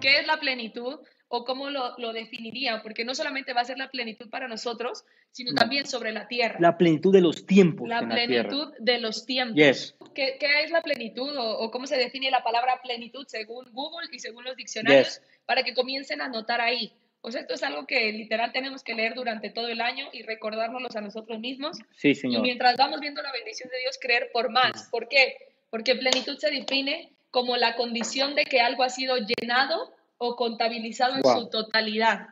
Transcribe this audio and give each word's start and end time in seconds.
¿Qué 0.00 0.18
es 0.20 0.26
la 0.26 0.38
plenitud? 0.40 1.00
o 1.28 1.44
cómo 1.44 1.68
lo, 1.68 1.94
lo 1.98 2.12
definiría, 2.12 2.82
porque 2.82 3.04
no 3.04 3.14
solamente 3.14 3.52
va 3.52 3.60
a 3.60 3.64
ser 3.64 3.76
la 3.76 3.90
plenitud 3.90 4.30
para 4.30 4.48
nosotros, 4.48 5.04
sino 5.30 5.52
también 5.52 5.86
sobre 5.86 6.10
la 6.12 6.26
tierra. 6.26 6.56
La 6.58 6.78
plenitud 6.78 7.12
de 7.12 7.20
los 7.20 7.46
tiempos. 7.46 7.86
La 7.86 8.08
plenitud 8.08 8.72
de 8.78 8.98
los 8.98 9.26
tiempos. 9.26 9.56
Yes. 9.56 9.94
¿Qué, 10.14 10.36
¿Qué, 10.40 10.64
es 10.64 10.70
la 10.70 10.82
plenitud 10.82 11.34
o, 11.36 11.70
cómo 11.70 11.86
se 11.86 11.96
define 11.96 12.30
la 12.30 12.42
palabra 12.42 12.80
plenitud 12.82 13.26
según 13.28 13.66
Google 13.72 14.08
y 14.10 14.18
según 14.18 14.44
los 14.44 14.56
diccionarios? 14.56 15.20
Para 15.44 15.62
que 15.62 15.74
comiencen 15.74 16.22
a 16.22 16.26
anotar 16.26 16.60
ahí. 16.60 16.92
O 17.20 17.30
sea, 17.30 17.40
esto 17.40 17.54
es 17.54 17.62
algo 17.62 17.86
que 17.86 18.12
literal 18.12 18.52
tenemos 18.52 18.82
que 18.82 18.94
leer 18.94 19.14
durante 19.14 19.50
todo 19.50 19.68
el 19.68 19.80
año 19.80 20.08
y 20.12 20.22
recordárnoslo 20.22 20.88
a 20.94 21.00
nosotros 21.00 21.40
mismos. 21.40 21.78
Sí, 21.96 22.14
señor. 22.14 22.40
Y 22.40 22.42
mientras 22.42 22.76
vamos 22.76 23.00
viendo 23.00 23.22
la 23.22 23.32
bendición 23.32 23.68
de 23.70 23.78
Dios, 23.78 23.98
creer 24.00 24.30
por 24.32 24.50
más. 24.50 24.88
¿Por 24.90 25.08
qué? 25.08 25.36
Porque 25.70 25.96
plenitud 25.96 26.38
se 26.38 26.50
define 26.50 27.12
como 27.30 27.56
la 27.56 27.76
condición 27.76 28.34
de 28.34 28.44
que 28.44 28.60
algo 28.60 28.82
ha 28.82 28.90
sido 28.90 29.16
llenado 29.16 29.94
o 30.16 30.36
contabilizado 30.36 31.16
en 31.16 31.24
su 31.24 31.50
totalidad. 31.50 32.28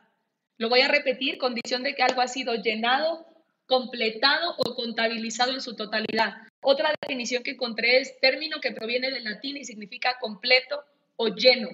Lo 0.57 0.69
voy 0.69 0.81
a 0.81 0.87
repetir, 0.87 1.37
condición 1.37 1.83
de 1.83 1.93
que 1.93 2.03
algo 2.03 2.21
ha 2.21 2.27
sido 2.27 2.55
llenado, 2.55 3.25
completado 3.67 4.55
o 4.57 4.75
contabilizado 4.75 5.53
en 5.53 5.61
su 5.61 5.75
totalidad. 5.75 6.37
Otra 6.61 6.91
definición 7.01 7.43
que 7.43 7.51
encontré 7.51 7.99
es 7.99 8.19
término 8.19 8.59
que 8.59 8.71
proviene 8.71 9.11
del 9.11 9.23
latín 9.23 9.57
y 9.57 9.65
significa 9.65 10.17
completo 10.19 10.83
o 11.15 11.27
lleno. 11.27 11.69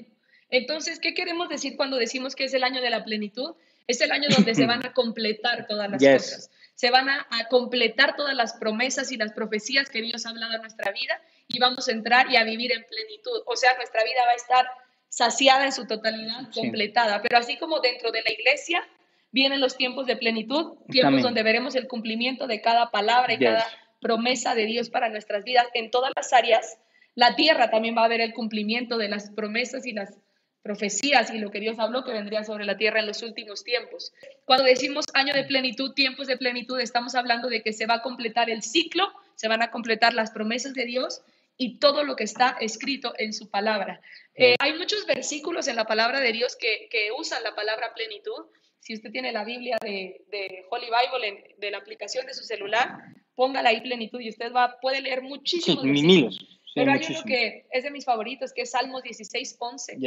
Entonces, 0.53 0.99
¿qué 0.99 1.15
queremos 1.15 1.49
decir 1.49 1.75
cuando 1.75 1.97
decimos 1.97 2.35
que 2.35 2.43
es 2.43 2.53
el 2.53 2.63
año 2.63 2.79
de 2.79 2.91
la 2.91 3.03
plenitud? 3.03 3.55
Es 3.87 4.01
el 4.01 4.11
año 4.11 4.27
donde 4.29 4.53
se 4.53 4.65
van 4.67 4.85
a 4.85 4.93
completar 4.93 5.65
todas 5.67 5.89
las 5.89 5.99
cosas. 5.99 6.51
Se 6.75 6.91
van 6.91 7.09
a, 7.09 7.27
a, 7.31 7.47
completar 7.49 8.15
todas 8.15 8.35
las 8.35 8.53
promesas 8.53 9.11
y 9.11 9.17
las 9.17 9.33
profecías 9.33 9.89
que 9.89 10.03
Dios 10.03 10.25
ha 10.25 10.29
hablado 10.29 10.53
en 10.53 10.61
nuestra 10.61 10.91
vida 10.91 11.19
y 11.47 11.57
vamos 11.59 11.87
a 11.87 11.91
entrar 11.91 12.29
y 12.29 12.35
a 12.35 12.43
vivir 12.43 12.71
en 12.71 12.83
plenitud. 12.83 13.41
O 13.47 13.55
sea, 13.55 13.75
nuestra 13.77 14.03
vida 14.03 14.21
va 14.25 14.31
a 14.31 14.35
estar 14.35 14.67
saciada 15.09 15.65
en 15.65 15.71
su 15.71 15.87
totalidad, 15.87 16.51
completada. 16.53 17.23
Pero 17.23 17.37
así 17.39 17.57
como 17.57 17.79
dentro 17.79 18.11
de 18.11 18.21
la 18.21 18.31
iglesia 18.31 18.87
vienen 19.31 19.59
los 19.59 19.75
tiempos 19.75 20.05
de 20.05 20.17
plenitud, 20.17 20.77
tiempos 20.91 21.23
donde 21.23 21.41
veremos 21.41 21.73
el 21.73 21.87
cumplimiento 21.87 22.45
de 22.45 22.61
cada 22.61 22.91
palabra 22.91 23.33
y 23.33 23.39
cada 23.39 23.65
promesa 23.99 24.53
de 24.53 24.67
Dios 24.67 24.91
para 24.91 25.09
nuestras 25.09 25.43
vidas 25.43 25.65
en 25.73 25.89
todas 25.89 26.11
las 26.15 26.31
áreas. 26.31 26.77
La 27.15 27.35
tierra 27.35 27.71
también 27.71 27.95
va 27.97 28.05
a 28.05 28.07
ver 28.07 28.21
el 28.21 28.33
cumplimiento 28.33 28.97
de 28.97 29.09
las 29.09 29.31
promesas 29.31 29.87
y 29.87 29.93
las 29.93 30.19
profecías 30.63 31.29
y 31.31 31.39
lo 31.39 31.51
que 31.51 31.59
Dios 31.59 31.77
habló 31.77 32.03
que 32.03 32.13
vendría 32.13 32.43
sobre 32.43 32.65
la 32.65 32.77
tierra 32.77 33.01
en 33.01 33.07
los 33.07 33.21
últimos 33.21 33.63
tiempos. 33.63 34.13
Cuando 34.45 34.63
decimos 34.65 35.05
año 35.13 35.33
de 35.33 35.43
plenitud, 35.43 35.93
tiempos 35.93 36.27
de 36.27 36.37
plenitud, 36.37 36.79
estamos 36.79 37.15
hablando 37.15 37.49
de 37.49 37.61
que 37.61 37.73
se 37.73 37.85
va 37.85 37.95
a 37.95 38.01
completar 38.01 38.49
el 38.49 38.63
ciclo, 38.63 39.11
se 39.35 39.49
van 39.49 39.61
a 39.61 39.71
completar 39.71 40.13
las 40.13 40.31
promesas 40.31 40.73
de 40.73 40.85
Dios 40.85 41.21
y 41.57 41.79
todo 41.79 42.05
lo 42.05 42.15
que 42.15 42.23
está 42.23 42.55
escrito 42.61 43.13
en 43.17 43.33
su 43.33 43.49
palabra. 43.49 44.01
Eh, 44.35 44.55
hay 44.59 44.73
muchos 44.73 45.05
versículos 45.05 45.67
en 45.67 45.75
la 45.75 45.85
palabra 45.85 46.21
de 46.21 46.31
Dios 46.31 46.55
que, 46.55 46.87
que, 46.89 47.11
usan 47.11 47.43
la 47.43 47.53
palabra 47.53 47.93
plenitud. 47.93 48.45
Si 48.79 48.95
usted 48.95 49.11
tiene 49.11 49.31
la 49.33 49.43
Biblia 49.43 49.77
de, 49.81 50.25
de 50.31 50.65
Holy 50.69 50.87
Bible, 50.87 51.55
de 51.57 51.71
la 51.71 51.77
aplicación 51.77 52.25
de 52.25 52.33
su 52.33 52.43
celular, 52.43 52.97
póngala 53.35 53.69
ahí 53.69 53.81
plenitud 53.81 54.19
y 54.19 54.29
usted 54.29 54.51
va, 54.51 54.79
puede 54.79 55.01
leer 55.01 55.21
muchísimos 55.21 55.83
versículos. 55.83 56.52
Pero 56.75 56.91
hay 56.91 57.01
uno 57.09 57.23
que 57.23 57.67
es 57.71 57.83
de 57.83 57.91
mis 57.91 58.05
favoritos, 58.05 58.53
que 58.53 58.63
es 58.63 58.71
Salmos 58.71 59.03
16, 59.03 59.57
11. 59.59 59.97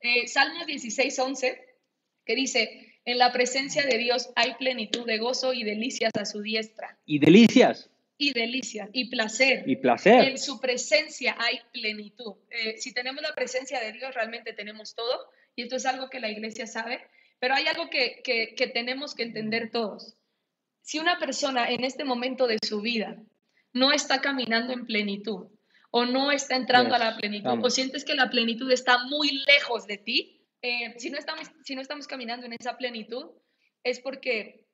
Eh, 0.00 0.28
Salmos 0.28 0.66
16, 0.66 1.18
11, 1.18 1.64
que 2.24 2.34
dice, 2.34 3.00
en 3.04 3.18
la 3.18 3.32
presencia 3.32 3.84
de 3.84 3.98
Dios 3.98 4.30
hay 4.36 4.54
plenitud 4.54 5.06
de 5.06 5.18
gozo 5.18 5.52
y 5.52 5.64
delicias 5.64 6.12
a 6.18 6.24
su 6.24 6.40
diestra. 6.40 6.98
Y 7.04 7.18
delicias 7.18 7.90
y 8.16 8.32
delicia 8.32 8.88
y 8.92 9.10
placer. 9.10 9.64
Y 9.66 9.76
placer. 9.76 10.28
En 10.28 10.38
su 10.38 10.60
presencia 10.60 11.36
hay 11.38 11.60
plenitud. 11.72 12.34
Eh, 12.50 12.76
si 12.78 12.92
tenemos 12.92 13.22
la 13.22 13.34
presencia 13.34 13.80
de 13.80 13.92
Dios, 13.92 14.14
realmente 14.14 14.52
tenemos 14.52 14.94
todo. 14.94 15.28
Y 15.56 15.62
esto 15.62 15.76
es 15.76 15.86
algo 15.86 16.10
que 16.10 16.20
la 16.20 16.30
iglesia 16.30 16.66
sabe. 16.66 17.00
Pero 17.38 17.54
hay 17.54 17.66
algo 17.66 17.90
que, 17.90 18.22
que, 18.22 18.66
tenemos 18.68 19.14
que 19.14 19.24
entender 19.24 19.70
todos. 19.70 20.16
Si 20.82 20.98
una 20.98 21.18
persona 21.18 21.68
en 21.68 21.84
este 21.84 22.04
momento 22.04 22.46
de 22.46 22.58
su 22.64 22.80
vida 22.80 23.16
no 23.72 23.92
está 23.92 24.20
caminando 24.20 24.72
en 24.72 24.86
plenitud 24.86 25.48
o 25.96 26.04
no 26.04 26.32
está 26.32 26.56
entrando 26.56 26.96
a 26.96 26.98
la 26.98 27.16
plenitud 27.16 27.60
o 27.62 27.70
sientes 27.70 28.04
que 28.04 28.16
la 28.16 28.28
plenitud 28.28 28.68
está 28.72 29.04
muy 29.04 29.44
lejos 29.46 29.86
de 29.86 29.96
ti, 29.96 30.44
eh, 30.60 30.92
si, 30.98 31.08
no 31.08 31.16
estamos, 31.16 31.48
si 31.62 31.76
no 31.76 31.80
estamos 31.80 32.08
caminando 32.08 32.46
en 32.46 32.52
esa 32.52 32.76
plenitud, 32.76 33.30
es 33.84 34.00
porque 34.00 34.66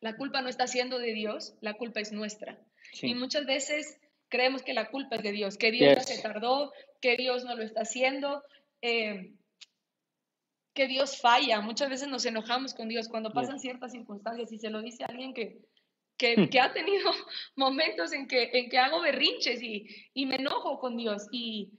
la 0.00 0.14
culpa 0.18 0.42
no 0.42 0.50
está 0.50 0.66
siendo 0.66 0.98
de 0.98 1.14
Dios, 1.14 1.54
la 1.62 1.72
culpa 1.72 2.00
es 2.00 2.12
nuestra. 2.12 2.58
Y 3.00 3.14
muchas 3.14 3.46
veces 3.46 3.98
creemos 4.28 4.60
que 4.60 4.74
la 4.74 4.90
culpa 4.90 5.16
es 5.16 5.22
de 5.22 5.32
Dios, 5.32 5.56
que 5.56 5.70
Dios 5.70 6.04
se 6.04 6.20
tardó, 6.20 6.70
que 7.00 7.16
Dios 7.16 7.46
no 7.46 7.56
lo 7.56 7.62
está 7.62 7.80
haciendo, 7.80 8.42
eh, 8.82 9.32
que 10.74 10.86
Dios 10.86 11.18
falla. 11.18 11.62
Muchas 11.62 11.88
veces 11.88 12.08
nos 12.08 12.26
enojamos 12.26 12.74
con 12.74 12.90
Dios 12.90 13.08
cuando 13.08 13.32
pasan 13.32 13.58
ciertas 13.58 13.92
circunstancias 13.92 14.52
y 14.52 14.58
se 14.58 14.68
lo 14.68 14.82
dice 14.82 15.04
alguien 15.04 15.32
que, 15.32 15.62
hmm. 16.36 16.48
que, 16.48 16.60
ha 16.60 16.72
tenido 16.72 17.10
momentos 17.56 18.12
en 18.12 18.26
que, 18.26 18.50
en 18.52 18.68
que 18.68 18.78
hago 18.78 19.00
berrinches 19.00 19.62
y, 19.62 19.86
y 20.14 20.26
me 20.26 20.36
enojo 20.36 20.78
con 20.78 20.96
Dios 20.96 21.26
y, 21.30 21.70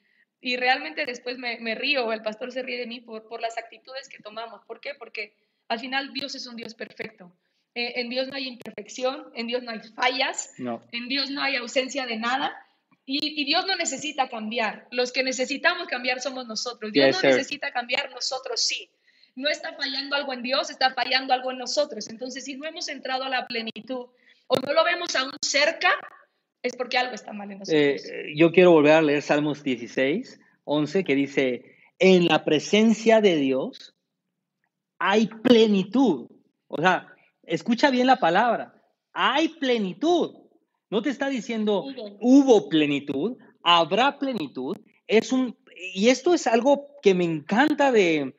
y 0.41 0.57
realmente 0.57 1.05
después 1.05 1.37
me, 1.37 1.59
me, 1.59 1.75
río, 1.75 2.11
el 2.13 2.21
pastor 2.21 2.51
se 2.51 2.63
ríe 2.63 2.77
de 2.77 2.87
mí 2.87 3.01
por, 3.01 3.27
por 3.27 3.41
las 3.41 3.57
actitudes 3.57 4.07
que 4.07 4.21
tomamos. 4.23 4.63
¿Por 4.65 4.79
qué? 4.79 4.93
Porque 4.95 5.35
al 5.67 5.79
final 5.79 6.13
Dios 6.13 6.35
es 6.35 6.47
un 6.47 6.55
Dios 6.55 6.73
perfecto. 6.73 7.33
Eh, 7.75 8.01
en 8.01 8.09
Dios 8.09 8.27
no 8.27 8.35
hay 8.35 8.47
imperfección, 8.47 9.31
en 9.35 9.47
Dios 9.47 9.63
no 9.63 9.71
hay 9.71 9.79
fallas, 9.95 10.51
en 10.57 11.07
Dios 11.07 11.29
no 11.29 11.41
hay 11.41 11.55
ausencia 11.55 12.05
de 12.05 12.17
nada. 12.17 12.55
Y, 13.05 13.43
Dios 13.45 13.65
no 13.65 13.75
necesita 13.75 14.29
cambiar. 14.29 14.87
Los 14.91 15.11
que 15.11 15.23
necesitamos 15.23 15.87
cambiar 15.87 16.21
somos 16.21 16.45
nosotros. 16.45 16.91
Dios 16.91 17.15
no 17.15 17.29
necesita 17.29 17.71
cambiar, 17.71 18.11
nosotros 18.11 18.61
sí. 18.61 18.89
No 19.35 19.49
está 19.49 19.73
fallando 19.73 20.15
algo 20.15 20.33
en 20.33 20.43
Dios, 20.43 20.69
está 20.69 20.93
fallando 20.93 21.33
algo 21.33 21.51
en 21.51 21.57
nosotros. 21.57 22.07
Entonces, 22.09 22.45
si 22.45 22.55
no 22.55 22.67
hemos 22.67 22.87
entrado 22.87 23.23
a 23.23 23.29
la 23.29 23.47
plenitud 23.47 24.07
o 24.49 24.59
no 24.59 24.73
lo 24.73 24.83
vemos 24.83 25.15
aún 25.15 25.31
cerca, 25.41 25.91
es 26.61 26.75
porque 26.75 26.97
algo 26.97 27.13
está 27.13 27.31
mal 27.31 27.51
en 27.51 27.59
nosotros. 27.59 28.05
Eh, 28.05 28.33
yo 28.35 28.51
quiero 28.51 28.71
volver 28.71 28.93
a 28.93 29.01
leer 29.01 29.21
Salmos 29.21 29.63
16, 29.63 30.39
11, 30.65 31.03
que 31.03 31.15
dice, 31.15 31.75
en 31.99 32.25
la 32.25 32.43
presencia 32.43 33.21
de 33.21 33.37
Dios 33.37 33.95
hay 34.97 35.27
plenitud. 35.27 36.27
O 36.67 36.81
sea, 36.81 37.07
escucha 37.43 37.91
bien 37.91 38.07
la 38.07 38.17
palabra, 38.17 38.73
hay 39.13 39.49
plenitud. 39.49 40.35
No 40.89 41.01
te 41.03 41.11
está 41.11 41.29
diciendo 41.29 41.85
hubo 42.19 42.69
plenitud, 42.69 43.37
habrá 43.63 44.17
plenitud. 44.17 44.75
Es 45.07 45.31
un, 45.31 45.55
y 45.93 46.09
esto 46.09 46.33
es 46.33 46.47
algo 46.47 46.87
que 47.03 47.13
me 47.13 47.23
encanta 47.23 47.91
de, 47.91 48.35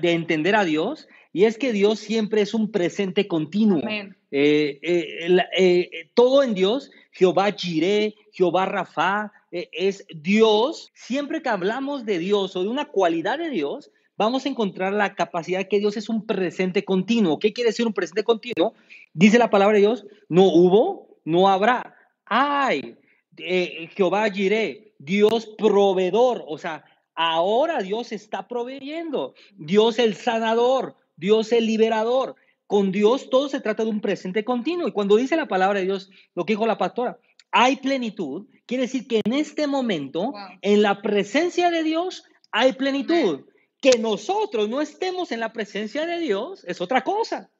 de 0.00 0.12
entender 0.12 0.54
a 0.54 0.64
Dios, 0.64 1.08
y 1.32 1.44
es 1.44 1.58
que 1.58 1.72
Dios 1.72 1.98
siempre 1.98 2.40
es 2.40 2.54
un 2.54 2.70
presente 2.70 3.26
continuo. 3.26 3.80
Eh, 3.88 4.10
eh, 4.30 4.78
eh, 4.82 6.10
todo 6.14 6.42
en 6.42 6.54
Dios, 6.54 6.90
Jehová 7.12 7.52
Jireh, 7.52 8.14
Jehová 8.32 8.66
Rafa, 8.66 9.32
es 9.50 10.06
Dios. 10.14 10.90
Siempre 10.94 11.42
que 11.42 11.48
hablamos 11.48 12.04
de 12.04 12.18
Dios 12.18 12.54
o 12.56 12.62
de 12.62 12.68
una 12.68 12.86
cualidad 12.86 13.38
de 13.38 13.50
Dios, 13.50 13.90
vamos 14.20 14.44
a 14.44 14.50
encontrar 14.50 14.92
la 14.92 15.14
capacidad 15.14 15.66
que 15.66 15.78
Dios 15.78 15.96
es 15.96 16.10
un 16.10 16.26
presente 16.26 16.84
continuo. 16.84 17.38
¿Qué 17.38 17.54
quiere 17.54 17.70
decir 17.70 17.86
un 17.86 17.94
presente 17.94 18.22
continuo? 18.22 18.74
Dice 19.14 19.38
la 19.38 19.48
palabra 19.48 19.76
de 19.76 19.80
Dios, 19.80 20.04
no 20.28 20.44
hubo, 20.44 21.18
no 21.24 21.48
habrá. 21.48 21.96
Ay, 22.26 22.96
eh, 23.38 23.88
Jehová 23.96 24.30
Jireh, 24.30 24.92
Dios 24.98 25.46
proveedor, 25.56 26.44
o 26.46 26.58
sea, 26.58 26.84
ahora 27.14 27.80
Dios 27.80 28.12
está 28.12 28.46
proveyendo. 28.46 29.34
Dios 29.56 29.98
el 29.98 30.14
sanador, 30.14 30.96
Dios 31.16 31.50
el 31.52 31.66
liberador. 31.66 32.36
Con 32.70 32.92
Dios 32.92 33.30
todo 33.30 33.48
se 33.48 33.58
trata 33.58 33.82
de 33.82 33.90
un 33.90 34.00
presente 34.00 34.44
continuo. 34.44 34.86
Y 34.86 34.92
cuando 34.92 35.16
dice 35.16 35.34
la 35.34 35.48
palabra 35.48 35.80
de 35.80 35.86
Dios, 35.86 36.08
lo 36.36 36.46
que 36.46 36.52
dijo 36.52 36.68
la 36.68 36.78
pastora, 36.78 37.18
hay 37.50 37.74
plenitud, 37.78 38.46
quiere 38.64 38.82
decir 38.82 39.08
que 39.08 39.22
en 39.24 39.32
este 39.32 39.66
momento, 39.66 40.32
en 40.62 40.80
la 40.80 41.02
presencia 41.02 41.68
de 41.72 41.82
Dios, 41.82 42.22
hay 42.52 42.74
plenitud. 42.74 43.44
Que 43.82 43.98
nosotros 43.98 44.68
no 44.68 44.80
estemos 44.80 45.32
en 45.32 45.40
la 45.40 45.52
presencia 45.52 46.06
de 46.06 46.20
Dios 46.20 46.62
es 46.64 46.80
otra 46.80 47.02
cosa, 47.02 47.50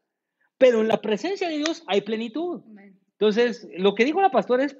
pero 0.58 0.80
en 0.80 0.86
la 0.86 1.00
presencia 1.00 1.48
de 1.48 1.56
Dios 1.56 1.82
hay 1.88 2.02
plenitud. 2.02 2.62
Entonces, 3.18 3.66
lo 3.78 3.96
que 3.96 4.04
dijo 4.04 4.20
la 4.20 4.30
pastora 4.30 4.64
es 4.64 4.76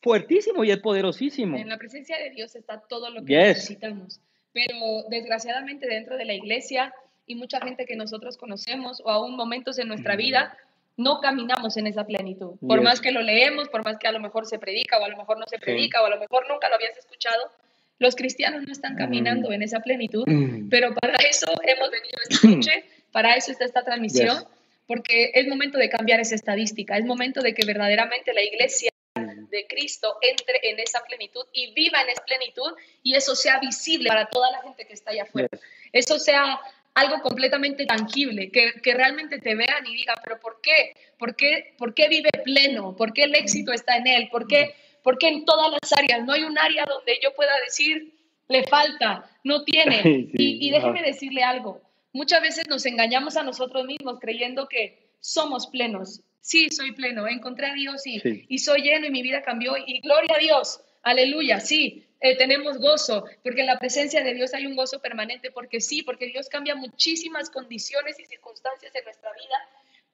fuertísimo 0.00 0.64
y 0.64 0.70
es 0.70 0.78
poderosísimo. 0.78 1.58
En 1.58 1.68
la 1.68 1.76
presencia 1.76 2.16
de 2.16 2.30
Dios 2.30 2.56
está 2.56 2.80
todo 2.88 3.10
lo 3.10 3.22
que 3.22 3.36
necesitamos, 3.36 4.22
pero 4.50 4.76
desgraciadamente 5.10 5.86
dentro 5.86 6.16
de 6.16 6.24
la 6.24 6.32
iglesia 6.32 6.94
y 7.26 7.34
mucha 7.34 7.60
gente 7.60 7.86
que 7.86 7.96
nosotros 7.96 8.36
conocemos 8.36 9.00
o 9.04 9.10
aún 9.10 9.36
momentos 9.36 9.78
en 9.78 9.88
nuestra 9.88 10.16
vida, 10.16 10.56
no 10.96 11.20
caminamos 11.20 11.76
en 11.76 11.86
esa 11.86 12.04
plenitud. 12.04 12.52
Por 12.66 12.82
más 12.82 13.00
que 13.00 13.10
lo 13.10 13.22
leemos, 13.22 13.68
por 13.68 13.84
más 13.84 13.98
que 13.98 14.06
a 14.06 14.12
lo 14.12 14.20
mejor 14.20 14.46
se 14.46 14.58
predica 14.58 14.98
o 14.98 15.04
a 15.04 15.08
lo 15.08 15.16
mejor 15.16 15.38
no 15.38 15.46
se 15.46 15.58
predica 15.58 16.02
o 16.02 16.06
a 16.06 16.10
lo 16.10 16.20
mejor 16.20 16.48
nunca 16.48 16.68
lo 16.68 16.76
habías 16.76 16.96
escuchado, 16.96 17.50
los 17.98 18.14
cristianos 18.14 18.62
no 18.64 18.72
están 18.72 18.96
caminando 18.96 19.52
en 19.52 19.62
esa 19.62 19.80
plenitud, 19.80 20.24
mm. 20.26 20.68
pero 20.68 20.94
para 20.94 21.14
eso 21.28 21.46
hemos 21.62 21.90
venido 21.90 22.18
esta 22.28 22.48
noche, 22.48 22.84
para 23.12 23.36
eso 23.36 23.52
está 23.52 23.64
esta 23.64 23.84
transmisión, 23.84 24.44
porque 24.86 25.32
es 25.34 25.48
momento 25.48 25.78
de 25.78 25.88
cambiar 25.88 26.20
esa 26.20 26.34
estadística, 26.34 26.96
es 26.96 27.04
momento 27.04 27.40
de 27.40 27.54
que 27.54 27.64
verdaderamente 27.64 28.34
la 28.34 28.42
iglesia 28.42 28.90
de 29.14 29.66
Cristo 29.68 30.16
entre 30.20 30.58
en 30.70 30.80
esa 30.80 31.00
plenitud 31.04 31.44
y 31.52 31.72
viva 31.72 32.02
en 32.02 32.08
esa 32.08 32.24
plenitud 32.24 32.72
y 33.02 33.14
eso 33.14 33.36
sea 33.36 33.60
visible 33.60 34.08
para 34.08 34.26
toda 34.26 34.50
la 34.50 34.62
gente 34.62 34.84
que 34.84 34.92
está 34.92 35.12
allá 35.12 35.22
afuera. 35.22 35.48
Eso 35.92 36.18
sea 36.18 36.60
algo 36.94 37.20
completamente 37.20 37.86
tangible, 37.86 38.50
que, 38.50 38.74
que, 38.82 38.94
realmente 38.94 39.38
te 39.40 39.54
vean 39.54 39.86
y 39.86 39.94
digan, 39.94 40.16
pero 40.22 40.38
¿por 40.38 40.60
qué? 40.60 40.94
¿Por 41.18 41.34
qué, 41.34 41.74
¿Por 41.76 41.92
qué 41.92 42.08
vive 42.08 42.30
pleno? 42.44 42.94
¿Por 42.96 43.12
qué 43.12 43.24
el 43.24 43.34
éxito 43.34 43.72
está 43.72 43.96
en 43.96 44.06
él? 44.06 44.28
¿Por 44.30 44.46
qué, 44.46 44.74
¿Por 45.02 45.18
qué 45.18 45.28
en 45.28 45.44
todas 45.44 45.72
las 45.72 45.92
áreas? 45.92 46.24
No 46.24 46.32
hay 46.32 46.44
un 46.44 46.56
área 46.56 46.84
donde 46.86 47.18
yo 47.22 47.34
pueda 47.34 47.52
decir, 47.64 48.14
le 48.48 48.62
falta, 48.64 49.28
no 49.42 49.64
tiene. 49.64 50.02
y, 50.04 50.68
y 50.68 50.70
déjeme 50.70 51.02
decirle 51.02 51.42
algo, 51.42 51.82
muchas 52.12 52.40
veces 52.40 52.68
nos 52.68 52.86
engañamos 52.86 53.36
a 53.36 53.42
nosotros 53.42 53.84
mismos 53.84 54.18
creyendo 54.20 54.68
que 54.68 55.04
somos 55.20 55.66
plenos. 55.66 56.20
Sí, 56.40 56.68
soy 56.70 56.92
pleno, 56.92 57.26
encontré 57.26 57.68
a 57.68 57.74
Dios 57.74 58.06
y, 58.06 58.20
y 58.48 58.58
soy 58.58 58.82
lleno 58.82 59.06
y 59.06 59.10
mi 59.10 59.22
vida 59.22 59.42
cambió 59.42 59.78
y 59.78 60.00
gloria 60.00 60.36
a 60.36 60.38
Dios, 60.38 60.78
aleluya, 61.02 61.58
sí, 61.58 62.04
eh, 62.24 62.36
tenemos 62.38 62.78
gozo, 62.78 63.26
porque 63.42 63.60
en 63.60 63.66
la 63.66 63.78
presencia 63.78 64.24
de 64.24 64.32
Dios 64.32 64.54
hay 64.54 64.64
un 64.64 64.74
gozo 64.74 64.98
permanente, 64.98 65.50
porque 65.50 65.82
sí, 65.82 66.02
porque 66.02 66.24
Dios 66.24 66.48
cambia 66.48 66.74
muchísimas 66.74 67.50
condiciones 67.50 68.18
y 68.18 68.24
circunstancias 68.24 68.94
en 68.94 69.04
nuestra 69.04 69.30
vida, 69.34 69.58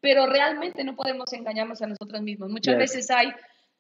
pero 0.01 0.27
realmente 0.27 0.83
no 0.83 0.97
podemos 0.97 1.33
engañarnos 1.33 1.81
a 1.83 1.87
nosotros 1.87 2.21
mismos. 2.23 2.51
Muchas 2.51 2.77
veces 2.77 3.13
hay 3.13 3.29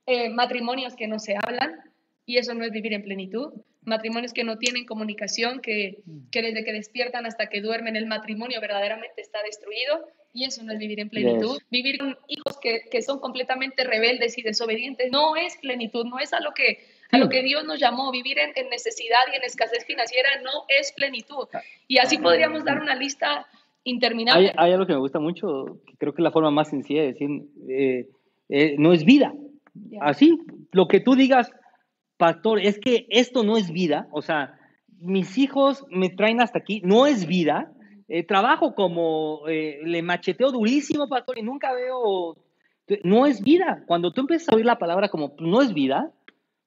eh, 0.06 0.29
matrimonios 0.29 0.94
que 0.94 1.09
no 1.09 1.19
se 1.19 1.35
hablan 1.43 1.81
y 2.25 2.38
eso 2.38 2.55
no 2.55 2.65
es 2.65 2.71
vivir 2.71 2.93
en 2.93 3.03
plenitud. 3.03 3.53
Matrimonios 3.82 4.33
que 4.33 4.44
no 4.44 4.59
tienen 4.59 4.87
comunicación, 4.87 5.61
que, 5.61 5.99
que 6.31 6.43
desde 6.43 6.65
que 6.65 6.73
despiertan 6.73 7.26
hasta 7.26 7.49
que 7.49 7.61
duermen 7.61 7.97
el 7.97 8.06
matrimonio 8.06 8.61
verdaderamente 8.61 9.21
está 9.23 9.43
destruido 9.43 10.06
y 10.33 10.44
eso 10.44 10.62
no 10.62 10.73
es 10.73 10.79
vivir 10.79 11.00
en 11.00 11.11
plenitud. 11.11 11.61
Vivir 11.69 11.99
con 11.99 12.17
hijos 12.29 12.59
que, 12.61 12.83
que, 12.93 13.03
son 13.03 13.19
completamente 13.19 13.83
rebeldes 13.83 14.38
y 14.38 14.43
desobedientes 14.43 15.11
no 15.11 15.35
es 15.35 15.56
plenitud, 15.56 16.05
no 16.05 16.21
es 16.21 16.33
a 16.33 16.38
lo 16.38 16.55
que 16.55 17.00
a 17.12 17.19
lo 17.19 17.29
que 17.29 17.43
Dios 17.43 17.65
nos 17.65 17.81
llamó, 17.81 18.11
vivir 18.11 18.39
en, 18.39 18.69
necesidad 18.71 19.21
y 19.33 19.37
en 19.37 19.43
escasez 19.43 19.85
financiera 19.85 20.29
no 20.43 20.65
es 20.69 20.93
plenitud. 20.93 21.49
Y 21.89 21.99
así 21.99 22.19
podríamos 22.19 22.65
dar 22.65 22.81
una 22.81 22.95
lista 22.95 23.47
interminable. 23.85 24.53
Hay, 24.57 24.73
algo 24.73 24.87
que 24.87 24.93
me 24.93 24.99
gusta 24.99 25.19
mucho, 25.19 25.81
que 25.87 25.97
creo 25.97 26.12
que 26.15 26.23
es 26.23 26.25
la 26.25 26.31
forma 26.31 26.51
más 26.51 26.69
sencilla 26.69 27.03
de 27.03 27.07
decir, 27.09 27.31
eh, 27.69 28.09
eh, 28.49 28.77
no 28.79 28.93
es 28.93 29.05
vida. 29.05 29.33
Así, 30.01 30.39
lo 30.73 30.89
que 30.89 31.01
tú 31.01 31.15
digas, 31.15 31.51
pastor, 32.17 32.61
es 32.61 32.79
que 32.79 33.07
esto 33.11 33.43
no 33.43 33.57
es 33.57 33.71
vida, 33.71 34.09
o 34.12 34.23
sea, 34.23 34.59
mis 34.99 35.39
hijos 35.39 35.85
me 35.89 36.11
traen 36.11 36.41
hasta 36.41 36.59
aquí, 36.59 36.83
no 36.85 37.07
es 37.07 37.27
vida. 37.27 37.73
Eh, 38.09 38.25
trabajo 38.25 38.75
como, 38.75 39.43
le 39.47 40.03
macheteo 40.03 40.51
durísimo, 40.51 41.09
pastor, 41.09 41.39
y 41.39 41.43
nunca 41.43 41.73
veo, 41.73 42.37
no 43.05 43.27
es 43.27 43.41
vida. 43.41 43.85
Cuando 43.87 44.12
tú 44.12 44.23
empiezas 44.23 44.49
a 44.49 44.57
oír 44.57 44.67
la 44.67 44.79
palabra 44.79 45.09
como 45.09 45.35
no 45.39 45.62
es 45.62 45.73
vida, 45.73 46.12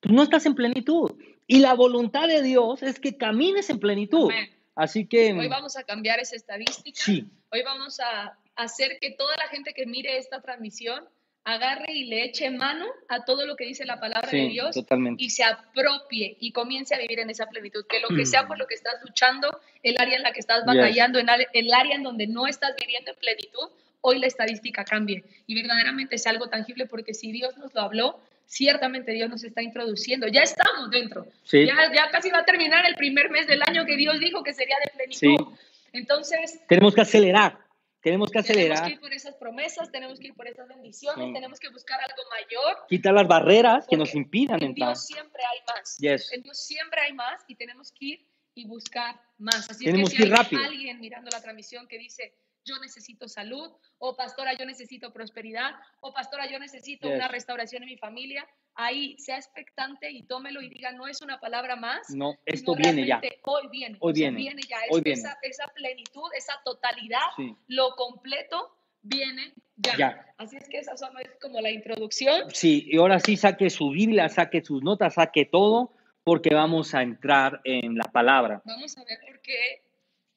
tú 0.04 0.12
no 0.14 0.24
estás 0.24 0.46
en 0.46 0.54
plenitud. 0.54 1.12
Y 1.48 1.60
la 1.60 1.74
voluntad 1.74 2.28
de 2.28 2.42
Dios 2.42 2.84
es 2.84 3.00
que 3.00 3.18
camines 3.18 3.70
en 3.70 3.80
plenitud. 3.80 4.32
Así 4.76 5.08
que... 5.08 5.34
Hoy 5.34 5.48
vamos 5.48 5.78
a 5.78 5.84
cambiar 5.84 6.20
esa 6.20 6.36
estadística. 6.36 7.02
Sí. 7.02 7.26
Hoy 7.52 7.64
vamos 7.64 8.00
a 8.00 8.38
hacer 8.56 8.98
que 9.00 9.12
toda 9.12 9.36
la 9.38 9.48
gente 9.48 9.74
que 9.74 9.86
mire 9.86 10.18
esta 10.18 10.42
transmisión 10.42 11.04
agarre 11.46 11.94
y 11.94 12.06
le 12.06 12.24
eche 12.24 12.50
mano 12.52 12.86
a 13.10 13.26
todo 13.26 13.46
lo 13.46 13.56
que 13.56 13.66
dice 13.66 13.86
la 13.86 14.00
palabra 14.00 14.30
de 14.30 14.48
Dios 14.48 14.76
y 15.18 15.30
se 15.30 15.44
apropie 15.44 16.38
y 16.40 16.52
comience 16.52 16.96
a 16.96 16.98
vivir 16.98 17.20
en 17.20 17.30
esa 17.30 17.48
plenitud. 17.48 17.86
Que 17.88 18.00
lo 18.00 18.10
que 18.10 18.26
sea 18.26 18.48
por 18.48 18.58
lo 18.58 18.66
que 18.66 18.76
estás 18.76 18.96
luchando, 19.06 19.60
el 19.84 19.96
área 20.00 20.16
en 20.16 20.24
la 20.24 20.32
que 20.32 20.40
estás 20.40 20.66
batallando, 20.66 21.20
en 21.20 21.28
el 21.54 21.74
área 21.74 21.96
en 21.96 22.04
donde 22.04 22.28
no 22.28 22.48
estás 22.48 22.74
viviendo 22.80 23.12
en 23.12 23.18
plenitud, 23.18 23.70
hoy 24.02 24.20
la 24.20 24.28
estadística 24.28 24.86
cambie 24.86 25.24
y 25.48 25.56
verdaderamente 25.56 26.18
sea 26.18 26.32
algo 26.32 26.48
tangible 26.48 26.86
porque 26.86 27.14
si 27.14 27.32
Dios 27.32 27.58
nos 27.58 27.74
lo 27.74 27.82
habló, 27.82 28.20
ciertamente 28.46 29.12
Dios 29.12 29.30
nos 29.30 29.44
está 29.44 29.62
introduciendo. 29.62 30.28
Ya 30.28 30.42
estamos 30.42 30.90
dentro. 30.92 31.26
Ya, 31.52 31.92
ya, 31.94 32.12
casi 32.12 32.30
va 32.30 32.40
a 32.40 32.46
terminar 32.46 32.86
el 32.86 32.96
primer 32.96 33.30
mes 33.30 33.48
del 33.48 33.62
año 33.64 33.86
que 33.86 33.96
Dios 33.96 34.20
dijo 34.20 34.44
que 34.44 34.54
sería 34.54 34.76
de 34.84 34.92
plenitud. 34.92 35.54
Entonces... 35.92 36.60
Tenemos 36.68 36.96
que 36.96 37.02
acelerar. 37.02 37.60
Tenemos 38.02 38.30
que 38.32 38.40
acelerar. 38.40 38.80
Tenemos 38.80 38.88
que 38.88 38.94
ir 38.96 39.00
por 39.00 39.14
esas 39.14 39.36
promesas, 39.36 39.90
tenemos 39.90 40.20
que 40.20 40.28
ir 40.28 40.34
por 40.34 40.46
esas 40.46 40.68
bendiciones, 40.68 41.34
tenemos 41.34 41.58
que 41.58 41.70
buscar 41.70 42.00
algo 42.02 42.22
mayor. 42.30 42.86
Quitar 42.90 43.14
las 43.14 43.28
barreras 43.28 43.88
que 43.88 43.96
nos 43.96 44.14
impidan 44.14 44.62
en 44.62 44.72
entrar. 44.72 44.90
Dios 44.90 45.06
siempre 45.06 45.42
hay 45.50 45.60
más. 45.66 46.34
En 46.34 46.42
Dios 46.42 46.58
siempre 46.58 47.02
hay 47.02 47.14
más 47.14 47.42
y 47.48 47.56
tenemos 47.56 47.94
que 47.94 48.06
ir 48.06 48.26
y 48.56 48.68
buscar 48.68 49.22
más. 49.38 49.70
Así 49.70 49.86
tenemos 49.86 50.10
que 50.10 50.18
si 50.18 50.24
hay 50.24 50.30
rápido. 50.30 50.64
alguien 50.64 51.00
mirando 51.00 51.30
la 51.32 51.42
transmisión 51.42 51.88
que 51.88 51.98
dice, 51.98 52.34
yo 52.66 52.80
necesito 52.80 53.28
salud, 53.28 53.72
o 53.98 54.16
pastora, 54.16 54.54
yo 54.58 54.66
necesito 54.66 55.12
prosperidad, 55.12 55.72
o 56.02 56.14
pastora, 56.14 56.50
yo 56.50 56.60
necesito 56.60 57.10
una 57.10 57.28
restauración 57.28 57.84
en 57.84 57.90
mi 57.90 57.98
familia, 57.98 58.48
ahí 58.76 59.18
sea 59.20 59.38
expectante 59.38 60.10
y 60.12 60.24
tómelo 60.24 60.62
y 60.62 60.70
diga, 60.70 60.92
no 60.92 61.08
es 61.08 61.22
una 61.22 61.40
palabra 61.40 61.76
más. 61.76 62.10
No, 62.10 62.36
esto 62.46 62.76
viene 62.76 63.06
ya. 63.06 63.22
Hoy 63.44 63.68
viene. 63.72 63.98
Hoy 64.00 64.14
viene. 64.14 64.38
viene 64.38 64.62
ya. 64.68 64.78
Hoy 64.90 65.02
esa, 65.06 65.38
esa, 65.42 65.68
plenitud, 65.68 66.30
esa 66.38 66.60
totalidad, 66.64 67.28
lo 67.68 67.96
completo 67.96 68.76
viene 69.02 69.54
ya. 69.76 70.26
Así 70.38 70.58
es 70.58 70.68
que 70.70 70.80
esa 70.80 70.98
son, 70.98 71.18
es 71.20 71.38
como 71.42 71.62
la 71.62 71.72
introducción. 71.72 72.50
Sí, 72.52 72.88
y 72.88 72.98
ahora 72.98 73.20
sí 73.20 73.38
saque 73.38 73.70
su 73.70 73.90
Biblia, 73.90 74.30
saque 74.30 74.64
sus 74.64 74.82
notas, 74.82 75.16
saque 75.16 75.46
todo, 75.46 75.94
porque 76.24 76.54
vamos 76.54 76.96
a 76.96 77.02
entrar 77.02 77.62
en 77.64 77.98
la 77.98 78.06
palabra. 78.06 78.62
Vamos 78.66 78.98
a 78.98 79.04
ver 79.04 79.20
por 79.28 79.42
qué 79.42 79.84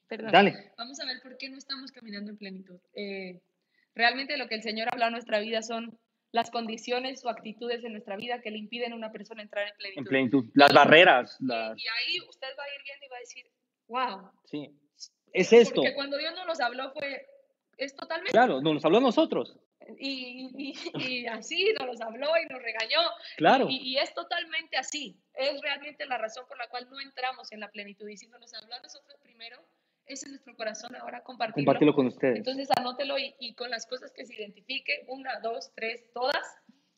Perdón. 0.08 0.32
Dale. 0.32 0.73
Vamos 0.76 1.00
a 1.00 1.06
ver 1.06 1.20
por 1.23 1.37
qué 1.37 1.49
no 1.49 1.58
estamos 1.58 1.91
caminando 1.93 2.31
en 2.31 2.38
plenitud. 2.38 2.79
Eh, 2.94 3.41
realmente 3.94 4.37
lo 4.37 4.49
que 4.49 4.55
el 4.55 4.62
Señor 4.62 4.88
habla 4.93 5.06
en 5.06 5.12
nuestra 5.12 5.41
vida 5.41 5.62
son 5.62 5.99
las 6.32 6.50
condiciones 6.50 7.25
o 7.25 7.29
actitudes 7.29 7.82
en 7.85 7.93
nuestra 7.93 8.17
vida 8.17 8.41
que 8.41 8.50
le 8.50 8.58
impiden 8.58 8.93
a 8.93 8.97
una 8.97 9.11
persona 9.11 9.43
entrar 9.43 9.67
en 9.67 9.75
plenitud. 9.76 10.00
En 10.00 10.05
plenitud. 10.05 10.44
Las 10.55 10.73
barreras. 10.73 11.37
Y, 11.41 11.50
ahí 11.53 12.20
usted 12.29 12.49
va 12.58 12.64
a 12.64 12.75
ir 12.75 12.82
viendo 12.85 13.06
y 13.06 13.08
va 13.08 13.17
a 13.17 13.20
decir, 13.20 13.47
wow. 13.88 14.31
Sí. 14.44 14.70
Es 15.32 15.53
esto. 15.53 15.76
Porque 15.76 15.94
cuando 15.94 16.19
Dios 16.19 16.35
nos 16.47 16.61
habló 16.61 16.93
fue, 16.93 17.26
es 17.76 17.94
totalmente. 17.94 18.32
Claro, 18.32 18.61
nos 18.61 18.85
habló 18.85 18.99
a 18.99 19.03
nosotros. 19.03 19.58
Y, 19.99 20.75
y, 20.94 21.26
así 21.26 21.73
nos 21.79 22.00
habló 22.00 22.29
y 22.43 22.53
nos 22.53 22.62
regañó. 22.62 23.00
Claro. 23.37 23.67
Y, 23.69 23.97
es 23.99 24.12
totalmente 24.14 24.76
así. 24.76 25.19
Es 25.35 25.61
realmente 25.61 26.06
la 26.06 26.19
razón 26.19 26.44
por 26.49 26.58
la 26.58 26.69
cual 26.69 26.88
no 26.91 27.00
entramos 27.00 27.53
en 27.53 27.61
la 27.61 27.70
plenitud. 27.70 28.08
Y 28.08 28.17
si 28.17 28.26
nos 28.29 28.53
habló 28.55 28.75
a 28.75 28.81
nosotros 28.81 29.19
primero, 29.23 29.58
ese 30.06 30.26
es 30.26 30.31
nuestro 30.31 30.56
corazón 30.56 30.94
ahora 30.97 31.23
compartirlo. 31.23 31.64
Compartirlo 31.67 31.94
con 31.94 32.06
ustedes. 32.06 32.37
Entonces 32.37 32.69
anótelo 32.76 33.17
y, 33.19 33.55
con 33.55 33.70
las 33.70 33.87
cosas 33.87 34.12
que 34.12 34.25
se 34.25 34.35
identifique, 34.35 35.05
una, 35.08 35.41
dos, 35.43 35.73
tres, 35.75 36.05
todas, 36.12 36.43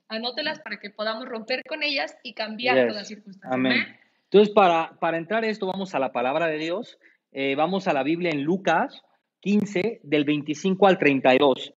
anótelas 0.09 0.61
para 0.61 0.79
que 0.79 0.91
podamos 0.91 1.29
romper 1.29 1.63
con 1.69 1.83
ellas 1.83 2.17
y 2.23 2.35
cambiar 2.35 2.77
todas 2.77 2.95
las 2.95 3.09
circunstancias. 3.09 3.53
Amén. 3.53 3.87
Entonces, 4.25 4.53
para, 4.55 4.99
para 5.01 5.17
entrar 5.17 5.45
esto, 5.45 5.67
vamos 5.67 5.95
a 5.95 5.99
la 5.99 6.13
palabra 6.13 6.49
de 6.49 6.59
Dios. 6.59 6.99
Eh, 7.33 7.55
vamos 7.55 7.89
a 7.89 7.93
la 7.93 8.03
Biblia 8.03 8.31
en 8.31 8.43
Lucas 8.43 9.03
15, 9.41 10.01
del 10.03 10.25
25 10.25 10.87
al 10.87 10.99
32. 10.99 11.75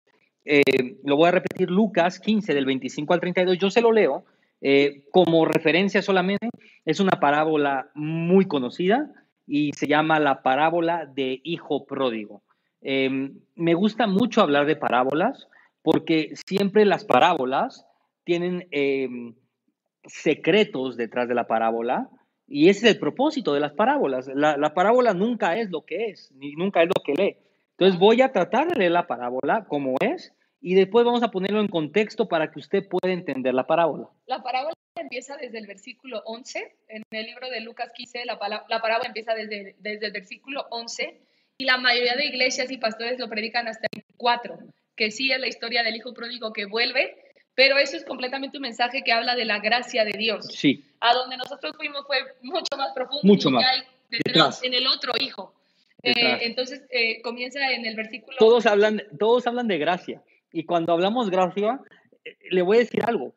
Eh, 0.45 0.63
lo 1.05 1.17
voy 1.17 1.29
a 1.29 1.33
repetir, 1.33 1.71
Lucas 1.71 2.21
15, 2.21 2.55
del 2.55 2.65
25 2.65 3.13
al 3.13 3.21
32. 3.21 3.59
Yo 3.59 3.71
se 3.71 3.83
lo 3.83 3.93
leo 3.93 4.25
eh, 4.63 5.05
como 5.11 5.45
referencia 5.45 6.01
solamente. 6.01 6.49
Es 6.87 7.01
una 7.01 7.21
parábola 7.21 7.91
muy 7.95 8.47
conocida 8.47 9.11
y 9.49 9.73
se 9.73 9.87
llama 9.87 10.21
la 10.21 10.43
parábola 10.43 11.07
de 11.07 11.41
hijo 11.43 11.87
pródigo. 11.87 12.43
Em, 12.83 13.41
me 13.57 13.75
gusta 13.75 14.07
mucho 14.07 14.43
hablar 14.43 14.67
de 14.67 14.77
parábolas 14.77 15.49
porque 15.83 16.35
siempre 16.47 16.85
las 16.85 17.05
parábolas 17.05 17.87
tienen 18.25 18.69
em, 18.71 19.35
secretos 20.05 20.97
detrás 20.97 21.29
de 21.29 21.35
la 21.35 21.47
parábola 21.47 22.11
y 22.47 22.69
ese 22.69 22.87
es 22.87 22.95
el 22.95 23.01
propósito 23.01 23.55
de 23.55 23.61
las 23.61 23.73
parábolas. 23.73 24.29
La, 24.35 24.75
parábola 24.75 25.15
nunca 25.15 25.57
es 25.57 25.71
lo 25.71 25.85
que 25.85 26.11
es, 26.11 26.31
ni 26.37 26.53
nunca 26.53 26.83
es 26.83 26.89
lo 26.89 27.03
que 27.03 27.15
lee. 27.15 27.37
Entonces 27.73 27.99
voy 27.99 28.21
a 28.23 28.33
tratar 28.33 28.69
de 28.69 28.79
leer 28.79 28.93
la 28.93 29.07
parábola 29.07 29.65
como 29.67 29.97
es 30.01 30.35
y 30.61 30.75
después 30.75 31.05
vamos 31.05 31.23
a 31.23 31.31
ponerlo 31.31 31.61
en 31.61 31.69
contexto 31.69 32.29
para 32.29 32.51
que 32.51 32.59
usted 32.59 32.89
pueda 32.89 33.13
entender 33.13 33.55
la 33.55 33.67
parábola. 33.67 34.09
La 34.27 34.43
parábola 34.43 34.75
empieza 35.01 35.37
desde 35.37 35.59
el 35.59 35.67
versículo 35.67 36.23
11. 36.27 36.77
En 36.89 37.03
el 37.11 37.27
libro 37.27 37.49
de 37.51 37.61
Lucas 37.61 37.93
15, 37.95 38.25
la, 38.25 38.39
la 38.69 38.81
parábola 38.81 39.09
empieza 39.09 39.35
desde, 39.35 39.75
desde 39.79 40.07
el 40.07 40.13
versículo 40.13 40.67
11 40.71 41.21
y 41.59 41.65
la 41.65 41.77
mayoría 41.77 42.15
de 42.15 42.27
iglesias 42.27 42.71
y 42.71 42.79
pastores 42.79 43.19
lo 43.19 43.29
predican 43.29 43.67
hasta 43.67 43.89
el 43.93 44.05
4, 44.17 44.59
que 44.95 45.11
sí 45.11 45.33
es 45.33 45.41
la 45.41 45.49
historia 45.49 45.83
del 45.83 45.97
hijo 45.97 46.15
pródigo 46.15 46.53
que 46.53 46.67
vuelve, 46.67 47.17
pero 47.55 47.77
eso 47.79 47.97
es 47.97 48.05
completamente 48.05 48.59
un 48.59 48.63
mensaje 48.63 49.03
que 49.03 49.11
habla 49.11 49.35
de 49.35 49.45
la 49.45 49.59
gracia 49.59 50.05
de 50.05 50.17
Dios. 50.17 50.47
Sí. 50.47 50.85
A 51.01 51.15
donde 51.15 51.37
nosotros 51.37 51.73
fuimos 51.77 52.07
fue 52.07 52.19
mucho 52.43 52.77
más 52.77 52.93
profundo. 52.95 53.21
Mucho 53.25 53.51
más. 53.51 53.65
en 54.63 54.75
el 54.75 54.87
otro 54.87 55.13
hijo. 55.19 55.53
Eh, 56.05 56.39
entonces 56.43 56.85
eh, 56.91 57.21
comienza 57.23 57.73
en 57.73 57.85
el 57.85 57.97
versículo. 57.97 58.37
Todos 58.39 58.67
hablan, 58.67 59.03
todos 59.19 59.45
hablan 59.49 59.67
de 59.67 59.79
gracia. 59.79 60.23
Y 60.53 60.63
cuando 60.63 60.93
hablamos 60.93 61.29
gracia, 61.29 61.81
eh, 62.25 62.37
le 62.51 62.63
voy 62.63 62.77
a 62.77 62.81
decir 62.81 63.03
algo 63.05 63.35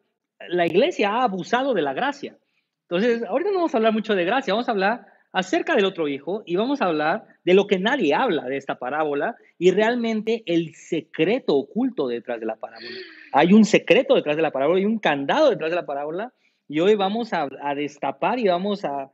la 0.50 0.66
iglesia 0.66 1.12
ha 1.12 1.24
abusado 1.24 1.74
de 1.74 1.82
la 1.82 1.94
gracia. 1.94 2.38
Entonces, 2.84 3.24
ahorita 3.24 3.52
no 3.52 3.58
vamos 3.58 3.74
a 3.74 3.78
hablar 3.78 3.94
mucho 3.94 4.16
de 4.16 4.26
gracia, 4.26 4.54
vamos 4.54 4.68
a 4.68 4.72
hablar 4.72 5.06
acerca 5.34 5.76
del 5.76 5.86
otro 5.86 6.08
hijo 6.08 6.44
y 6.46 6.56
vamos 6.56 6.82
a 6.82 6.86
hablar 6.86 7.24
de 7.46 7.54
lo 7.54 7.68
que 7.68 7.80
nadie 7.80 8.14
habla 8.14 8.44
de 8.44 8.58
esta 8.58 8.76
parábola 8.76 9.36
y 9.58 9.72
realmente 9.72 10.44
el 10.46 10.76
secreto 10.76 11.56
oculto 11.56 12.08
detrás 12.08 12.40
de 12.40 12.46
la 12.46 12.58
parábola. 12.58 12.98
Hay 13.32 13.54
un 13.54 13.66
secreto 13.66 14.16
detrás 14.16 14.36
de 14.36 14.42
la 14.42 14.52
parábola 14.52 14.82
y 14.82 14.86
un 14.86 15.00
candado 15.00 15.50
detrás 15.50 15.70
de 15.70 15.78
la 15.78 15.86
parábola 15.86 16.34
y 16.68 16.80
hoy 16.80 16.96
vamos 16.96 17.32
a, 17.34 17.48
destapar 17.76 18.40
y 18.40 18.48
vamos 18.48 18.84
a, 18.86 19.12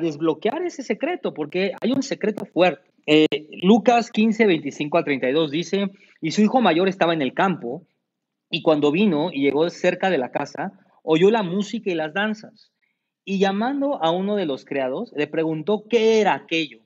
desbloquear 0.00 0.62
ese 0.62 0.82
secreto 0.82 1.32
porque 1.32 1.72
hay 1.80 1.92
un 1.92 2.02
secreto 2.02 2.44
fuerte. 2.44 2.90
Eh, 3.06 3.26
Lucas 3.62 4.10
15, 4.10 4.46
25 4.46 4.98
al 4.98 5.04
32 5.04 5.50
dice, 5.50 5.90
y 6.20 6.32
su 6.32 6.42
hijo 6.42 6.60
mayor 6.60 6.88
estaba 6.88 7.14
en 7.14 7.22
el 7.22 7.34
campo 7.34 7.86
y 8.50 8.62
cuando 8.62 8.92
vino 8.92 9.30
y 9.32 9.42
llegó 9.42 9.68
cerca 9.70 10.10
de 10.10 10.18
la 10.18 10.30
casa, 10.30 10.72
oyó 11.02 11.30
la 11.30 11.42
música 11.42 11.90
y 11.90 11.94
las 11.94 12.14
danzas 12.14 12.72
y 13.28 13.40
llamando 13.40 14.02
a 14.02 14.12
uno 14.12 14.36
de 14.36 14.46
los 14.46 14.64
criados, 14.64 15.12
le 15.14 15.26
preguntó 15.26 15.84
qué 15.90 16.20
era 16.20 16.34
aquello. 16.34 16.78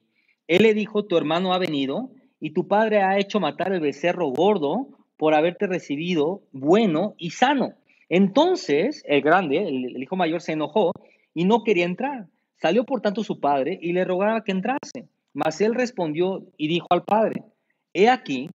Él 0.49 0.62
le 0.62 0.75
dijo, 0.75 1.05
tu 1.05 1.17
hermano 1.19 1.52
ha 1.52 1.59
venido 1.59 2.11
y 2.40 2.50
tu 2.50 2.67
padre 2.67 3.02
ha 3.02 3.19
hecho 3.19 3.38
matar 3.40 3.73
el 3.73 3.81
becerro 3.81 4.29
gordo 4.29 4.88
por 5.19 5.35
haberte 5.35 5.67
recibido 5.67 6.43
bueno 6.50 7.14
y 7.19 7.31
sano. 7.31 7.75
Entonces 8.09 9.05
el 9.07 9.21
grande, 9.21 9.59
el, 9.59 10.02
hijo 10.02 10.17
mayor, 10.17 10.40
se 10.40 10.52
enojó 10.52 10.93
y 11.35 11.45
no 11.45 11.62
quería 11.62 11.85
entrar. 11.85 12.26
Salió 12.57 12.85
por 12.85 13.02
tanto 13.02 13.23
su 13.23 13.38
padre 13.38 13.79
y 13.81 13.93
le 13.93 14.05
rogaba 14.07 14.43
que 14.43 14.52
entrase. 14.52 15.09
Mas 15.35 15.61
él 15.61 15.75
respondió 15.75 16.47
y 16.57 16.69
dijo 16.69 16.87
al 16.88 17.05
padre, 17.05 17.45
he 17.93 18.09
aquí, 18.09 18.49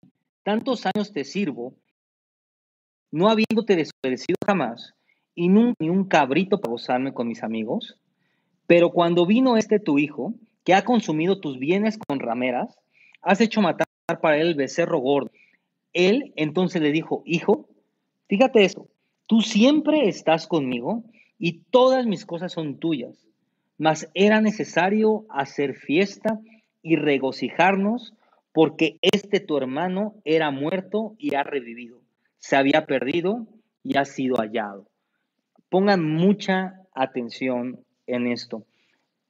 tantos 0.42 0.86
años 0.86 1.12
te 1.12 1.24
sirvo, 1.24 1.74
no 3.14 3.28
habiéndote 3.28 3.76
desobedecido 3.76 4.34
jamás, 4.44 4.92
y 5.36 5.48
ni 5.48 5.88
un 5.88 6.04
cabrito 6.04 6.60
para 6.60 6.72
gozarme 6.72 7.14
con 7.14 7.28
mis 7.28 7.44
amigos. 7.44 7.96
Pero 8.66 8.90
cuando 8.90 9.24
vino 9.24 9.56
este 9.56 9.78
tu 9.78 10.00
hijo, 10.00 10.34
que 10.64 10.74
ha 10.74 10.84
consumido 10.84 11.38
tus 11.38 11.60
bienes 11.60 11.96
con 11.96 12.18
rameras, 12.18 12.76
has 13.22 13.40
hecho 13.40 13.60
matar 13.60 13.86
para 14.20 14.38
él 14.38 14.48
el 14.48 14.54
becerro 14.56 14.98
gordo. 14.98 15.30
Él 15.92 16.32
entonces 16.34 16.82
le 16.82 16.90
dijo, 16.90 17.22
hijo, 17.24 17.68
fíjate 18.26 18.64
eso, 18.64 18.88
tú 19.28 19.42
siempre 19.42 20.08
estás 20.08 20.48
conmigo 20.48 21.04
y 21.38 21.60
todas 21.70 22.06
mis 22.06 22.26
cosas 22.26 22.50
son 22.50 22.78
tuyas, 22.78 23.28
mas 23.78 24.10
era 24.14 24.40
necesario 24.40 25.24
hacer 25.28 25.74
fiesta 25.74 26.40
y 26.82 26.96
regocijarnos 26.96 28.12
porque 28.52 28.98
este 29.02 29.38
tu 29.38 29.56
hermano 29.56 30.16
era 30.24 30.50
muerto 30.50 31.14
y 31.16 31.36
ha 31.36 31.44
revivido, 31.44 32.03
se 32.44 32.56
había 32.56 32.84
perdido 32.84 33.46
y 33.82 33.96
ha 33.96 34.04
sido 34.04 34.36
hallado. 34.36 34.84
Pongan 35.70 36.04
mucha 36.04 36.74
atención 36.94 37.80
en 38.06 38.26
esto. 38.26 38.64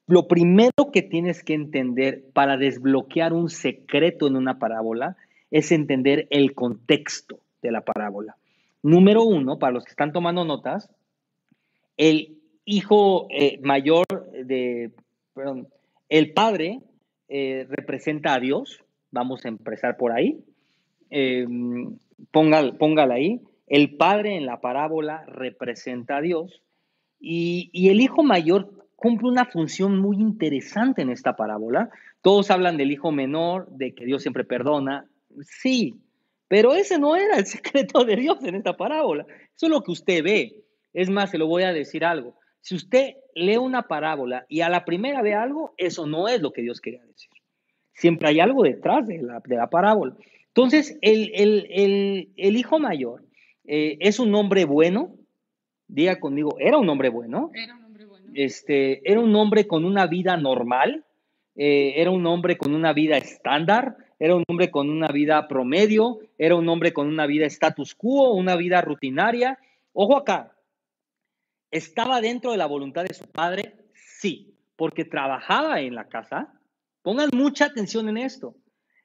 Lo 0.08 0.26
primero 0.26 0.90
que 0.92 1.02
tienes 1.02 1.44
que 1.44 1.54
entender 1.54 2.24
para 2.32 2.56
desbloquear 2.56 3.32
un 3.32 3.50
secreto 3.50 4.26
en 4.26 4.34
una 4.34 4.58
parábola 4.58 5.16
es 5.52 5.70
entender 5.70 6.26
el 6.30 6.54
contexto 6.54 7.38
de 7.62 7.70
la 7.70 7.82
parábola. 7.82 8.36
Número 8.82 9.22
uno, 9.22 9.60
para 9.60 9.74
los 9.74 9.84
que 9.84 9.90
están 9.90 10.12
tomando 10.12 10.44
notas, 10.44 10.90
el 11.96 12.38
hijo 12.64 13.28
eh, 13.30 13.60
mayor 13.62 14.06
de, 14.44 14.90
perdón, 15.34 15.68
el 16.08 16.32
padre 16.32 16.80
eh, 17.28 17.64
representa 17.70 18.34
a 18.34 18.40
Dios, 18.40 18.82
vamos 19.12 19.44
a 19.44 19.48
empezar 19.50 19.96
por 19.96 20.10
ahí, 20.10 20.44
eh, 21.10 21.46
póngala 22.34 23.14
ahí, 23.14 23.40
el 23.66 23.96
padre 23.96 24.36
en 24.36 24.44
la 24.44 24.60
parábola 24.60 25.24
representa 25.26 26.18
a 26.18 26.20
Dios 26.20 26.62
y, 27.20 27.88
el 27.88 28.00
hijo 28.00 28.22
mayor 28.22 28.86
cumple 28.96 29.28
una 29.28 29.46
función 29.46 29.98
muy 29.98 30.16
interesante 30.16 31.02
en 31.02 31.10
esta 31.10 31.36
parábola. 31.36 31.90
Todos 32.20 32.50
hablan 32.50 32.76
del 32.76 32.90
hijo 32.90 33.12
menor, 33.12 33.68
de 33.70 33.94
que 33.94 34.04
Dios 34.04 34.22
siempre 34.22 34.44
perdona. 34.44 35.06
Sí, 35.40 35.94
pero 36.48 36.74
ese 36.74 36.98
no 36.98 37.16
era 37.16 37.36
el 37.36 37.46
secreto 37.46 38.04
de 38.04 38.16
Dios 38.16 38.42
en 38.44 38.56
esta 38.56 38.76
parábola. 38.76 39.26
Eso 39.54 39.66
es 39.66 39.70
lo 39.70 39.82
que 39.82 39.92
usted 39.92 40.22
ve. 40.22 40.64
Es 40.92 41.08
más, 41.08 41.30
se 41.30 41.38
lo 41.38 41.46
voy 41.46 41.62
a 41.62 41.72
decir 41.72 42.04
algo. 42.04 42.36
Si 42.60 42.74
usted 42.74 43.14
lee 43.34 43.56
una 43.56 43.82
parábola 43.82 44.46
y 44.48 44.60
a 44.60 44.68
la 44.68 44.84
primera 44.84 45.22
ve 45.22 45.34
algo, 45.34 45.74
eso 45.76 46.06
no 46.06 46.28
es 46.28 46.40
lo 46.40 46.52
que 46.52 46.62
Dios 46.62 46.80
quería 46.80 47.04
decir. 47.04 47.30
Siempre 47.92 48.28
hay 48.28 48.40
algo 48.40 48.62
detrás 48.64 49.06
de 49.06 49.22
la 49.22 49.70
parábola. 49.70 50.16
Entonces, 50.54 50.98
el, 51.02 51.30
el 52.36 52.56
hijo 52.56 52.78
mayor 52.78 53.24
eh, 53.66 53.96
es 54.00 54.18
un 54.18 54.34
hombre 54.34 54.64
bueno, 54.64 55.16
diga 55.88 56.20
conmigo, 56.20 56.56
era 56.58 56.78
un 56.78 56.88
hombre 56.88 57.08
bueno. 57.08 57.50
Era 57.54 57.74
un 57.74 57.84
hombre 57.84 58.04
bueno. 58.04 58.30
Este, 58.34 59.10
era 59.10 59.20
un 59.20 59.34
hombre 59.36 59.66
con 59.66 59.84
una 59.84 60.06
vida 60.06 60.36
normal, 60.36 61.04
eh, 61.56 61.94
era 61.96 62.10
un 62.10 62.26
hombre 62.26 62.58
con 62.58 62.74
una 62.74 62.92
vida 62.92 63.16
estándar, 63.16 63.96
era 64.18 64.36
un 64.36 64.44
hombre 64.48 64.70
con 64.70 64.90
una 64.90 65.08
vida 65.08 65.48
promedio, 65.48 66.18
era 66.38 66.56
un 66.56 66.68
hombre 66.68 66.92
con 66.92 67.08
una 67.08 67.26
vida 67.26 67.46
status 67.46 67.94
quo, 67.94 68.32
una 68.34 68.56
vida 68.56 68.80
rutinaria. 68.80 69.58
Ojo 69.92 70.16
acá, 70.16 70.52
¿estaba 71.70 72.20
dentro 72.20 72.50
de 72.50 72.58
la 72.58 72.66
voluntad 72.66 73.04
de 73.04 73.14
su 73.14 73.26
padre? 73.26 73.76
Sí, 73.94 74.54
porque 74.76 75.04
trabajaba 75.04 75.80
en 75.80 75.94
la 75.94 76.08
casa. 76.08 76.52
Pongan 77.02 77.30
mucha 77.32 77.66
atención 77.66 78.08
en 78.08 78.18
esto. 78.18 78.54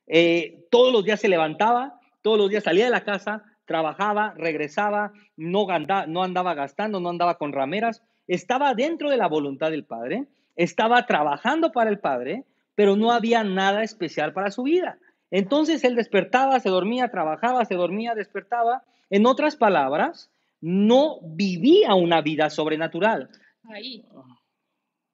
Eh, 0.10 0.68
todos 0.70 0.92
los 0.92 1.06
días 1.06 1.22
se 1.22 1.30
levantaba, 1.30 2.00
todos 2.22 2.38
los 2.38 2.50
días 2.50 2.64
salía 2.64 2.86
de 2.86 2.92
la 2.92 3.04
casa, 3.04 3.44
trabajaba, 3.66 4.34
regresaba, 4.36 5.14
no, 5.38 5.68
no 6.08 6.24
andaba 6.24 6.56
gastando, 6.56 7.00
no 7.00 7.10
andaba 7.10 7.38
con 7.38 7.54
rameras, 7.54 8.04
estaba 8.28 8.74
dentro 8.74 9.10
de 9.10 9.18
la 9.18 9.28
voluntad 9.28 9.72
del 9.72 9.86
Padre, 9.86 10.28
estaba 10.56 11.06
trabajando 11.06 11.72
para 11.72 11.90
el 11.90 12.00
Padre, 12.00 12.46
pero 12.76 12.96
no 12.96 13.12
había 13.12 13.44
nada 13.44 13.84
especial 13.84 14.34
para 14.34 14.52
su 14.52 14.64
vida. 14.64 14.98
Entonces 15.32 15.84
él 15.84 15.96
despertaba, 15.96 16.60
se 16.60 16.70
dormía, 16.70 17.12
trabajaba, 17.12 17.64
se 17.66 17.76
dormía, 17.76 18.16
despertaba. 18.16 18.84
En 19.10 19.26
otras 19.26 19.56
palabras, 19.56 20.32
no 20.62 21.20
vivía 21.22 21.94
una 21.94 22.22
vida 22.22 22.50
sobrenatural. 22.50 23.30
Ahí. 23.64 24.04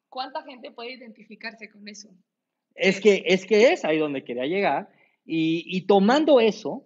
¿Cuánta 0.09 0.43
gente 0.43 0.71
puede 0.71 0.93
identificarse 0.93 1.69
con 1.69 1.87
eso? 1.87 2.09
Es 2.75 2.99
que 2.99 3.23
es, 3.25 3.45
que 3.45 3.71
es 3.73 3.85
ahí 3.85 3.97
donde 3.97 4.23
quería 4.23 4.45
llegar. 4.45 4.89
Y, 5.25 5.63
y 5.65 5.87
tomando 5.87 6.39
eso, 6.39 6.85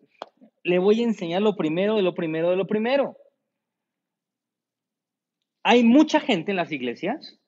le 0.63 0.79
voy 0.79 1.01
a 1.01 1.05
enseñar 1.05 1.41
lo 1.41 1.55
primero 1.55 1.96
de 1.96 2.03
lo 2.03 2.13
primero 2.13 2.50
de 2.51 2.55
lo 2.55 2.67
primero. 2.67 3.17
Hay 5.63 5.84
mucha 5.84 6.19
gente 6.19 6.51
en 6.51 6.58
las 6.58 6.72
iglesias 6.72 7.39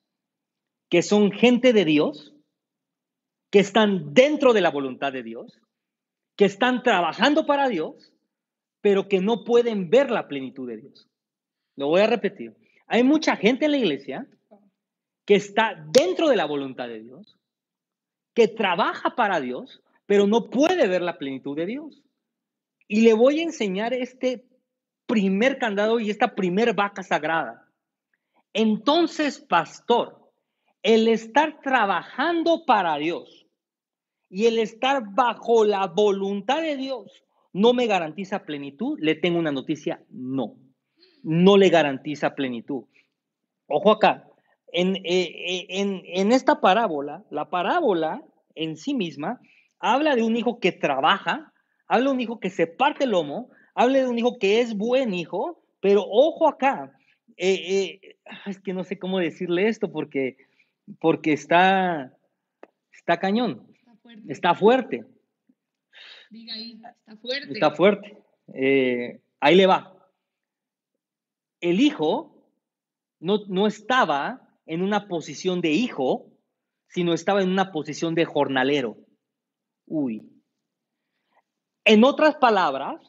que 0.90 1.02
son 1.02 1.32
gente 1.32 1.72
de 1.72 1.86
Dios, 1.86 2.36
que 3.50 3.60
están 3.60 4.14
dentro 4.14 4.54
de 4.54 4.62
la 4.62 4.70
voluntad 4.70 5.14
de 5.14 5.24
Dios, 5.24 5.62
que 6.36 6.46
están 6.46 6.84
trabajando 6.84 7.46
para 7.46 7.70
Dios, 7.70 8.14
pero 8.82 9.08
que 9.08 9.22
no 9.22 9.44
pueden 9.44 9.90
ver 9.90 10.12
la 10.12 10.28
plenitud 10.28 10.68
de 10.68 10.78
Dios. 10.78 11.10
Lo 11.76 11.88
voy 11.88 12.02
a 12.02 12.08
repetir. 12.08 12.56
Hay 12.88 13.04
mucha 13.04 13.38
gente 13.38 13.66
en 13.66 13.72
la 13.72 13.78
iglesia 13.78 14.28
que 15.26 15.36
está 15.36 15.76
dentro 15.92 16.28
de 16.28 16.36
la 16.36 16.46
voluntad 16.46 16.88
de 16.88 17.00
Dios, 17.00 17.38
que 18.34 18.48
trabaja 18.48 19.16
para 19.16 19.40
Dios, 19.40 19.82
pero 20.06 20.28
no 20.28 20.50
puede 20.50 20.88
ver 20.88 21.02
la 21.02 21.18
plenitud 21.18 21.56
de 21.56 21.66
Dios. 21.66 22.02
Y 22.88 23.02
le 23.02 23.14
voy 23.14 23.40
a 23.40 23.44
enseñar 23.44 23.94
este 23.94 24.46
primer 25.06 25.58
candado 25.58 26.00
y 26.00 26.10
esta 26.10 26.36
primer 26.36 26.74
vaca 26.74 27.04
sagrada. 27.04 27.68
Entonces, 28.54 29.40
pastor, 29.40 30.32
el 30.84 31.08
estar 31.08 31.62
trabajando 31.62 32.66
para 32.66 32.98
Dios 32.98 33.48
y 34.30 34.46
el 34.46 34.60
estar 34.60 35.04
bajo 35.14 35.66
la 35.66 35.88
voluntad 35.88 36.62
de 36.62 36.78
Dios 36.78 37.24
no 37.54 37.74
me 37.74 37.88
garantiza 37.88 38.46
plenitud. 38.46 38.98
Le 39.02 39.16
tengo 39.16 39.40
una 39.40 39.52
noticia, 39.52 40.04
no, 40.10 40.56
no 41.24 41.58
le 41.58 41.70
garantiza 41.70 42.36
plenitud. 42.36 42.86
Ojo 43.68 43.92
acá, 43.92 44.31
en, 44.72 44.96
eh, 44.98 45.02
eh, 45.06 45.66
en, 45.70 46.02
en 46.06 46.32
esta 46.32 46.62
parábola, 46.62 47.24
la 47.30 47.50
parábola 47.50 48.24
en 48.56 48.78
sí 48.78 48.94
misma 48.94 49.40
habla 49.80 50.16
de 50.16 50.24
un 50.24 50.36
hijo 50.36 50.60
que 50.60 50.72
trabaja, 50.72 51.54
habla 51.88 52.06
de 52.06 52.14
un 52.14 52.22
hijo 52.22 52.40
que 52.40 52.50
se 52.50 52.68
parte 52.68 53.04
el 53.04 53.12
lomo, 53.12 53.50
habla 53.76 54.00
de 54.00 54.08
un 54.08 54.18
hijo 54.18 54.38
que 54.38 54.62
es 54.62 54.76
buen 54.76 55.14
hijo, 55.14 55.64
pero 55.80 56.06
ojo 56.08 56.48
acá, 56.48 56.96
eh, 57.38 58.00
eh, 58.02 58.18
es 58.46 58.60
que 58.60 58.74
no 58.74 58.84
sé 58.84 59.00
cómo 59.00 59.20
decirle 59.20 59.68
esto 59.68 59.92
porque, 59.92 60.38
porque 61.00 61.34
está, 61.34 62.16
está 62.94 63.20
cañón, 63.20 63.68
está 64.28 64.54
fuerte. 64.54 65.06
Diga 66.30 66.54
ahí, 66.54 66.74
está 66.74 67.18
fuerte. 67.18 67.54
Está 67.54 67.72
fuerte. 67.72 68.18
Eh, 68.54 69.20
ahí 69.40 69.56
le 69.56 69.66
va. 69.66 69.98
El 71.60 71.80
hijo 71.82 72.48
no, 73.20 73.40
no 73.48 73.68
estaba 73.68 74.48
en 74.72 74.82
una 74.82 75.10
posición 75.10 75.60
de 75.60 75.72
hijo, 75.72 76.32
sino 76.88 77.14
estaba 77.14 77.42
en 77.42 77.50
una 77.50 77.74
posición 77.74 78.16
de 78.16 78.24
jornalero. 78.24 78.96
Uy, 79.86 80.32
en 81.84 82.06
otras 82.06 82.36
palabras, 82.38 83.02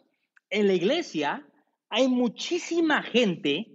en 0.51 0.67
la 0.67 0.75
iglesia 0.75 1.47
hay 1.89 2.09
muchísima 2.09 3.01
gente 3.05 3.71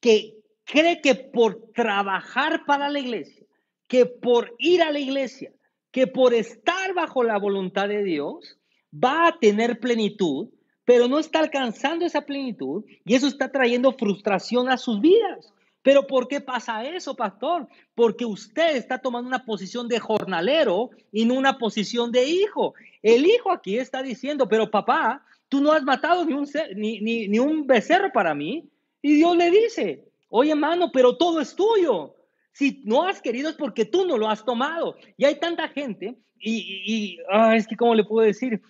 que 0.00 0.34
cree 0.64 1.00
que 1.00 1.14
por 1.14 1.72
trabajar 1.72 2.66
para 2.66 2.90
la 2.90 2.98
iglesia, 2.98 3.46
que 3.86 4.04
por 4.04 4.54
ir 4.58 4.82
a 4.82 4.92
la 4.92 4.98
iglesia, 4.98 5.50
que 5.90 6.08
por 6.08 6.34
estar 6.34 6.92
bajo 6.92 7.22
la 7.22 7.38
voluntad 7.38 7.88
de 7.88 8.04
Dios, 8.04 8.58
va 8.92 9.28
a 9.28 9.38
tener 9.38 9.80
plenitud, 9.80 10.50
pero 10.84 11.08
no 11.08 11.18
está 11.18 11.38
alcanzando 11.38 12.04
esa 12.04 12.26
plenitud 12.26 12.84
y 13.06 13.14
eso 13.14 13.28
está 13.28 13.50
trayendo 13.50 13.92
frustración 13.92 14.68
a 14.68 14.76
sus 14.76 15.00
vidas. 15.00 15.54
Pero 15.88 16.06
¿por 16.06 16.28
qué 16.28 16.42
pasa 16.42 16.84
eso, 16.84 17.16
pastor? 17.16 17.66
Porque 17.94 18.26
usted 18.26 18.76
está 18.76 18.98
tomando 18.98 19.26
una 19.26 19.46
posición 19.46 19.88
de 19.88 19.98
jornalero 19.98 20.90
y 21.10 21.24
no 21.24 21.32
una 21.32 21.56
posición 21.56 22.12
de 22.12 22.26
hijo. 22.26 22.74
El 23.02 23.24
hijo 23.24 23.50
aquí 23.50 23.78
está 23.78 24.02
diciendo, 24.02 24.46
pero 24.46 24.70
papá, 24.70 25.24
tú 25.48 25.62
no 25.62 25.72
has 25.72 25.82
matado 25.82 26.26
ni 26.26 26.34
un, 26.34 26.46
ni, 26.76 27.00
ni 27.00 27.38
un 27.38 27.66
becerro 27.66 28.12
para 28.12 28.34
mí. 28.34 28.68
Y 29.00 29.14
Dios 29.14 29.34
le 29.34 29.50
dice, 29.50 30.04
oye 30.28 30.50
hermano, 30.50 30.92
pero 30.92 31.16
todo 31.16 31.40
es 31.40 31.56
tuyo. 31.56 32.16
Si 32.52 32.82
no 32.84 33.08
has 33.08 33.22
querido 33.22 33.48
es 33.48 33.56
porque 33.56 33.86
tú 33.86 34.04
no 34.04 34.18
lo 34.18 34.28
has 34.28 34.44
tomado. 34.44 34.94
Y 35.16 35.24
hay 35.24 35.36
tanta 35.36 35.68
gente, 35.68 36.18
y, 36.38 37.16
ah, 37.30 37.56
es 37.56 37.66
que, 37.66 37.76
¿cómo 37.76 37.94
le 37.94 38.04
puedo 38.04 38.26
decir? 38.26 38.60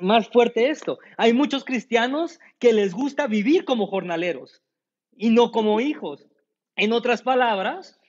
Más 0.00 0.28
fuerte 0.28 0.70
esto. 0.70 0.98
Hay 1.18 1.34
muchos 1.34 1.64
cristianos 1.64 2.40
que 2.58 2.72
les 2.72 2.92
gusta 2.92 3.28
vivir 3.28 3.64
como 3.64 3.86
jornaleros 3.86 4.60
y 5.16 5.30
no 5.30 5.52
como 5.52 5.80
hijos. 5.80 6.26
En 6.76 6.92
otras 6.92 7.22
palabras, 7.22 8.00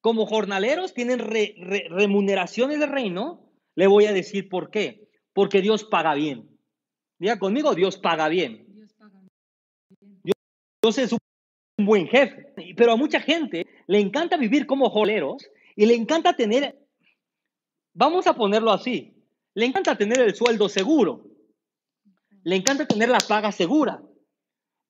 como 0.00 0.26
jornaleros 0.26 0.94
tienen 0.94 1.18
remuneraciones 1.18 2.78
de 2.78 2.86
reino. 2.86 3.50
Le 3.74 3.86
voy 3.86 4.06
a 4.06 4.12
decir 4.12 4.48
por 4.48 4.70
qué. 4.70 5.08
Porque 5.32 5.60
Dios 5.60 5.84
paga 5.84 6.14
bien. 6.14 6.48
Diga 7.18 7.38
conmigo, 7.38 7.74
Dios 7.74 7.98
paga 7.98 8.28
bien. 8.28 8.66
Dios, 8.68 8.92
paga 8.94 9.20
bien. 9.20 10.34
Dios 10.82 10.98
es 10.98 11.12
un 11.12 11.86
buen 11.86 12.06
jefe. 12.06 12.52
Pero 12.76 12.92
a 12.92 12.96
mucha 12.96 13.20
gente 13.20 13.66
le 13.86 14.00
encanta 14.00 14.36
vivir 14.36 14.66
como 14.66 14.90
joleros 14.90 15.48
y 15.76 15.86
le 15.86 15.94
encanta 15.94 16.34
tener, 16.34 16.78
vamos 17.92 18.26
a 18.26 18.34
ponerlo 18.34 18.70
así, 18.70 19.14
le 19.54 19.66
encanta 19.66 19.96
tener 19.96 20.20
el 20.20 20.34
sueldo 20.34 20.68
seguro, 20.68 21.26
le 22.42 22.56
encanta 22.56 22.86
tener 22.86 23.08
la 23.08 23.18
paga 23.18 23.52
segura, 23.52 24.02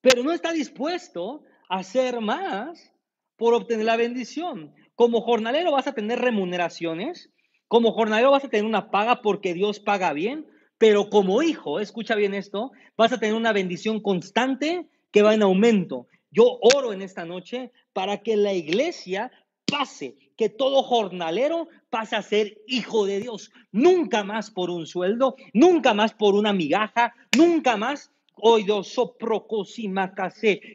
pero 0.01 0.23
no 0.23 0.31
está 0.31 0.51
dispuesto 0.51 1.43
a 1.69 1.79
hacer 1.79 2.21
más 2.21 2.91
por 3.37 3.53
obtener 3.53 3.85
la 3.85 3.97
bendición. 3.97 4.73
Como 4.95 5.21
jornalero 5.21 5.71
vas 5.71 5.87
a 5.87 5.93
tener 5.93 6.19
remuneraciones, 6.19 7.31
como 7.67 7.91
jornalero 7.91 8.31
vas 8.31 8.45
a 8.45 8.49
tener 8.49 8.65
una 8.65 8.91
paga 8.91 9.21
porque 9.21 9.53
Dios 9.53 9.79
paga 9.79 10.13
bien, 10.13 10.45
pero 10.77 11.09
como 11.09 11.41
hijo, 11.41 11.79
escucha 11.79 12.15
bien 12.15 12.33
esto, 12.33 12.71
vas 12.97 13.11
a 13.11 13.19
tener 13.19 13.35
una 13.35 13.53
bendición 13.53 14.01
constante 14.01 14.87
que 15.11 15.21
va 15.21 15.33
en 15.33 15.41
aumento. 15.41 16.07
Yo 16.31 16.59
oro 16.75 16.93
en 16.93 17.01
esta 17.01 17.25
noche 17.25 17.71
para 17.93 18.21
que 18.21 18.35
la 18.35 18.53
iglesia 18.53 19.31
pase, 19.65 20.17
que 20.37 20.49
todo 20.49 20.83
jornalero 20.83 21.69
pase 21.89 22.15
a 22.15 22.21
ser 22.21 22.57
hijo 22.67 23.05
de 23.05 23.19
Dios. 23.21 23.51
Nunca 23.71 24.23
más 24.23 24.51
por 24.51 24.69
un 24.69 24.85
sueldo, 24.85 25.35
nunca 25.53 25.93
más 25.93 26.13
por 26.13 26.35
una 26.35 26.53
migaja, 26.53 27.13
nunca 27.37 27.77
más. 27.77 28.11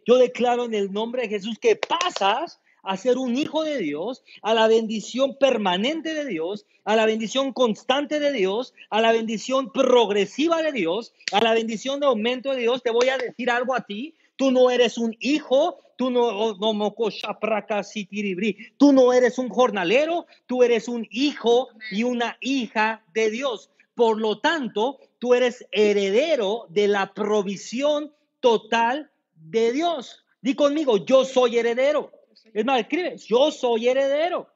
Yo 0.07 0.17
declaro 0.19 0.65
en 0.65 0.75
el 0.75 0.93
nombre 0.93 1.23
de 1.23 1.29
Jesús 1.29 1.59
que 1.59 1.77
pasas 1.77 2.61
a 2.83 2.97
ser 2.97 3.19
un 3.19 3.37
hijo 3.37 3.63
de 3.63 3.79
Dios, 3.79 4.23
a 4.43 4.55
la 4.55 4.67
bendición 4.67 5.37
permanente 5.39 6.15
de 6.15 6.25
Dios, 6.25 6.67
a 6.85 6.97
la 6.97 7.07
bendición 7.07 7.53
constante 7.53 8.21
de 8.21 8.33
Dios, 8.33 8.75
a 8.89 9.01
la 9.01 9.13
bendición 9.13 9.71
progresiva 9.73 10.63
de 10.63 10.73
Dios, 10.73 11.13
a 11.33 11.41
la 11.43 11.55
bendición 11.55 12.01
de 12.01 12.07
aumento 12.07 12.51
de 12.51 12.63
Dios. 12.63 12.83
Te 12.83 12.91
voy 12.91 13.09
a 13.09 13.19
decir 13.19 13.51
algo 13.51 13.75
a 13.75 13.83
ti. 13.83 14.15
Tú 14.37 14.51
no 14.51 14.71
eres 14.71 14.97
un 14.97 15.15
hijo, 15.21 15.79
tú 15.97 16.11
no, 16.11 16.55
no 16.55 16.95
tú 18.79 18.93
no 18.93 19.13
eres 19.13 19.39
un 19.39 19.51
jornalero, 19.51 20.27
tú 20.47 20.63
eres 20.63 20.89
un 20.89 21.07
hijo 21.11 21.69
y 21.91 22.05
una 22.05 22.39
hija 22.41 23.05
de 23.13 23.31
Dios. 23.31 23.69
Por 23.95 24.19
lo 24.19 24.39
tanto, 24.39 24.99
tú 25.21 25.35
eres 25.35 25.65
heredero 25.71 26.67
de 26.71 26.89
la 26.89 27.15
provisión 27.15 28.13
total 28.41 29.11
de 29.37 29.73
Dios. 29.73 30.25
Di 30.41 30.55
conmigo, 30.55 30.97
yo 31.05 31.25
soy 31.25 31.59
heredero. 31.59 32.11
Es 32.53 32.65
más, 32.65 32.81
escribe, 32.81 33.17
yo 33.19 33.53
soy 33.53 33.89
heredero. 33.89 34.49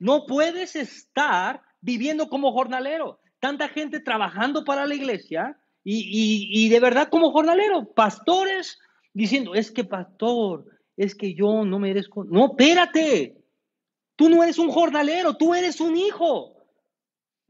No 0.00 0.26
puedes 0.26 0.74
estar 0.74 1.62
viviendo 1.80 2.28
como 2.28 2.52
jornalero. 2.52 3.20
Tanta 3.38 3.68
gente 3.68 4.00
trabajando 4.00 4.64
para 4.64 4.86
la 4.86 4.94
iglesia 4.94 5.56
y, 5.84 6.68
de 6.68 6.80
verdad 6.80 7.08
como 7.08 7.32
jornalero, 7.32 7.92
pastores, 7.92 8.78
diciendo, 9.12 9.54
es 9.54 9.70
que 9.70 9.84
pastor, 9.84 10.64
es 10.96 11.14
que 11.14 11.34
yo 11.34 11.64
no 11.64 11.78
merezco. 11.78 12.24
No, 12.24 12.46
espérate. 12.46 13.36
Tú 14.16 14.28
no 14.30 14.42
eres 14.42 14.58
un 14.58 14.70
jornalero, 14.70 15.34
tú 15.34 15.54
eres 15.54 15.80
un 15.80 15.96
hijo. 15.96 16.61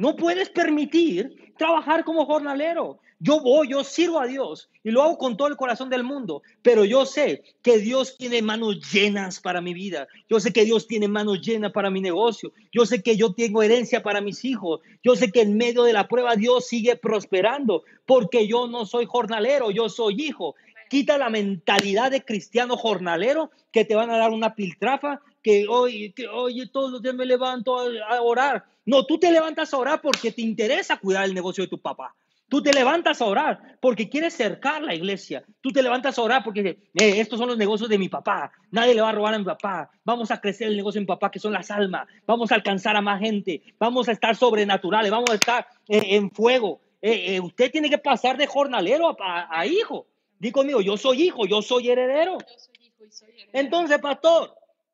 No 0.02 0.16
puedes 0.16 0.48
permitir 0.50 1.54
trabajar 1.56 2.02
como 2.02 2.26
jornalero. 2.26 2.98
Yo 3.20 3.38
voy, 3.40 3.68
yo 3.68 3.84
sirvo 3.84 4.18
a 4.18 4.26
Dios 4.26 4.68
y 4.82 4.90
lo 4.90 5.00
hago 5.00 5.16
con 5.16 5.36
todo 5.36 5.46
el 5.46 5.56
corazón 5.56 5.90
del 5.90 6.02
mundo, 6.02 6.42
pero 6.60 6.84
yo 6.84 7.06
sé 7.06 7.44
que 7.62 7.78
Dios 7.78 8.16
tiene 8.18 8.42
manos 8.42 8.92
llenas 8.92 9.38
para 9.38 9.60
mi 9.60 9.74
vida. 9.74 10.08
Yo 10.28 10.40
sé 10.40 10.52
que 10.52 10.64
Dios 10.64 10.88
tiene 10.88 11.06
manos 11.06 11.40
llenas 11.40 11.70
para 11.70 11.88
mi 11.88 12.00
negocio. 12.00 12.52
Yo 12.72 12.84
sé 12.84 13.00
que 13.00 13.16
yo 13.16 13.32
tengo 13.32 13.62
herencia 13.62 14.02
para 14.02 14.20
mis 14.20 14.44
hijos. 14.44 14.80
Yo 15.04 15.14
sé 15.14 15.30
que 15.30 15.42
en 15.42 15.56
medio 15.56 15.84
de 15.84 15.92
la 15.92 16.08
prueba 16.08 16.34
Dios 16.34 16.66
sigue 16.66 16.96
prosperando 16.96 17.84
porque 18.04 18.48
yo 18.48 18.66
no 18.66 18.86
soy 18.86 19.06
jornalero, 19.06 19.70
yo 19.70 19.88
soy 19.88 20.16
hijo. 20.20 20.56
Quita 20.90 21.16
la 21.16 21.30
mentalidad 21.30 22.10
de 22.10 22.24
cristiano 22.24 22.76
jornalero 22.76 23.52
que 23.70 23.84
te 23.84 23.94
van 23.94 24.10
a 24.10 24.18
dar 24.18 24.32
una 24.32 24.56
piltrafa, 24.56 25.20
que 25.42 25.66
hoy, 25.68 26.12
que 26.12 26.28
oye, 26.28 26.66
todos 26.66 26.90
los 26.90 27.02
días 27.02 27.14
me 27.14 27.26
levanto 27.26 27.78
a, 27.78 28.22
orar. 28.22 28.64
No, 28.84 29.04
tú 29.04 29.18
te 29.18 29.30
levantas 29.30 29.72
a 29.72 29.78
orar 29.78 30.00
porque 30.00 30.32
te 30.32 30.42
interesa 30.42 30.98
cuidar 30.98 31.24
el 31.24 31.34
negocio 31.34 31.64
de 31.64 31.68
tu 31.68 31.78
papá. 31.78 32.14
Tú 32.48 32.62
te 32.62 32.72
levantas 32.72 33.22
a 33.22 33.24
orar 33.24 33.78
porque 33.80 34.10
quieres 34.10 34.34
cercar 34.34 34.82
la 34.82 34.94
iglesia. 34.94 35.42
Tú 35.62 35.70
te 35.70 35.82
levantas 35.82 36.18
a 36.18 36.22
orar 36.22 36.44
porque 36.44 36.60
eh, 36.60 36.78
estos 36.94 37.38
son 37.38 37.48
los 37.48 37.56
negocios 37.56 37.88
de 37.88 37.96
mi 37.96 38.08
papá. 38.10 38.52
Nadie 38.70 38.94
le 38.94 39.00
va 39.00 39.08
a 39.08 39.12
robar 39.12 39.34
a 39.34 39.38
mi 39.38 39.44
papá. 39.44 39.90
Vamos 40.04 40.30
a 40.30 40.40
crecer 40.40 40.68
el 40.68 40.76
negocio 40.76 40.98
de 40.98 41.04
mi 41.04 41.06
papá, 41.06 41.30
que 41.30 41.38
son 41.38 41.52
las 41.52 41.70
almas. 41.70 42.06
Vamos 42.26 42.52
a 42.52 42.56
alcanzar 42.56 42.94
a 42.94 43.00
más 43.00 43.20
gente. 43.20 43.62
Vamos 43.78 44.08
a 44.08 44.12
estar 44.12 44.36
sobrenaturales. 44.36 45.10
Vamos 45.10 45.30
a 45.30 45.34
estar 45.34 45.66
eh, 45.88 46.16
en 46.16 46.30
fuego. 46.30 46.80
Eh, 47.00 47.40
usted 47.40 47.70
tiene 47.70 47.88
que 47.88 47.98
pasar 47.98 48.36
de 48.36 48.46
jornalero 48.46 49.16
a 49.18 49.66
hijo. 49.66 50.06
Di 50.42 50.50
conmigo, 50.50 50.80
yo 50.80 50.96
soy 50.96 51.22
hijo, 51.22 51.46
yo 51.46 51.62
soy 51.62 51.88
heredero. 51.88 52.36
Entonces, 53.52 53.98
pastor, 54.00 54.52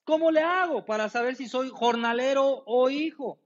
¿cómo 0.08 0.30
le 0.30 0.40
hago 0.40 0.86
para 0.86 1.10
saber 1.10 1.36
si 1.36 1.48
soy 1.48 1.68
jornalero 1.68 2.62
o 2.64 2.88
hijo? 2.88 3.38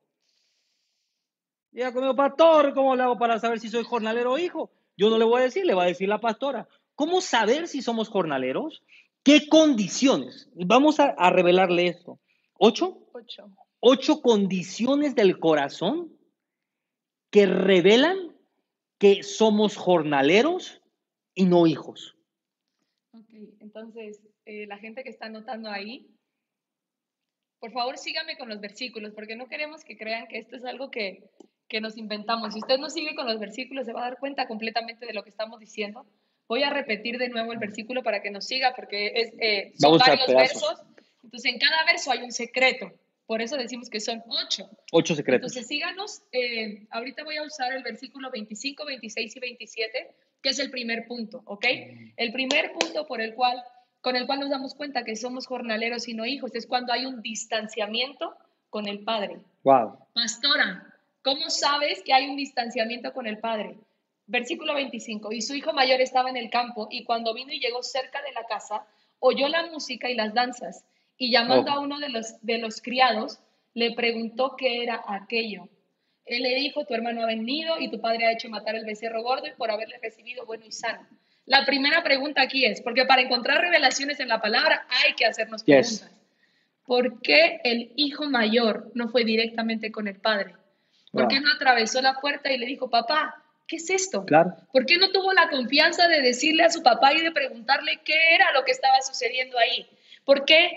Diga 1.72 1.92
conmigo, 1.92 2.14
pastor, 2.14 2.72
¿cómo 2.72 2.94
le 2.94 3.02
hago 3.02 3.18
para 3.18 3.40
saber 3.40 3.58
si 3.58 3.68
soy 3.68 3.82
jornalero 3.82 4.34
o 4.34 4.38
hijo? 4.38 4.70
Yo 4.96 5.10
no 5.10 5.18
le 5.18 5.24
voy 5.24 5.40
a 5.40 5.44
decir, 5.44 5.66
le 5.66 5.74
va 5.74 5.82
a 5.82 5.86
decir 5.86 6.08
la 6.08 6.20
pastora. 6.20 6.68
¿Cómo 6.94 7.20
saber 7.20 7.66
si 7.66 7.82
somos 7.82 8.08
jornaleros? 8.08 8.84
¿Qué 9.24 9.48
condiciones? 9.48 10.50
Vamos 10.54 11.00
a, 11.00 11.06
a 11.06 11.30
revelarle 11.30 11.88
esto. 11.88 12.20
¿Ocho? 12.54 13.08
Ocho. 13.12 13.50
Ocho 13.80 14.22
condiciones 14.22 15.16
del 15.16 15.40
corazón 15.40 16.16
que 17.30 17.46
revelan 17.46 18.36
que 18.98 19.24
somos 19.24 19.76
jornaleros 19.76 20.80
y 21.34 21.46
no 21.46 21.66
hijos. 21.66 22.16
Ok, 23.14 23.30
entonces, 23.58 24.20
eh, 24.44 24.68
la 24.68 24.78
gente 24.78 25.02
que 25.02 25.10
está 25.10 25.26
anotando 25.26 25.68
ahí, 25.68 26.08
por 27.62 27.70
favor 27.70 27.96
sígame 27.96 28.36
con 28.36 28.48
los 28.48 28.60
versículos, 28.60 29.12
porque 29.14 29.36
no 29.36 29.46
queremos 29.46 29.84
que 29.84 29.96
crean 29.96 30.26
que 30.26 30.36
esto 30.36 30.56
es 30.56 30.64
algo 30.64 30.90
que, 30.90 31.30
que 31.68 31.80
nos 31.80 31.96
inventamos. 31.96 32.54
Si 32.54 32.58
usted 32.58 32.76
no 32.78 32.90
sigue 32.90 33.14
con 33.14 33.24
los 33.24 33.38
versículos, 33.38 33.86
se 33.86 33.92
va 33.92 34.00
a 34.00 34.10
dar 34.10 34.18
cuenta 34.18 34.48
completamente 34.48 35.06
de 35.06 35.12
lo 35.12 35.22
que 35.22 35.30
estamos 35.30 35.60
diciendo. 35.60 36.04
Voy 36.48 36.64
a 36.64 36.70
repetir 36.70 37.18
de 37.18 37.28
nuevo 37.28 37.52
el 37.52 37.60
versículo 37.60 38.02
para 38.02 38.20
que 38.20 38.32
nos 38.32 38.46
siga, 38.46 38.74
porque 38.74 39.12
es, 39.14 39.32
eh, 39.38 39.72
son 39.78 39.96
varios 39.96 40.26
versos. 40.26 40.82
Entonces, 41.22 41.52
en 41.52 41.60
cada 41.60 41.84
verso 41.84 42.10
hay 42.10 42.24
un 42.24 42.32
secreto. 42.32 42.90
Por 43.26 43.40
eso 43.40 43.56
decimos 43.56 43.88
que 43.88 44.00
son 44.00 44.24
ocho. 44.26 44.68
Ocho 44.90 45.14
secretos. 45.14 45.52
Entonces, 45.52 45.68
síganos. 45.68 46.22
Eh, 46.32 46.88
ahorita 46.90 47.22
voy 47.22 47.36
a 47.36 47.44
usar 47.44 47.72
el 47.72 47.84
versículo 47.84 48.32
25, 48.32 48.84
26 48.84 49.36
y 49.36 49.38
27 49.38 50.14
que 50.42 50.48
es 50.48 50.58
el 50.58 50.70
primer 50.70 51.06
punto, 51.06 51.42
¿ok? 51.46 51.64
El 52.16 52.32
primer 52.32 52.72
punto 52.72 53.06
por 53.06 53.20
el 53.20 53.34
cual, 53.34 53.62
con 54.02 54.16
el 54.16 54.26
cual 54.26 54.40
nos 54.40 54.50
damos 54.50 54.74
cuenta 54.74 55.04
que 55.04 55.16
somos 55.16 55.46
jornaleros 55.46 56.08
y 56.08 56.14
no 56.14 56.26
hijos 56.26 56.54
es 56.54 56.66
cuando 56.66 56.92
hay 56.92 57.06
un 57.06 57.22
distanciamiento 57.22 58.34
con 58.68 58.88
el 58.88 59.04
Padre. 59.04 59.40
Wow. 59.62 59.96
Pastora, 60.12 60.92
¿cómo 61.22 61.48
sabes 61.48 62.02
que 62.02 62.12
hay 62.12 62.28
un 62.28 62.36
distanciamiento 62.36 63.12
con 63.12 63.26
el 63.26 63.38
Padre? 63.38 63.78
Versículo 64.26 64.74
25, 64.74 65.32
y 65.32 65.40
su 65.40 65.54
hijo 65.54 65.72
mayor 65.72 66.00
estaba 66.00 66.30
en 66.30 66.36
el 66.36 66.50
campo 66.50 66.88
y 66.90 67.04
cuando 67.04 67.32
vino 67.32 67.52
y 67.52 67.60
llegó 67.60 67.82
cerca 67.82 68.20
de 68.22 68.32
la 68.32 68.44
casa, 68.44 68.84
oyó 69.20 69.48
la 69.48 69.66
música 69.66 70.10
y 70.10 70.14
las 70.14 70.34
danzas 70.34 70.84
y 71.16 71.30
llamando 71.30 71.70
oh. 71.70 71.74
a 71.74 71.80
uno 71.80 72.00
de 72.00 72.08
los, 72.08 72.40
de 72.42 72.58
los 72.58 72.82
criados, 72.82 73.38
le 73.74 73.94
preguntó 73.94 74.56
qué 74.56 74.82
era 74.82 75.02
aquello. 75.06 75.68
Él 76.24 76.42
le 76.42 76.54
dijo, 76.56 76.84
tu 76.84 76.94
hermano 76.94 77.22
ha 77.22 77.26
venido 77.26 77.78
y 77.78 77.88
tu 77.90 78.00
padre 78.00 78.26
ha 78.26 78.32
hecho 78.32 78.48
matar 78.48 78.74
el 78.74 78.84
becerro 78.84 79.22
gordo 79.22 79.46
y 79.46 79.52
por 79.52 79.70
haberle 79.70 79.98
recibido 80.02 80.44
bueno 80.44 80.64
y 80.66 80.72
sano. 80.72 81.06
La 81.46 81.64
primera 81.64 82.02
pregunta 82.02 82.42
aquí 82.42 82.64
es, 82.64 82.80
porque 82.80 83.04
para 83.04 83.22
encontrar 83.22 83.60
revelaciones 83.60 84.20
en 84.20 84.28
la 84.28 84.40
palabra 84.40 84.86
hay 84.88 85.14
que 85.14 85.26
hacernos 85.26 85.64
preguntas. 85.64 86.10
¿por 86.84 87.20
qué 87.22 87.60
el 87.64 87.92
hijo 87.96 88.28
mayor 88.28 88.90
no 88.94 89.08
fue 89.08 89.24
directamente 89.24 89.90
con 89.92 90.08
el 90.08 90.16
padre? 90.16 90.54
¿Por 91.10 91.28
qué 91.28 91.40
no 91.40 91.52
atravesó 91.54 92.00
la 92.00 92.20
puerta 92.20 92.52
y 92.52 92.58
le 92.58 92.66
dijo, 92.66 92.88
papá, 92.88 93.42
¿qué 93.66 93.76
es 93.76 93.90
esto? 93.90 94.24
Claro. 94.24 94.54
¿Por 94.72 94.86
qué 94.86 94.98
no 94.98 95.10
tuvo 95.10 95.32
la 95.32 95.48
confianza 95.50 96.08
de 96.08 96.22
decirle 96.22 96.64
a 96.64 96.70
su 96.70 96.82
papá 96.82 97.12
y 97.12 97.20
de 97.20 97.32
preguntarle 97.32 98.00
qué 98.04 98.34
era 98.34 98.52
lo 98.52 98.64
que 98.64 98.72
estaba 98.72 99.00
sucediendo 99.02 99.58
ahí? 99.58 99.86
¿Por 100.24 100.44
qué 100.44 100.70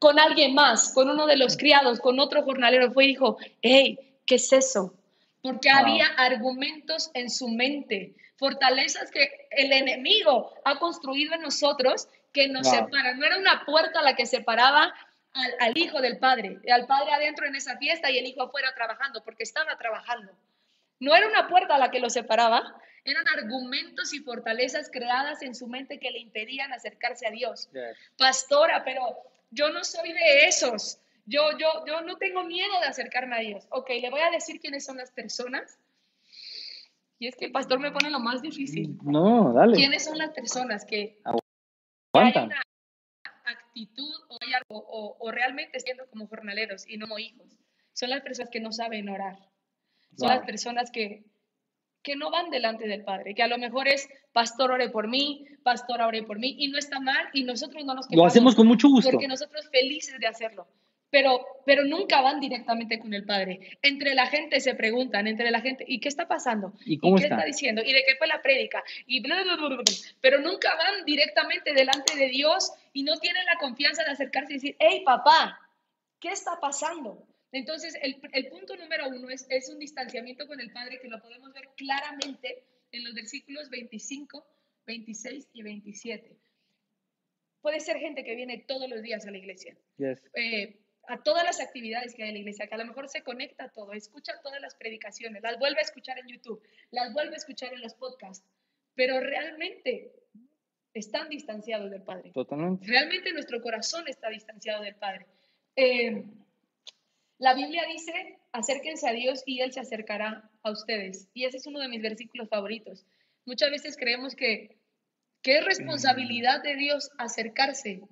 con 0.00 0.18
alguien 0.18 0.54
más, 0.54 0.92
con 0.94 1.10
uno 1.10 1.26
de 1.26 1.36
los 1.36 1.58
criados, 1.58 2.00
con 2.00 2.18
otro 2.20 2.42
jornalero, 2.42 2.90
fue 2.90 3.04
y 3.04 3.08
dijo, 3.08 3.36
hey, 3.60 3.98
¿qué 4.26 4.36
es 4.36 4.52
eso? 4.52 4.94
Porque 5.42 5.68
había 5.68 6.06
argumentos 6.16 7.10
en 7.12 7.28
su 7.28 7.48
mente, 7.48 8.14
fortalezas 8.40 9.10
que 9.10 9.46
el 9.50 9.70
enemigo 9.70 10.54
ha 10.64 10.78
construido 10.78 11.34
en 11.34 11.42
nosotros 11.42 12.08
que 12.32 12.48
nos 12.48 12.68
separan. 12.68 13.18
No 13.18 13.26
era 13.26 13.36
una 13.36 13.66
puerta 13.66 14.00
la 14.00 14.16
que 14.16 14.24
separaba 14.24 14.94
al, 15.60 15.76
hijo 15.76 16.00
del 16.00 16.18
padre, 16.18 16.58
al 16.72 16.86
padre 16.86 17.12
adentro 17.12 17.46
en 17.46 17.54
esa 17.54 17.76
fiesta 17.76 18.10
y 18.10 18.16
el 18.16 18.26
hijo 18.26 18.42
afuera 18.42 18.72
trabajando, 18.74 19.22
porque 19.22 19.42
estaba 19.42 19.76
trabajando. 19.76 20.32
No 21.00 21.14
era 21.14 21.28
una 21.28 21.48
puerta 21.48 21.76
la 21.76 21.90
que 21.90 22.00
lo 22.00 22.08
separaba, 22.08 22.80
eran 23.04 23.28
argumentos 23.28 24.14
y 24.14 24.20
fortalezas 24.20 24.90
creadas 24.90 25.42
en 25.42 25.54
su 25.54 25.66
mente 25.66 25.98
que 25.98 26.10
le 26.10 26.18
impedían 26.18 26.72
acercarse 26.72 27.26
a 27.26 27.30
Dios. 27.30 27.68
Pastora, 28.16 28.84
pero 28.84 29.02
yo 29.50 29.68
no 29.68 29.84
soy 29.84 30.14
de 30.14 30.46
esos. 30.46 30.98
Yo, 31.26 31.58
yo, 31.58 31.84
yo 31.86 32.00
no 32.00 32.16
tengo 32.16 32.44
miedo 32.44 32.80
de 32.80 32.86
acercarme 32.86 33.36
a 33.36 33.40
Dios. 33.40 33.66
Ok, 33.68 33.90
le 34.00 34.08
voy 34.08 34.22
a 34.22 34.30
decir 34.30 34.60
quiénes 34.60 34.86
son 34.86 34.96
las 34.96 35.10
personas. 35.10 35.78
Y 37.20 37.28
es 37.28 37.36
que 37.36 37.44
el 37.44 37.52
pastor 37.52 37.78
me 37.78 37.92
pone 37.92 38.10
lo 38.10 38.18
más 38.18 38.42
difícil. 38.42 38.98
No, 39.04 39.52
dale. 39.52 39.76
¿Quiénes 39.76 40.04
son 40.04 40.18
las 40.18 40.30
personas 40.30 40.84
que 40.84 41.20
Aguantan 42.12 42.50
actitud 43.50 44.12
o, 44.68 45.30
realmente 45.32 45.80
siendo 45.80 46.06
como 46.08 46.26
jornaleros 46.26 46.88
y 46.88 46.96
no 46.96 47.06
como 47.06 47.18
hijos. 47.18 47.58
Son 47.92 48.10
las 48.10 48.22
personas 48.22 48.50
que 48.50 48.60
no 48.60 48.72
saben 48.72 49.08
orar. 49.08 49.36
Son 50.16 50.28
las 50.28 50.44
personas 50.44 50.90
que, 50.90 51.24
que 52.02 52.16
no 52.16 52.30
van 52.30 52.50
delante 52.50 52.86
del 52.86 53.04
Padre, 53.04 53.34
que 53.34 53.42
a 53.42 53.48
lo 53.48 53.58
mejor 53.58 53.88
es 53.88 54.08
pastor 54.32 54.72
ore 54.72 54.88
por 54.88 55.08
mí, 55.08 55.46
pastor 55.62 56.00
ore 56.02 56.22
por 56.22 56.38
mí, 56.38 56.56
y 56.58 56.68
no 56.68 56.78
está 56.78 57.00
mal, 57.00 57.28
y 57.32 57.44
nosotros 57.44 57.84
no 57.84 57.94
nos 57.94 58.06
Lo 58.10 58.24
hacemos 58.24 58.54
con 58.54 58.66
mucho 58.66 58.88
gusto. 58.88 59.10
Porque 59.10 59.28
nosotros 59.28 59.68
felices 59.70 60.18
de 60.18 60.26
hacerlo 60.26 60.66
pero, 61.10 61.44
pero 61.66 61.84
nunca 61.84 62.20
van 62.20 62.40
directamente 62.40 62.98
con 62.98 63.12
el 63.12 63.24
Padre. 63.24 63.78
Entre 63.82 64.14
la 64.14 64.26
gente 64.26 64.60
se 64.60 64.74
preguntan, 64.74 65.26
entre 65.26 65.50
la 65.50 65.60
gente, 65.60 65.84
¿y 65.86 66.00
qué 66.00 66.08
está 66.08 66.28
pasando? 66.28 66.72
¿Y, 66.84 66.98
cómo 66.98 67.16
qué 67.16 67.24
está? 67.24 67.44
diciendo? 67.44 67.82
¿Y 67.84 67.92
de 67.92 68.04
qué 68.06 68.14
fue 68.16 68.28
la 68.28 68.40
prédica? 68.40 68.82
Y 69.06 69.22
pero 70.20 70.40
nunca 70.40 70.74
van 70.76 71.04
directamente 71.04 71.72
delante 71.74 72.16
de 72.16 72.28
Dios 72.28 72.72
y 72.92 73.02
no 73.02 73.18
tienen 73.18 73.44
la 73.44 73.58
confianza 73.58 74.04
de 74.04 74.10
acercarse 74.10 74.52
y 74.52 74.56
decir, 74.56 74.76
hey 74.78 75.02
papá, 75.04 75.58
¿qué 76.20 76.28
está 76.28 76.58
pasando? 76.60 77.26
Entonces, 77.52 77.98
el, 78.00 78.20
el 78.32 78.46
punto 78.46 78.76
número 78.76 79.08
uno 79.08 79.28
es, 79.28 79.46
es 79.50 79.68
un 79.68 79.80
distanciamiento 79.80 80.46
con 80.46 80.60
el 80.60 80.70
Padre 80.70 81.00
que 81.00 81.08
lo 81.08 81.20
podemos 81.20 81.52
ver 81.52 81.68
claramente 81.76 82.62
en 82.92 83.02
los 83.02 83.14
versículos 83.14 83.68
25, 83.70 84.46
26 84.86 85.48
y 85.52 85.62
27. 85.62 86.36
Puede 87.60 87.80
ser 87.80 87.98
gente 87.98 88.22
que 88.22 88.36
viene 88.36 88.64
todos 88.66 88.88
los 88.88 89.02
días 89.02 89.26
a 89.26 89.32
la 89.32 89.38
iglesia. 89.38 89.76
Yes. 89.98 90.22
Eh, 90.34 90.78
a 91.10 91.20
todas 91.22 91.44
las 91.44 91.60
actividades 91.60 92.14
que 92.14 92.22
hay 92.22 92.28
en 92.28 92.34
la 92.36 92.40
iglesia, 92.40 92.68
que 92.68 92.74
a 92.74 92.78
lo 92.78 92.86
mejor 92.86 93.08
se 93.08 93.22
conecta 93.22 93.64
a 93.64 93.68
todo, 93.68 93.92
escucha 93.92 94.40
todas 94.42 94.60
las 94.60 94.76
predicaciones, 94.76 95.42
las 95.42 95.58
vuelve 95.58 95.80
a 95.80 95.82
escuchar 95.82 96.18
en 96.20 96.28
YouTube, 96.28 96.62
las 96.92 97.12
vuelve 97.12 97.34
a 97.34 97.38
escuchar 97.38 97.74
en 97.74 97.80
los 97.80 97.94
podcasts, 97.94 98.46
pero 98.94 99.18
realmente 99.18 100.12
están 100.94 101.28
distanciados 101.28 101.90
del 101.90 102.02
Padre. 102.02 102.30
Totalmente. 102.30 102.86
Realmente 102.86 103.32
nuestro 103.32 103.60
corazón 103.60 104.06
está 104.06 104.28
distanciado 104.28 104.84
del 104.84 104.94
Padre. 104.94 105.26
Eh, 105.74 106.22
la 107.38 107.54
Biblia 107.54 107.84
dice, 107.86 108.38
acérquense 108.52 109.08
a 109.08 109.12
Dios 109.12 109.42
y 109.46 109.62
Él 109.62 109.72
se 109.72 109.80
acercará 109.80 110.48
a 110.62 110.70
ustedes. 110.70 111.28
Y 111.34 111.44
ese 111.44 111.56
es 111.56 111.66
uno 111.66 111.80
de 111.80 111.88
mis 111.88 112.02
versículos 112.02 112.48
favoritos. 112.48 113.04
Muchas 113.46 113.70
veces 113.72 113.96
creemos 113.96 114.36
que, 114.36 114.76
que 115.42 115.58
es 115.58 115.64
responsabilidad 115.64 116.62
de 116.62 116.76
Dios 116.76 117.10
acercarse 117.18 118.02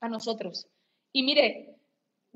a 0.00 0.08
nosotros. 0.08 0.68
Y 1.12 1.22
mire, 1.22 1.75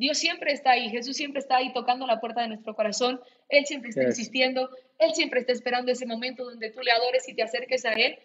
Dios 0.01 0.17
siempre 0.17 0.53
está 0.53 0.71
ahí, 0.71 0.89
Jesús 0.89 1.15
siempre 1.15 1.41
está 1.41 1.59
ahí 1.59 1.75
tocando 1.75 2.07
la 2.07 2.21
puerta 2.21 2.41
de 2.41 2.49
nuestro 2.49 2.75
corazón, 2.75 3.21
Él 3.51 3.67
siempre 3.67 3.91
está 3.91 4.05
insistiendo, 4.05 4.71
Él 4.99 5.13
siempre 5.13 5.41
está 5.41 5.53
esperando 5.53 5.93
ese 5.93 6.07
momento 6.07 6.43
donde 6.43 6.71
tú 6.71 6.81
le 6.81 6.91
adores 6.91 7.29
y 7.29 7.35
te 7.35 7.43
acerques 7.43 7.85
a 7.85 7.93
Él. 7.93 8.19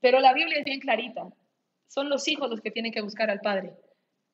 Pero 0.00 0.20
la 0.20 0.32
Biblia 0.32 0.58
es 0.58 0.64
bien 0.64 0.80
clarita, 0.80 1.28
son 1.86 2.08
los 2.08 2.26
hijos 2.28 2.48
los 2.48 2.62
que 2.62 2.70
tienen 2.70 2.92
que 2.92 3.02
buscar 3.02 3.30
al 3.30 3.40
Padre. 3.40 3.74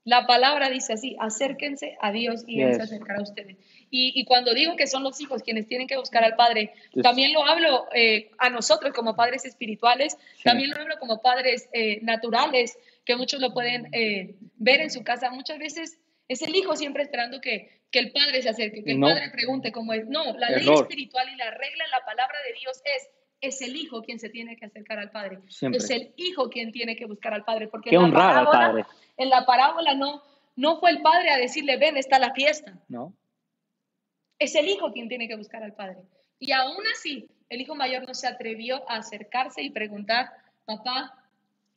La 0.04 0.24
palabra 0.24 0.70
dice 0.70 0.92
así, 0.92 1.16
acérquense 1.18 1.98
a 2.00 2.12
Dios 2.12 2.44
y 2.46 2.62
Él 2.62 2.76
se 2.76 2.82
acercará 2.82 3.18
a 3.18 3.22
ustedes. 3.22 3.56
Y, 3.90 4.24
cuando 4.24 4.54
digo 4.54 4.76
que 4.76 4.86
son 4.86 5.02
los 5.02 5.20
hijos 5.20 5.42
quienes 5.42 5.66
tienen 5.66 5.88
que 5.88 5.96
buscar 5.96 6.22
al 6.22 6.36
Padre, 6.36 6.72
también 7.02 7.32
lo 7.32 7.44
hablo 7.44 7.86
eh, 7.92 8.30
a 8.38 8.50
nosotros 8.50 8.94
como 8.94 9.16
padres 9.16 9.44
espirituales, 9.44 10.16
también 10.44 10.70
lo 10.70 10.76
hablo 10.76 10.94
como 11.00 11.20
padres 11.20 11.68
eh, 11.72 11.98
naturales, 12.02 12.78
que 13.08 13.16
muchos 13.16 13.40
lo 13.40 13.54
pueden 13.54 13.88
eh, 13.94 14.36
ver 14.56 14.82
en 14.82 14.90
su 14.90 15.02
casa. 15.02 15.30
Muchas 15.30 15.58
veces 15.58 15.98
es 16.28 16.42
el 16.42 16.54
hijo 16.54 16.76
siempre 16.76 17.02
esperando 17.02 17.40
que, 17.40 17.80
que 17.90 18.00
el 18.00 18.12
padre 18.12 18.42
se 18.42 18.50
acerque, 18.50 18.84
que 18.84 18.92
el 18.92 19.00
padre 19.00 19.30
pregunte 19.32 19.72
cómo 19.72 19.94
es. 19.94 20.06
No, 20.06 20.36
la 20.36 20.50
ley 20.50 20.68
espiritual 20.68 21.26
y 21.32 21.36
la 21.36 21.50
regla 21.50 21.84
en 21.86 21.90
la 21.90 22.04
palabra 22.04 22.36
de 22.46 22.60
Dios 22.60 22.82
es 22.84 23.08
es 23.40 23.62
el 23.62 23.76
hijo 23.76 24.02
quien 24.02 24.18
se 24.18 24.28
tiene 24.28 24.56
que 24.56 24.66
acercar 24.66 24.98
al 24.98 25.10
padre. 25.10 25.38
Es 25.46 25.90
el 25.90 26.12
hijo 26.16 26.50
quien 26.50 26.72
tiene 26.72 26.96
que 26.96 27.06
buscar 27.06 27.32
al 27.32 27.44
padre. 27.44 27.68
Porque 27.68 27.90
en 27.90 28.02
la, 28.02 28.10
parábola, 28.10 28.88
en 29.16 29.30
la 29.30 29.46
parábola 29.46 29.94
no, 29.94 30.22
no 30.56 30.80
fue 30.80 30.90
el 30.90 31.00
padre 31.00 31.30
a 31.30 31.38
decirle, 31.38 31.76
ven, 31.76 31.96
está 31.96 32.18
la 32.18 32.34
fiesta. 32.34 32.78
No. 32.88 33.14
Es 34.40 34.56
el 34.56 34.68
hijo 34.68 34.92
quien 34.92 35.08
tiene 35.08 35.28
que 35.28 35.36
buscar 35.36 35.62
al 35.62 35.72
padre. 35.72 35.98
Y 36.40 36.50
aún 36.50 36.84
así, 36.92 37.30
el 37.48 37.60
hijo 37.60 37.76
mayor 37.76 38.06
no 38.08 38.12
se 38.12 38.26
atrevió 38.26 38.82
a 38.90 38.96
acercarse 38.96 39.62
y 39.62 39.70
preguntar, 39.70 40.30
papá, 40.64 41.14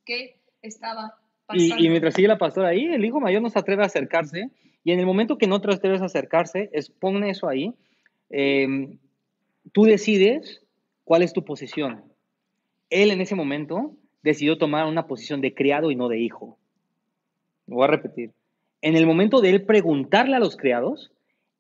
¿qué 0.04 0.41
estaba 0.62 1.16
y, 1.54 1.90
mientras 1.90 2.14
sigue 2.14 2.28
la 2.28 2.38
pastora 2.38 2.70
ahí, 2.70 2.86
el 2.86 3.04
hijo 3.04 3.20
mayor 3.20 3.42
no 3.42 3.50
se 3.50 3.60
atreve 3.60 3.84
a 3.84 3.88
acercarse. 3.88 4.50
Y 4.84 4.92
en 4.92 5.00
el 5.00 5.06
momento 5.06 5.38
que 5.38 5.48
no 5.48 5.62
te 5.62 5.72
atreves 5.72 6.02
a 6.02 6.06
acercarse, 6.06 6.70
es, 6.74 6.90
pon 6.90 7.24
eso 7.24 7.48
ahí. 7.48 7.74
Em, 8.30 8.98
tú 9.72 9.84
decides 9.84 10.64
cuál 11.04 11.22
es 11.22 11.34
tu 11.34 11.44
posición. 11.44 12.04
Él 12.90 13.12
en 13.12 13.22
ese 13.22 13.36
momento 13.36 13.96
decidió 14.24 14.58
tomar 14.58 14.88
una 14.88 15.08
posición 15.08 15.42
de 15.42 15.54
criado 15.54 15.92
y 15.92 15.96
no 15.96 16.08
de 16.08 16.20
hijo. 16.20 16.58
Lo 17.68 17.78
voy 17.78 17.86
a 17.86 17.88
repetir. 17.88 18.32
En 18.82 18.96
el 18.96 19.06
momento 19.06 19.42
de 19.42 19.50
él 19.52 19.66
preguntarle 19.66 20.36
a 20.36 20.40
los 20.40 20.58
criados, 20.58 21.12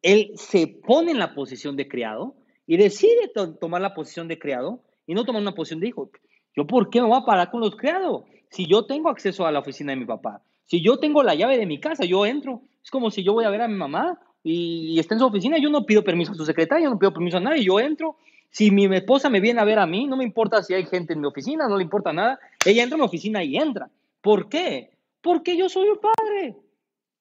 él 0.02 0.32
se 0.36 0.68
pone 0.68 1.12
en 1.12 1.20
la 1.20 1.36
posición 1.36 1.76
de 1.76 1.88
criado 1.88 2.36
y 2.66 2.78
decide 2.78 3.32
tomar 3.60 3.82
la 3.82 3.94
posición 3.94 4.28
de 4.28 4.40
criado 4.40 4.82
y 5.06 5.14
no 5.14 5.26
tomar 5.26 5.42
una 5.42 5.54
posición 5.54 5.80
de 5.80 5.90
hijo. 5.90 6.10
¿Yo 6.56 6.66
por 6.66 6.90
qué 6.90 7.02
me 7.02 7.08
voy 7.08 7.20
a 7.22 7.26
parar 7.26 7.52
con 7.52 7.62
los 7.62 7.76
criados? 7.76 8.24
Si 8.52 8.68
yo 8.68 8.86
tengo 8.86 9.10
acceso 9.10 9.46
a 9.46 9.52
la 9.52 9.60
oficina 9.60 9.94
de 9.94 9.98
mi 9.98 10.06
papá, 10.06 10.44
si 10.66 10.82
yo 10.82 10.98
tengo 10.98 11.24
la 11.24 11.36
llave 11.36 11.58
de 11.58 11.66
mi 11.66 11.80
casa, 11.80 12.06
yo 12.06 12.26
entro. 12.26 12.62
Es 12.84 12.92
como 12.92 13.12
si 13.12 13.24
yo 13.24 13.34
voy 13.34 13.46
a 13.46 13.50
ver 13.50 13.62
a 13.62 13.68
mi 13.68 13.76
mamá 13.76 14.20
y, 14.44 15.00
está 15.00 15.16
en 15.16 15.20
su 15.20 15.26
oficina, 15.26 15.58
yo 15.58 15.70
no 15.70 15.86
pido 15.86 16.04
permiso 16.04 16.32
a 16.32 16.36
su 16.36 16.46
secretaria, 16.46 16.90
no 16.90 17.00
pido 17.00 17.14
permiso 17.14 17.38
a 17.38 17.42
nadie, 17.42 17.64
yo 17.64 17.80
entro. 17.80 18.18
Si 18.50 18.72
mi 18.72 18.86
esposa 18.94 19.30
me 19.30 19.40
viene 19.40 19.62
a 19.62 19.66
ver 19.66 19.80
a 19.80 19.86
mí, 19.86 20.08
no 20.08 20.18
me 20.18 20.26
importa 20.26 20.62
si 20.62 20.74
hay 20.74 20.86
gente 20.86 21.14
en 21.14 21.22
mi 21.22 21.28
oficina, 21.28 21.68
no 21.68 21.78
le 21.78 21.84
importa 21.84 22.12
nada. 22.12 22.40
Ella 22.66 22.84
entra 22.84 22.96
a 22.96 23.00
mi 23.00 23.06
oficina 23.06 23.44
y 23.44 23.56
entra. 23.56 23.90
¿Por 24.22 24.50
qué? 24.50 24.92
Porque 25.22 25.56
yo 25.56 25.70
soy 25.70 25.88
su 25.88 26.00
padre. 26.00 26.56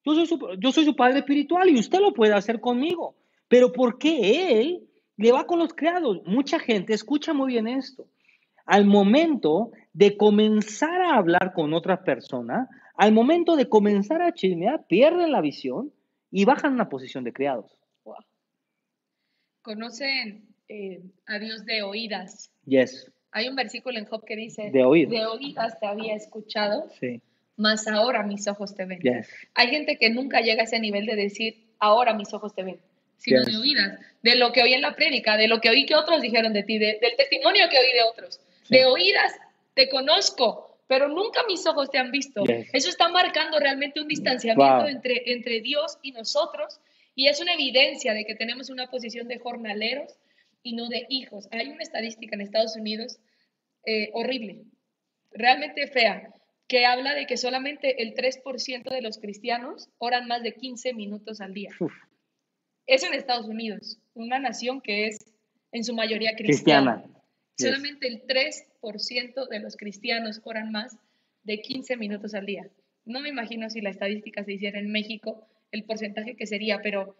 Yo 0.03 0.15
soy 0.15 0.27
su, 0.27 0.39
yo 0.59 0.71
soy 0.71 0.83
su 0.83 0.95
padre 0.95 1.19
espiritual 1.19 1.69
y 1.69 1.79
usted 1.79 1.99
lo 1.99 2.13
puede 2.13 2.33
hacer 2.33 2.59
conmigo. 2.59 3.15
Pero 3.47 3.71
¿por 3.71 3.97
qué 3.97 4.59
él 4.61 4.87
le 5.15 5.31
va 5.31 5.45
con 5.45 5.59
los 5.59 5.73
criados? 5.73 6.21
Mucha 6.25 6.59
gente, 6.59 6.93
escucha 6.93 7.33
muy 7.33 7.53
bien 7.53 7.67
esto. 7.67 8.05
Al 8.65 8.85
momento 8.85 9.71
de 9.93 10.17
comenzar 10.17 11.01
a 11.01 11.15
hablar 11.15 11.53
con 11.53 11.73
otra 11.73 12.03
persona, 12.03 12.69
al 12.95 13.11
momento 13.11 13.55
de 13.55 13.67
comenzar 13.67 14.21
a 14.21 14.33
chismear, 14.33 14.85
pierden 14.87 15.31
la 15.31 15.41
visión 15.41 15.91
y 16.29 16.45
bajan 16.45 16.73
una 16.73 16.89
posición 16.89 17.23
de 17.23 17.33
criados. 17.33 17.77
¿Conocen 19.61 20.47
eh, 20.69 21.01
a 21.27 21.37
Dios 21.37 21.65
de 21.65 21.83
oídas? 21.83 22.49
Yes. 22.65 23.11
Hay 23.31 23.47
un 23.47 23.55
versículo 23.55 23.99
en 23.99 24.05
Job 24.05 24.25
que 24.25 24.35
dice, 24.35 24.71
de, 24.71 24.83
oídas 24.83 25.79
te 25.79 25.85
había 25.85 26.15
escuchado, 26.15 26.89
sí. 26.99 27.21
mas 27.57 27.87
ahora 27.87 28.23
mis 28.23 28.47
ojos 28.47 28.73
te 28.75 28.85
ven. 28.85 28.99
Yes. 28.99 29.29
Hay 29.53 29.67
gente 29.67 29.97
que 29.97 30.09
nunca 30.09 30.41
llega 30.41 30.61
a 30.61 30.65
ese 30.65 30.79
nivel 30.79 31.05
de 31.05 31.15
decir, 31.15 31.73
ahora 31.79 32.13
mis 32.13 32.33
ojos 32.33 32.55
te 32.55 32.63
ven, 32.63 32.79
sino 33.17 33.43
de 33.43 33.55
oídas, 33.55 33.99
de 34.23 34.35
lo 34.35 34.51
que 34.51 34.63
oí 34.63 34.73
en 34.73 34.81
la 34.81 34.95
prédica, 34.95 35.37
de 35.37 35.47
lo 35.47 35.61
que 35.61 35.69
oí 35.69 35.85
que 35.85 35.95
otros 35.95 36.21
dijeron 36.21 36.53
de 36.53 36.63
ti, 36.63 36.79
del 36.79 36.97
testimonio 37.17 37.65
que 37.69 37.77
oí 37.77 37.93
de 37.93 38.03
otros. 38.09 38.41
De 38.69 38.85
oídas 38.85 39.33
te 39.81 39.89
conozco, 39.89 40.77
pero 40.87 41.07
nunca 41.07 41.41
mis 41.47 41.65
ojos 41.65 41.89
te 41.89 41.97
han 41.97 42.11
visto. 42.11 42.43
Eso 42.71 42.89
está 42.89 43.09
marcando 43.09 43.59
realmente 43.59 43.99
un 43.99 44.07
distanciamiento 44.07 44.87
entre, 44.87 45.33
entre 45.33 45.59
Dios 45.61 45.97
y 46.03 46.11
nosotros 46.11 46.79
y 47.15 47.27
es 47.27 47.41
una 47.41 47.53
evidencia 47.53 48.13
de 48.13 48.23
que 48.23 48.35
tenemos 48.35 48.69
una 48.69 48.91
posición 48.91 49.27
de 49.27 49.39
jornaleros 49.39 50.13
y 50.61 50.75
no 50.75 50.87
de 50.87 51.07
hijos. 51.09 51.47
Hay 51.51 51.69
una 51.69 51.81
estadística 51.81 52.35
en 52.35 52.41
Estados 52.41 52.75
Unidos 52.75 53.17
eh, 53.85 54.11
horrible, 54.13 54.65
realmente 55.31 55.87
fea. 55.87 56.31
que 56.67 56.85
habla 56.85 57.15
de 57.15 57.25
que 57.25 57.35
solamente 57.35 58.03
el 58.03 58.13
3% 58.13 58.89
de 58.89 59.01
los 59.01 59.17
cristianos 59.17 59.89
oran 59.97 60.27
más 60.27 60.43
de 60.43 60.53
15 60.53 60.93
minutos 60.93 61.41
al 61.41 61.53
día. 61.53 61.71
Eso 62.85 63.07
en 63.07 63.13
Estados 63.13 63.47
Unidos, 63.47 63.97
una 64.13 64.39
nación 64.39 64.79
que 64.79 65.07
es 65.07 65.17
en 65.71 65.83
su 65.83 65.95
mayoría 65.95 66.35
cristiana. 66.35 67.03
Solamente 67.57 68.07
el 68.07 68.25
3% 68.25 68.70
de 68.81 69.59
los 69.59 69.77
cristianos 69.77 70.41
oran 70.43 70.71
más 70.71 70.97
de 71.43 71.61
15 71.61 71.97
minutos 71.97 72.33
al 72.33 72.45
día. 72.45 72.67
No 73.05 73.19
me 73.19 73.29
imagino 73.29 73.69
si 73.69 73.81
la 73.81 73.89
estadística 73.89 74.43
se 74.43 74.53
hiciera 74.53 74.79
en 74.79 74.91
México, 74.91 75.47
el 75.71 75.83
porcentaje 75.83 76.35
que 76.35 76.47
sería, 76.47 76.81
pero, 76.81 77.15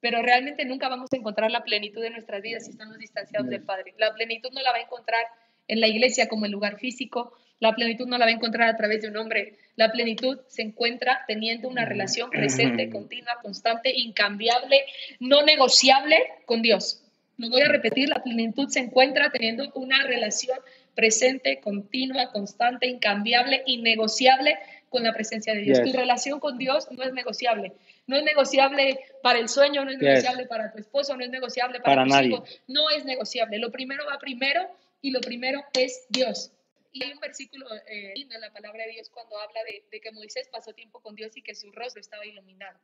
pero 0.00 0.22
realmente 0.22 0.64
nunca 0.64 0.88
vamos 0.88 1.10
a 1.12 1.16
encontrar 1.16 1.50
la 1.50 1.64
plenitud 1.64 2.02
de 2.02 2.10
nuestras 2.10 2.42
vidas 2.42 2.66
si 2.66 2.72
estamos 2.72 2.98
distanciados 2.98 3.48
del 3.48 3.62
Padre. 3.62 3.94
La 3.98 4.14
plenitud 4.14 4.50
no 4.52 4.60
la 4.60 4.70
va 4.70 4.78
a 4.78 4.82
encontrar 4.82 5.24
en 5.66 5.80
la 5.80 5.88
iglesia 5.88 6.28
como 6.28 6.44
el 6.44 6.52
lugar 6.52 6.78
físico, 6.78 7.32
la 7.60 7.74
plenitud 7.74 8.06
no 8.06 8.18
la 8.18 8.26
va 8.26 8.30
a 8.30 8.34
encontrar 8.34 8.68
a 8.68 8.76
través 8.76 9.02
de 9.02 9.08
un 9.08 9.16
hombre. 9.16 9.54
La 9.76 9.90
plenitud 9.90 10.38
se 10.46 10.62
encuentra 10.62 11.24
teniendo 11.26 11.68
una 11.68 11.84
relación 11.84 12.30
presente, 12.30 12.88
continua, 12.88 13.38
constante, 13.42 13.92
incambiable, 13.94 14.84
no 15.20 15.42
negociable 15.42 16.16
con 16.46 16.62
Dios. 16.62 17.02
Lo 17.36 17.50
voy 17.50 17.62
a 17.62 17.68
repetir, 17.68 18.08
la 18.08 18.22
plenitud 18.22 18.68
se 18.68 18.80
encuentra 18.80 19.30
teniendo 19.30 19.70
una 19.74 20.02
relación 20.04 20.58
presente, 20.98 21.60
continua, 21.60 22.32
constante, 22.32 22.88
incambiable, 22.88 23.62
innegociable 23.66 24.58
con 24.88 25.04
la 25.04 25.12
presencia 25.12 25.54
de 25.54 25.60
Dios. 25.60 25.80
Tu 25.80 25.92
relación 25.92 26.40
con 26.40 26.58
Dios 26.58 26.90
no 26.90 27.04
es 27.04 27.12
negociable. 27.12 27.72
No 28.08 28.16
es 28.16 28.24
negociable 28.24 28.98
para 29.22 29.38
el 29.38 29.48
sueño, 29.48 29.84
no 29.84 29.92
es 29.92 29.98
negociable 29.98 30.46
para 30.46 30.72
tu 30.72 30.78
esposo, 30.78 31.16
no 31.16 31.22
es 31.22 31.30
negociable 31.30 31.78
para, 31.78 32.02
tus 32.02 32.20
hijos. 32.22 32.60
No 32.66 32.90
es 32.90 33.04
negociable. 33.04 33.60
Lo 33.60 33.70
primero 33.70 34.04
va 34.10 34.18
primero 34.18 34.68
y 35.00 35.12
lo 35.12 35.20
primero 35.20 35.62
es 35.72 36.04
Dios. 36.08 36.50
Y 36.90 37.04
hay 37.04 37.12
un 37.12 37.20
versículo 37.20 37.64
eh, 37.86 38.14
en 38.16 38.40
la 38.40 38.52
palabra 38.52 38.84
de 38.84 38.90
Dios 38.90 39.08
cuando 39.08 39.38
habla 39.38 39.60
de, 39.92 40.00
que 40.00 40.10
Moisés 40.10 40.48
pasó 40.50 40.72
tiempo 40.72 41.00
con 41.00 41.14
Dios 41.14 41.36
y 41.36 41.42
que 41.42 41.54
su 41.54 41.70
rostro 41.70 42.00
estaba 42.00 42.26
iluminado. 42.26 42.76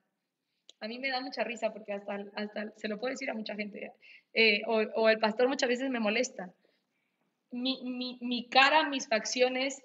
A 0.78 0.86
mí 0.86 1.00
me 1.00 1.08
da 1.08 1.20
mucha 1.20 1.42
risa 1.42 1.72
porque 1.72 1.94
hasta, 1.94 2.26
hasta 2.36 2.72
se 2.76 2.86
lo 2.86 3.00
puedo 3.00 3.10
decir 3.10 3.28
a 3.28 3.34
mucha 3.34 3.56
gente. 3.56 3.90
Eh, 4.34 4.62
o, 4.66 5.08
el 5.08 5.18
pastor 5.18 5.48
muchas 5.48 5.68
veces 5.68 5.90
me 5.90 5.98
molesta. 5.98 6.52
Mi, 7.54 7.80
mi, 7.82 8.18
mi, 8.20 8.48
cara, 8.48 8.88
mis 8.88 9.08
facciones, 9.08 9.82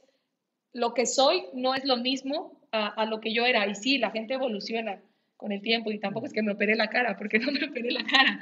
lo 0.74 0.94
que 0.94 1.06
soy 1.06 1.46
no 1.54 1.76
es 1.76 1.86
lo 1.86 1.98
mismo 1.98 2.60
a, 2.72 2.88
a, 2.88 3.06
lo 3.06 3.20
que 3.22 3.34
yo 3.34 3.46
era. 3.46 3.68
Y 3.68 3.76
sí, 3.76 3.98
la 3.98 4.12
gente 4.12 4.34
evoluciona 4.34 5.02
con 5.38 5.52
el 5.52 5.62
tiempo 5.62 5.92
y 5.92 6.00
tampoco 6.00 6.26
es 6.26 6.34
que 6.34 6.42
me 6.42 6.52
operé 6.52 6.76
la 6.76 6.90
cara, 6.90 7.16
porque 7.18 7.40
no 7.40 7.52
me 7.52 7.64
operé 7.64 7.92
la 7.92 8.04
cara 8.04 8.40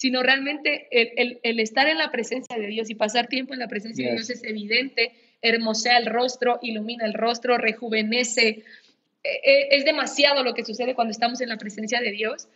sino 0.00 0.22
realmente 0.22 0.88
el, 0.90 1.60
estar 1.60 1.86
en 1.86 1.98
la 1.98 2.10
presencia 2.10 2.56
de 2.56 2.68
Dios 2.68 2.88
y 2.88 2.94
pasar 2.94 3.26
tiempo 3.26 3.52
en 3.52 3.58
la 3.58 3.68
presencia 3.68 4.06
de 4.06 4.14
Dios 4.14 4.30
es 4.30 4.42
evidente, 4.44 5.12
hermosea 5.42 5.98
el 5.98 6.06
rostro, 6.06 6.58
ilumina 6.62 7.04
el 7.04 7.12
rostro, 7.12 7.58
rejuvenece. 7.58 8.64
E, 9.22 9.30
e, 9.44 9.76
es 9.76 9.84
demasiado 9.84 10.42
lo 10.42 10.54
que 10.54 10.64
sucede 10.64 10.94
cuando 10.94 11.10
estamos 11.10 11.42
en 11.42 11.50
la 11.50 11.58
presencia 11.58 12.00
de 12.00 12.12
Dios 12.12 12.48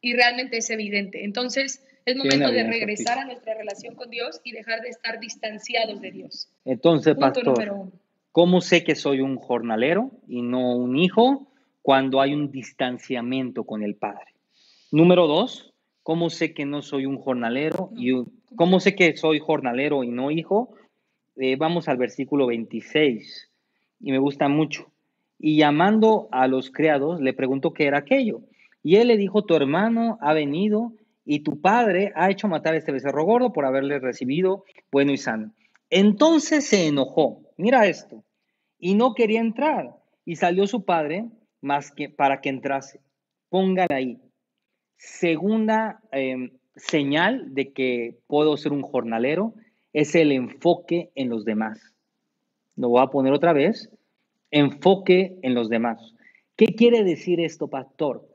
y 0.00 0.14
realmente 0.14 0.58
es 0.58 0.70
evidente. 0.70 1.24
Entonces, 1.24 1.82
es 2.10 2.16
momento 2.16 2.50
de 2.50 2.64
regresar 2.64 3.18
a 3.18 3.24
nuestra 3.24 3.54
relación 3.54 3.94
con 3.94 4.10
Dios 4.10 4.40
y 4.44 4.52
dejar 4.52 4.80
de 4.82 4.88
estar 4.88 5.20
distanciados 5.20 6.00
de 6.00 6.10
Dios. 6.10 6.48
Entonces, 6.64 7.16
pastor, 7.16 7.90
¿cómo 8.32 8.60
sé 8.60 8.84
que 8.84 8.94
soy 8.94 9.20
un 9.20 9.36
jornalero 9.36 10.10
y 10.26 10.42
no 10.42 10.76
un 10.76 10.96
hijo 10.96 11.50
cuando 11.82 12.20
hay 12.20 12.34
un 12.34 12.50
distanciamiento 12.50 13.64
con 13.64 13.82
el 13.82 13.94
Padre? 13.94 14.34
Número 14.90 15.26
dos, 15.26 15.68
¿Cómo 16.08 16.30
sé 16.30 16.54
que 16.54 16.64
no 16.64 16.80
soy 16.80 17.04
un 17.04 17.18
jornalero? 17.18 17.90
Y 17.94 18.14
¿Cómo 18.56 18.80
sé 18.80 18.96
que 18.96 19.14
soy 19.14 19.40
jornalero 19.40 20.04
y 20.04 20.08
no 20.08 20.30
hijo? 20.30 20.70
Eh, 21.36 21.56
vamos 21.56 21.86
al 21.86 21.98
versículo 21.98 22.46
26 22.46 23.50
y 24.00 24.12
me 24.12 24.16
gusta 24.16 24.48
mucho. 24.48 24.90
Y 25.38 25.58
llamando 25.58 26.26
a 26.32 26.48
los 26.48 26.70
criados, 26.70 27.20
le 27.20 27.34
preguntó 27.34 27.74
qué 27.74 27.84
era 27.84 27.98
aquello. 27.98 28.40
Y 28.82 28.96
él 28.96 29.08
le 29.08 29.18
dijo, 29.18 29.44
tu 29.44 29.54
hermano 29.54 30.16
ha 30.22 30.32
venido 30.32 30.94
y 31.30 31.40
tu 31.40 31.60
padre 31.60 32.10
ha 32.16 32.30
hecho 32.30 32.48
matar 32.48 32.72
a 32.72 32.78
este 32.78 32.90
becerro 32.90 33.22
gordo 33.22 33.52
por 33.52 33.66
haberle 33.66 33.98
recibido 33.98 34.64
bueno 34.90 35.12
y 35.12 35.18
sano. 35.18 35.52
Entonces 35.90 36.64
se 36.64 36.86
enojó, 36.86 37.42
mira 37.58 37.86
esto, 37.86 38.24
y 38.78 38.94
no 38.94 39.12
quería 39.12 39.40
entrar. 39.40 39.94
Y 40.24 40.36
salió 40.36 40.66
su 40.66 40.86
padre 40.86 41.26
más 41.60 41.90
que 41.90 42.08
para 42.08 42.40
que 42.40 42.48
entrase. 42.48 43.00
Póngale 43.50 43.94
ahí. 43.94 44.18
Segunda 44.96 46.00
em, 46.12 46.52
señal 46.76 47.54
de 47.54 47.74
que 47.74 48.16
puedo 48.26 48.56
ser 48.56 48.72
un 48.72 48.82
jornalero 48.82 49.52
es 49.92 50.14
el 50.14 50.32
enfoque 50.32 51.10
en 51.14 51.28
los 51.28 51.44
demás. 51.44 51.92
Lo 52.74 52.88
voy 52.88 53.02
a 53.02 53.08
poner 53.08 53.34
otra 53.34 53.52
vez. 53.52 53.90
Enfoque 54.50 55.38
en 55.42 55.54
los 55.54 55.68
demás. 55.68 56.14
¿Qué 56.56 56.68
quiere 56.68 57.04
decir 57.04 57.38
esto, 57.38 57.68
pastor? 57.68 58.26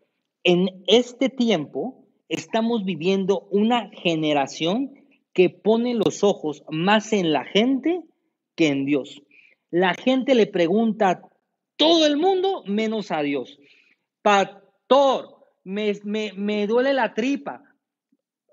En 0.43 0.83
este 0.85 1.29
tiempo 1.29 2.02
estamos 2.29 2.85
viviendo 2.85 3.47
una 3.51 3.89
generación 3.89 4.93
que 5.33 5.49
pone 5.49 5.95
los 5.95 6.23
ojos 6.23 6.63
más 6.69 7.11
en 7.13 7.33
la 7.33 7.43
gente 7.43 8.03
que 8.55 8.67
en 8.67 8.85
Dios. 8.85 9.21
La 9.71 9.95
gente 9.95 10.35
le 10.35 10.47
pregunta 10.47 11.09
a 11.09 11.21
todo 11.75 12.05
el 12.05 12.17
mundo 12.17 12.63
menos 12.65 13.11
a 13.11 13.21
Dios. 13.21 13.59
Pastor, 14.21 15.35
me, 15.63 16.67
duele 16.67 16.93
la 16.93 17.13
tripa. 17.13 17.63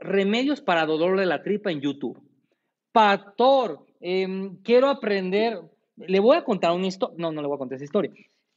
Remedios 0.00 0.62
para 0.62 0.86
dolor 0.86 1.20
de 1.20 1.26
la 1.26 1.42
tripa 1.42 1.70
en 1.70 1.82
YouTube. 1.82 2.18
Pastor, 2.92 3.86
em, 4.00 4.56
quiero 4.62 4.88
aprender. 4.88 5.60
Le 5.96 6.20
voy 6.20 6.38
a 6.38 6.44
contar 6.44 6.72
una 6.72 6.86
historia. 6.86 7.16
No, 7.18 7.30
no 7.30 7.42
le 7.42 7.48
voy 7.48 7.56
a 7.56 7.58
contar 7.58 7.76
esa 7.76 7.84
historia. 7.84 8.10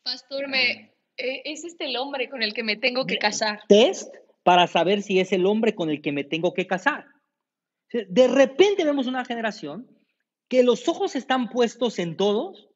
Pastor, 0.04 0.48
me, 0.48 0.94
eh, 1.18 1.42
es 1.44 1.66
este 1.66 1.86
el 1.86 1.98
hombre 1.98 2.30
con 2.30 2.42
el 2.42 2.54
que 2.54 2.64
me 2.64 2.78
tengo 2.78 3.06
que 3.06 3.18
casar. 3.18 3.60
Test 3.68 4.16
para 4.44 4.68
saber 4.68 5.02
si 5.02 5.20
es 5.20 5.32
el 5.32 5.46
hombre 5.46 5.74
con 5.74 5.90
el 5.90 6.02
que 6.02 6.12
me 6.12 6.24
tengo 6.24 6.54
que 6.54 6.68
casar. 6.68 7.08
De 7.92 8.28
repente 8.28 8.86
vemos 8.86 9.08
una 9.08 9.26
generación 9.26 9.88
que 10.48 10.64
los 10.64 10.88
ojos 10.88 11.16
están 11.16 11.50
puestos 11.50 12.00
en 12.00 12.18
todos, 12.18 12.70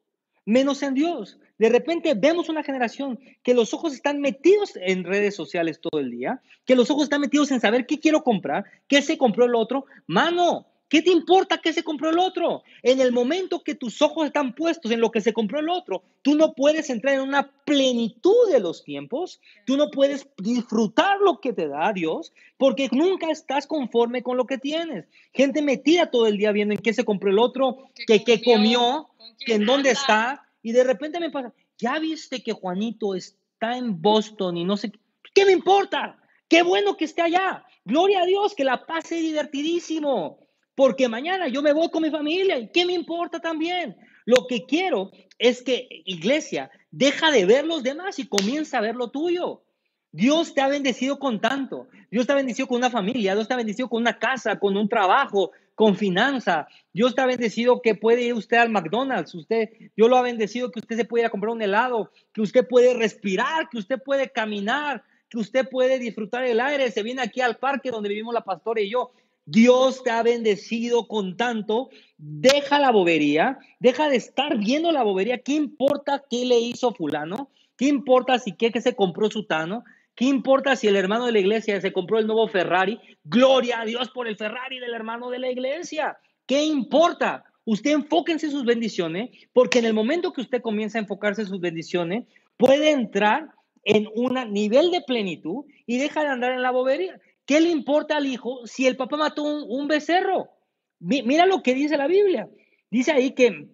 menos 0.44 0.82
en 0.82 0.94
Dios. 0.94 1.38
De 1.58 1.68
repente 1.68 2.14
vemos 2.14 2.48
una 2.48 2.62
generación 2.62 3.18
que 3.42 3.54
los 3.54 3.74
ojos 3.74 3.92
están 3.92 4.20
metidos 4.20 4.72
en 4.76 5.04
redes 5.04 5.34
sociales 5.34 5.80
todo 5.80 6.00
el 6.00 6.10
día, 6.10 6.40
que 6.64 6.76
los 6.76 6.90
ojos 6.90 7.04
están 7.04 7.20
metidos 7.20 7.50
en 7.50 7.60
saber 7.60 7.86
qué 7.86 7.98
quiero 7.98 8.22
comprar, 8.22 8.64
qué 8.86 9.02
se 9.02 9.18
compró 9.18 9.44
el 9.44 9.54
otro. 9.54 9.86
Mano, 10.06 10.66
¿qué 10.88 11.02
te 11.02 11.10
importa 11.10 11.58
qué 11.58 11.72
se 11.72 11.82
compró 11.82 12.10
el 12.10 12.18
otro? 12.18 12.62
En 12.82 13.00
el 13.00 13.12
momento 13.12 13.62
que 13.62 13.74
tus 13.74 14.00
ojos 14.02 14.26
están 14.26 14.54
puestos 14.54 14.90
en 14.90 15.00
lo 15.00 15.10
que 15.10 15.20
se 15.20 15.32
compró 15.32 15.60
el 15.60 15.68
otro, 15.68 16.02
tú 16.22 16.34
no 16.34 16.54
puedes 16.54 16.90
entrar 16.90 17.14
en 17.14 17.20
una 17.20 17.50
plenitud 17.64 18.50
de 18.50 18.60
los 18.60 18.84
tiempos, 18.84 19.40
tú 19.66 19.76
no 19.76 19.90
puedes 19.90 20.28
disfrutar 20.38 21.18
lo 21.20 21.40
que 21.40 21.52
te 21.52 21.68
da 21.68 21.92
Dios, 21.92 22.32
porque 22.56 22.88
nunca 22.92 23.30
estás 23.30 23.66
conforme 23.66 24.22
con 24.22 24.36
lo 24.36 24.46
que 24.46 24.58
tienes. 24.58 25.06
Gente 25.32 25.62
metida 25.62 26.10
todo 26.10 26.26
el 26.26 26.38
día 26.38 26.52
viendo 26.52 26.74
en 26.74 26.80
qué 26.80 26.92
se 26.92 27.04
compró 27.04 27.30
el 27.30 27.38
otro, 27.38 27.90
qué, 28.06 28.24
qué 28.24 28.42
comió, 28.42 29.08
que 29.44 29.54
en 29.54 29.66
dónde 29.66 29.90
está 29.90 30.48
y 30.62 30.72
de 30.72 30.84
repente 30.84 31.20
me 31.20 31.30
pasa, 31.30 31.52
ya 31.78 31.98
viste 31.98 32.42
que 32.42 32.52
Juanito 32.52 33.14
está 33.14 33.76
en 33.76 34.00
Boston 34.02 34.56
y 34.56 34.64
no 34.64 34.76
sé, 34.76 34.92
¿qué 35.34 35.44
me 35.44 35.52
importa? 35.52 36.18
Qué 36.48 36.62
bueno 36.62 36.96
que 36.96 37.04
esté 37.04 37.22
allá. 37.22 37.64
Gloria 37.84 38.22
a 38.22 38.26
Dios, 38.26 38.54
que 38.54 38.64
la 38.64 38.86
pase 38.86 39.16
divertidísimo. 39.16 40.47
Porque 40.78 41.08
mañana 41.08 41.48
yo 41.48 41.60
me 41.60 41.72
voy 41.72 41.90
con 41.90 42.04
mi 42.04 42.10
familia 42.10 42.56
y 42.56 42.68
qué 42.68 42.86
me 42.86 42.92
importa 42.92 43.40
también. 43.40 43.96
Lo 44.24 44.46
que 44.46 44.64
quiero 44.64 45.10
es 45.36 45.60
que, 45.60 45.88
iglesia, 46.04 46.70
deja 46.92 47.32
de 47.32 47.46
ver 47.46 47.66
los 47.66 47.82
demás 47.82 48.20
y 48.20 48.28
comienza 48.28 48.78
a 48.78 48.80
ver 48.80 48.94
lo 48.94 49.10
tuyo. 49.10 49.64
Dios 50.12 50.54
te 50.54 50.60
ha 50.60 50.68
bendecido 50.68 51.18
con 51.18 51.40
tanto. 51.40 51.88
Dios 52.12 52.28
te 52.28 52.32
ha 52.32 52.36
bendecido 52.36 52.68
con 52.68 52.76
una 52.76 52.90
familia, 52.90 53.34
Dios 53.34 53.48
te 53.48 53.54
ha 53.54 53.56
bendecido 53.56 53.88
con 53.88 54.02
una 54.02 54.20
casa, 54.20 54.60
con 54.60 54.76
un 54.76 54.88
trabajo, 54.88 55.50
con 55.74 55.96
finanza. 55.96 56.68
Dios 56.92 57.12
te 57.16 57.22
ha 57.22 57.26
bendecido 57.26 57.82
que 57.82 57.96
puede 57.96 58.22
ir 58.22 58.34
usted 58.34 58.58
al 58.58 58.70
McDonald's. 58.70 59.34
Usted, 59.34 59.70
Dios 59.96 60.08
lo 60.08 60.16
ha 60.16 60.22
bendecido 60.22 60.70
que 60.70 60.78
usted 60.78 60.94
se 60.94 61.04
puede 61.04 61.22
ir 61.22 61.26
a 61.26 61.30
comprar 61.30 61.52
un 61.52 61.60
helado, 61.60 62.12
que 62.32 62.40
usted 62.40 62.64
puede 62.68 62.94
respirar, 62.94 63.68
que 63.68 63.78
usted 63.78 64.00
puede 64.00 64.30
caminar, 64.30 65.02
que 65.28 65.38
usted 65.38 65.68
puede 65.68 65.98
disfrutar 65.98 66.44
el 66.44 66.60
aire. 66.60 66.88
Se 66.92 67.02
viene 67.02 67.22
aquí 67.22 67.40
al 67.40 67.56
parque 67.56 67.90
donde 67.90 68.10
vivimos 68.10 68.32
la 68.32 68.44
pastora 68.44 68.80
y 68.80 68.90
yo. 68.90 69.10
Dios 69.50 70.02
te 70.04 70.10
ha 70.10 70.22
bendecido 70.22 71.08
con 71.08 71.38
tanto. 71.38 71.88
Deja 72.18 72.78
la 72.78 72.90
bobería, 72.90 73.58
deja 73.80 74.10
de 74.10 74.16
estar 74.16 74.58
viendo 74.58 74.92
la 74.92 75.02
bobería. 75.02 75.38
¿Qué 75.38 75.52
importa 75.52 76.22
qué 76.28 76.44
le 76.44 76.58
hizo 76.58 76.92
fulano? 76.92 77.48
¿Qué 77.78 77.86
importa 77.86 78.38
si 78.38 78.52
qué 78.52 78.70
que 78.70 78.82
se 78.82 78.94
compró 78.94 79.30
sutano? 79.30 79.84
¿Qué 80.14 80.26
importa 80.26 80.76
si 80.76 80.86
el 80.86 80.96
hermano 80.96 81.24
de 81.24 81.32
la 81.32 81.38
iglesia 81.38 81.80
se 81.80 81.94
compró 81.94 82.18
el 82.18 82.26
nuevo 82.26 82.46
Ferrari? 82.48 83.00
Gloria 83.24 83.80
a 83.80 83.86
Dios 83.86 84.10
por 84.10 84.28
el 84.28 84.36
Ferrari 84.36 84.80
del 84.80 84.92
hermano 84.92 85.30
de 85.30 85.38
la 85.38 85.50
iglesia. 85.50 86.18
¿Qué 86.44 86.64
importa? 86.64 87.44
Usted 87.64 87.92
enfóquense 87.92 88.46
en 88.46 88.52
sus 88.52 88.66
bendiciones, 88.66 89.30
porque 89.54 89.78
en 89.78 89.86
el 89.86 89.94
momento 89.94 90.34
que 90.34 90.42
usted 90.42 90.60
comienza 90.60 90.98
a 90.98 91.02
enfocarse 91.02 91.42
en 91.42 91.48
sus 91.48 91.60
bendiciones, 91.60 92.26
puede 92.58 92.90
entrar 92.90 93.48
en 93.84 94.08
un 94.14 94.34
nivel 94.52 94.90
de 94.90 95.00
plenitud 95.00 95.64
y 95.86 95.96
deja 95.96 96.20
de 96.22 96.28
andar 96.28 96.52
en 96.52 96.60
la 96.60 96.70
bobería. 96.70 97.18
¿Qué 97.48 97.62
le 97.62 97.70
importa 97.70 98.18
al 98.18 98.26
hijo 98.26 98.66
si 98.66 98.86
el 98.86 98.98
papá 98.98 99.16
mató 99.16 99.42
un, 99.42 99.88
becerro? 99.88 100.50
Mira 100.98 101.46
lo 101.46 101.62
que 101.62 101.72
dice 101.72 101.96
la 101.96 102.06
Biblia. 102.06 102.46
Dice 102.90 103.10
ahí 103.10 103.30
que 103.30 103.70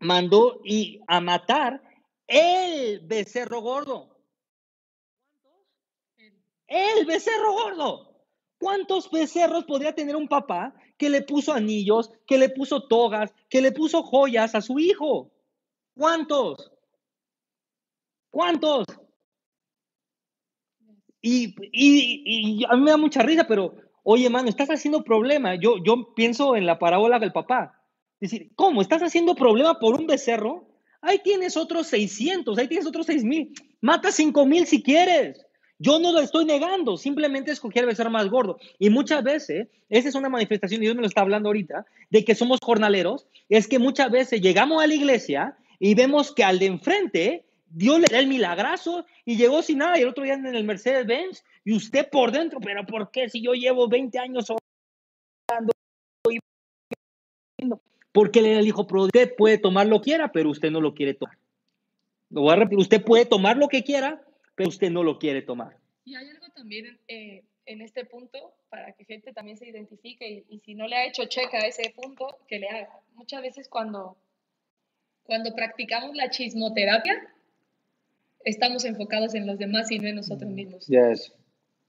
mandó 0.00 0.62
y 0.64 1.02
a 1.06 1.20
matar 1.20 1.82
el 2.26 3.00
becerro 3.00 3.60
gordo. 3.60 4.18
El 6.66 7.04
becerro 7.04 7.52
gordo. 7.52 8.24
¿Cuántos 8.58 9.10
becerros 9.10 9.66
podría 9.66 9.94
tener 9.94 10.16
un 10.16 10.26
papá 10.26 10.74
que 10.96 11.10
le 11.10 11.20
puso 11.20 11.52
anillos, 11.52 12.10
que 12.26 12.38
le 12.38 12.48
puso 12.48 12.88
togas, 12.88 13.34
que 13.50 13.60
le 13.60 13.72
puso 13.72 14.02
joyas 14.02 14.54
a 14.54 14.62
su 14.62 14.78
hijo? 14.78 15.30
¿Cuántos? 15.94 16.72
¿Cuántos? 18.30 18.86
Y, 21.28 21.54
y, 21.72 22.64
a 22.64 22.74
mí 22.74 22.82
me 22.82 22.90
da 22.90 22.96
mucha 22.96 23.22
risa, 23.22 23.46
pero, 23.46 23.74
oye, 24.02 24.30
mano, 24.30 24.48
estás 24.48 24.70
haciendo 24.70 25.04
problema. 25.04 25.56
Yo, 25.56 25.76
yo 25.84 26.14
pienso 26.14 26.56
en 26.56 26.64
la 26.64 26.78
parábola 26.78 27.18
del 27.18 27.32
papá. 27.32 27.82
Es 28.20 28.30
decir, 28.30 28.50
¿cómo? 28.54 28.80
¿Estás 28.80 29.02
haciendo 29.02 29.34
problema 29.34 29.78
por 29.78 30.00
un 30.00 30.06
becerro? 30.06 30.66
Ahí 31.02 31.20
tienes 31.22 31.56
otros 31.56 31.86
600, 31.88 32.56
ahí 32.56 32.66
tienes 32.66 32.86
otros 32.86 33.06
6000. 33.06 33.52
Mata 33.82 34.10
5000 34.10 34.66
si 34.66 34.82
quieres. 34.82 35.44
Yo 35.78 36.00
no 36.00 36.12
lo 36.12 36.20
estoy 36.20 36.44
negando, 36.44 36.96
simplemente 36.96 37.52
escogí 37.52 37.78
el 37.78 37.86
becerro 37.86 38.10
más 38.10 38.28
gordo. 38.28 38.58
Y 38.78 38.88
muchas 38.88 39.22
veces, 39.22 39.68
esa 39.90 40.08
es 40.08 40.14
una 40.14 40.30
manifestación, 40.30 40.82
y 40.82 40.86
Dios 40.86 40.96
me 40.96 41.02
lo 41.02 41.06
está 41.06 41.20
hablando 41.20 41.50
ahorita, 41.50 41.84
de 42.10 42.24
que 42.24 42.34
somos 42.34 42.58
jornaleros, 42.60 43.28
es 43.48 43.68
que 43.68 43.78
muchas 43.78 44.10
veces 44.10 44.40
llegamos 44.40 44.82
a 44.82 44.86
la 44.86 44.94
iglesia 44.94 45.56
y 45.78 45.94
vemos 45.94 46.34
que 46.34 46.42
al 46.42 46.58
de 46.58 46.66
enfrente 46.66 47.44
Dios 47.70 48.00
le 48.00 48.06
da 48.10 48.18
el 48.18 48.26
milagrazo 48.26 49.06
y 49.24 49.36
llegó 49.36 49.62
sin 49.62 49.78
nada 49.78 49.98
y 49.98 50.02
el 50.02 50.08
otro 50.08 50.24
día 50.24 50.34
en 50.34 50.46
el 50.46 50.64
Mercedes 50.64 51.06
Benz 51.06 51.44
y 51.64 51.74
usted 51.74 52.08
por 52.08 52.32
dentro, 52.32 52.60
pero 52.60 52.84
¿por 52.86 53.10
qué 53.10 53.28
si 53.28 53.42
yo 53.42 53.52
llevo 53.52 53.88
20 53.88 54.18
años 54.18 54.46
orando? 54.50 55.72
Porque 58.12 58.42
le 58.42 58.62
dijo, 58.62 58.86
usted 58.90 59.34
puede 59.36 59.58
tomar 59.58 59.86
lo 59.86 60.00
que 60.00 60.10
quiera, 60.10 60.32
pero 60.32 60.50
usted 60.50 60.70
no 60.70 60.80
lo 60.80 60.94
quiere 60.94 61.14
tomar. 61.14 61.36
Lo 62.30 62.42
voy 62.42 62.52
a 62.52 62.56
repetir, 62.56 62.78
usted 62.78 63.04
puede 63.04 63.26
tomar 63.26 63.56
lo 63.56 63.68
que 63.68 63.84
quiera, 63.84 64.22
pero 64.54 64.68
usted 64.68 64.90
no 64.90 65.02
lo 65.02 65.18
quiere 65.18 65.42
tomar. 65.42 65.76
Y 66.04 66.14
hay 66.14 66.28
algo 66.28 66.48
también 66.54 66.98
eh, 67.06 67.44
en 67.66 67.80
este 67.80 68.04
punto 68.06 68.54
para 68.70 68.92
que 68.92 69.04
gente 69.04 69.32
también 69.32 69.56
se 69.56 69.68
identifique 69.68 70.28
y, 70.28 70.44
y, 70.48 70.58
si 70.60 70.74
no 70.74 70.88
le 70.88 70.96
ha 70.96 71.06
hecho 71.06 71.26
checa 71.26 71.58
a 71.58 71.66
ese 71.66 71.92
punto, 71.94 72.38
que 72.48 72.58
le 72.58 72.68
haga. 72.68 73.00
Muchas 73.14 73.42
veces 73.42 73.68
cuando, 73.68 74.16
cuando 75.24 75.54
practicamos 75.54 76.16
la 76.16 76.30
chismoterapia, 76.30 77.32
estamos 78.44 78.84
enfocados 78.84 79.34
en 79.34 79.46
los 79.46 79.58
demás 79.58 79.90
y 79.90 79.98
no 79.98 80.08
en 80.08 80.16
nosotros 80.16 80.50
mismos. 80.50 80.86
Yes. 80.86 81.32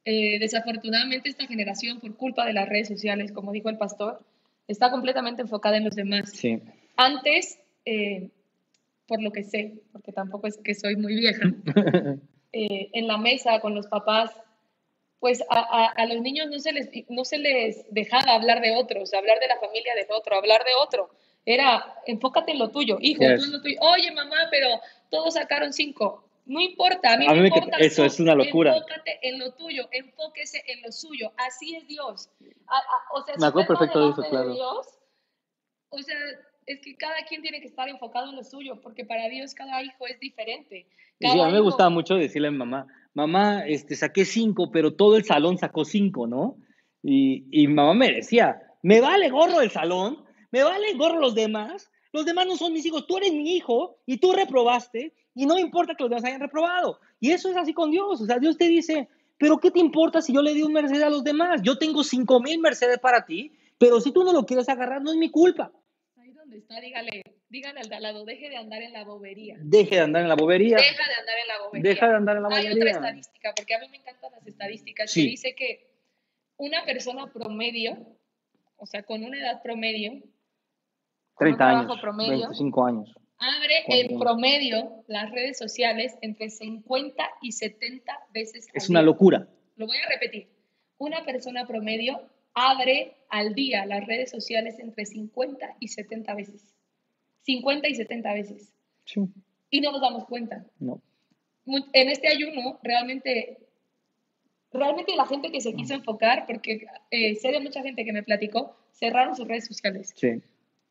Eh, 0.05 0.39
desafortunadamente 0.39 1.29
esta 1.29 1.45
generación, 1.45 1.99
por 1.99 2.15
culpa 2.15 2.45
de 2.45 2.53
las 2.53 2.67
redes 2.67 2.87
sociales, 2.87 3.31
como 3.31 3.51
dijo 3.51 3.69
el 3.69 3.77
pastor, 3.77 4.23
está 4.67 4.91
completamente 4.91 5.41
enfocada 5.41 5.77
en 5.77 5.85
los 5.85 5.95
demás. 5.95 6.31
Sí. 6.31 6.61
Antes, 6.95 7.59
eh, 7.85 8.29
por 9.07 9.21
lo 9.21 9.31
que 9.31 9.43
sé, 9.43 9.81
porque 9.91 10.11
tampoco 10.11 10.47
es 10.47 10.57
que 10.57 10.75
soy 10.75 10.95
muy 10.95 11.15
vieja, 11.15 11.43
eh, 12.53 12.89
en 12.93 13.07
la 13.07 13.17
mesa 13.17 13.59
con 13.59 13.75
los 13.75 13.87
papás, 13.87 14.31
pues 15.19 15.43
a, 15.49 15.87
a, 15.87 16.05
los 16.05 16.21
niños 16.21 16.47
no 16.49 16.59
se, 16.59 16.71
les, 16.71 16.89
no 17.09 17.25
se 17.25 17.39
les 17.39 17.85
dejaba 17.91 18.35
hablar 18.35 18.61
de 18.61 18.71
otros, 18.71 19.13
hablar 19.13 19.37
de 19.39 19.47
la 19.47 19.57
familia 19.59 19.93
del 19.95 20.07
otro, 20.11 20.37
hablar 20.37 20.63
de 20.63 20.71
otro. 20.81 21.09
Era, 21.45 21.95
enfócate 22.05 22.53
en 22.53 22.59
lo 22.59 22.69
tuyo, 22.69 22.97
hijo, 23.01 23.19
tú 23.19 23.43
en 23.43 23.51
lo 23.51 23.61
tuyo. 23.61 23.77
Oye, 23.81 24.11
mamá, 24.11 24.47
pero 24.49 24.79
todos 25.09 25.33
sacaron 25.33 25.73
cinco. 25.73 26.28
No 26.49 26.59
importa, 26.59 27.13
a 27.13 27.17
mí, 27.17 27.27
me 27.27 27.47
importa. 27.47 27.77
Eso 27.77 28.03
es 28.03 28.19
una 28.19 28.33
locura. 28.33 28.75
Enfócate 28.75 29.19
en 29.21 29.37
lo 29.37 29.53
tuyo, 29.53 29.87
enfóquese 29.91 30.63
en 30.65 30.81
lo 30.81 30.91
suyo. 30.91 31.31
Así 31.37 31.75
es 31.75 31.87
Dios. 31.87 32.31
o 33.13 33.23
sea, 33.23 33.35
me 33.37 33.45
acuerdo 33.45 33.67
perfecto 33.67 34.03
de 34.03 34.09
eso, 34.09 34.23
claro. 34.31 34.55
Dios, 34.55 34.87
o 35.89 35.99
sea, 35.99 36.17
es 36.65 36.81
que 36.81 36.97
cada 36.97 37.23
quien 37.27 37.43
tiene 37.43 37.61
que 37.61 37.67
estar 37.67 37.87
enfocado 37.87 38.31
en 38.31 38.35
lo 38.35 38.43
suyo, 38.43 38.81
porque 38.81 39.05
para 39.05 39.29
Dios 39.29 39.53
cada 39.53 39.83
hijo 39.83 40.07
es 40.07 40.19
diferente. 40.19 40.87
sí, 41.19 41.39
a 41.39 41.45
mí 41.45 41.53
me 41.53 41.59
gustaba 41.59 41.91
mucho 41.91 42.15
decirle 42.15 42.47
a 42.47 42.51
mi 42.51 42.57
mamá, 42.57 42.87
mamá, 43.13 43.67
este, 43.67 43.95
saqué 43.95 44.25
cinco, 44.25 44.71
pero 44.71 44.95
todo 44.95 45.17
el 45.17 45.25
salón 45.25 45.59
sacó 45.59 45.85
cinco, 45.85 46.25
¿no? 46.25 46.57
Y, 47.03 47.45
y 47.51 47.67
mi 47.67 47.75
mamá 47.75 47.93
me 47.93 48.11
decía, 48.11 48.59
me 48.81 49.01
vale 49.01 49.29
gorro 49.29 49.61
el 49.61 49.69
salón, 49.69 50.25
me 50.49 50.63
vale 50.63 50.95
gorro 50.95 51.19
los 51.19 51.35
demás, 51.35 51.91
los 52.11 52.25
demás 52.25 52.47
no 52.47 52.57
son 52.57 52.73
mis 52.73 52.87
hijos, 52.87 53.05
tú 53.05 53.17
eres 53.17 53.33
mi 53.33 53.55
hijo 53.55 53.99
y 54.07 54.17
tú 54.17 54.33
reprobaste 54.33 55.13
y 55.39 55.45
no 55.45 55.57
importa 55.57 55.95
que 55.95 56.03
los 56.03 56.09
demás 56.09 56.25
hayan 56.25 56.41
reprobado. 56.41 56.99
Y 57.17 57.31
eso 57.31 57.49
es 57.49 57.55
así 57.55 57.73
con 57.73 57.91
Dios. 57.91 58.19
O 58.19 58.25
sea, 58.25 58.39
Dios 58.39 58.57
te 58.57 58.67
dice, 58.67 59.07
pero 59.37 59.57
¿qué 59.57 59.71
te 59.71 59.79
importa 59.79 60.21
si 60.21 60.33
yo 60.33 60.41
le 60.41 60.53
di 60.53 60.63
un 60.63 60.73
Mercedes 60.73 61.01
a 61.01 61.09
los 61.09 61.23
demás? 61.23 61.61
Yo 61.63 61.77
tengo 61.77 62.03
cinco 62.03 62.41
mil 62.41 62.59
Mercedes 62.59 62.99
para 62.99 63.23
ti, 63.23 63.53
pero 63.77 64.01
si 64.01 64.11
tú 64.11 64.25
no 64.25 64.33
lo 64.33 64.45
quieres 64.45 64.67
agarrar, 64.67 65.01
no 65.01 65.11
es 65.11 65.17
mi 65.17 65.31
culpa. 65.31 65.71
Ahí 66.17 66.33
donde 66.33 66.57
está, 66.57 66.81
dígale, 66.81 67.23
dígale 67.47 67.79
al 67.79 68.03
lado, 68.03 68.25
deje 68.25 68.49
de 68.49 68.57
andar 68.57 68.81
en 68.81 68.91
la 68.91 69.05
bobería. 69.05 69.55
Deje 69.61 69.95
de 69.95 70.01
andar 70.01 70.23
en 70.23 70.27
la 70.27 70.35
bobería. 70.35 70.75
Deja 70.75 71.07
de 71.07 71.15
andar 71.15 71.37
en 71.39 71.47
la 71.47 71.63
bobería. 71.63 71.89
Deja 71.89 72.09
de 72.09 72.15
andar 72.15 72.35
en 72.35 72.43
la 72.43 72.49
bobería. 72.49 72.69
Hay 72.71 72.75
otra 72.75 72.91
estadística, 72.91 73.53
porque 73.55 73.75
a 73.75 73.79
mí 73.79 73.87
me 73.91 73.97
encantan 73.97 74.31
las 74.33 74.45
estadísticas, 74.45 75.13
que 75.13 75.21
dice 75.21 75.55
que 75.55 75.87
una 76.57 76.83
persona 76.83 77.27
promedio, 77.31 77.97
o 78.75 78.85
sea, 78.85 79.03
con 79.03 79.23
una 79.23 79.39
edad 79.39 79.61
promedio, 79.63 80.21
30 81.37 81.69
años, 81.69 82.01
promedio, 82.01 82.39
25 82.39 82.85
años 82.85 83.15
abre 83.39 83.83
en 83.87 84.19
promedio 84.19 85.03
las 85.07 85.31
redes 85.31 85.57
sociales 85.57 86.17
entre 86.21 86.49
50 86.49 87.23
y 87.41 87.53
70 87.53 88.19
veces. 88.33 88.67
Es 88.73 88.89
una 88.89 89.01
locura. 89.01 89.47
Lo 89.77 89.87
voy 89.87 89.97
a 89.97 90.09
repetir. 90.09 90.47
Una 90.97 91.23
persona 91.25 91.65
promedio 91.65 92.21
abre 92.53 93.15
al 93.29 93.55
día 93.55 93.85
las 93.85 94.05
redes 94.05 94.29
sociales 94.29 94.77
entre 94.79 95.05
50 95.05 95.77
y 95.79 95.87
70 95.87 96.35
veces. 96.35 96.75
50 97.43 97.87
y 97.87 97.95
70 97.95 98.33
veces. 98.33 98.73
Sí. 99.05 99.21
Y 99.69 99.81
no 99.81 99.91
nos 99.93 100.01
damos 100.01 100.25
cuenta. 100.25 100.65
No. 100.79 101.01
En 101.65 102.09
este 102.09 102.27
ayuno, 102.27 102.79
realmente, 102.83 103.59
realmente 104.73 105.15
la 105.15 105.25
gente 105.25 105.51
que 105.51 105.61
se 105.61 105.73
quiso 105.73 105.93
enfocar, 105.93 106.45
porque 106.45 106.85
eh, 107.11 107.35
sé 107.35 107.51
de 107.51 107.59
mucha 107.59 107.81
gente 107.81 108.03
que 108.03 108.11
me 108.11 108.23
platicó, 108.23 108.75
cerraron 108.91 109.35
sus 109.35 109.47
redes 109.47 109.67
sociales. 109.67 110.13
Sí 110.15 110.41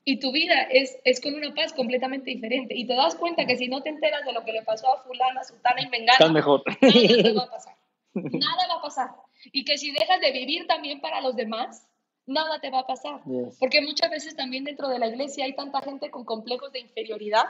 y 0.08 0.16
tu 0.20 0.32
vida 0.32 0.62
es, 0.70 0.98
es 1.04 1.20
con 1.20 1.34
una 1.34 1.54
paz 1.54 1.74
completamente 1.74 2.30
diferente. 2.30 2.74
Y 2.74 2.86
te 2.86 2.94
das 2.94 3.14
cuenta 3.14 3.44
que 3.44 3.58
si 3.58 3.68
no 3.68 3.82
te 3.82 3.90
enteras 3.90 4.24
de 4.24 4.32
lo 4.32 4.42
que 4.42 4.52
le 4.52 4.62
pasó 4.62 4.88
a 4.90 5.02
fulana, 5.02 5.44
sultana 5.44 5.82
y 5.82 5.88
mengana, 5.90 6.32
mejor. 6.32 6.62
nada 6.80 7.22
te 7.22 7.32
va 7.34 7.42
a 7.42 7.50
pasar. 7.50 7.76
Nada 8.14 8.68
va 8.70 8.74
a 8.78 8.80
pasar. 8.80 9.10
Y 9.52 9.66
que 9.66 9.76
si 9.76 9.92
dejas 9.92 10.18
de 10.22 10.32
vivir 10.32 10.66
también 10.66 11.02
para 11.02 11.20
los 11.20 11.36
demás, 11.36 11.86
nada 12.24 12.58
te 12.58 12.70
va 12.70 12.78
a 12.78 12.86
pasar. 12.86 13.20
Porque 13.60 13.82
muchas 13.82 14.10
veces 14.10 14.34
también 14.34 14.64
dentro 14.64 14.88
de 14.88 14.98
la 14.98 15.08
iglesia 15.08 15.44
hay 15.44 15.54
tanta 15.54 15.82
gente 15.82 16.10
con 16.10 16.24
complejos 16.24 16.72
de 16.72 16.78
inferioridad, 16.80 17.44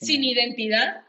sin 0.00 0.22
identidad. 0.22 1.04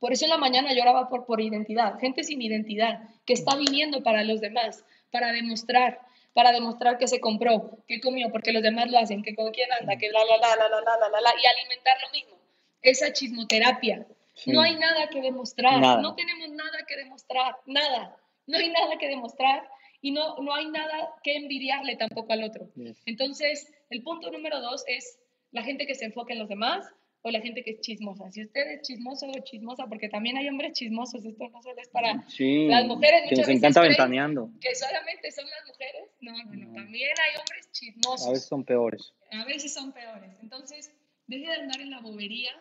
Por 0.00 0.12
eso 0.12 0.24
en 0.24 0.30
la 0.30 0.38
mañana 0.38 0.74
lloraba 0.74 1.08
por, 1.08 1.26
por 1.26 1.40
identidad. 1.40 1.96
Gente 2.00 2.24
sin 2.24 2.42
identidad, 2.42 3.08
que 3.24 3.34
está 3.34 3.54
viniendo 3.54 4.02
para 4.02 4.24
los 4.24 4.40
demás, 4.40 4.84
para 5.12 5.30
demostrar 5.30 6.00
para 6.36 6.52
demostrar 6.52 6.98
que 6.98 7.08
se 7.08 7.18
compró, 7.18 7.78
que 7.88 7.98
comió, 7.98 8.30
porque 8.30 8.52
los 8.52 8.62
demás 8.62 8.90
lo 8.90 8.98
hacen, 8.98 9.22
que 9.22 9.34
con 9.34 9.50
quién 9.52 9.72
anda, 9.80 9.96
que 9.96 10.10
la, 10.10 10.22
la, 10.22 10.36
la, 10.36 10.54
la, 10.54 10.68
la, 10.68 10.80
la, 10.82 11.08
la, 11.08 11.20
la, 11.22 11.30
y 11.42 11.46
alimentar 11.46 11.96
lo 12.04 12.10
mismo. 12.12 12.36
Esa 12.82 13.10
chismoterapia. 13.10 14.06
No 14.44 14.60
hay 14.60 14.76
nada 14.76 15.08
que 15.08 15.22
demostrar, 15.22 15.80
no 15.80 16.14
tenemos 16.14 16.50
nada 16.50 16.84
que 16.86 16.94
demostrar, 16.94 17.56
nada. 17.64 18.18
No 18.46 18.58
hay 18.58 18.68
nada 18.68 18.98
que 18.98 19.08
demostrar 19.08 19.66
y 20.02 20.10
no, 20.10 20.36
no 20.36 20.54
hay 20.54 20.68
nada 20.68 21.14
que 21.22 21.36
envidiarle 21.36 21.96
tampoco 21.96 22.34
al 22.34 22.44
otro. 22.44 22.68
Entonces, 23.06 23.72
el 23.88 24.02
punto 24.02 24.30
número 24.30 24.60
dos 24.60 24.84
es 24.88 25.18
la 25.52 25.62
gente 25.62 25.86
que 25.86 25.94
se 25.94 26.04
enfoca 26.04 26.34
en 26.34 26.40
los 26.40 26.50
demás, 26.50 26.86
o 27.26 27.30
la 27.32 27.40
gente 27.40 27.64
que 27.64 27.72
es 27.72 27.80
chismosa. 27.80 28.30
Si 28.30 28.44
usted 28.44 28.70
es 28.70 28.82
chismoso 28.82 29.26
o 29.26 29.38
chismosa, 29.42 29.86
porque 29.88 30.08
también 30.08 30.36
hay 30.36 30.48
hombres 30.48 30.74
chismosos, 30.74 31.24
esto 31.24 31.48
no 31.48 31.60
solo 31.60 31.80
es 31.80 31.88
para 31.88 32.14
las 32.14 32.86
mujeres. 32.86 33.22
Que 33.28 33.34
nos 33.34 33.48
encanta 33.48 33.80
ventaneando. 33.80 34.48
Que 34.60 34.72
solamente 34.76 35.32
son 35.32 35.44
las 35.46 35.66
mujeres. 35.66 36.02
No, 36.20 36.32
no, 36.32 36.44
no, 36.44 36.72
también 36.74 37.10
hay 37.10 37.40
hombres 37.40 37.68
chismosos. 37.72 38.28
A 38.28 38.30
veces 38.30 38.46
son 38.46 38.64
peores. 38.64 39.12
A 39.32 39.44
veces 39.44 39.74
son 39.74 39.92
peores. 39.92 40.38
Entonces, 40.40 40.92
deje 41.26 41.46
de 41.46 41.54
andar 41.54 41.80
en 41.80 41.90
la 41.90 42.00
bobería. 42.00 42.52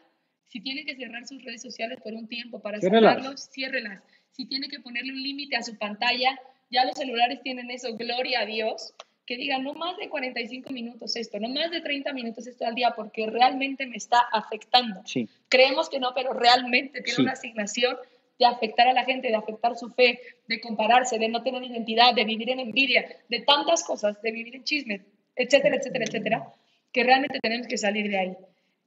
Si 0.48 0.60
tiene 0.62 0.84
que 0.84 0.96
cerrar 0.96 1.28
sus 1.28 1.44
redes 1.44 1.62
sociales 1.62 2.00
por 2.04 2.14
un 2.14 2.28
tiempo 2.28 2.60
para 2.60 2.80
cerrarlos, 2.80 3.48
ciérrelas. 3.52 4.02
Si 4.32 4.48
tiene 4.48 4.68
que 4.68 4.80
ponerle 4.80 5.12
un 5.12 5.22
límite 5.22 5.58
a 5.58 5.62
su 5.62 5.78
pantalla, 5.78 6.40
ya 6.72 6.86
los 6.86 6.98
celulares 6.98 7.40
tienen 7.44 7.70
eso, 7.70 7.96
gloria 7.96 8.40
a 8.40 8.46
Dios 8.48 8.96
que 9.26 9.38
diga 9.38 9.58
no 9.58 9.74
más 9.74 9.98
de 9.98 10.10
45 10.10 10.72
minutos 10.72 11.16
esto, 11.16 11.40
no 11.40 11.50
más 11.50 11.72
de 11.72 11.82
30 11.82 12.14
minutos 12.14 12.46
esto 12.46 12.66
al 12.66 12.76
día, 12.76 12.94
porque 12.96 13.28
realmente 13.28 13.86
me 13.88 13.98
está 13.98 14.20
afectando. 14.32 15.02
Sí. 15.06 15.28
Creemos 15.50 15.90
que 15.90 16.00
no, 16.00 16.14
pero 16.14 16.34
realmente 16.34 17.02
tiene 17.02 17.24
una 17.24 17.32
asignación 17.32 17.98
de 18.38 18.46
afectar 18.46 18.88
a 18.88 18.94
la 18.94 19.06
gente, 19.06 19.30
de 19.30 19.36
afectar 19.36 19.76
su 19.78 19.90
fe, 19.90 20.20
de 20.48 20.60
compararse, 20.60 21.18
de 21.18 21.30
no 21.30 21.42
tener 21.42 21.64
identidad, 21.64 22.14
de 22.14 22.26
vivir 22.26 22.50
en 22.50 22.60
envidia, 22.60 23.06
de 23.30 23.40
tantas 23.42 23.84
cosas, 23.84 24.22
de 24.22 24.32
vivir 24.32 24.56
en 24.56 24.64
chisme, 24.64 25.02
etcétera, 25.36 25.78
etcétera, 25.78 26.06
etcétera, 26.06 26.54
que 26.92 27.04
realmente 27.04 27.40
tenemos 27.42 27.68
que 27.68 27.78
salir 27.78 28.10
de 28.10 28.18
ahí. 28.18 28.38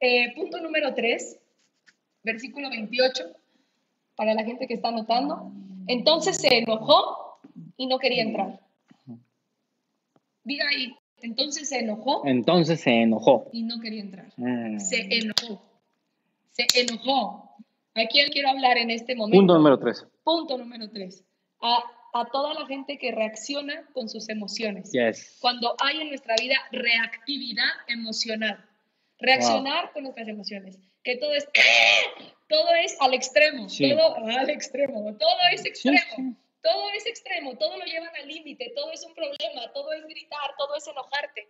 Eh, 0.01 0.34
punto 0.34 0.61
número 0.61 0.95
3, 0.95 1.39
versículo 2.22 2.70
28, 2.70 3.24
para 4.14 4.34
la 4.34 4.45
gente 4.45 4.66
que 4.66 4.74
está 4.74 4.89
anotando. 4.89 5.51
Entonces 5.86 6.36
se 6.36 6.59
enojó 6.59 7.41
y 7.76 7.86
no 7.86 7.99
quería 7.99 8.22
entrar. 8.22 8.61
Diga 10.49 10.66
ahí, 10.66 10.96
Entonces 11.20 11.68
se 11.68 11.80
enojó. 11.80 12.22
Entonces 12.24 12.80
se 12.80 12.90
enojó. 12.90 13.51
Y 13.53 13.64
no 13.64 13.78
quería 13.80 14.01
entrar. 14.01 14.32
Mm. 14.38 14.78
Se 14.78 15.07
enojó. 15.11 15.62
Se 16.53 16.66
enojó. 16.80 17.55
¿A 17.94 18.07
quién 18.07 18.30
quiero 18.30 18.49
hablar 18.49 18.78
en 18.78 18.90
este 18.90 19.14
momento? 19.14 19.36
Punto 19.38 19.55
número 19.55 19.78
tres. 19.78 20.07
Punto 20.24 20.57
número 20.57 20.88
tres. 20.88 21.22
A, 21.61 21.82
a 22.14 22.24
toda 22.32 22.55
la 22.55 22.64
gente 22.66 22.96
que 22.96 23.12
reacciona 23.12 23.84
con 23.92 24.09
sus 24.09 24.30
emociones. 24.30 24.90
Yes. 24.90 25.36
Cuando 25.40 25.76
hay 25.80 26.01
en 26.01 26.09
nuestra 26.09 26.34
vida 26.40 26.57
reactividad 26.72 27.72
emocional. 27.88 28.64
Reaccionar 29.18 29.92
con 29.92 30.05
nuestras 30.05 30.28
emociones. 30.28 30.78
Que 31.03 31.16
todo 31.16 31.34
es, 31.34 31.46
todo 32.49 32.68
es 32.82 32.96
al 33.01 33.12
extremo. 33.12 33.66
Todo 33.66 34.38
al 34.38 34.49
extremo. 34.49 35.14
Todo 35.18 35.38
es 35.53 35.66
extremo. 35.66 36.36
Todo 36.63 36.91
es 36.91 37.07
extremo, 37.07 37.57
todo 37.57 37.77
lo 37.77 37.85
llevan 37.85 38.15
al 38.17 38.29
límite, 38.29 38.73
todo 38.75 38.91
es 38.93 39.05
un 39.05 39.15
problema, 39.15 39.73
todo 39.73 39.93
es 39.93 40.05
gritar, 40.05 40.55
todo 40.57 40.75
es 40.77 40.87
enojarte. 40.89 41.49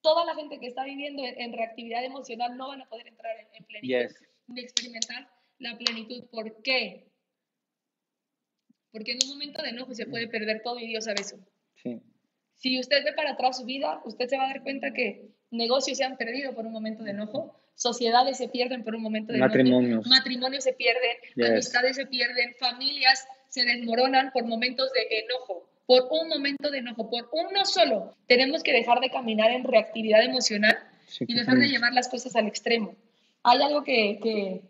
Toda 0.00 0.24
la 0.24 0.34
gente 0.34 0.58
que 0.60 0.66
está 0.66 0.84
viviendo 0.84 1.22
en, 1.24 1.52
reactividad 1.52 2.04
emocional 2.04 2.56
no 2.56 2.68
van 2.68 2.82
a 2.82 2.88
poder 2.88 3.06
entrar 3.08 3.34
en, 3.52 3.64
plenitud 3.64 4.16
ni 4.46 4.60
experimentar 4.60 5.28
la 5.58 5.76
plenitud. 5.78 6.24
¿Por 6.30 6.62
qué? 6.62 7.06
Porque 8.92 9.12
en 9.12 9.18
un 9.24 9.30
momento 9.30 9.62
de 9.62 9.70
enojo 9.70 9.94
se 9.94 10.06
puede 10.06 10.28
perder 10.28 10.62
todo 10.62 10.78
y 10.78 10.86
Dios 10.86 11.04
sabe 11.04 11.22
eso. 11.22 11.38
Si 12.56 12.78
usted 12.78 13.04
ve 13.04 13.12
para 13.12 13.32
atrás 13.32 13.58
su 13.58 13.64
vida, 13.64 14.00
usted 14.04 14.28
se 14.28 14.36
va 14.36 14.44
a 14.44 14.48
dar 14.48 14.62
cuenta 14.62 14.92
que 14.92 15.30
negocios 15.50 15.98
se 15.98 16.04
han 16.04 16.16
perdido 16.16 16.54
por 16.54 16.66
un 16.66 16.72
momento 16.72 17.02
de 17.02 17.10
enojo, 17.10 17.58
sociedades 17.74 18.38
se 18.38 18.48
pierden 18.48 18.84
por 18.84 18.94
un 18.94 19.02
momento 19.02 19.32
de 19.32 19.38
matrimonios. 19.38 20.06
enojo, 20.06 20.08
matrimonios 20.08 20.64
se 20.64 20.72
pierden, 20.74 21.16
amistades 21.44 21.96
se 21.96 22.06
pierden, 22.06 22.54
familias 22.58 23.26
se 23.54 23.64
desmoronan 23.64 24.32
por 24.32 24.44
momentos 24.46 24.90
de 24.92 25.20
enojo, 25.20 25.64
por 25.86 26.08
un 26.10 26.28
momento 26.28 26.72
de 26.72 26.78
enojo, 26.78 27.08
por 27.08 27.28
uno 27.30 27.64
solo. 27.64 28.12
Tenemos 28.26 28.64
que 28.64 28.72
dejar 28.72 28.98
de 28.98 29.10
caminar 29.10 29.52
en 29.52 29.62
reactividad 29.62 30.24
emocional 30.24 30.76
y 31.20 31.34
dejar 31.34 31.58
de 31.58 31.68
llevar 31.68 31.92
las 31.92 32.08
cosas 32.08 32.34
al 32.34 32.48
extremo. 32.48 32.96
Hay 33.44 33.62
algo 33.62 33.84
que, 33.84 34.18
que, 34.20 34.60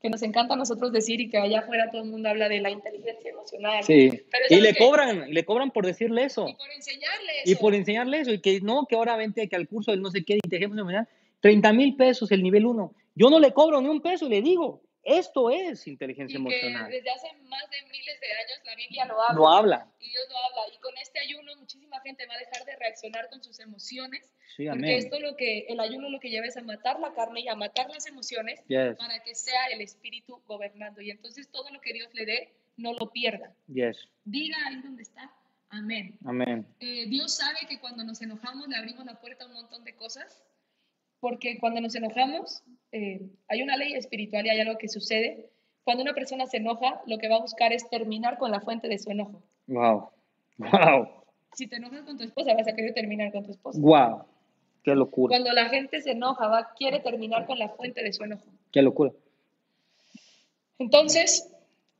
que, 0.00 0.10
nos 0.10 0.22
encanta 0.22 0.54
a 0.54 0.56
nosotros 0.56 0.90
decir 0.90 1.20
y 1.20 1.30
que 1.30 1.38
allá 1.38 1.60
afuera 1.60 1.88
todo 1.92 2.02
el 2.02 2.10
mundo 2.10 2.30
habla 2.30 2.48
de 2.48 2.60
la 2.60 2.70
inteligencia 2.70 3.30
emocional. 3.30 3.84
Sí. 3.84 4.10
y 4.50 4.56
le 4.56 4.74
cobran, 4.74 5.32
le 5.32 5.44
cobran 5.44 5.70
por 5.70 5.86
decirle 5.86 6.24
eso. 6.24 6.48
Y 6.48 6.54
por 6.54 6.72
enseñarle 6.72 7.32
eso. 7.44 7.52
Y 7.52 7.54
por 7.54 7.74
enseñarle 7.76 8.20
eso. 8.22 8.32
Y 8.32 8.40
que 8.40 8.60
no, 8.60 8.86
que 8.88 8.96
ahora 8.96 9.16
vente 9.16 9.48
que 9.48 9.54
al 9.54 9.68
curso 9.68 9.92
del 9.92 10.02
no 10.02 10.10
sé 10.10 10.24
qué 10.24 10.32
de 10.32 10.40
inteligencia 10.42 10.80
emocional, 10.80 11.08
30 11.42 11.72
mil 11.74 11.94
pesos 11.94 12.32
el 12.32 12.42
nivel 12.42 12.66
1. 12.66 12.92
Yo 13.14 13.30
no 13.30 13.38
le 13.38 13.52
cobro 13.52 13.80
ni 13.80 13.88
un 13.88 14.00
peso, 14.00 14.28
le 14.28 14.42
digo, 14.42 14.82
esto 15.04 15.50
es 15.50 15.86
inteligencia 15.86 16.34
y 16.34 16.40
emocional. 16.40 16.90
desde 16.90 17.10
hace 17.10 17.32
más 17.48 17.68
de 17.70 17.82
miles 17.90 18.20
de 18.20 18.32
años 18.32 18.60
la 18.64 18.74
Biblia 18.76 19.04
lo 19.06 19.22
habla. 19.22 19.34
Lo 19.34 19.48
habla. 19.48 19.92
Y 19.98 20.08
Dios 20.08 20.24
lo 20.28 20.36
habla. 20.36 20.74
Y 20.74 20.78
con 20.80 20.96
este 20.98 21.18
ayuno 21.18 21.56
muchísima 21.56 22.00
gente 22.00 22.26
va 22.26 22.34
a 22.34 22.38
dejar 22.38 22.64
de 22.64 22.76
reaccionar 22.76 23.28
con 23.30 23.42
sus 23.42 23.58
emociones. 23.60 24.32
porque 24.56 24.96
esto 24.96 25.18
lo 25.18 25.36
que, 25.36 25.66
el 25.68 25.80
ayuno 25.80 26.08
lo 26.08 26.20
que 26.20 26.30
lleva 26.30 26.46
es 26.46 26.56
a 26.56 26.62
matar 26.62 27.00
la 27.00 27.12
carne 27.14 27.40
y 27.40 27.48
a 27.48 27.56
matar 27.56 27.90
las 27.90 28.06
emociones 28.06 28.62
para 28.98 29.22
que 29.24 29.34
sea 29.34 29.66
el 29.72 29.80
espíritu 29.80 30.42
gobernando. 30.46 31.00
Y 31.00 31.10
entonces 31.10 31.50
todo 31.50 31.70
lo 31.70 31.80
que 31.80 31.92
Dios 31.92 32.12
le 32.14 32.26
dé, 32.26 32.52
no 32.76 32.92
lo 32.94 33.10
pierda. 33.10 33.54
Yes. 33.66 34.08
Diga 34.24 34.56
ahí 34.66 34.80
donde 34.82 35.02
está. 35.02 35.30
Amén. 35.68 36.18
Amén. 36.24 36.66
Eh, 36.80 37.06
Dios 37.08 37.34
sabe 37.34 37.60
que 37.68 37.80
cuando 37.80 38.04
nos 38.04 38.20
enojamos 38.20 38.68
le 38.68 38.76
abrimos 38.76 39.04
la 39.06 39.18
puerta 39.20 39.44
a 39.44 39.48
un 39.48 39.54
montón 39.54 39.84
de 39.84 39.94
cosas 39.96 40.42
porque 41.22 41.56
cuando 41.60 41.80
nos 41.80 41.94
enojamos, 41.94 42.64
eh, 42.90 43.20
hay 43.46 43.62
una 43.62 43.76
ley 43.76 43.94
espiritual 43.94 44.44
y 44.44 44.50
hay 44.50 44.58
algo 44.58 44.76
que 44.76 44.88
sucede. 44.88 45.50
Cuando 45.84 46.02
una 46.02 46.14
persona 46.14 46.46
se 46.46 46.56
enoja, 46.56 47.00
lo 47.06 47.18
que 47.18 47.28
va 47.28 47.36
a 47.36 47.40
buscar 47.40 47.72
es 47.72 47.88
terminar 47.88 48.38
con 48.38 48.50
la 48.50 48.60
fuente 48.60 48.88
de 48.88 48.98
su 48.98 49.08
enojo. 49.08 49.40
Wow, 49.68 50.08
wow. 50.58 51.08
Si 51.52 51.68
te 51.68 51.76
enojas 51.76 52.02
con 52.02 52.18
tu 52.18 52.24
esposa, 52.24 52.54
vas 52.54 52.66
a 52.66 52.74
querer 52.74 52.92
terminar 52.92 53.30
con 53.30 53.44
tu 53.44 53.52
esposa. 53.52 53.78
Wow, 53.80 54.24
qué 54.82 54.96
locura. 54.96 55.30
Cuando 55.30 55.52
la 55.52 55.68
gente 55.68 56.00
se 56.00 56.10
enoja, 56.10 56.48
va, 56.48 56.70
quiere 56.76 56.98
terminar 56.98 57.46
con 57.46 57.56
la 57.56 57.68
fuente 57.68 58.02
de 58.02 58.12
su 58.12 58.24
enojo. 58.24 58.46
Qué 58.72 58.82
locura. 58.82 59.12
Entonces, 60.80 61.54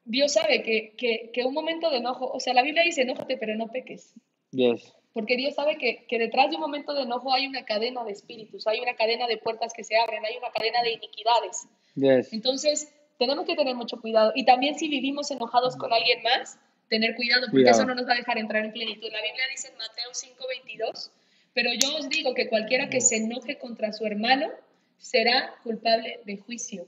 Dios 0.04 0.32
sabe 0.32 0.64
que, 0.64 0.94
que, 0.96 1.30
que 1.32 1.44
un 1.44 1.54
momento 1.54 1.90
de 1.90 1.98
enojo, 1.98 2.28
o 2.28 2.40
sea, 2.40 2.54
la 2.54 2.62
Biblia 2.62 2.82
dice, 2.82 3.02
enójate, 3.02 3.36
pero 3.36 3.54
no 3.54 3.68
peques. 3.68 4.14
Yes. 4.50 4.92
Porque 5.12 5.36
Dios 5.36 5.54
sabe 5.54 5.76
que, 5.76 6.06
que, 6.08 6.18
detrás 6.18 6.50
de 6.50 6.56
un 6.56 6.62
momento 6.62 6.94
de 6.94 7.02
enojo 7.02 7.32
hay 7.32 7.46
una 7.46 7.64
cadena 7.64 8.02
de 8.04 8.12
espíritus, 8.12 8.66
hay 8.66 8.80
una 8.80 8.94
cadena 8.94 9.26
de 9.26 9.36
puertas 9.36 9.72
que 9.74 9.84
se 9.84 9.96
abren, 9.96 10.24
hay 10.24 10.36
una 10.36 10.50
cadena 10.50 10.82
de 10.82 10.92
iniquidades. 10.92 11.68
Entonces, 12.32 12.92
tenemos 13.18 13.46
que 13.46 13.54
tener 13.54 13.74
mucho 13.74 14.00
cuidado. 14.00 14.32
Y 14.34 14.44
también 14.44 14.78
si 14.78 14.88
vivimos 14.88 15.30
enojados 15.30 15.76
con 15.76 15.92
alguien 15.92 16.22
más, 16.22 16.58
tener 16.88 17.14
cuidado, 17.14 17.46
porque 17.50 17.70
eso 17.70 17.84
no 17.84 17.94
nos 17.94 18.06
va 18.06 18.14
a 18.14 18.16
dejar 18.16 18.38
entrar 18.38 18.64
en 18.64 18.72
plenitud. 18.72 19.08
La 19.10 19.22
Biblia 19.22 19.44
dice 19.50 19.68
en 19.68 19.76
Mateo 19.76 20.12
5:22, 20.12 21.10
pero 21.54 21.70
yo 21.78 21.96
os 21.96 22.08
digo 22.08 22.34
que 22.34 22.48
cualquiera 22.48 22.88
que 22.88 23.00
se 23.00 23.16
enoje 23.16 23.58
contra 23.58 23.92
su 23.92 24.04
hermano 24.06 24.50
será 24.98 25.54
culpable 25.62 26.20
de 26.24 26.36
juicio. 26.36 26.86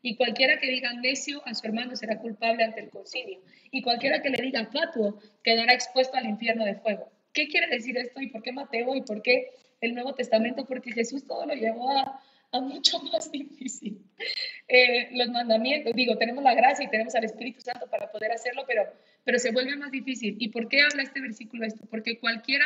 Y 0.00 0.16
cualquiera 0.16 0.60
que 0.60 0.70
diga 0.70 0.92
necio 0.94 1.42
a 1.44 1.54
su 1.54 1.66
hermano 1.66 1.96
será 1.96 2.18
culpable 2.18 2.62
ante 2.62 2.80
el 2.80 2.90
concilio. 2.90 3.40
Y 3.70 3.82
cualquiera 3.82 4.22
que 4.22 4.30
le 4.30 4.42
diga 4.42 4.66
fatuo 4.66 5.18
quedará 5.42 5.74
expuesto 5.74 6.16
al 6.16 6.26
infierno 6.26 6.64
de 6.64 6.76
fuego. 6.76 7.10
¿Qué 7.38 7.46
quiere 7.46 7.68
decir 7.68 7.96
esto 7.96 8.20
y 8.20 8.26
por 8.26 8.42
qué 8.42 8.50
Mateo 8.50 8.96
y 8.96 9.02
por 9.02 9.22
qué 9.22 9.50
el 9.80 9.94
Nuevo 9.94 10.12
Testamento? 10.12 10.66
Porque 10.66 10.90
Jesús 10.90 11.24
todo 11.24 11.46
lo 11.46 11.54
llevó 11.54 11.88
a, 11.88 12.20
mucho 12.60 12.98
más 12.98 13.30
difícil. 13.32 14.02
Eh, 14.66 15.10
los 15.12 15.28
mandamientos, 15.28 15.94
digo, 15.94 16.18
tenemos 16.18 16.42
la 16.42 16.56
gracia 16.56 16.84
y 16.84 16.90
tenemos 16.90 17.14
al 17.14 17.22
Espíritu 17.22 17.60
Santo 17.60 17.86
para 17.88 18.10
poder 18.10 18.32
hacerlo, 18.32 18.64
pero, 18.66 18.92
pero 19.22 19.38
se 19.38 19.52
vuelve 19.52 19.76
más 19.76 19.92
difícil. 19.92 20.34
¿Y 20.40 20.48
por 20.48 20.66
qué 20.68 20.82
habla 20.82 21.04
este 21.04 21.20
versículo 21.20 21.64
esto? 21.64 21.86
Porque 21.88 22.18
cualquiera 22.18 22.64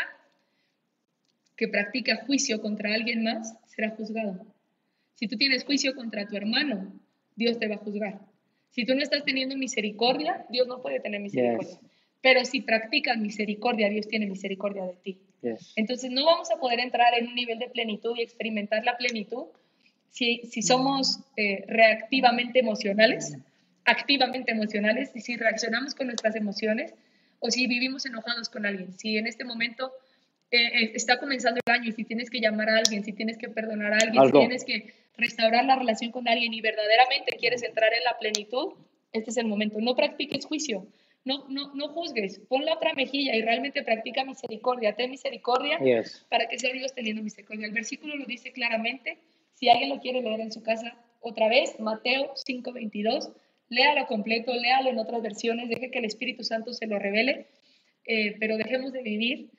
que 1.55 1.69
practica 1.69 2.25
juicio 2.25 2.63
contra 2.63 2.95
alguien 2.95 3.25
más 3.25 3.55
será 3.67 3.91
juzgado. 3.91 4.47
Si 5.13 5.29
tú 5.29 5.37
tienes 5.37 5.65
juicio 5.65 5.95
contra 5.95 6.27
tu 6.27 6.35
hermano, 6.35 6.99
Dios 7.37 7.59
te 7.59 7.69
va 7.69 7.75
a 7.75 7.79
juzgar. 7.79 8.21
Si 8.71 8.87
tú 8.87 8.95
no 8.95 9.03
estás 9.03 9.23
teniendo 9.23 9.55
misericordia, 9.55 10.47
Dios 10.49 10.67
no 10.67 10.81
puede 10.81 10.99
tener 10.99 11.21
misericordia. 11.21 11.79
Pero 12.23 12.45
si 12.45 12.61
practicas 12.61 13.19
misericordia, 13.19 13.89
Dios 13.89 14.09
tiene 14.09 14.27
misericordia 14.27 14.85
de 14.85 14.95
ti. 14.95 15.19
Entonces 15.75 16.11
no 16.11 16.25
vamos 16.25 16.51
a 16.53 16.61
poder 16.61 16.79
entrar 16.79 17.15
en 17.19 17.27
un 17.27 17.35
nivel 17.35 17.59
de 17.59 17.69
plenitud 17.69 18.17
y 18.17 18.23
experimentar 18.23 18.85
la 18.85 18.97
plenitud 18.97 19.47
si, 20.11 20.43
si 20.51 20.63
somos 20.63 21.21
eh, 21.37 21.65
reactivamente 21.67 22.61
emocionales, 22.61 23.37
activamente 23.85 24.53
emocionales, 24.53 25.11
y 25.15 25.21
si 25.21 25.37
reaccionamos 25.37 25.95
con 25.95 26.07
nuestras 26.07 26.37
emociones 26.37 26.95
o 27.41 27.51
si 27.51 27.67
vivimos 27.67 28.07
enojados 28.07 28.49
con 28.49 28.67
alguien. 28.67 28.93
Si 28.93 29.17
en 29.17 29.27
este 29.27 29.45
momento 29.45 29.91
eh, 30.51 30.59
eh, 30.59 30.93
está 30.95 31.19
comenzando 31.19 31.61
el 31.65 31.73
año 31.73 31.89
y 31.89 31.93
si 31.93 32.05
tienes 32.05 32.31
que 32.31 32.41
llamar 32.41 32.69
a 32.69 32.77
alguien, 32.77 33.03
si 33.05 33.13
tienes 33.13 33.39
que 33.39 33.49
perdonar 33.49 33.95
a 33.95 33.99
alguien, 33.99 34.25
si 34.27 34.33
tienes 34.33 34.65
que 34.65 34.95
restaurar 35.17 35.65
la 35.65 35.77
relación 35.77 36.13
con 36.13 36.29
alguien 36.29 36.53
y 36.55 36.61
verdaderamente 36.61 37.33
quieres 37.39 37.63
entrar 37.63 37.93
en 37.95 38.05
la 38.05 38.17
plenitud, 38.19 38.75
este 39.13 39.31
es 39.31 39.37
el 39.39 39.47
momento. 39.47 39.81
No 39.81 39.97
practiques 39.97 40.45
juicio, 40.45 40.87
no, 41.25 41.45
no, 41.49 41.75
no 41.75 41.89
juzgues, 41.89 42.41
pon 42.49 42.65
la 42.65 42.75
otra 42.75 42.95
mejilla 42.95 43.37
y 43.37 43.43
realmente 43.43 43.83
practica 43.83 44.25
misericordia, 44.25 44.95
ten 44.95 45.11
misericordia 45.11 45.79
para 46.29 46.49
que 46.49 46.59
sea 46.59 46.73
Dios 46.73 46.95
teniendo 46.95 47.23
misericordia. 47.23 47.67
El 47.67 47.73
versículo 47.73 48.17
lo 48.17 48.27
dice 48.27 48.53
claramente, 48.53 49.19
si 49.55 49.69
alguien 49.69 49.91
lo 49.91 50.01
quiere 50.01 50.23
leer 50.23 50.41
en 50.41 50.53
su 50.53 50.63
casa 50.63 50.97
otra 51.21 51.49
vez, 51.49 51.79
Mateo 51.79 52.33
5:22, 52.35 53.33
léalo 53.69 54.07
completo, 54.07 54.53
léalo 54.53 54.91
en 54.91 54.99
otras 54.99 55.23
versiones, 55.23 55.69
deje 55.69 55.91
que 55.91 56.01
el 56.01 56.05
Espíritu 56.05 56.43
Santo 56.43 56.73
se 56.73 56.87
lo 56.87 56.99
revele, 56.99 57.47
eh, 58.07 58.37
pero 58.41 58.57
dejemos 58.57 58.93
de 58.93 59.03
vivir 59.03 59.51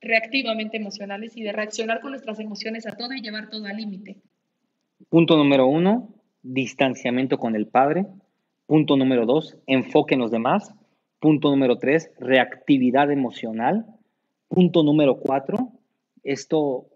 reactivamente 0.00 0.76
emocionales 0.76 1.36
y 1.36 1.42
de 1.42 1.52
reaccionar 1.52 2.00
con 2.00 2.10
nuestras 2.10 2.40
emociones 2.40 2.86
a 2.86 2.96
todo 2.96 3.12
y 3.14 3.20
llevar 3.20 3.48
todo 3.48 3.66
al 3.66 3.76
límite. 3.76 4.16
Punto 5.08 5.36
número 5.36 5.66
uno, 5.66 6.12
distanciamiento 6.42 7.38
con 7.38 7.54
el 7.54 7.66
Padre. 7.66 8.06
Punto 8.66 8.96
número 8.96 9.26
dos, 9.26 9.56
enfoque 9.66 10.14
en 10.14 10.20
los 10.20 10.30
demás. 10.30 10.74
Punto 11.20 11.50
número 11.50 11.78
tres, 11.78 12.12
reactividad 12.18 13.10
emocional. 13.10 13.86
Punto 14.48 14.82
número 14.82 15.18
cuatro, 15.18 15.72
esto, 16.22 16.86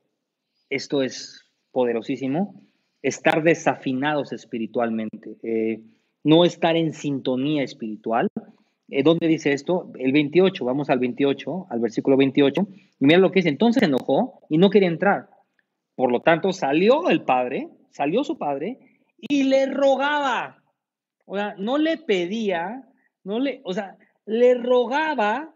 esto 0.70 1.02
es 1.02 1.50
poderosísimo, 1.70 2.62
estar 3.02 3.42
desafinados 3.42 4.32
espiritualmente, 4.32 5.36
eh, 5.42 5.82
no 6.24 6.44
estar 6.44 6.76
en 6.76 6.92
sintonía 6.92 7.62
espiritual. 7.62 8.28
Eh, 8.88 9.02
¿Dónde 9.02 9.26
dice 9.26 9.52
esto? 9.52 9.90
El 9.98 10.12
28, 10.12 10.64
vamos 10.64 10.88
al 10.88 10.98
28, 10.98 11.66
al 11.68 11.80
versículo 11.80 12.16
28, 12.16 12.66
y 13.00 13.04
mira 13.04 13.18
lo 13.18 13.30
que 13.32 13.40
dice, 13.40 13.48
entonces 13.48 13.80
se 13.80 13.86
enojó 13.86 14.40
y 14.48 14.58
no 14.58 14.70
quería 14.70 14.88
entrar. 14.88 15.28
Por 15.94 16.12
lo 16.12 16.20
tanto, 16.20 16.52
salió 16.52 17.10
el 17.10 17.22
padre, 17.22 17.68
salió 17.90 18.24
su 18.24 18.38
padre 18.38 18.78
y 19.18 19.44
le 19.44 19.66
rogaba. 19.66 20.62
O 21.24 21.36
sea, 21.36 21.54
no 21.58 21.78
le 21.78 21.98
pedía, 21.98 22.88
no 23.24 23.40
le, 23.40 23.60
o 23.64 23.72
sea, 23.72 23.96
le 24.26 24.54
rogaba 24.54 25.52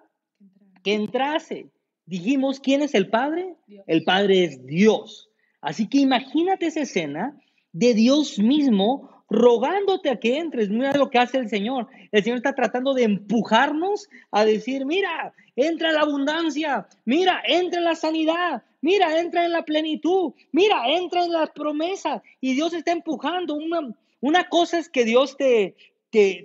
que 0.83 0.95
entrase. 0.95 1.71
Dijimos, 2.05 2.61
¿quién 2.61 2.83
es 2.83 2.95
el 2.95 3.09
Padre? 3.09 3.57
El 3.87 4.05
Padre 4.05 4.45
es 4.45 4.65
Dios. 4.65 5.29
Así 5.61 5.89
que 5.89 5.99
imagínate 5.99 6.67
esa 6.67 6.83
escena 6.83 7.37
de 7.73 7.95
Dios 7.95 8.39
mismo 8.39 9.11
rogándote 9.29 10.11
a 10.11 10.21
que 10.21 10.39
entres. 10.39 10.69
Mira 10.69 10.93
lo 10.93 11.11
que 11.11 11.19
hace 11.19 11.39
el 11.39 11.49
Señor. 11.49 11.89
El 12.13 12.23
Señor 12.23 12.39
está 12.39 12.55
tratando 12.55 12.95
de 12.95 13.05
empujarnos 13.05 14.09
a 14.31 14.45
decir, 14.45 14.87
mira, 14.87 15.35
entra 15.57 15.91
la 15.91 16.03
abundancia, 16.03 16.87
mira, 17.05 17.43
entra 17.47 17.81
la 17.81 17.97
sanidad, 17.97 18.63
mira, 18.81 19.19
entra 19.19 19.45
en 19.45 19.53
la 19.53 19.65
plenitud, 19.65 20.33
mira, 20.53 20.89
entra 20.89 21.25
en 21.25 21.33
las 21.33 21.51
promesas 21.51 22.23
y 22.41 22.55
Dios 22.55 22.73
está 22.73 22.93
empujando. 22.93 23.55
Una, 23.55 23.93
una 24.21 24.49
cosa 24.49 24.79
es 24.79 24.89
que 24.89 25.05
Dios 25.05 25.37
te, 25.37 25.75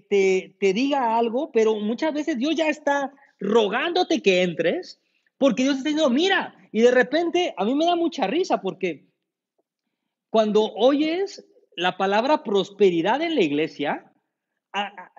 te, 0.10 0.74
diga 0.74 1.18
algo, 1.18 1.52
pero 1.52 1.76
muchas 1.76 2.14
veces 2.14 2.38
Dios 2.38 2.56
ya 2.56 2.68
está 2.68 3.14
rogándote 3.40 4.22
que 4.22 4.44
entres, 4.44 5.00
porque 5.38 5.64
Dios 5.64 5.78
está 5.78 5.90
diciendo, 5.90 6.14
mira, 6.14 6.56
y 6.72 6.82
de 6.82 6.92
repente 6.92 7.54
a 7.58 7.66
mí 7.66 7.76
me 7.76 7.86
da 7.86 7.96
mucha 7.96 8.28
risa 8.28 8.62
porque 8.62 9.06
cuando 10.30 10.72
oyes 10.74 11.46
la 11.76 11.98
palabra 11.98 12.44
prosperidad 12.44 13.22
en 13.22 13.36
la 13.36 13.42
iglesia, 13.42 14.12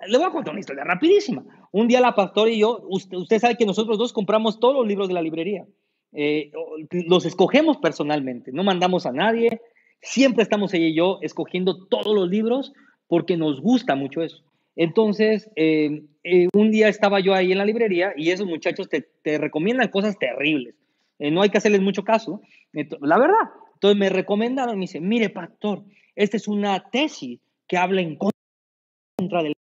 le 0.07 0.17
voy 0.17 0.27
a 0.27 0.31
contar 0.31 0.53
una 0.53 0.59
historia 0.59 0.83
rapidísima. 0.83 1.43
Un 1.71 1.87
día 1.87 2.01
la 2.01 2.15
pastora 2.15 2.49
y 2.49 2.59
yo, 2.59 2.83
usted, 2.87 3.39
sabe 3.39 3.57
que 3.57 3.65
nosotros 3.65 3.97
dos 3.97 4.13
compramos 4.13 4.59
todos 4.59 4.75
los 4.75 4.87
libros 4.87 5.07
de 5.07 5.13
la 5.13 5.21
librería. 5.21 5.65
Eh, 6.11 6.51
los 6.91 7.25
escogemos 7.25 7.77
personalmente, 7.77 8.51
no 8.51 8.63
mandamos 8.63 9.05
a 9.05 9.11
nadie. 9.11 9.61
Siempre 10.01 10.43
estamos 10.43 10.73
ella 10.73 10.87
y 10.87 10.95
yo 10.95 11.19
escogiendo 11.21 11.85
todos 11.87 12.13
los 12.13 12.29
libros 12.29 12.73
porque 13.13 13.37
nos 13.37 13.61
gusta 13.61 13.93
mucho 13.93 14.23
eso. 14.23 14.41
Entonces, 14.75 15.47
eh, 15.55 16.01
eh, 16.23 16.47
un 16.51 16.71
día 16.71 16.87
estaba 16.87 17.19
yo 17.19 17.35
ahí 17.35 17.51
en 17.51 17.59
la 17.59 17.65
librería 17.65 18.11
y 18.17 18.31
esos 18.31 18.47
muchachos 18.47 18.89
te, 18.89 19.01
te 19.21 19.37
recomiendan 19.37 19.89
cosas 19.89 20.17
terribles. 20.17 20.73
no 21.19 21.43
hay 21.43 21.51
que 21.51 21.59
hacerles 21.59 21.81
mucho 21.81 22.03
caso. 22.03 22.41
la 22.71 23.19
verdad. 23.19 23.51
Entonces 23.75 23.99
me 23.99 24.09
recomendaron 24.09 24.73
y 24.73 24.77
me 24.77 24.83
dice, 24.85 24.99
mire, 24.99 25.29
pastor, 25.29 25.83
esta 26.15 26.37
es 26.37 26.47
una 26.47 26.89
tesis 26.89 27.39
que 27.67 27.77
habla 27.77 28.01
en 28.01 28.17
contra 28.17 29.43
del 29.43 29.53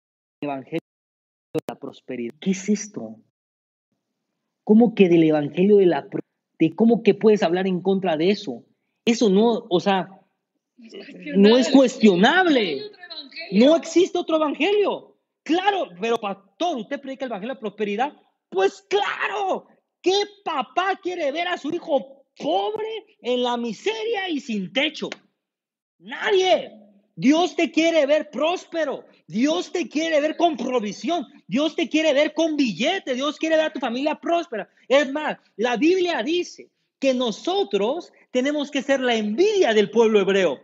Evangelio 0.40 0.78
de 1.52 1.60
la 1.68 1.74
prosperidad. 1.74 2.34
¿Qué 2.40 2.52
es 2.52 2.68
esto? 2.68 3.16
¿Cómo 4.62 4.94
que 4.94 5.08
del 5.08 5.24
Evangelio 5.24 5.78
de 5.78 5.86
la 5.86 6.02
prosperidad? 6.02 6.76
¿Cómo 6.76 7.02
que 7.02 7.14
puedes 7.14 7.42
hablar 7.42 7.66
en 7.66 7.80
contra 7.80 8.16
de 8.16 8.30
eso? 8.30 8.62
Eso 9.04 9.28
no, 9.28 9.66
o 9.68 9.80
sea, 9.80 10.20
no 11.36 11.56
es 11.56 11.68
cuestionable. 11.68 12.82
No 13.52 13.76
existe 13.76 14.18
otro 14.18 14.36
Evangelio. 14.36 15.16
Claro, 15.42 15.88
pero 16.00 16.18
pastor, 16.18 16.76
¿usted 16.76 17.00
predica 17.00 17.24
el 17.24 17.30
Evangelio 17.30 17.54
de 17.54 17.60
prosperidad? 17.60 18.12
Pues 18.48 18.84
claro, 18.88 19.66
¿qué 20.02 20.14
papá 20.44 20.98
quiere 21.02 21.32
ver 21.32 21.48
a 21.48 21.58
su 21.58 21.70
hijo 21.70 22.24
pobre 22.36 23.18
en 23.22 23.42
la 23.42 23.56
miseria 23.56 24.28
y 24.28 24.40
sin 24.40 24.72
techo? 24.72 25.08
Nadie. 25.98 26.72
Dios 27.16 27.54
te 27.54 27.70
quiere 27.70 28.06
ver 28.06 28.30
próspero. 28.30 29.04
Dios 29.26 29.72
te 29.72 29.88
quiere 29.88 30.20
ver 30.20 30.36
con 30.36 30.56
provisión. 30.56 31.26
Dios 31.46 31.76
te 31.76 31.88
quiere 31.88 32.14
ver 32.14 32.32
con 32.32 32.56
billete. 32.56 33.14
Dios 33.14 33.36
quiere 33.36 33.56
ver 33.56 33.66
a 33.66 33.72
tu 33.72 33.80
familia 33.80 34.14
próspera. 34.14 34.68
Es 34.88 35.10
más, 35.12 35.36
la 35.56 35.76
Biblia 35.76 36.22
dice 36.22 36.70
que 36.98 37.12
nosotros 37.12 38.12
tenemos 38.30 38.70
que 38.70 38.82
ser 38.82 39.00
la 39.00 39.14
envidia 39.14 39.74
del 39.74 39.90
pueblo 39.90 40.20
hebreo. 40.20 40.60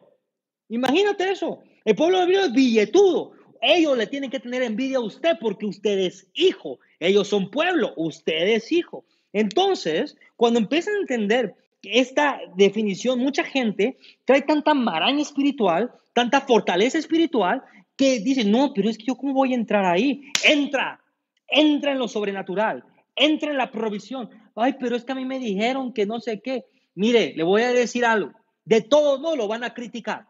Imagínate 0.69 1.31
eso. 1.31 1.63
El 1.87 1.95
pueblo 1.95 2.21
hebreo 2.21 2.47
es 2.47 2.53
billetudo. 2.53 3.33
Ellos 3.63 3.97
le 3.97 4.09
tienen 4.09 4.29
que 4.29 4.41
tener 4.41 4.61
envidia 4.63 4.99
a 4.99 5.03
usted 5.03 5.39
porque 5.41 5.67
usted 5.67 5.99
es 6.01 6.27
hijo. 6.35 6.81
Ellos 6.99 7.29
son 7.29 7.49
pueblo, 7.49 7.95
usted 7.97 8.49
es 8.49 8.73
hijo. 8.73 9.05
Entonces, 9.33 10.17
cuando 10.35 10.59
empiezan 10.59 10.97
a 10.97 11.01
entender 11.01 11.55
esta 11.85 12.41
definición, 12.57 13.21
mucha 13.21 13.45
gente 13.45 13.97
trae 14.25 14.43
tanta 14.43 14.75
maraña 14.75 15.23
espiritual, 15.23 15.93
tanta 16.13 16.41
fortaleza 16.41 16.99
espiritual, 16.99 17.63
que 17.97 18.19
dice, 18.19 18.45
no, 18.45 18.73
pero 18.75 18.91
es 18.91 18.99
que 18.99 19.05
yo 19.05 19.17
cómo 19.17 19.33
voy 19.33 19.53
a 19.53 19.57
entrar 19.57 19.85
ahí. 19.85 20.23
Entra, 20.45 21.01
entra 21.47 21.93
en 21.93 21.99
lo 21.99 22.09
sobrenatural, 22.09 22.83
entra 23.15 23.53
en 23.53 23.59
la 23.59 23.71
provisión. 23.71 24.29
Ay, 24.57 24.75
pero 24.81 24.97
es 24.97 25.05
que 25.05 25.13
a 25.13 25.15
mí 25.15 25.25
me 25.25 25.39
dijeron 25.39 25.93
que 25.93 26.05
no 26.05 26.19
sé 26.19 26.41
qué. 26.41 26.65
Mire, 26.97 27.33
le 27.37 27.45
voy 27.45 27.63
a 27.63 27.73
decir 27.73 28.05
algo. 28.05 28.33
De 28.65 28.81
todos 28.81 29.21
modos 29.21 29.39
lo 29.39 29.47
van 29.47 29.63
a 29.63 29.73
criticar. 29.73 30.27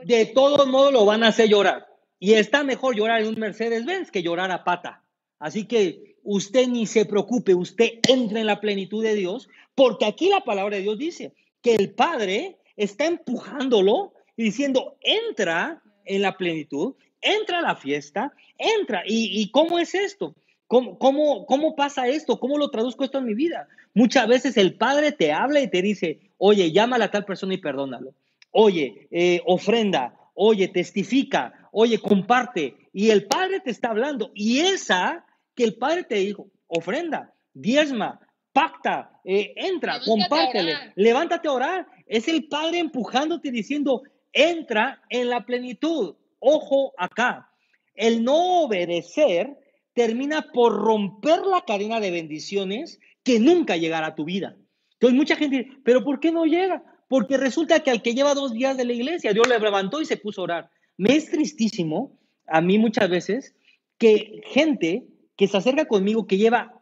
De 0.04 0.26
todos 0.26 0.66
modos 0.66 0.92
lo 0.92 1.04
van 1.04 1.24
a 1.24 1.28
hacer 1.28 1.48
llorar. 1.48 1.86
Y 2.18 2.34
está 2.34 2.64
mejor 2.64 2.96
llorar 2.96 3.20
en 3.20 3.28
un 3.28 3.38
Mercedes-Benz 3.38 4.10
que 4.10 4.22
llorar 4.22 4.50
a 4.50 4.64
pata. 4.64 5.02
Así 5.38 5.66
que 5.66 6.16
usted 6.22 6.68
ni 6.68 6.86
se 6.86 7.04
preocupe, 7.04 7.54
usted 7.54 7.98
entra 8.08 8.40
en 8.40 8.46
la 8.46 8.60
plenitud 8.60 9.02
de 9.02 9.14
Dios, 9.14 9.48
porque 9.74 10.06
aquí 10.06 10.28
la 10.28 10.40
palabra 10.40 10.76
de 10.76 10.82
Dios 10.82 10.98
dice 10.98 11.34
que 11.60 11.74
el 11.74 11.90
Padre 11.90 12.56
está 12.76 13.06
empujándolo 13.06 14.14
y 14.36 14.44
diciendo, 14.44 14.96
entra 15.00 15.82
en 16.04 16.22
la 16.22 16.36
plenitud, 16.36 16.94
entra 17.20 17.58
a 17.58 17.62
la 17.62 17.76
fiesta, 17.76 18.32
entra. 18.58 19.02
¿Y, 19.06 19.50
cómo 19.50 19.78
es 19.78 19.94
esto? 19.94 20.34
¿Cómo, 20.66 20.98
cómo, 20.98 21.46
cómo 21.46 21.76
pasa 21.76 22.08
esto? 22.08 22.40
¿Cómo 22.40 22.58
lo 22.58 22.70
traduzco 22.70 23.04
esto 23.04 23.18
en 23.18 23.26
mi 23.26 23.34
vida? 23.34 23.68
Muchas 23.92 24.26
veces 24.26 24.56
el 24.56 24.74
Padre 24.74 25.12
te 25.12 25.32
habla 25.32 25.60
y 25.60 25.68
te 25.68 25.82
dice, 25.82 26.20
oye, 26.38 26.72
llámala 26.72 27.06
a 27.06 27.10
tal 27.10 27.24
persona 27.24 27.54
y 27.54 27.58
perdónalo. 27.58 28.14
Oye, 28.56 29.08
eh, 29.10 29.40
ofrenda, 29.46 30.14
oye, 30.32 30.68
testifica, 30.68 31.68
oye, 31.72 31.98
comparte. 31.98 32.88
Y 32.92 33.10
el 33.10 33.26
Padre 33.26 33.58
te 33.58 33.72
está 33.72 33.90
hablando. 33.90 34.30
Y 34.32 34.60
esa 34.60 35.26
que 35.56 35.64
el 35.64 35.74
Padre 35.74 36.04
te 36.04 36.14
dijo, 36.14 36.46
ofrenda, 36.68 37.34
diezma, 37.52 38.20
pacta, 38.52 39.20
eh, 39.24 39.54
entra, 39.56 39.98
compártele, 40.04 40.92
levántate 40.94 41.48
a 41.48 41.52
orar. 41.52 41.86
Es 42.06 42.28
el 42.28 42.46
Padre 42.46 42.78
empujándote 42.78 43.50
diciendo, 43.50 44.02
entra 44.32 45.02
en 45.08 45.30
la 45.30 45.44
plenitud. 45.44 46.14
Ojo 46.38 46.92
acá, 46.96 47.50
el 47.96 48.22
no 48.22 48.62
obedecer 48.62 49.58
termina 49.94 50.52
por 50.52 50.72
romper 50.72 51.40
la 51.40 51.62
cadena 51.62 51.98
de 51.98 52.12
bendiciones 52.12 53.00
que 53.24 53.40
nunca 53.40 53.76
llegará 53.76 54.08
a 54.08 54.14
tu 54.14 54.24
vida. 54.24 54.56
Entonces 54.92 55.16
mucha 55.16 55.34
gente 55.34 55.58
dice, 55.58 55.70
pero 55.84 56.04
¿por 56.04 56.20
qué 56.20 56.30
no 56.30 56.44
llega? 56.44 56.84
Porque 57.08 57.36
resulta 57.36 57.80
que 57.80 57.90
al 57.90 58.02
que 58.02 58.14
lleva 58.14 58.34
dos 58.34 58.52
días 58.52 58.76
de 58.76 58.84
la 58.84 58.92
iglesia, 58.92 59.32
Dios 59.32 59.48
le 59.48 59.58
levantó 59.58 60.00
y 60.00 60.06
se 60.06 60.16
puso 60.16 60.40
a 60.40 60.44
orar. 60.44 60.70
Me 60.96 61.16
es 61.16 61.30
tristísimo, 61.30 62.18
a 62.46 62.60
mí 62.60 62.78
muchas 62.78 63.08
veces, 63.08 63.54
que 63.98 64.42
gente 64.46 65.06
que 65.36 65.48
se 65.48 65.56
acerca 65.56 65.86
conmigo 65.86 66.26
que 66.26 66.38
lleva 66.38 66.80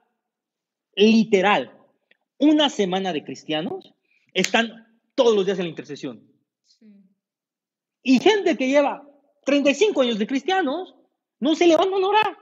literal 0.94 1.72
una 2.38 2.68
semana 2.68 3.12
de 3.12 3.24
cristianos, 3.24 3.94
están 4.34 4.86
todos 5.14 5.34
los 5.34 5.46
días 5.46 5.58
en 5.58 5.66
la 5.66 5.70
intercesión. 5.70 6.22
Y 8.02 8.18
gente 8.18 8.56
que 8.56 8.68
lleva 8.68 9.06
35 9.44 10.02
años 10.02 10.18
de 10.18 10.26
cristianos, 10.26 10.94
no 11.40 11.54
se 11.54 11.66
levantan 11.66 12.02
a 12.02 12.08
orar. 12.08 12.38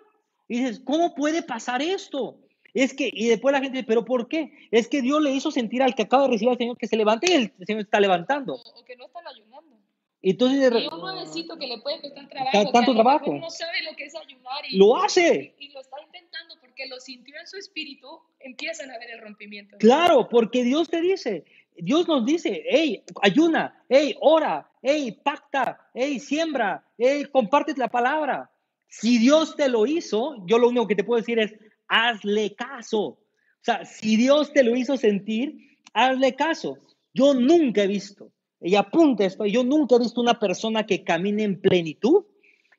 Y 0.48 0.58
dices, 0.58 0.80
¿cómo 0.84 1.14
puede 1.14 1.42
pasar 1.42 1.82
esto? 1.82 2.40
Es 2.74 2.94
que, 2.94 3.10
y 3.12 3.28
después 3.28 3.52
la 3.52 3.60
gente 3.60 3.78
dice, 3.78 3.86
¿pero 3.86 4.04
por 4.04 4.28
qué? 4.28 4.52
Es 4.70 4.88
que 4.88 5.02
Dios 5.02 5.20
le 5.22 5.32
hizo 5.32 5.50
sentir 5.50 5.82
al 5.82 5.94
que 5.94 6.02
acaba 6.02 6.24
de 6.24 6.30
recibir 6.30 6.50
al 6.50 6.58
Señor 6.58 6.76
que 6.76 6.86
se 6.86 6.96
levante 6.96 7.30
y 7.30 7.34
el 7.34 7.66
Señor 7.66 7.82
está 7.82 8.00
levantando. 8.00 8.54
O, 8.54 8.84
que 8.84 8.96
no 8.96 9.06
están 9.06 9.26
ayunando. 9.26 9.76
Entonces, 10.22 10.70
y 10.70 10.94
un 10.94 11.00
nuevecito 11.00 11.56
que 11.56 11.66
le 11.66 11.78
puede 11.78 12.00
costar 12.02 12.28
trabajo. 12.28 12.72
Tanto 12.72 12.94
trabajo. 12.94 13.34
No 13.34 13.48
sabe 13.48 13.82
lo 13.90 13.96
que 13.96 14.04
es 14.04 14.14
ayunar. 14.14 14.62
Y, 14.68 14.76
lo 14.76 14.96
hace. 14.96 15.54
Y, 15.58 15.68
lo 15.70 15.80
está 15.80 15.96
intentando 16.04 16.56
porque 16.60 16.86
lo 16.88 17.00
sintió 17.00 17.34
en 17.40 17.46
su 17.46 17.56
espíritu, 17.56 18.06
empiezan 18.38 18.90
a 18.90 18.98
ver 18.98 19.10
el 19.12 19.20
rompimiento. 19.20 19.78
Claro, 19.78 20.28
porque 20.28 20.62
Dios 20.62 20.90
te 20.90 21.00
dice, 21.00 21.44
Dios 21.76 22.06
nos 22.06 22.26
dice, 22.26 22.62
hey, 22.68 23.02
ayuna, 23.22 23.82
hey, 23.88 24.14
ora, 24.20 24.70
hey, 24.82 25.18
pacta, 25.22 25.88
hey, 25.94 26.20
siembra, 26.20 26.84
hey, 26.98 27.24
comparte 27.32 27.74
la 27.76 27.88
palabra. 27.88 28.50
Si 28.88 29.18
Dios 29.18 29.56
te 29.56 29.68
lo 29.68 29.86
hizo, 29.86 30.34
yo 30.46 30.58
lo 30.58 30.68
único 30.68 30.86
que 30.86 30.96
te 30.96 31.04
puedo 31.04 31.20
decir 31.20 31.38
es, 31.38 31.54
hazle 31.90 32.54
caso. 32.54 33.00
O 33.00 33.18
sea, 33.62 33.84
si 33.84 34.16
Dios 34.16 34.54
te 34.54 34.62
lo 34.62 34.74
hizo 34.74 34.96
sentir, 34.96 35.76
hazle 35.92 36.34
caso. 36.34 36.78
Yo 37.12 37.34
nunca 37.34 37.82
he 37.82 37.86
visto, 37.86 38.30
y 38.60 38.76
apunta 38.76 39.26
esto, 39.26 39.44
yo 39.44 39.64
nunca 39.64 39.96
he 39.96 39.98
visto 39.98 40.20
una 40.20 40.38
persona 40.38 40.86
que 40.86 41.04
camine 41.04 41.42
en 41.42 41.60
plenitud 41.60 42.24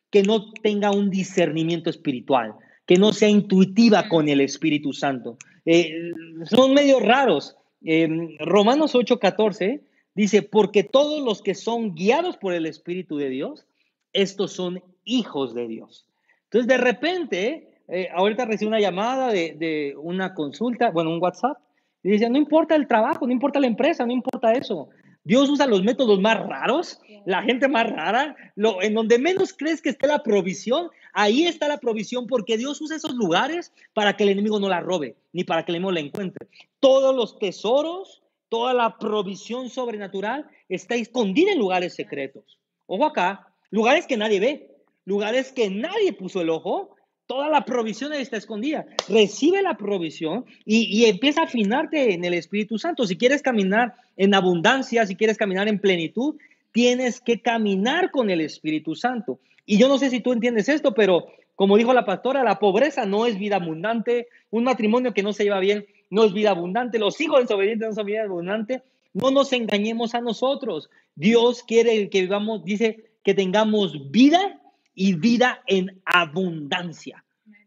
que 0.09 0.24
no 0.24 0.51
tenga 0.53 0.91
un 0.91 1.09
discernimiento 1.09 1.89
espiritual, 1.89 2.55
que 2.86 2.95
no 2.95 3.14
sea 3.14 3.30
intuitiva 3.30 4.09
con 4.09 4.28
el 4.28 4.41
Espíritu 4.41 4.93
Santo. 4.93 5.38
Eh, 5.66 6.12
son 6.45 6.74
medio 6.74 6.99
raros. 6.99 7.55
Eh, 7.84 8.07
Romanos 8.39 8.95
8:14 8.95 9.82
dice, 10.14 10.41
porque 10.41 10.84
todos 10.84 11.24
los 11.24 11.41
que 11.41 11.55
son 11.55 11.95
guiados 11.95 12.38
por 12.38 12.53
el 12.53 12.66
Espíritu 12.66 13.18
de 13.18 13.30
Dios, 13.30 13.66
estos 14.14 14.51
son 14.51 14.84
hijos 15.05 15.53
de 15.53 15.68
Dios. 15.68 16.05
Entonces, 16.45 16.68
de 16.68 16.78
repente, 16.78 17.70
eh, 17.92 18.08
ahorita 18.14 18.46
recibo 18.46 18.70
una 18.70 18.80
llamada 18.80 19.32
de, 19.32 19.54
de, 19.54 19.96
una 19.98 20.34
consulta, 20.34 20.92
bueno, 20.92 21.12
un 21.12 21.22
WhatsApp, 21.22 21.58
y 22.04 22.12
dice, 22.12 22.30
no 22.30 22.38
importa 22.38 22.76
el 22.76 22.88
trabajo, 22.88 23.28
no 23.28 23.34
importa 23.34 23.60
la 23.60 23.68
empresa, 23.68 24.06
no 24.06 24.14
importa 24.14 24.54
eso. 24.54 24.89
Dios 25.24 25.50
usa 25.50 25.68
los 25.68 25.84
métodos 25.84 26.20
más 26.20 26.39
raros, 26.39 27.00
la 27.26 27.44
gente 27.44 27.68
más 27.68 27.88
rara, 27.88 28.36
lo, 28.56 28.82
en 28.82 28.94
donde 28.96 29.20
menos 29.20 29.54
crees 29.54 29.82
que 29.82 29.89
esté 29.89 30.08
la 30.08 30.24
provisión, 30.24 30.89
ahí 31.14 31.46
está 31.46 31.68
la 31.68 31.78
provisión 31.78 32.26
porque 32.26 32.58
Dios 32.58 32.82
usa 32.82 32.96
esos 32.96 33.14
lugares 33.14 33.72
para 33.94 34.16
que 34.16 34.24
el 34.24 34.30
enemigo 34.30 34.60
no 34.60 34.70
la 34.70 34.80
robe, 34.80 35.16
ni 35.34 35.44
para 35.44 35.64
que 35.64 35.72
el 35.72 35.76
enemigo 35.76 35.92
la 35.92 36.00
encuentre. 36.00 36.48
Todos 36.80 37.16
los 37.16 37.38
tesoros, 37.38 38.24
toda 38.50 38.74
la 38.74 38.98
provisión 38.98 39.70
sobrenatural 39.70 40.48
está 40.70 40.96
escondida 40.96 41.52
en 41.52 41.60
lugares 41.60 41.94
secretos. 41.94 42.58
Ojo 42.88 43.06
acá, 43.06 43.54
lugares 43.70 44.08
que 44.08 44.18
nadie 44.18 44.39
ve, 44.39 44.72
lugares 45.06 45.52
que 45.52 45.70
nadie 45.70 46.14
puso 46.14 46.42
el 46.42 46.50
ojo, 46.50 46.96
Toda 47.32 47.47
la 47.47 47.63
provisión 47.63 48.11
está 48.11 48.36
escondida. 48.36 48.86
Recibe 49.07 49.61
la 49.61 49.77
provisión 49.77 50.43
y, 50.65 51.05
empieza 51.05 51.39
a 51.39 51.43
afinarte 51.45 52.13
en 52.13 52.25
el 52.25 52.34
Espíritu 52.34 52.77
Santo. 52.77 53.07
Si 53.07 53.15
quieres 53.15 53.41
caminar 53.41 53.95
en 54.17 54.36
abundancia, 54.36 55.05
si 55.05 55.15
quieres 55.15 55.38
caminar 55.38 55.69
en 55.69 55.79
plenitud, 55.79 56.36
tienes 56.73 57.21
que 57.21 57.39
caminar 57.39 58.11
con 58.11 58.29
el 58.29 58.41
Espíritu 58.41 58.95
Santo. 58.95 59.39
Y 59.65 59.77
yo 59.77 59.88
no 59.88 59.97
sé 59.97 60.09
si 60.09 60.19
tú 60.19 60.34
entiendes 60.34 60.67
esto, 60.67 60.93
pero 60.93 61.27
como 61.55 61.77
dijo 61.77 61.93
la 61.93 62.03
pastora, 62.03 62.43
la 62.43 62.59
pobreza 62.59 63.05
no 63.05 63.25
es 63.25 63.39
vida 63.39 63.55
abundante. 63.55 64.27
Un 64.49 64.65
matrimonio 64.65 65.13
que 65.13 65.23
no 65.23 65.32
se 65.32 65.45
lleva 65.45 65.61
bien 65.61 65.86
no 66.09 66.25
es 66.25 66.34
vida 66.34 66.49
abundante. 66.49 66.99
Los 66.99 67.21
hijos 67.21 67.39
desobedientes 67.39 67.88
no 67.88 67.95
son 67.95 68.07
vida 68.07 68.23
abundante. 68.23 68.84
No 69.13 69.32
nos 69.32 69.53
engañemos 69.53 70.15
a 70.15 70.19
nosotros. 70.19 70.89
Dios 71.15 71.63
quiere 71.63 72.09
que 72.09 72.23
vivamos, 72.23 72.65
dice 72.65 73.05
que 73.23 73.34
tengamos 73.34 74.11
vida 74.11 74.61
y 74.94 75.16
vida 75.16 75.62
en 75.68 76.02
abundancia. 76.06 77.24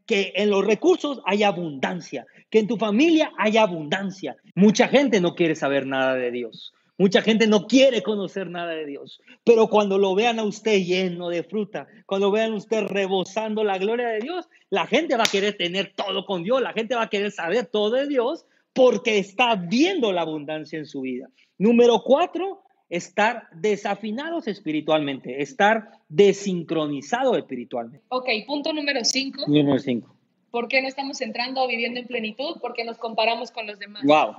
Que 0.06 0.32
en 0.36 0.50
los 0.50 0.64
recursos 0.64 1.20
haya 1.24 1.48
abundancia, 1.48 2.26
que 2.50 2.58
en 2.58 2.66
tu 2.66 2.76
familia 2.76 3.32
haya 3.38 3.62
abundancia. 3.62 4.36
Mucha 4.54 4.88
gente 4.88 5.20
no 5.20 5.34
quiere 5.34 5.54
saber 5.54 5.86
nada 5.86 6.14
de 6.14 6.30
Dios. 6.30 6.74
Mucha 6.96 7.22
gente 7.22 7.48
no 7.48 7.66
quiere 7.66 8.02
conocer 8.02 8.48
nada 8.48 8.70
de 8.70 8.86
Dios, 8.86 9.20
pero 9.42 9.66
cuando 9.66 9.98
lo 9.98 10.14
vean 10.14 10.38
a 10.38 10.44
usted 10.44 10.78
lleno 10.78 11.28
de 11.28 11.42
fruta, 11.42 11.88
cuando 12.06 12.30
vean 12.30 12.52
a 12.52 12.56
usted 12.56 12.84
rebosando 12.84 13.64
la 13.64 13.78
gloria 13.78 14.08
de 14.10 14.20
Dios, 14.20 14.48
la 14.70 14.86
gente 14.86 15.16
va 15.16 15.24
a 15.24 15.30
querer 15.30 15.56
tener 15.56 15.92
todo 15.96 16.24
con 16.24 16.44
Dios, 16.44 16.62
la 16.62 16.72
gente 16.72 16.94
va 16.94 17.02
a 17.02 17.10
querer 17.10 17.32
saber 17.32 17.66
todo 17.66 17.90
de 17.90 18.06
Dios 18.06 18.46
porque 18.72 19.18
está 19.18 19.56
viendo 19.56 20.12
la 20.12 20.20
abundancia 20.20 20.78
en 20.78 20.86
su 20.86 21.00
vida. 21.00 21.28
Número 21.58 22.00
cuatro, 22.00 22.62
estar 22.88 23.48
desafinados 23.52 24.46
espiritualmente, 24.46 25.42
estar 25.42 25.90
desincronizado 26.08 27.36
espiritualmente. 27.36 28.04
Ok, 28.08 28.28
punto 28.46 28.72
número 28.72 29.04
cinco. 29.04 29.42
Número 29.46 29.78
cinco. 29.78 30.14
¿Por 30.50 30.68
qué 30.68 30.80
no 30.82 30.88
estamos 30.88 31.20
entrando 31.20 31.62
o 31.62 31.68
viviendo 31.68 31.98
en 31.98 32.06
plenitud? 32.06 32.58
Porque 32.60 32.84
nos 32.84 32.98
comparamos 32.98 33.50
con 33.50 33.66
los 33.66 33.78
demás. 33.78 34.04
Wow. 34.04 34.34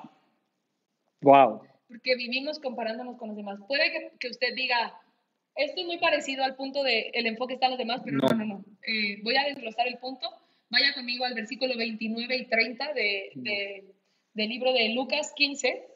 Wow. 1.22 1.62
Porque 1.88 2.16
vivimos 2.16 2.60
comparándonos 2.60 3.18
con 3.18 3.30
los 3.30 3.38
demás. 3.38 3.60
Puede 3.68 4.14
que, 4.20 4.30
usted 4.30 4.56
diga, 4.56 4.98
esto 5.56 5.82
es 5.82 5.88
muy 5.88 5.98
parecido 5.98 6.43
al 6.43 6.56
punto 6.56 6.84
de 6.84 7.10
el 7.14 7.26
enfoque 7.26 7.56
está 7.56 7.66
en 7.66 7.72
los 7.74 7.80
demás, 7.80 8.02
pero 8.04 8.18
no, 8.18 8.28
no, 8.30 8.46
no. 8.46 8.66
Eh, 8.88 9.22
voy 9.24 9.36
a 9.36 9.43
desglosar 9.43 9.88
el 9.88 9.98
punto. 9.98 10.30
Vaya 10.70 10.93
conmigo 10.93 11.26
al 11.26 11.34
versículo 11.34 11.76
29 11.78 12.38
y 12.38 12.46
30 12.46 12.93
de, 12.93 13.32
de, 13.36 13.96
del 14.34 14.50
libro 14.50 14.74
de 14.74 14.89
Lucas 14.89 15.34
15 15.36 15.95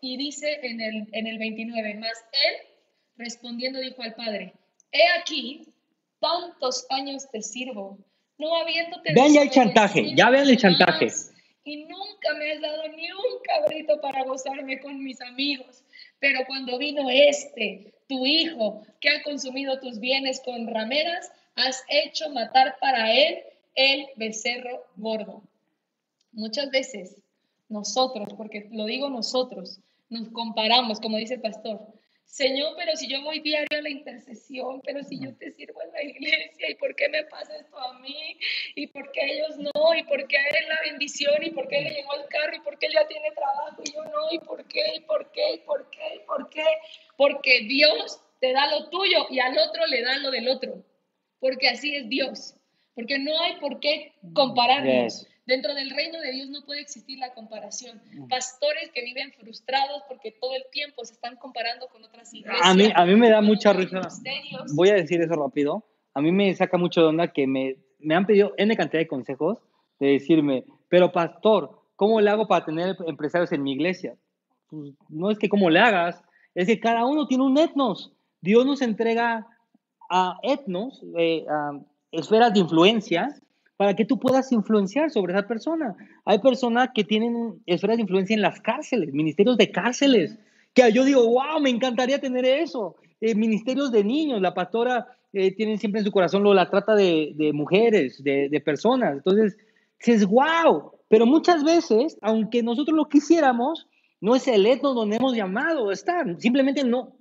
y 0.00 0.16
dice 0.16 0.60
en 0.62 0.80
el, 0.80 1.08
en 1.12 1.26
el 1.26 1.38
29, 1.38 1.94
más 1.94 2.24
él 2.32 2.66
respondiendo 3.16 3.78
dijo 3.80 4.02
al 4.02 4.14
padre, 4.14 4.54
he 4.92 5.06
aquí, 5.20 5.66
tantos 6.20 6.86
años 6.90 7.30
te 7.30 7.42
sirvo, 7.42 7.98
no 8.38 8.56
habiéndote... 8.56 9.12
Vean 9.12 9.32
ya 9.32 9.42
el 9.42 9.50
chantaje, 9.50 10.14
ya 10.14 10.30
vean 10.30 10.48
el 10.48 10.56
chantaje. 10.56 11.08
Y 11.64 11.84
nunca 11.84 12.34
me 12.38 12.52
has 12.52 12.60
dado 12.62 12.88
ni 12.88 13.12
un 13.12 13.42
cabrito 13.44 14.00
para 14.00 14.24
gozarme 14.24 14.80
con 14.80 15.04
mis 15.04 15.20
amigos. 15.20 15.84
Pero 16.18 16.40
cuando 16.46 16.78
vino 16.78 17.08
este, 17.10 17.92
tu 18.08 18.24
hijo, 18.24 18.82
que 19.00 19.10
ha 19.10 19.22
consumido 19.22 19.78
tus 19.80 20.00
bienes 20.00 20.40
con 20.40 20.66
rameras, 20.66 21.30
has 21.56 21.84
hecho 21.88 22.30
matar 22.30 22.76
para 22.80 23.12
él 23.12 23.40
el 23.74 24.06
becerro 24.16 24.86
gordo. 24.96 25.42
Muchas 26.32 26.70
veces 26.70 27.16
nosotros, 27.68 28.28
porque 28.36 28.68
lo 28.72 28.86
digo 28.86 29.10
nosotros, 29.10 29.80
nos 30.10 30.28
comparamos, 30.30 31.00
como 31.00 31.16
dice 31.16 31.34
el 31.34 31.40
pastor. 31.40 31.80
Señor, 32.30 32.74
pero 32.76 32.94
si 32.94 33.08
yo 33.08 33.22
voy 33.22 33.40
diario 33.40 33.76
a 33.76 33.82
la 33.82 33.90
intercesión, 33.90 34.80
pero 34.82 35.02
si 35.02 35.18
yo 35.18 35.34
te 35.34 35.50
sirvo 35.50 35.82
en 35.82 35.90
la 35.90 36.02
iglesia, 36.04 36.70
¿y 36.70 36.74
por 36.76 36.94
qué 36.94 37.08
me 37.08 37.24
pasa 37.24 37.56
esto 37.56 37.76
a 37.76 37.98
mí? 37.98 38.38
¿Y 38.76 38.86
por 38.86 39.10
qué 39.10 39.20
ellos 39.24 39.56
no? 39.58 39.94
¿Y 39.96 40.04
por 40.04 40.28
qué 40.28 40.36
él 40.36 40.68
la 40.68 40.78
bendición? 40.88 41.42
¿Y 41.42 41.50
por 41.50 41.66
qué 41.66 41.80
le 41.80 41.90
llegó 41.90 42.14
el 42.14 42.28
carro? 42.28 42.54
¿Y 42.54 42.60
por 42.60 42.78
qué 42.78 42.86
él 42.86 42.92
ya 42.94 43.08
tiene 43.08 43.32
trabajo 43.32 43.82
y 43.84 43.92
yo 43.92 44.04
no? 44.04 44.32
¿Y 44.32 44.38
por 44.38 44.64
qué? 44.68 44.94
¿Y 44.94 45.00
por 45.00 45.32
qué? 45.32 45.54
¿Y 45.54 45.58
por 45.58 45.90
qué? 45.90 46.14
¿Y 46.14 46.18
por 46.20 46.50
qué? 46.50 46.66
Porque 47.16 47.60
Dios 47.62 48.22
te 48.38 48.52
da 48.52 48.70
lo 48.70 48.88
tuyo 48.90 49.26
y 49.28 49.40
al 49.40 49.58
otro 49.58 49.86
le 49.86 50.02
da 50.02 50.18
lo 50.18 50.30
del 50.30 50.48
otro. 50.48 50.84
Porque 51.40 51.68
así 51.68 51.96
es 51.96 52.08
Dios. 52.08 52.54
Porque 52.94 53.18
no 53.18 53.40
hay 53.40 53.56
por 53.56 53.80
qué 53.80 54.12
compararnos. 54.34 55.26
Dentro 55.50 55.74
del 55.74 55.90
reino 55.90 56.20
de 56.20 56.30
Dios 56.30 56.48
no 56.48 56.64
puede 56.64 56.80
existir 56.80 57.18
la 57.18 57.34
comparación. 57.34 58.00
Pastores 58.28 58.92
que 58.94 59.02
viven 59.02 59.32
frustrados 59.32 60.04
porque 60.08 60.30
todo 60.40 60.54
el 60.54 60.62
tiempo 60.70 61.04
se 61.04 61.14
están 61.14 61.34
comparando 61.34 61.88
con 61.88 62.04
otras 62.04 62.32
iglesias. 62.32 62.60
A 62.62 62.72
mí, 62.72 62.88
a 62.94 63.04
mí 63.04 63.16
me 63.16 63.28
da 63.28 63.40
mucha 63.40 63.72
risa. 63.72 64.00
Voy 64.76 64.90
a 64.90 64.94
decir 64.94 65.20
eso 65.20 65.34
rápido. 65.34 65.84
A 66.14 66.20
mí 66.20 66.30
me 66.30 66.54
saca 66.54 66.78
mucho 66.78 67.00
de 67.00 67.08
onda 67.08 67.32
que 67.32 67.48
me, 67.48 67.74
me 67.98 68.14
han 68.14 68.26
pedido 68.26 68.54
N 68.58 68.76
cantidad 68.76 69.00
de 69.00 69.08
consejos 69.08 69.58
de 69.98 70.12
decirme, 70.12 70.62
pero 70.88 71.10
pastor, 71.10 71.82
¿cómo 71.96 72.20
le 72.20 72.30
hago 72.30 72.46
para 72.46 72.64
tener 72.64 72.96
empresarios 73.08 73.50
en 73.50 73.64
mi 73.64 73.72
iglesia? 73.72 74.14
Pues, 74.68 74.94
no 75.08 75.32
es 75.32 75.38
que 75.40 75.48
cómo 75.48 75.68
le 75.68 75.80
hagas, 75.80 76.22
es 76.54 76.68
que 76.68 76.78
cada 76.78 77.04
uno 77.06 77.26
tiene 77.26 77.42
un 77.42 77.58
etnos. 77.58 78.12
Dios 78.40 78.64
nos 78.64 78.82
entrega 78.82 79.48
a 80.08 80.38
etnos, 80.44 81.02
eh, 81.18 81.44
a 81.50 81.72
esferas 82.12 82.54
de 82.54 82.60
influencia, 82.60 83.34
para 83.80 83.96
que 83.96 84.04
tú 84.04 84.18
puedas 84.18 84.52
influenciar 84.52 85.10
sobre 85.10 85.32
esa 85.32 85.48
persona. 85.48 85.96
Hay 86.26 86.38
personas 86.40 86.90
que 86.94 87.02
tienen 87.02 87.62
esferas 87.64 87.96
de 87.96 88.02
influencia 88.02 88.34
en 88.34 88.42
las 88.42 88.60
cárceles, 88.60 89.14
ministerios 89.14 89.56
de 89.56 89.72
cárceles, 89.72 90.36
que 90.74 90.92
yo 90.92 91.02
digo, 91.02 91.26
wow, 91.26 91.58
me 91.62 91.70
encantaría 91.70 92.20
tener 92.20 92.44
eso. 92.44 92.96
Eh, 93.22 93.34
ministerios 93.34 93.90
de 93.90 94.04
niños, 94.04 94.42
la 94.42 94.52
pastora 94.52 95.06
eh, 95.32 95.56
tiene 95.56 95.78
siempre 95.78 96.00
en 96.00 96.04
su 96.04 96.12
corazón 96.12 96.42
lo, 96.42 96.52
la 96.52 96.68
trata 96.68 96.94
de, 96.94 97.32
de 97.36 97.54
mujeres, 97.54 98.22
de, 98.22 98.50
de, 98.50 98.60
personas. 98.60 99.14
Entonces, 99.14 99.56
dices, 99.98 100.26
wow, 100.26 100.92
pero 101.08 101.24
muchas 101.24 101.64
veces, 101.64 102.18
aunque 102.20 102.62
nosotros 102.62 102.94
lo 102.94 103.08
quisiéramos, 103.08 103.88
no 104.20 104.36
es 104.36 104.46
el 104.46 104.66
etno 104.66 104.92
donde 104.92 105.16
hemos 105.16 105.34
llamado 105.34 105.88
a 105.88 105.94
estar, 105.94 106.38
simplemente 106.38 106.84
no, 106.84 107.16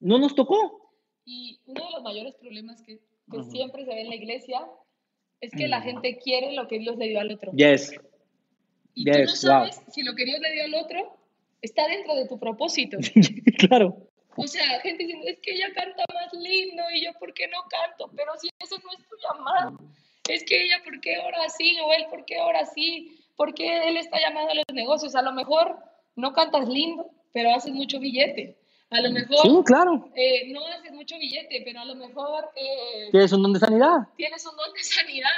no 0.00 0.18
nos 0.18 0.34
tocó. 0.34 0.90
Y 1.26 1.60
uno 1.66 1.84
de 1.84 1.90
los 1.96 2.02
mayores 2.02 2.34
problemas 2.36 2.82
que, 2.82 2.98
que 3.30 3.42
siempre 3.42 3.84
se 3.84 3.94
ve 3.94 4.00
en 4.00 4.08
la 4.08 4.16
iglesia 4.16 4.58
es 5.42 5.50
que 5.50 5.68
la 5.68 5.80
mm. 5.80 5.82
gente 5.82 6.18
quiere 6.18 6.52
lo 6.52 6.68
que 6.68 6.78
Dios 6.78 6.96
le 6.96 7.08
dio 7.08 7.20
al 7.20 7.30
otro. 7.30 7.52
Yes. 7.52 7.92
Y 8.94 9.04
tú 9.04 9.18
no 9.18 9.26
sabes 9.26 9.82
si 9.92 10.02
lo 10.02 10.14
que 10.14 10.24
Dios 10.24 10.38
le 10.40 10.52
dio 10.52 10.64
al 10.64 10.74
otro 10.74 11.18
está 11.60 11.86
dentro 11.88 12.14
de 12.14 12.26
tu 12.28 12.38
propósito. 12.38 12.96
claro. 13.58 14.08
O 14.36 14.46
sea, 14.46 14.80
gente 14.80 15.04
diciendo, 15.04 15.26
es 15.28 15.38
que 15.40 15.52
ella 15.52 15.72
canta 15.74 16.04
más 16.14 16.32
lindo 16.32 16.82
y 16.94 17.04
yo, 17.04 17.10
¿por 17.18 17.34
qué 17.34 17.48
no 17.48 17.58
canto? 17.68 18.10
Pero 18.16 18.32
si 18.40 18.48
ese 18.58 18.76
no 18.76 18.90
es 18.92 19.08
tu 19.08 19.16
llamado. 19.22 19.78
Es 20.28 20.44
que 20.44 20.62
ella, 20.62 20.80
¿por 20.84 21.00
qué 21.00 21.16
ahora 21.16 21.48
sí? 21.48 21.76
O 21.84 21.92
él, 21.92 22.06
¿por 22.08 22.24
qué 22.24 22.38
ahora 22.38 22.64
sí? 22.64 23.18
¿Por 23.36 23.52
qué 23.52 23.88
él 23.88 23.96
está 23.96 24.20
llamado 24.20 24.50
a 24.50 24.54
los 24.54 24.64
negocios? 24.72 25.16
A 25.16 25.22
lo 25.22 25.32
mejor 25.32 25.76
no 26.14 26.32
cantas 26.32 26.68
lindo, 26.68 27.10
pero 27.32 27.52
haces 27.52 27.72
mucho 27.72 27.98
billete. 27.98 28.56
A 28.92 29.00
lo 29.00 29.10
mejor 29.10 29.38
sí, 29.42 29.50
claro. 29.64 30.10
Eh, 30.14 30.52
no 30.52 30.60
haces 30.66 30.92
mucho 30.92 31.18
billete, 31.18 31.62
pero 31.64 31.80
a 31.80 31.84
lo 31.84 31.94
mejor... 31.94 32.50
Eh, 32.54 33.08
tienes 33.10 33.32
un 33.32 33.42
don 33.42 33.52
de 33.52 33.60
sanidad. 33.60 34.08
Tienes 34.16 34.44
un 34.46 34.56
don 34.56 34.72
de 34.72 34.82
sanidad. 34.82 35.30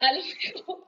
A 0.00 0.12
lo 0.12 0.20
mejor 0.22 0.86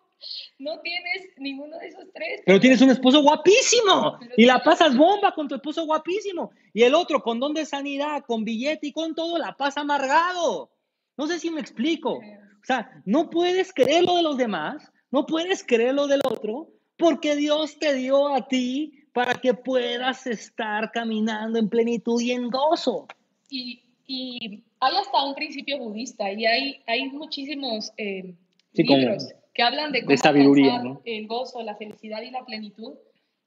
no 0.58 0.80
tienes 0.80 1.28
ninguno 1.36 1.78
de 1.78 1.88
esos 1.88 2.04
tres. 2.12 2.42
Pero, 2.44 2.60
tienes 2.60 2.80
un 2.80 2.90
esposo 2.90 3.22
guapísimo 3.22 4.18
y 4.36 4.44
la 4.44 4.62
pasas 4.62 4.96
bomba 4.96 5.32
con 5.32 5.48
tu 5.48 5.54
esposo 5.54 5.84
guapísimo. 5.86 6.50
Y 6.72 6.82
el 6.82 6.94
otro 6.94 7.22
con 7.22 7.38
don 7.38 7.54
de 7.54 7.64
sanidad, 7.64 8.24
con 8.26 8.44
billete 8.44 8.88
y 8.88 8.92
con 8.92 9.14
todo, 9.14 9.38
la 9.38 9.56
pasa 9.56 9.82
amargado. 9.82 10.70
No 11.16 11.26
sé 11.26 11.38
si 11.38 11.50
me 11.50 11.60
explico. 11.60 12.14
O 12.14 12.64
sea, 12.64 12.90
no 13.04 13.30
puedes 13.30 13.72
creer 13.72 14.04
lo 14.04 14.16
de 14.16 14.22
los 14.22 14.36
demás, 14.36 14.90
no 15.10 15.26
puedes 15.26 15.64
creer 15.64 15.94
lo 15.94 16.06
del 16.06 16.20
otro, 16.24 16.68
porque 16.96 17.36
Dios 17.36 17.78
te 17.78 17.94
dio 17.94 18.34
a 18.34 18.48
ti 18.48 18.97
para 19.18 19.34
que 19.34 19.52
puedas 19.52 20.28
estar 20.28 20.92
caminando 20.92 21.58
en 21.58 21.68
plenitud 21.68 22.20
y 22.20 22.30
en 22.30 22.50
gozo. 22.50 23.08
Y, 23.50 23.82
y 24.06 24.62
hay 24.78 24.96
hasta 24.96 25.24
un 25.24 25.34
principio 25.34 25.76
budista 25.76 26.30
y 26.30 26.46
hay, 26.46 26.80
hay 26.86 27.08
muchísimos 27.08 27.92
eh, 27.96 28.32
libros 28.74 29.34
que 29.54 29.62
hablan 29.64 29.90
de 29.90 30.02
cómo 30.02 30.10
de 30.10 30.18
sabiduría, 30.18 30.80
el 31.04 31.26
gozo, 31.26 31.60
la 31.64 31.74
felicidad 31.74 32.22
y 32.22 32.30
la 32.30 32.44
plenitud. 32.44 32.94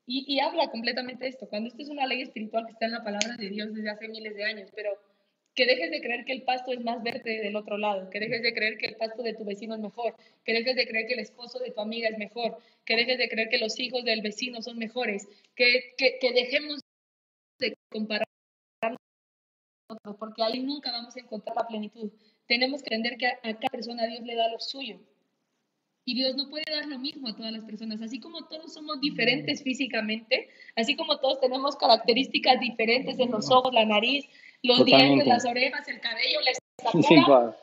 Y, 0.05 0.25
y, 0.27 0.41
habla 0.41 0.69
completamente 0.69 1.23
de 1.23 1.29
esto. 1.29 1.47
Cuando 1.47 1.69
esto 1.69 1.83
es 1.83 1.89
una 1.89 2.05
ley 2.05 2.21
espiritual 2.21 2.65
que 2.65 2.73
está 2.73 2.87
en 2.87 2.91
la 2.91 3.05
palabra 3.05 3.37
de 3.37 3.47
Dios 3.47 3.73
desde 3.73 3.91
hace 3.91 4.09
miles 4.09 4.35
de 4.35 4.43
años, 4.43 4.69
pero 4.75 4.89
que 5.53 5.65
dejes 5.65 5.91
de 5.91 6.01
creer 6.01 6.25
que 6.25 6.33
el 6.33 6.43
pasto 6.43 6.71
es 6.71 6.81
más 6.81 7.03
verde 7.03 7.39
del 7.41 7.55
otro 7.55 7.77
lado, 7.77 8.09
que 8.09 8.19
dejes 8.19 8.41
de 8.41 8.53
creer 8.53 8.77
que 8.77 8.87
el 8.87 8.95
pasto 8.95 9.21
de 9.21 9.33
tu 9.33 9.43
vecino 9.43 9.75
es 9.75 9.81
mejor, 9.81 10.15
que 10.45 10.53
dejes 10.53 10.75
de 10.75 10.87
creer 10.87 11.07
que 11.07 11.13
el 11.13 11.19
esposo 11.19 11.59
de 11.59 11.71
tu 11.71 11.81
amiga 11.81 12.09
es 12.09 12.17
mejor, 12.17 12.57
que 12.85 12.95
dejes 12.95 13.17
de 13.17 13.29
creer 13.29 13.49
que 13.49 13.57
los 13.57 13.77
hijos 13.79 14.03
del 14.05 14.21
vecino 14.21 14.61
son 14.61 14.77
mejores, 14.77 15.27
que, 15.55 15.93
que, 15.97 16.19
que 16.19 16.31
dejemos 16.31 16.79
de 17.59 17.75
comparar 17.89 18.25
porque 20.17 20.43
ahí 20.43 20.59
nunca 20.61 20.91
vamos 20.91 21.15
a 21.15 21.19
encontrar 21.19 21.55
la 21.55 21.67
plenitud. 21.67 22.11
Tenemos 22.47 22.81
que 22.81 22.95
entender 22.95 23.17
que 23.17 23.27
a, 23.27 23.39
a 23.43 23.53
cada 23.53 23.69
persona 23.71 24.07
Dios 24.07 24.21
le 24.21 24.35
da 24.35 24.49
lo 24.49 24.59
suyo. 24.59 24.99
Y 26.03 26.15
Dios 26.15 26.35
no 26.35 26.49
puede 26.49 26.63
dar 26.69 26.87
lo 26.87 26.97
mismo 26.97 27.27
a 27.27 27.35
todas 27.35 27.51
las 27.51 27.63
personas. 27.63 28.01
Así 28.01 28.19
como 28.19 28.47
todos 28.47 28.73
somos 28.73 28.99
diferentes 29.01 29.61
físicamente, 29.61 30.49
así 30.75 30.95
como 30.95 31.19
todos 31.19 31.39
tenemos 31.39 31.75
características 31.75 32.59
diferentes 32.59 33.19
en 33.19 33.31
los 33.31 33.51
ojos, 33.51 33.73
la 33.73 33.85
nariz, 33.85 34.25
los 34.63 34.85
dientes, 34.85 35.27
las 35.27 35.45
orejas, 35.45 35.87
el 35.87 35.99
cabello, 35.99 36.39
la 36.41 36.51
estatura. 36.51 37.57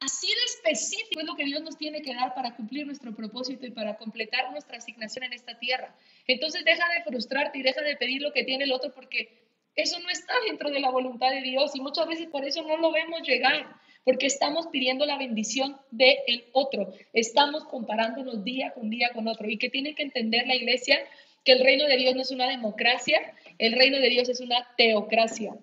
Así 0.00 0.26
de 0.26 0.44
específico 0.46 1.20
es 1.20 1.26
lo 1.26 1.36
que 1.36 1.44
Dios 1.44 1.62
nos 1.62 1.78
tiene 1.78 2.02
que 2.02 2.12
dar 2.12 2.34
para 2.34 2.56
cumplir 2.56 2.86
nuestro 2.86 3.14
propósito 3.14 3.66
y 3.66 3.70
para 3.70 3.96
completar 3.96 4.50
nuestra 4.50 4.78
asignación 4.78 5.24
en 5.24 5.32
esta 5.32 5.56
tierra. 5.60 5.94
Entonces 6.26 6.64
deja 6.64 6.84
de 6.88 7.04
frustrarte 7.04 7.58
y 7.58 7.62
deja 7.62 7.82
de 7.82 7.96
pedir 7.96 8.20
lo 8.20 8.32
que 8.32 8.42
tiene 8.42 8.64
el 8.64 8.72
otro 8.72 8.92
porque 8.92 9.28
eso 9.76 10.00
no 10.00 10.10
está 10.10 10.34
dentro 10.48 10.70
de 10.70 10.80
la 10.80 10.90
voluntad 10.90 11.30
de 11.30 11.42
Dios 11.42 11.76
y 11.76 11.80
muchas 11.80 12.08
veces 12.08 12.26
por 12.26 12.44
eso 12.44 12.62
no 12.62 12.78
lo 12.78 12.90
vemos 12.90 13.22
llegar, 13.22 13.76
porque 14.02 14.26
estamos 14.26 14.66
pidiendo 14.66 15.06
la 15.06 15.18
bendición 15.18 15.76
del 15.92 16.16
el 16.26 16.44
otro, 16.52 16.92
estamos 17.12 17.64
comparándonos 17.66 18.42
día 18.42 18.72
con 18.72 18.90
día 18.90 19.10
con 19.14 19.28
otro 19.28 19.48
y 19.48 19.56
que 19.56 19.70
tiene 19.70 19.94
que 19.94 20.02
entender 20.02 20.48
la 20.48 20.56
iglesia 20.56 20.98
que 21.44 21.52
el 21.52 21.60
reino 21.60 21.86
de 21.86 21.96
Dios 21.96 22.16
no 22.16 22.22
es 22.22 22.32
una 22.32 22.48
democracia, 22.48 23.20
el 23.58 23.74
reino 23.74 23.98
de 23.98 24.08
Dios 24.08 24.28
es 24.28 24.40
una 24.40 24.66
teocracia 24.76 25.54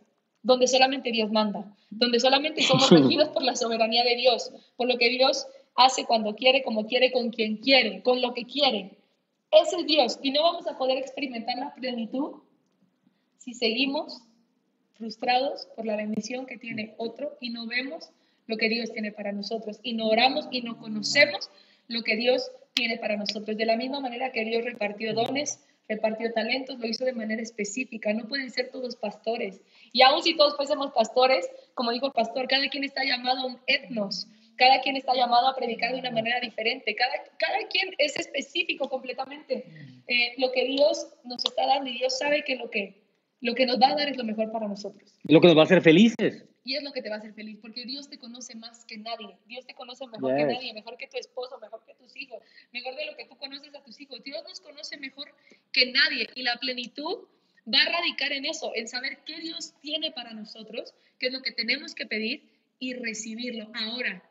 donde 0.42 0.68
solamente 0.68 1.12
Dios 1.12 1.32
manda, 1.32 1.66
donde 1.90 2.20
solamente 2.20 2.62
somos 2.62 2.90
regidos 2.92 3.30
por 3.30 3.44
la 3.44 3.56
soberanía 3.56 4.04
de 4.04 4.16
Dios, 4.16 4.52
por 4.76 4.88
lo 4.88 4.98
que 4.98 5.10
Dios 5.10 5.48
hace 5.76 6.06
cuando 6.06 6.36
quiere, 6.36 6.64
como 6.64 6.88
quiere, 6.88 7.12
con 7.12 7.30
quien 7.30 7.58
quiere, 7.58 8.02
con 8.02 8.22
lo 8.22 8.34
que 8.34 8.46
quiere. 8.46 8.98
Ese 9.52 9.78
es 9.78 9.88
Dios 9.88 10.20
y 10.22 10.32
no 10.32 10.44
vamos 10.44 10.68
a 10.68 10.78
poder 10.78 10.98
experimentar 10.98 11.58
la 11.58 11.74
plenitud 11.74 12.36
si 13.38 13.54
seguimos 13.54 14.22
frustrados 14.94 15.68
por 15.76 15.86
la 15.86 15.96
bendición 15.96 16.46
que 16.46 16.58
tiene 16.58 16.94
otro 16.98 17.38
y 17.40 17.50
no 17.50 17.66
vemos 17.66 18.10
lo 18.48 18.58
que 18.58 18.70
Dios 18.70 18.92
tiene 18.92 19.12
para 19.12 19.32
nosotros 19.32 19.80
y 19.82 19.94
no 19.94 20.08
oramos 20.08 20.48
y 20.52 20.62
no 20.62 20.78
conocemos 20.78 21.50
lo 21.88 22.04
que 22.04 22.16
Dios 22.16 22.52
tiene 22.74 22.98
para 22.98 23.16
nosotros. 23.16 23.58
De 23.58 23.66
la 23.66 23.78
misma 23.78 24.02
manera 24.02 24.32
que 24.32 24.44
Dios 24.44 24.64
repartió 24.64 25.14
dones, 25.14 25.60
repartió 25.90 26.32
talentos, 26.32 26.80
lo 26.80 26.88
hizo 26.88 27.04
de 27.04 27.14
manera 27.14 27.42
específica. 27.42 28.14
No 28.14 28.28
pueden 28.28 28.52
ser 28.52 28.70
todos 28.72 28.96
pastores. 28.96 29.62
Y 29.92 30.04
aun 30.04 30.22
si 30.22 30.38
todos 30.38 30.56
fuésemos 30.56 30.92
pastores, 30.94 31.50
como 31.74 31.92
dijo 31.92 32.06
el 32.06 32.14
pastor, 32.14 32.48
cada 32.48 32.70
quien 32.70 32.84
está 32.84 33.04
llamado 33.04 33.42
a 33.42 33.46
un 33.48 33.60
etnos, 33.66 34.28
cada 34.56 34.80
quien 34.82 34.96
está 34.96 35.16
llamado 35.16 35.48
a 35.48 35.56
predicar 35.56 35.94
de 35.94 36.00
una 36.00 36.12
manera 36.12 36.40
diferente, 36.40 36.96
cada, 36.96 37.14
cada 37.38 37.68
quien 37.68 37.90
es 37.98 38.16
específico 38.18 38.88
completamente. 38.88 39.66
Eh, 40.08 40.34
lo 40.38 40.52
que 40.52 40.66
Dios 40.66 41.08
nos 41.24 41.44
está 41.44 41.66
dando 41.66 41.90
y 41.90 41.98
Dios 41.98 42.18
sabe 42.18 42.44
que 42.44 42.56
lo 42.56 42.70
que 42.70 43.10
lo 43.42 43.56
que 43.56 43.66
nos 43.66 43.80
va 43.80 43.88
a 43.88 43.96
dar 43.96 44.10
es 44.10 44.18
lo 44.18 44.26
mejor 44.26 44.52
para 44.52 44.68
nosotros. 44.68 45.18
Lo 45.24 45.40
que 45.40 45.48
nos 45.48 45.56
va 45.56 45.62
a 45.62 45.64
hacer 45.64 45.82
felices. 45.82 46.46
Y 46.64 46.76
es 46.76 46.84
lo 46.84 46.92
que 46.92 47.02
te 47.02 47.10
va 47.10 47.16
a 47.16 47.20
hacer 47.20 47.34
feliz, 47.34 47.58
porque 47.62 47.86
Dios 47.86 48.10
te 48.10 48.18
conoce 48.18 48.56
más 48.56 48.86
que 48.86 48.98
nadie. 48.98 49.38
Dios 49.48 49.66
te 49.66 49.74
conoce 49.74 50.06
mejor 50.08 50.36
que 50.36 50.46
nadie, 50.46 50.74
mejor 50.74 50.98
que 50.98 51.08
tu 51.08 51.18
esposo, 51.18 51.58
mejor 51.60 51.84
que 51.86 51.96
tus 51.96 52.16
hijos, 52.16 52.40
mejor 52.72 52.96
de 52.96 53.06
lo 53.06 53.16
que 53.16 53.26
tú 53.26 53.38
conoces 53.38 53.74
a 53.76 53.84
tus 53.84 54.00
hijos. 54.00 54.24
Dios 54.24 54.44
nos 54.48 54.60
conoce 54.60 54.98
mejor 54.98 55.34
que 55.72 55.92
nadie 55.92 56.30
y 56.36 56.44
la 56.44 56.58
plenitud 56.58 57.28
va 57.74 57.82
a 57.82 57.90
radicar 57.90 58.32
en 58.34 58.46
eso, 58.46 58.72
en 58.76 58.88
saber 58.88 59.20
qué 59.26 59.40
Dios 59.40 59.74
tiene 59.82 60.12
para 60.12 60.34
nosotros, 60.34 60.94
qué 61.18 61.28
es 61.28 61.34
lo 61.34 61.42
que 61.42 61.52
tenemos 61.52 61.96
que 61.96 62.06
pedir 62.06 62.50
y 62.80 62.94
recibirlo. 62.94 63.72
Ahora, 63.74 64.24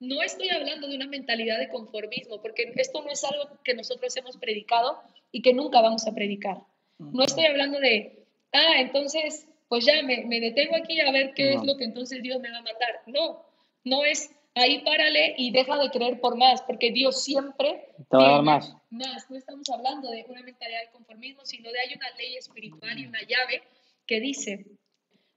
no 0.00 0.22
estoy 0.22 0.50
hablando 0.50 0.88
de 0.88 0.96
una 0.96 1.06
mentalidad 1.06 1.58
de 1.58 1.68
conformismo, 1.68 2.40
porque 2.42 2.72
esto 2.76 3.02
no 3.02 3.10
es 3.10 3.24
algo 3.24 3.58
que 3.62 3.74
nosotros 3.74 4.16
hemos 4.16 4.36
predicado 4.36 5.00
y 5.32 5.42
que 5.42 5.54
nunca 5.54 5.80
vamos 5.80 6.06
a 6.06 6.14
predicar. 6.14 6.58
No 6.98 7.24
estoy 7.24 7.46
hablando 7.46 7.80
de 7.80 8.24
ah, 8.54 8.80
entonces, 8.80 9.46
pues 9.68 9.84
ya 9.84 10.02
me, 10.02 10.40
detengo 10.40 10.76
aquí 10.76 11.00
a 11.00 11.10
ver 11.10 11.32
qué 11.34 11.54
es 11.54 11.64
lo 11.64 11.76
que 11.76 11.84
entonces 11.84 12.22
Dios 12.22 12.40
me 12.40 12.50
va 12.50 12.58
a 12.58 12.62
mandar. 12.62 13.02
No, 13.06 13.44
no 13.84 14.04
es 14.04 14.30
ahí 14.54 14.82
párale 14.84 15.34
y 15.36 15.50
deja 15.50 15.76
de 15.78 15.90
creer 15.90 16.20
por 16.20 16.36
más, 16.36 16.62
porque 16.62 16.92
Dios 16.92 17.24
siempre 17.24 17.88
te 18.10 18.16
va 18.16 18.26
a 18.26 18.32
dar 18.32 18.42
más. 18.42 18.76
Más, 18.90 19.30
no 19.30 19.36
estamos 19.36 19.68
hablando 19.70 20.10
de 20.10 20.24
una 20.28 20.42
mentalidad 20.42 20.80
de 20.82 20.90
conformismo, 20.92 21.44
sino 21.44 21.70
de 21.72 21.80
hay 21.80 21.94
una 21.94 22.10
ley 22.16 22.36
espiritual 22.36 22.98
y 22.98 23.06
una 23.06 23.20
llave 23.22 23.62
que 24.06 24.20
dice, 24.20 24.66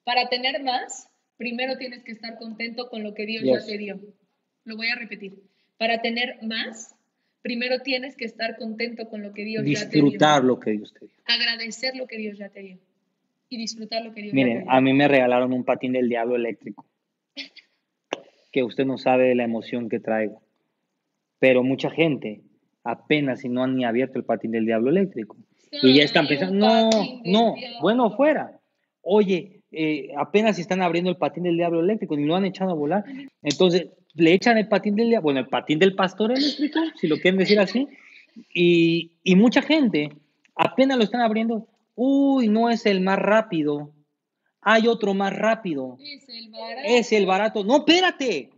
para 0.03 0.29
tener 0.29 0.61
más, 0.61 1.09
primero 1.37 1.77
tienes 1.77 2.03
que 2.03 2.11
estar 2.11 2.37
contento 2.37 2.89
con 2.89 3.03
lo 3.03 3.13
que 3.13 3.25
Dios 3.25 3.43
ya 3.43 3.65
te 3.65 3.77
dio. 3.77 3.99
Lo 4.65 4.75
voy 4.75 4.89
a 4.89 4.95
repetir. 4.95 5.41
Para 5.77 6.01
tener 6.01 6.39
más, 6.43 6.95
primero 7.41 7.79
tienes 7.79 8.15
que 8.15 8.25
estar 8.25 8.57
contento 8.57 9.09
con 9.09 9.23
lo 9.23 9.33
que 9.33 9.45
Dios 9.45 9.63
ya 9.65 9.89
te 9.89 9.95
dio. 9.95 10.03
Disfrutar 10.03 10.43
lo 10.43 10.59
que 10.59 10.71
Dios 10.71 10.93
te 10.93 11.05
dio. 11.05 11.15
Agradecer 11.25 11.95
lo 11.95 12.07
que 12.07 12.17
Dios 12.17 12.37
ya 12.37 12.49
te 12.49 12.61
dio 12.61 12.86
y 13.49 13.57
disfrutar 13.57 14.03
lo 14.03 14.13
que 14.13 14.21
Dios 14.21 14.33
Miren, 14.33 14.65
a 14.67 14.81
mí 14.81 14.93
me 14.93 15.07
regalaron 15.07 15.53
un 15.53 15.63
patín 15.63 15.93
del 15.93 16.09
diablo 16.09 16.35
eléctrico. 16.35 16.85
que 18.51 18.63
usted 18.63 18.85
no 18.85 18.97
sabe 18.97 19.27
de 19.29 19.35
la 19.35 19.43
emoción 19.43 19.89
que 19.89 19.99
traigo. 19.99 20.41
Pero 21.39 21.63
mucha 21.63 21.89
gente 21.89 22.41
apenas 22.83 23.41
si 23.41 23.49
no 23.49 23.63
han 23.63 23.75
ni 23.75 23.85
abierto 23.85 24.17
el 24.17 24.25
patín 24.25 24.51
del 24.51 24.65
diablo 24.65 24.89
eléctrico. 24.89 25.35
y 25.71 25.93
ya 25.93 26.03
están 26.03 26.27
pensando, 26.27 26.55
no, 26.55 26.89
no, 27.25 27.55
bueno, 27.81 28.09
fuera. 28.15 28.59
Oye, 29.01 29.61
eh, 29.71 30.09
apenas 30.17 30.55
si 30.55 30.61
están 30.61 30.81
abriendo 30.81 31.11
el 31.11 31.17
patín 31.17 31.43
del 31.43 31.57
diablo 31.57 31.81
eléctrico, 31.81 32.15
ni 32.15 32.25
lo 32.25 32.35
han 32.35 32.45
echado 32.45 32.71
a 32.71 32.75
volar. 32.75 33.03
Entonces, 33.43 33.89
le 34.15 34.33
echan 34.33 34.57
el 34.57 34.67
patín 34.67 34.95
del 34.95 35.09
diablo, 35.09 35.23
bueno, 35.23 35.39
el 35.41 35.47
patín 35.47 35.79
del 35.79 35.95
pastor 35.95 36.31
eléctrico, 36.31 36.79
si 36.95 37.07
lo 37.07 37.17
quieren 37.17 37.37
decir 37.37 37.59
así. 37.59 37.87
Y, 38.53 39.11
y 39.23 39.35
mucha 39.35 39.61
gente 39.61 40.09
apenas 40.55 40.97
lo 40.97 41.03
están 41.03 41.21
abriendo, 41.21 41.67
Uy, 41.99 42.47
no 42.47 42.69
es 42.69 42.85
el 42.85 43.01
más 43.01 43.17
rápido. 43.17 43.91
Hay 44.61 44.87
otro 44.87 45.15
más 45.15 45.35
rápido. 45.35 45.97
Es 45.99 46.29
el 46.29 46.51
barato. 46.51 46.87
Es 46.87 47.11
el 47.11 47.25
barato. 47.25 47.63
No, 47.63 47.77
espérate. 47.77 48.51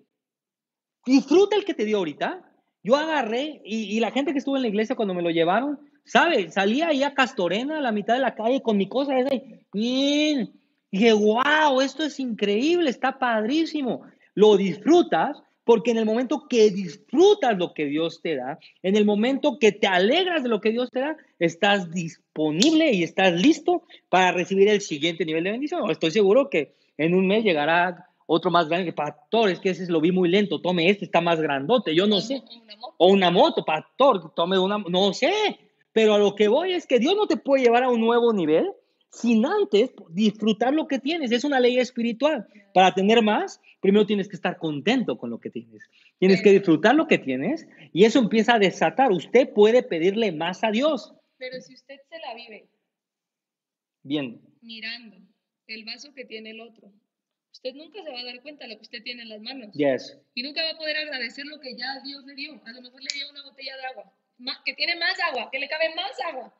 Disfruta 1.05 1.55
el 1.55 1.63
que 1.63 1.73
te 1.73 1.85
dio 1.85 1.99
ahorita. 1.99 2.45
Yo 2.83 2.97
agarré 2.97 3.61
y, 3.63 3.97
la 4.01 4.11
gente 4.11 4.33
que 4.33 4.39
estuvo 4.39 4.57
en 4.57 4.63
la 4.63 4.67
iglesia 4.67 4.97
cuando 4.97 5.13
me 5.13 5.21
lo 5.21 5.29
llevaron, 5.29 5.79
¿sabe? 6.03 6.51
Salía 6.51 6.89
ahí 6.89 7.01
a 7.03 7.13
Castorena, 7.13 7.77
a 7.77 7.81
la 7.81 7.93
mitad 7.93 8.15
de 8.15 8.19
la 8.19 8.35
calle, 8.35 8.61
con 8.61 8.75
mi 8.75 8.89
cosa 8.89 9.17
esa. 9.17 9.29
Bien. 9.71 10.53
Y 10.91 10.97
dije, 10.97 11.13
wow, 11.13 11.79
esto 11.79 12.03
es 12.03 12.19
increíble, 12.19 12.89
está 12.89 13.19
padrísimo. 13.19 14.01
Lo 14.35 14.57
disfrutas 14.57 15.41
porque 15.69 15.91
en 15.91 15.99
el 15.99 16.05
momento 16.05 16.47
que 16.49 16.71
disfrutas 16.71 17.55
lo 17.55 17.75
que 17.75 17.85
Dios 17.85 18.23
te 18.23 18.35
da, 18.35 18.57
en 18.81 18.95
el 18.95 19.05
momento 19.05 19.59
que 19.59 19.71
te 19.71 19.85
alegras 19.85 20.41
de 20.41 20.49
lo 20.49 20.61
que 20.61 20.71
Dios 20.71 20.89
te 20.89 20.99
da, 20.99 21.15
estás 21.37 21.91
disponible 21.91 22.91
y 22.91 23.03
estás 23.03 23.39
listo 23.39 23.83
para 24.09 24.31
recibir 24.31 24.67
el 24.67 24.81
siguiente 24.81 25.25
nivel 25.25 25.43
de 25.43 25.51
bendición. 25.51 25.87
Estoy 25.91 26.09
seguro 26.09 26.49
que 26.49 26.73
en 26.97 27.13
un 27.13 27.27
mes 27.27 27.43
llegará 27.43 28.07
otro 28.25 28.49
más 28.49 28.67
grande 28.67 28.87
que 28.87 28.93
pastor, 28.93 29.51
es 29.51 29.59
que 29.59 29.69
ese 29.69 29.85
lo 29.91 30.01
vi 30.01 30.11
muy 30.11 30.27
lento, 30.27 30.59
tome 30.59 30.89
este, 30.89 31.05
está 31.05 31.21
más 31.21 31.39
grandote, 31.39 31.93
yo 31.93 32.07
no 32.07 32.19
sé. 32.19 32.41
O 32.97 33.11
una 33.11 33.29
moto, 33.29 33.63
pastor, 33.63 34.33
tome 34.33 34.57
una, 34.57 34.79
no 34.79 35.13
sé. 35.13 35.31
Pero 35.91 36.15
a 36.15 36.17
lo 36.17 36.33
que 36.33 36.47
voy 36.47 36.73
es 36.73 36.87
que 36.87 36.97
Dios 36.97 37.15
no 37.15 37.27
te 37.27 37.37
puede 37.37 37.65
llevar 37.65 37.83
a 37.83 37.89
un 37.89 38.01
nuevo 38.01 38.33
nivel 38.33 38.71
sin 39.11 39.45
antes 39.45 39.91
disfrutar 40.09 40.73
lo 40.73 40.87
que 40.87 40.99
tienes. 40.99 41.31
Es 41.31 41.43
una 41.43 41.59
ley 41.59 41.77
espiritual. 41.79 42.47
Para 42.73 42.93
tener 42.93 43.21
más, 43.21 43.59
primero 43.81 44.05
tienes 44.05 44.27
que 44.27 44.35
estar 44.35 44.57
contento 44.57 45.17
con 45.17 45.29
lo 45.29 45.39
que 45.39 45.49
tienes. 45.49 45.89
Tienes 46.19 46.41
que 46.41 46.51
disfrutar 46.51 46.95
lo 46.95 47.07
que 47.07 47.17
tienes 47.17 47.67
y 47.91 48.05
eso 48.05 48.19
empieza 48.19 48.55
a 48.55 48.59
desatar. 48.59 49.11
Usted 49.11 49.49
puede 49.53 49.83
pedirle 49.83 50.31
más 50.31 50.63
a 50.63 50.71
Dios. 50.71 51.13
Pero 51.37 51.59
si 51.61 51.73
usted 51.73 51.99
se 52.09 52.19
la 52.19 52.35
vive 52.35 52.67
bien 54.03 54.41
mirando 54.61 55.17
el 55.67 55.85
vaso 55.85 56.13
que 56.13 56.25
tiene 56.25 56.51
el 56.51 56.61
otro, 56.61 56.91
usted 57.51 57.73
nunca 57.73 58.03
se 58.03 58.11
va 58.11 58.19
a 58.19 58.23
dar 58.23 58.41
cuenta 58.41 58.65
de 58.65 58.71
lo 58.71 58.77
que 58.77 58.83
usted 58.83 59.03
tiene 59.03 59.23
en 59.23 59.29
las 59.29 59.41
manos. 59.41 59.73
Yes. 59.73 60.17
Y 60.35 60.43
nunca 60.43 60.63
va 60.63 60.71
a 60.71 60.77
poder 60.77 60.97
agradecer 60.97 61.45
lo 61.45 61.59
que 61.59 61.75
ya 61.75 61.99
Dios 62.03 62.25
le 62.25 62.35
dio. 62.35 62.61
A 62.65 62.71
lo 62.71 62.81
mejor 62.81 63.01
le 63.01 63.13
dio 63.13 63.29
una 63.29 63.43
botella 63.43 63.75
de 63.77 63.85
agua, 63.85 64.13
que 64.65 64.73
tiene 64.73 64.95
más 64.97 65.17
agua, 65.31 65.49
que 65.51 65.59
le 65.59 65.69
cabe 65.69 65.95
más 65.95 66.11
agua. 66.25 66.53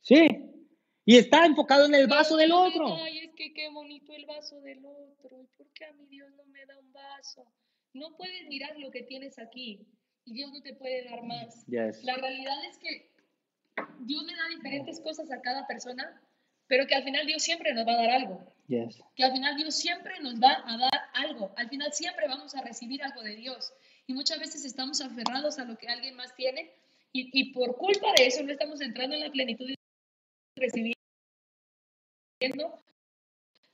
Sí, 0.00 0.47
y 1.08 1.16
está 1.16 1.46
enfocado 1.46 1.86
en 1.86 1.94
el 1.94 2.06
vaso 2.06 2.36
del 2.36 2.52
otro. 2.52 2.94
Ay, 2.96 3.20
es 3.20 3.34
que 3.34 3.54
qué 3.54 3.70
bonito 3.70 4.12
el 4.12 4.26
vaso 4.26 4.60
del 4.60 4.84
otro. 4.84 5.40
¿Y 5.42 5.46
por 5.56 5.66
qué 5.72 5.86
a 5.86 5.92
mi 5.94 6.04
Dios 6.04 6.30
no 6.36 6.44
me 6.44 6.66
da 6.66 6.78
un 6.78 6.92
vaso? 6.92 7.50
No 7.94 8.14
puedes 8.18 8.46
mirar 8.46 8.78
lo 8.78 8.90
que 8.90 9.04
tienes 9.04 9.38
aquí 9.38 9.88
y 10.26 10.34
Dios 10.34 10.52
no 10.52 10.60
te 10.60 10.74
puede 10.74 11.04
dar 11.04 11.22
más. 11.22 11.64
La 11.66 12.14
realidad 12.14 12.62
es 12.68 12.76
que 12.76 13.10
Dios 14.00 14.22
le 14.22 14.36
da 14.36 14.48
diferentes 14.50 15.00
cosas 15.00 15.32
a 15.32 15.40
cada 15.40 15.66
persona, 15.66 16.20
pero 16.66 16.86
que 16.86 16.94
al 16.94 17.04
final 17.04 17.26
Dios 17.26 17.42
siempre 17.42 17.72
nos 17.72 17.86
va 17.86 17.92
a 17.92 18.02
dar 18.02 18.10
algo. 18.10 18.54
Que 18.68 19.24
al 19.24 19.32
final 19.32 19.56
Dios 19.56 19.74
siempre 19.74 20.12
nos 20.20 20.34
va 20.34 20.62
a 20.66 20.76
dar 20.76 21.00
algo. 21.14 21.54
Al 21.56 21.70
final 21.70 21.90
siempre 21.90 22.28
vamos 22.28 22.54
a 22.54 22.60
recibir 22.60 23.02
algo 23.02 23.22
de 23.22 23.34
Dios. 23.34 23.72
Y 24.06 24.12
muchas 24.12 24.40
veces 24.40 24.62
estamos 24.66 25.00
aferrados 25.00 25.58
a 25.58 25.64
lo 25.64 25.78
que 25.78 25.88
alguien 25.88 26.16
más 26.16 26.34
tiene 26.34 26.70
y, 27.14 27.30
y 27.32 27.54
por 27.54 27.78
culpa 27.78 28.08
de 28.18 28.26
eso 28.26 28.42
no 28.42 28.52
estamos 28.52 28.82
entrando 28.82 29.14
en 29.14 29.22
la 29.22 29.30
plenitud 29.30 29.66
de 29.66 29.74
recibir 30.54 30.97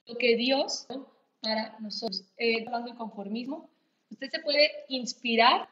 lo 0.06 0.18
que 0.18 0.36
Dios 0.36 0.86
para 1.40 1.78
nosotros. 1.80 2.24
Eh, 2.38 2.64
hablando 2.66 2.92
de 2.92 2.96
conformismo, 2.96 3.70
usted 4.10 4.30
se 4.30 4.40
puede 4.40 4.70
inspirar 4.88 5.68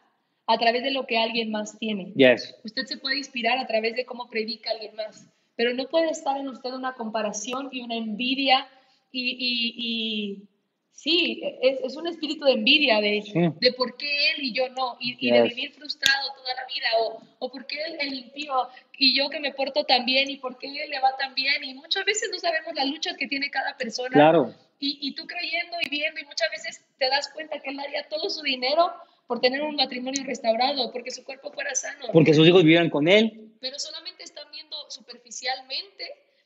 a 0.46 0.58
través 0.58 0.82
de 0.82 0.90
lo 0.90 1.06
que 1.06 1.18
alguien 1.18 1.50
más 1.50 1.78
tiene. 1.78 2.12
Yes. 2.14 2.54
Usted 2.64 2.84
se 2.84 2.98
puede 2.98 3.18
inspirar 3.18 3.58
a 3.58 3.66
través 3.66 3.96
de 3.96 4.04
cómo 4.04 4.28
predica 4.28 4.70
alguien 4.70 4.94
más, 4.96 5.26
pero 5.56 5.72
no 5.74 5.88
puede 5.88 6.10
estar 6.10 6.36
en 6.36 6.48
usted 6.48 6.72
una 6.72 6.94
comparación 6.94 7.68
y 7.72 7.80
una 7.80 7.96
envidia 7.96 8.68
y 9.12 10.48
Sí, 10.92 11.42
es, 11.62 11.80
es, 11.82 11.96
un 11.96 12.06
espíritu 12.06 12.44
de 12.44 12.52
envidia 12.52 13.00
de, 13.00 13.24
de 13.58 13.72
por 13.72 13.96
qué 13.96 14.30
él 14.30 14.44
y 14.44 14.52
yo 14.52 14.68
no, 14.68 14.96
y, 15.00 15.30
de 15.30 15.42
vivir 15.42 15.72
frustrado 15.72 16.28
toda 16.36 16.54
la 16.54 16.66
vida, 16.66 16.86
o, 17.00 17.22
o 17.40 17.50
por 17.50 17.66
qué 17.66 17.82
él, 17.82 17.96
el 17.98 18.14
impío 18.14 18.68
y 18.98 19.16
yo 19.16 19.28
que 19.28 19.40
me 19.40 19.52
porto 19.52 19.84
tan 19.84 20.04
bien, 20.04 20.30
y 20.30 20.36
por 20.36 20.58
qué 20.58 20.68
él 20.68 20.90
le 20.90 21.00
va 21.00 21.16
tan 21.16 21.34
bien, 21.34 21.64
y 21.64 21.74
muchas 21.74 22.04
veces 22.04 22.28
no 22.30 22.38
sabemos 22.38 22.74
las 22.74 22.86
luchas 22.86 23.16
que 23.16 23.26
tiene 23.26 23.50
cada 23.50 23.76
persona. 23.76 24.10
Claro. 24.10 24.54
Y, 24.78 24.98
y 25.00 25.14
tú 25.14 25.26
creyendo 25.26 25.76
y 25.80 25.88
viendo, 25.88 26.20
y 26.20 26.24
muchas 26.24 26.50
veces 26.50 26.84
te 26.98 27.08
das 27.08 27.28
cuenta 27.34 27.58
que 27.60 27.70
él 27.70 27.76
daría 27.78 28.06
todo 28.08 28.30
su 28.30 28.42
dinero 28.42 28.92
por 29.26 29.40
tener 29.40 29.62
un 29.62 29.76
matrimonio 29.76 30.22
restaurado, 30.24 30.92
porque 30.92 31.10
su 31.10 31.24
cuerpo 31.24 31.50
fuera 31.52 31.74
sano. 31.74 32.06
Porque 32.12 32.34
sus 32.34 32.46
hijos 32.46 32.62
vivieran 32.62 32.90
con 32.90 33.08
él. 33.08 33.50
Pero 33.60 33.78
solamente 33.78 34.24
están 34.24 34.50
viendo 34.52 34.76
superficialmente 34.90 36.04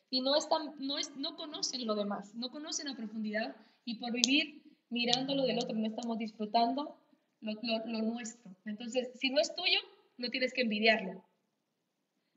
y 0.08 0.20
no, 0.20 0.36
están, 0.36 0.74
no, 0.78 0.96
es, 0.96 1.10
no 1.16 1.34
conocen 1.36 1.86
lo 1.86 1.94
demás, 1.94 2.34
no 2.34 2.50
conocen 2.50 2.88
a 2.88 2.96
profundidad 2.96 3.56
y 3.86 3.94
por 3.94 4.12
vivir 4.12 4.62
mirando 4.90 5.34
lo 5.34 5.44
del 5.44 5.58
otro 5.58 5.74
no 5.74 5.86
estamos 5.86 6.18
disfrutando 6.18 6.98
lo, 7.40 7.52
lo, 7.62 7.86
lo 7.86 8.02
nuestro. 8.02 8.50
Entonces, 8.66 9.10
si 9.14 9.30
no 9.30 9.40
es 9.40 9.54
tuyo, 9.54 9.78
no 10.18 10.28
tienes 10.28 10.52
que 10.52 10.62
envidiarlo. 10.62 11.24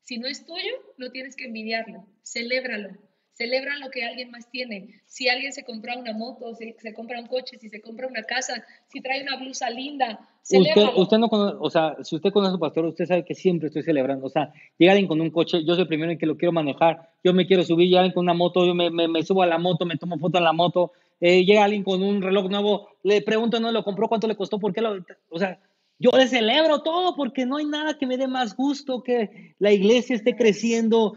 Si 0.04 0.18
no 0.18 0.28
es 0.28 0.46
tuyo, 0.46 0.74
no 0.98 1.10
tienes 1.12 1.36
que 1.36 1.46
envidiarlo. 1.46 2.06
Celébralo. 2.24 2.90
Celebra 3.34 3.78
lo 3.78 3.90
que 3.90 4.04
alguien 4.04 4.32
más 4.32 4.50
tiene. 4.52 5.02
Si 5.06 5.30
alguien 5.30 5.54
se 5.54 5.64
compra 5.64 5.98
una 5.98 6.14
moto, 6.14 6.54
si 6.56 6.74
se 6.78 6.94
compra 6.94 7.20
un 7.20 7.28
coche, 7.28 7.58
si 7.58 7.70
se 7.70 7.82
compra 7.82 8.08
una 8.08 8.24
casa, 8.24 8.66
si 8.90 9.00
trae 9.02 9.24
una 9.24 9.38
blusa 9.38 9.70
linda, 9.70 10.30
usted, 10.44 10.84
usted 10.96 11.18
no 11.18 11.30
conoce, 11.30 11.56
o 11.60 11.70
sea, 11.70 11.96
si 12.04 12.18
usted 12.18 12.32
conoce 12.32 12.50
a 12.50 12.54
su 12.56 12.60
pastor, 12.60 12.86
usted 12.86 13.06
sabe 13.06 13.24
que 13.24 13.36
siempre 13.36 13.68
estoy 13.68 13.84
celebrando. 13.84 14.26
O 14.26 14.30
sea, 14.30 14.52
llega 14.78 14.92
alguien 14.92 15.08
con 15.08 15.22
un 15.22 15.32
coche, 15.32 15.64
yo 15.64 15.74
soy 15.74 15.84
el 15.84 15.88
primero 15.88 16.12
en 16.12 16.18
que 16.18 16.26
lo 16.26 16.38
quiero 16.38 16.52
manejar, 16.52 17.12
yo 17.24 17.34
me 17.34 17.48
quiero 17.48 17.64
subir, 17.64 17.88
llega 17.88 18.02
alguien 18.02 18.14
con 18.14 18.26
una 18.26 18.34
moto, 18.34 18.66
yo 18.66 18.76
me, 18.76 18.90
me, 18.90 19.08
me 19.08 19.24
subo 19.24 19.42
a 19.42 19.48
la 19.48 19.58
moto, 19.58 19.86
me 19.86 19.96
tomo 19.96 20.20
foto 20.20 20.38
en 20.38 20.44
la 20.44 20.54
moto, 20.54 20.92
eh, 21.22 21.46
llega 21.46 21.64
alguien 21.64 21.84
con 21.84 22.02
un 22.02 22.22
reloj 22.22 22.50
nuevo, 22.50 22.90
le 23.04 23.22
pregunto, 23.22 23.60
¿no 23.60 23.72
lo 23.72 23.84
compró? 23.84 24.08
¿Cuánto 24.08 24.28
le 24.28 24.36
costó? 24.36 24.60
¿Por 24.60 24.74
qué 24.74 24.82
lo...? 24.82 25.04
O 25.30 25.40
sea, 25.40 25.60
yo 26.02 26.12
le 26.16 26.28
celebro 26.28 26.82
todo 26.82 27.16
porque 27.16 27.46
no 27.46 27.58
hay 27.58 27.66
nada 27.66 27.98
que 27.98 28.08
me 28.08 28.18
dé 28.18 28.28
más 28.28 28.56
gusto 28.56 29.04
que 29.04 29.54
la 29.60 29.74
iglesia 29.74 30.16
esté 30.16 30.34
creciendo. 30.34 31.14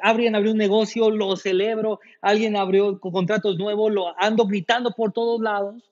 Alguien 0.00 0.36
abrió 0.36 0.52
un 0.52 0.58
negocio, 0.58 1.10
lo 1.10 1.36
celebro. 1.36 1.98
Alguien 2.20 2.56
abrió 2.56 3.00
contratos 3.00 3.58
nuevos, 3.58 3.92
lo 3.92 4.14
ando 4.20 4.46
gritando 4.46 4.92
por 4.92 5.12
todos 5.12 5.40
lados. 5.40 5.82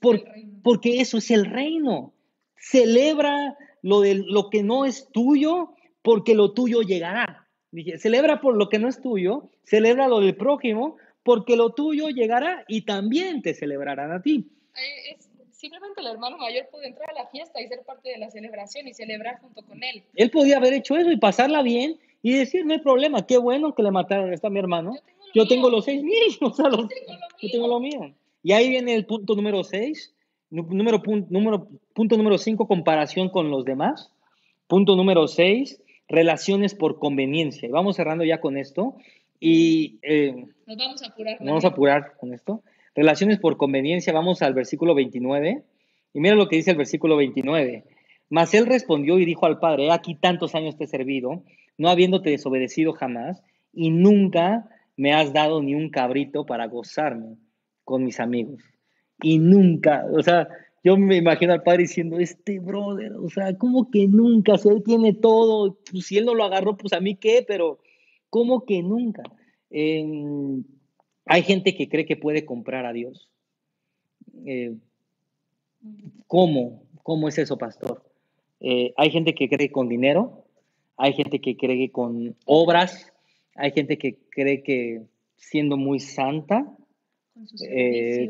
Por, 0.00 0.22
porque 0.62 1.00
eso 1.00 1.16
es 1.16 1.30
el 1.30 1.46
reino. 1.46 2.12
Celebra 2.58 3.56
lo, 3.80 4.02
de, 4.02 4.16
lo 4.16 4.50
que 4.50 4.62
no 4.62 4.84
es 4.84 5.08
tuyo 5.10 5.70
porque 6.02 6.34
lo 6.34 6.52
tuyo 6.52 6.82
llegará. 6.82 7.46
Dije, 7.70 7.98
celebra 7.98 8.40
por 8.42 8.54
lo 8.54 8.68
que 8.68 8.78
no 8.78 8.88
es 8.88 9.00
tuyo, 9.00 9.48
celebra 9.64 10.08
lo 10.08 10.20
del 10.20 10.36
prójimo 10.36 10.96
porque 11.28 11.56
lo 11.56 11.74
tuyo 11.74 12.08
llegará 12.08 12.64
y 12.68 12.86
también 12.86 13.42
te 13.42 13.52
celebrarán 13.52 14.12
a 14.12 14.22
ti. 14.22 14.46
Eh, 14.74 15.10
es 15.14 15.28
simplemente 15.50 16.00
el 16.00 16.06
hermano 16.06 16.38
mayor 16.38 16.68
puede 16.70 16.86
entrar 16.86 17.10
a 17.10 17.12
la 17.12 17.26
fiesta 17.26 17.60
y 17.60 17.68
ser 17.68 17.82
parte 17.84 18.08
de 18.08 18.16
la 18.16 18.30
celebración 18.30 18.88
y 18.88 18.94
celebrar 18.94 19.38
junto 19.42 19.60
con 19.60 19.84
él. 19.84 20.02
Él 20.14 20.30
podía 20.30 20.56
haber 20.56 20.72
hecho 20.72 20.96
eso 20.96 21.12
y 21.12 21.18
pasarla 21.18 21.60
bien 21.60 21.98
y 22.22 22.32
decir, 22.32 22.64
no 22.64 22.72
hay 22.72 22.78
problema, 22.78 23.26
qué 23.26 23.36
bueno 23.36 23.74
que 23.74 23.82
le 23.82 23.90
mataron 23.90 24.34
a 24.42 24.48
mi 24.48 24.58
hermano. 24.58 24.94
Yo 25.34 25.46
tengo, 25.46 25.68
los 25.68 25.84
seis 25.84 26.02
mil, 26.02 26.14
o 26.40 26.50
sea, 26.50 26.70
los, 26.70 26.88
yo 27.42 27.50
tengo 27.52 27.68
lo 27.68 27.78
mío. 27.78 28.10
Y 28.42 28.52
ahí 28.52 28.70
viene 28.70 28.94
el 28.94 29.04
punto 29.04 29.34
número 29.34 29.62
seis, 29.64 30.14
número, 30.48 31.02
punto, 31.02 31.26
número, 31.28 31.68
punto 31.92 32.16
número 32.16 32.38
cinco, 32.38 32.66
comparación 32.66 33.28
con 33.28 33.50
los 33.50 33.66
demás. 33.66 34.10
Punto 34.66 34.96
número 34.96 35.28
seis, 35.28 35.78
relaciones 36.08 36.74
por 36.74 36.98
conveniencia. 36.98 37.68
Y 37.68 37.70
vamos 37.70 37.96
cerrando 37.96 38.24
ya 38.24 38.40
con 38.40 38.56
esto. 38.56 38.96
Y 39.40 39.98
eh, 40.02 40.34
nos 40.66 40.76
vamos 40.76 41.02
a 41.02 41.06
apurar. 41.06 41.36
Vamos 41.40 41.64
a 41.64 41.68
apurar 41.68 42.12
con 42.18 42.34
esto. 42.34 42.62
Relaciones 42.94 43.38
por 43.38 43.56
conveniencia, 43.56 44.12
vamos 44.12 44.42
al 44.42 44.54
versículo 44.54 44.94
29. 44.94 45.62
Y 46.14 46.20
mira 46.20 46.34
lo 46.34 46.48
que 46.48 46.56
dice 46.56 46.72
el 46.72 46.76
versículo 46.76 47.16
29. 47.16 47.84
Mas 48.30 48.52
él 48.54 48.66
respondió 48.66 49.18
y 49.18 49.24
dijo 49.24 49.46
al 49.46 49.58
padre, 49.58 49.90
aquí 49.90 50.14
tantos 50.14 50.54
años 50.54 50.76
te 50.76 50.84
he 50.84 50.88
servido, 50.88 51.44
no 51.78 51.88
habiéndote 51.88 52.30
desobedecido 52.30 52.92
jamás, 52.92 53.42
y 53.72 53.90
nunca 53.90 54.68
me 54.96 55.14
has 55.14 55.32
dado 55.32 55.62
ni 55.62 55.74
un 55.74 55.90
cabrito 55.90 56.44
para 56.44 56.66
gozarme 56.66 57.36
con 57.84 58.04
mis 58.04 58.20
amigos. 58.20 58.62
Y 59.22 59.38
nunca, 59.38 60.04
o 60.12 60.22
sea, 60.22 60.48
yo 60.84 60.96
me 60.96 61.16
imagino 61.16 61.52
al 61.52 61.62
padre 61.62 61.82
diciendo, 61.82 62.18
este 62.18 62.60
brother, 62.60 63.12
o 63.12 63.28
sea, 63.30 63.56
¿cómo 63.56 63.90
que 63.90 64.06
nunca? 64.08 64.58
Si 64.58 64.68
él 64.68 64.82
tiene 64.84 65.14
todo, 65.14 65.78
pues 65.90 66.06
si 66.06 66.18
él 66.18 66.26
no 66.26 66.34
lo 66.34 66.44
agarró, 66.44 66.76
pues 66.76 66.92
a 66.92 67.00
mí 67.00 67.16
qué, 67.16 67.44
pero 67.46 67.78
¿cómo 68.30 68.64
que 68.64 68.82
nunca? 68.82 69.22
Eh, 69.70 70.04
hay 71.28 71.42
gente 71.42 71.74
que 71.74 71.88
cree 71.88 72.06
que 72.06 72.16
puede 72.16 72.44
comprar 72.46 72.86
a 72.86 72.92
Dios. 72.92 73.28
Eh, 74.46 74.74
¿Cómo? 76.26 76.82
¿Cómo 77.02 77.28
es 77.28 77.38
eso, 77.38 77.58
pastor? 77.58 78.02
Eh, 78.60 78.92
hay 78.96 79.10
gente 79.10 79.34
que 79.34 79.48
cree 79.48 79.70
con 79.70 79.88
dinero, 79.88 80.44
hay 80.96 81.12
gente 81.12 81.40
que 81.40 81.56
cree 81.56 81.90
con 81.90 82.34
obras, 82.46 83.12
hay 83.54 83.72
gente 83.72 83.98
que 83.98 84.18
cree 84.30 84.62
que 84.62 85.02
siendo 85.36 85.76
muy 85.76 86.00
santa, 86.00 86.74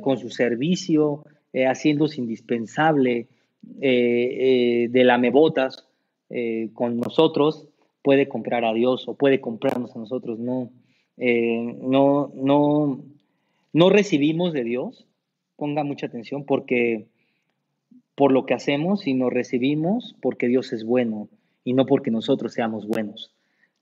con 0.03 0.19
su 0.19 0.29
servicio, 0.29 1.25
eh, 1.55 1.65
haciéndose 1.65 2.21
indispensable, 2.21 3.29
de 3.63 5.03
lamebotas 5.05 5.87
con 6.75 6.99
nosotros, 6.99 7.69
puede 8.09 8.27
comprar 8.27 8.65
a 8.65 8.73
Dios 8.73 9.07
o 9.07 9.17
puede 9.17 9.39
comprarnos 9.39 9.95
a 9.95 9.99
nosotros. 9.99 10.39
No, 10.39 10.71
eh, 11.19 11.77
no, 11.83 12.33
no, 12.35 13.05
no 13.75 13.91
recibimos 13.91 14.55
de 14.55 14.65
Dios, 14.65 15.05
ponga 15.57 15.85
mucha 15.85 16.07
atención, 16.07 16.47
porque 16.47 17.05
por 18.15 18.33
lo 18.33 18.47
que 18.47 18.55
hacemos, 18.55 19.03
sino 19.03 19.29
recibimos 19.29 20.17
porque 20.23 20.49
Dios 20.49 20.73
es 20.73 20.85
bueno 20.85 21.29
y 21.65 21.75
no 21.75 21.85
porque 21.85 22.11
nosotros 22.11 22.55
seamos 22.55 22.87
buenos. 22.87 23.31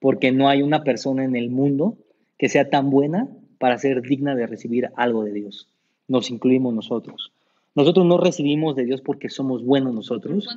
Porque 0.00 0.32
no 0.32 0.48
hay 0.48 0.60
una 0.60 0.82
persona 0.82 1.24
en 1.24 1.36
el 1.36 1.48
mundo 1.48 1.96
que 2.36 2.48
sea 2.48 2.68
tan 2.68 2.90
buena 2.90 3.28
para 3.58 3.78
ser 3.78 4.02
digna 4.02 4.34
de 4.34 4.48
recibir 4.48 4.90
algo 4.96 5.22
de 5.22 5.34
Dios. 5.34 5.68
Nos 6.08 6.32
incluimos 6.32 6.74
nosotros. 6.74 7.30
Nosotros 7.76 8.04
no 8.04 8.18
recibimos 8.18 8.74
de 8.74 8.86
Dios 8.86 9.02
porque 9.02 9.28
somos 9.28 9.64
buenos 9.64 9.94
nosotros 9.94 10.48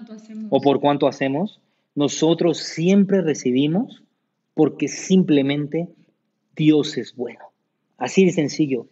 o 0.50 0.60
por 0.60 0.80
cuánto 0.80 1.06
hacemos. 1.06 1.62
Nosotros 1.96 2.60
siempre 2.60 3.22
recibimos 3.22 4.04
porque 4.54 4.88
simplemente 4.88 5.88
Dios 6.56 6.98
es 6.98 7.16
bueno. 7.16 7.40
Así 7.98 8.26
de 8.26 8.32
sencillo. 8.32 8.88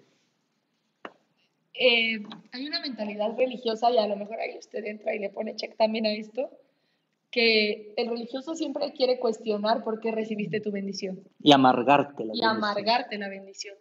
Eh, 1.73 2.19
hay 2.51 2.65
una 2.65 2.81
mentalidad 2.81 3.37
religiosa, 3.37 3.91
y 3.91 3.97
a 3.97 4.07
lo 4.07 4.15
mejor 4.15 4.39
ahí 4.39 4.57
usted 4.57 4.83
entra 4.85 5.13
y 5.13 5.19
le 5.19 5.29
pone 5.29 5.55
check 5.55 5.75
también 5.77 6.05
a 6.05 6.11
esto, 6.11 6.49
que 7.29 7.93
el 7.97 8.09
religioso 8.09 8.55
siempre 8.55 8.91
quiere 8.93 9.19
cuestionar 9.19 9.83
por 9.83 9.99
qué 9.99 10.11
recibiste 10.11 10.59
tu 10.59 10.71
bendición. 10.71 11.19
Y 11.41 11.51
amargarte 11.51 12.25
la 12.25 12.33
y 12.33 12.39
bendición. 12.39 12.55
amargarte 12.55 13.17
la 13.17 13.29
bendición. 13.29 13.75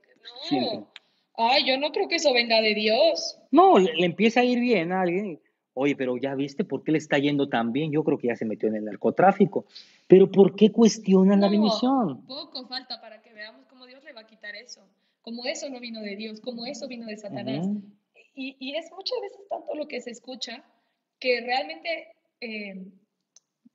No. 0.51 0.91
Ay, 1.39 1.67
yo 1.67 1.79
no 1.79 1.91
creo 1.91 2.09
que 2.09 2.17
eso 2.17 2.33
venga 2.33 2.61
de 2.61 2.75
Dios. 2.75 3.39
No, 3.51 3.79
le, 3.79 3.93
empieza 4.05 4.41
a 4.41 4.45
ir 4.45 4.61
bien 4.61 4.93
a 4.93 5.03
alguien. 5.03 5.41
Oye, 5.79 5.95
pero 5.95 6.17
ya 6.17 6.35
viste 6.35 6.65
por 6.65 6.83
qué 6.83 6.93
le 6.93 6.99
está 6.99 7.19
yendo 7.19 7.49
tan 7.49 7.73
bien. 7.73 7.93
Yo 7.93 8.03
creo 8.03 8.19
que 8.19 8.29
ya 8.29 8.37
se 8.37 8.45
metió 8.45 8.69
en 8.69 8.77
el 8.77 8.85
narcotráfico. 8.85 9.67
Pero 10.09 10.31
¿por 10.31 10.57
qué 10.57 10.73
cuestionan 10.73 11.41
la 11.41 11.49
bendición? 11.49 12.25
Poco 12.27 12.67
falta 12.67 13.01
para 13.01 13.21
que 13.21 13.33
veamos 13.33 13.67
va 14.17 14.23
a 14.23 14.27
quitar 14.27 14.57
eso. 14.57 14.81
Como 15.23 15.45
eso 15.47 15.69
no 15.69 15.81
vino 15.81 16.01
de 16.01 16.17
Dios, 16.17 16.41
como 16.41 16.67
eso 16.67 16.89
vino 16.89 17.07
de 17.07 17.17
Satanás. 17.17 17.67
y, 18.35 18.57
y, 18.59 18.77
es 18.77 18.91
muchas 18.91 19.19
veces 19.21 19.49
tanto 19.49 19.75
lo 19.75 19.87
que 19.89 20.01
se 20.01 20.11
escucha 20.11 20.65
que 21.19 21.41
realmente 21.41 22.09
eh, 22.41 22.87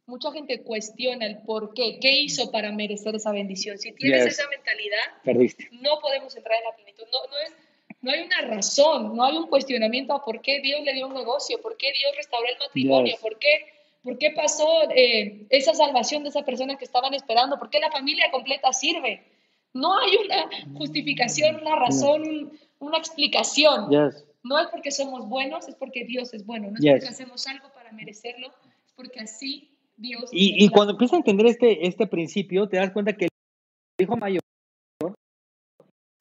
mucha 0.05 0.31
gente 0.31 0.61
cuestiona 0.63 1.25
el 1.25 1.39
por 1.39 1.73
qué, 1.73 1.99
qué 1.99 2.21
hizo 2.21 2.51
para 2.51 2.71
merecer 2.71 3.15
esa 3.15 3.31
bendición. 3.31 3.77
Si 3.77 3.91
tienes 3.93 4.25
esa 4.25 4.43
mentalidad, 4.49 5.51
no 5.81 5.99
podemos 6.01 6.35
entrar 6.35 6.57
en 6.57 6.63
la 6.69 6.75
plenitud. 6.75 7.03
No, 7.11 7.31
no, 7.31 7.37
es, 7.39 7.53
no 8.01 8.11
hay 8.11 8.23
una 8.23 8.41
razón, 8.41 9.15
no 9.15 9.23
hay 9.23 9.37
un 9.37 9.47
cuestionamiento 9.47 10.13
a 10.13 10.23
por 10.23 10.41
qué 10.41 10.59
Dios 10.61 10.81
le 10.83 10.93
dio 10.93 11.07
un 11.07 11.13
negocio, 11.13 11.61
por 11.61 11.77
qué 11.77 11.91
Dios 11.91 12.15
restauró 12.17 12.47
el 12.47 12.57
matrimonio, 12.57 13.15
por 13.21 13.37
qué, 13.37 13.65
por 14.03 14.17
qué 14.17 14.31
pasó 14.31 14.67
eh, 14.95 15.45
esa 15.49 15.73
salvación 15.73 16.23
de 16.23 16.29
esa 16.29 16.43
persona 16.43 16.77
que 16.77 16.85
estaban 16.85 17.13
esperando, 17.13 17.59
por 17.59 17.69
qué 17.69 17.79
la 17.79 17.91
familia 17.91 18.31
completa 18.31 18.73
sirve. 18.73 19.23
No 19.73 19.97
hay 19.99 20.17
una 20.17 20.49
justificación, 20.77 21.61
una 21.61 21.75
razón, 21.75 22.51
una 22.79 22.97
explicación. 22.97 23.89
No 24.43 24.59
es 24.59 24.67
porque 24.67 24.91
somos 24.91 25.29
buenos, 25.29 25.67
es 25.67 25.75
porque 25.75 26.03
Dios 26.03 26.33
es 26.33 26.45
bueno. 26.45 26.71
No 26.71 26.77
es 26.77 27.01
porque 27.01 27.07
hacemos 27.07 27.45
algo 27.45 27.71
para 27.73 27.91
merecerlo, 27.91 28.47
es 28.47 28.93
porque 28.95 29.19
así 29.19 29.69
Dios. 29.95 30.29
Y, 30.31 30.65
y 30.65 30.69
cuando 30.69 30.93
empiezas 30.93 31.13
a 31.13 31.17
entender 31.17 31.45
este, 31.45 31.87
este 31.87 32.07
principio, 32.07 32.67
te 32.67 32.77
das 32.77 32.91
cuenta 32.91 33.13
que 33.13 33.25
el 33.25 34.03
hijo 34.03 34.17
mayor 34.17 34.41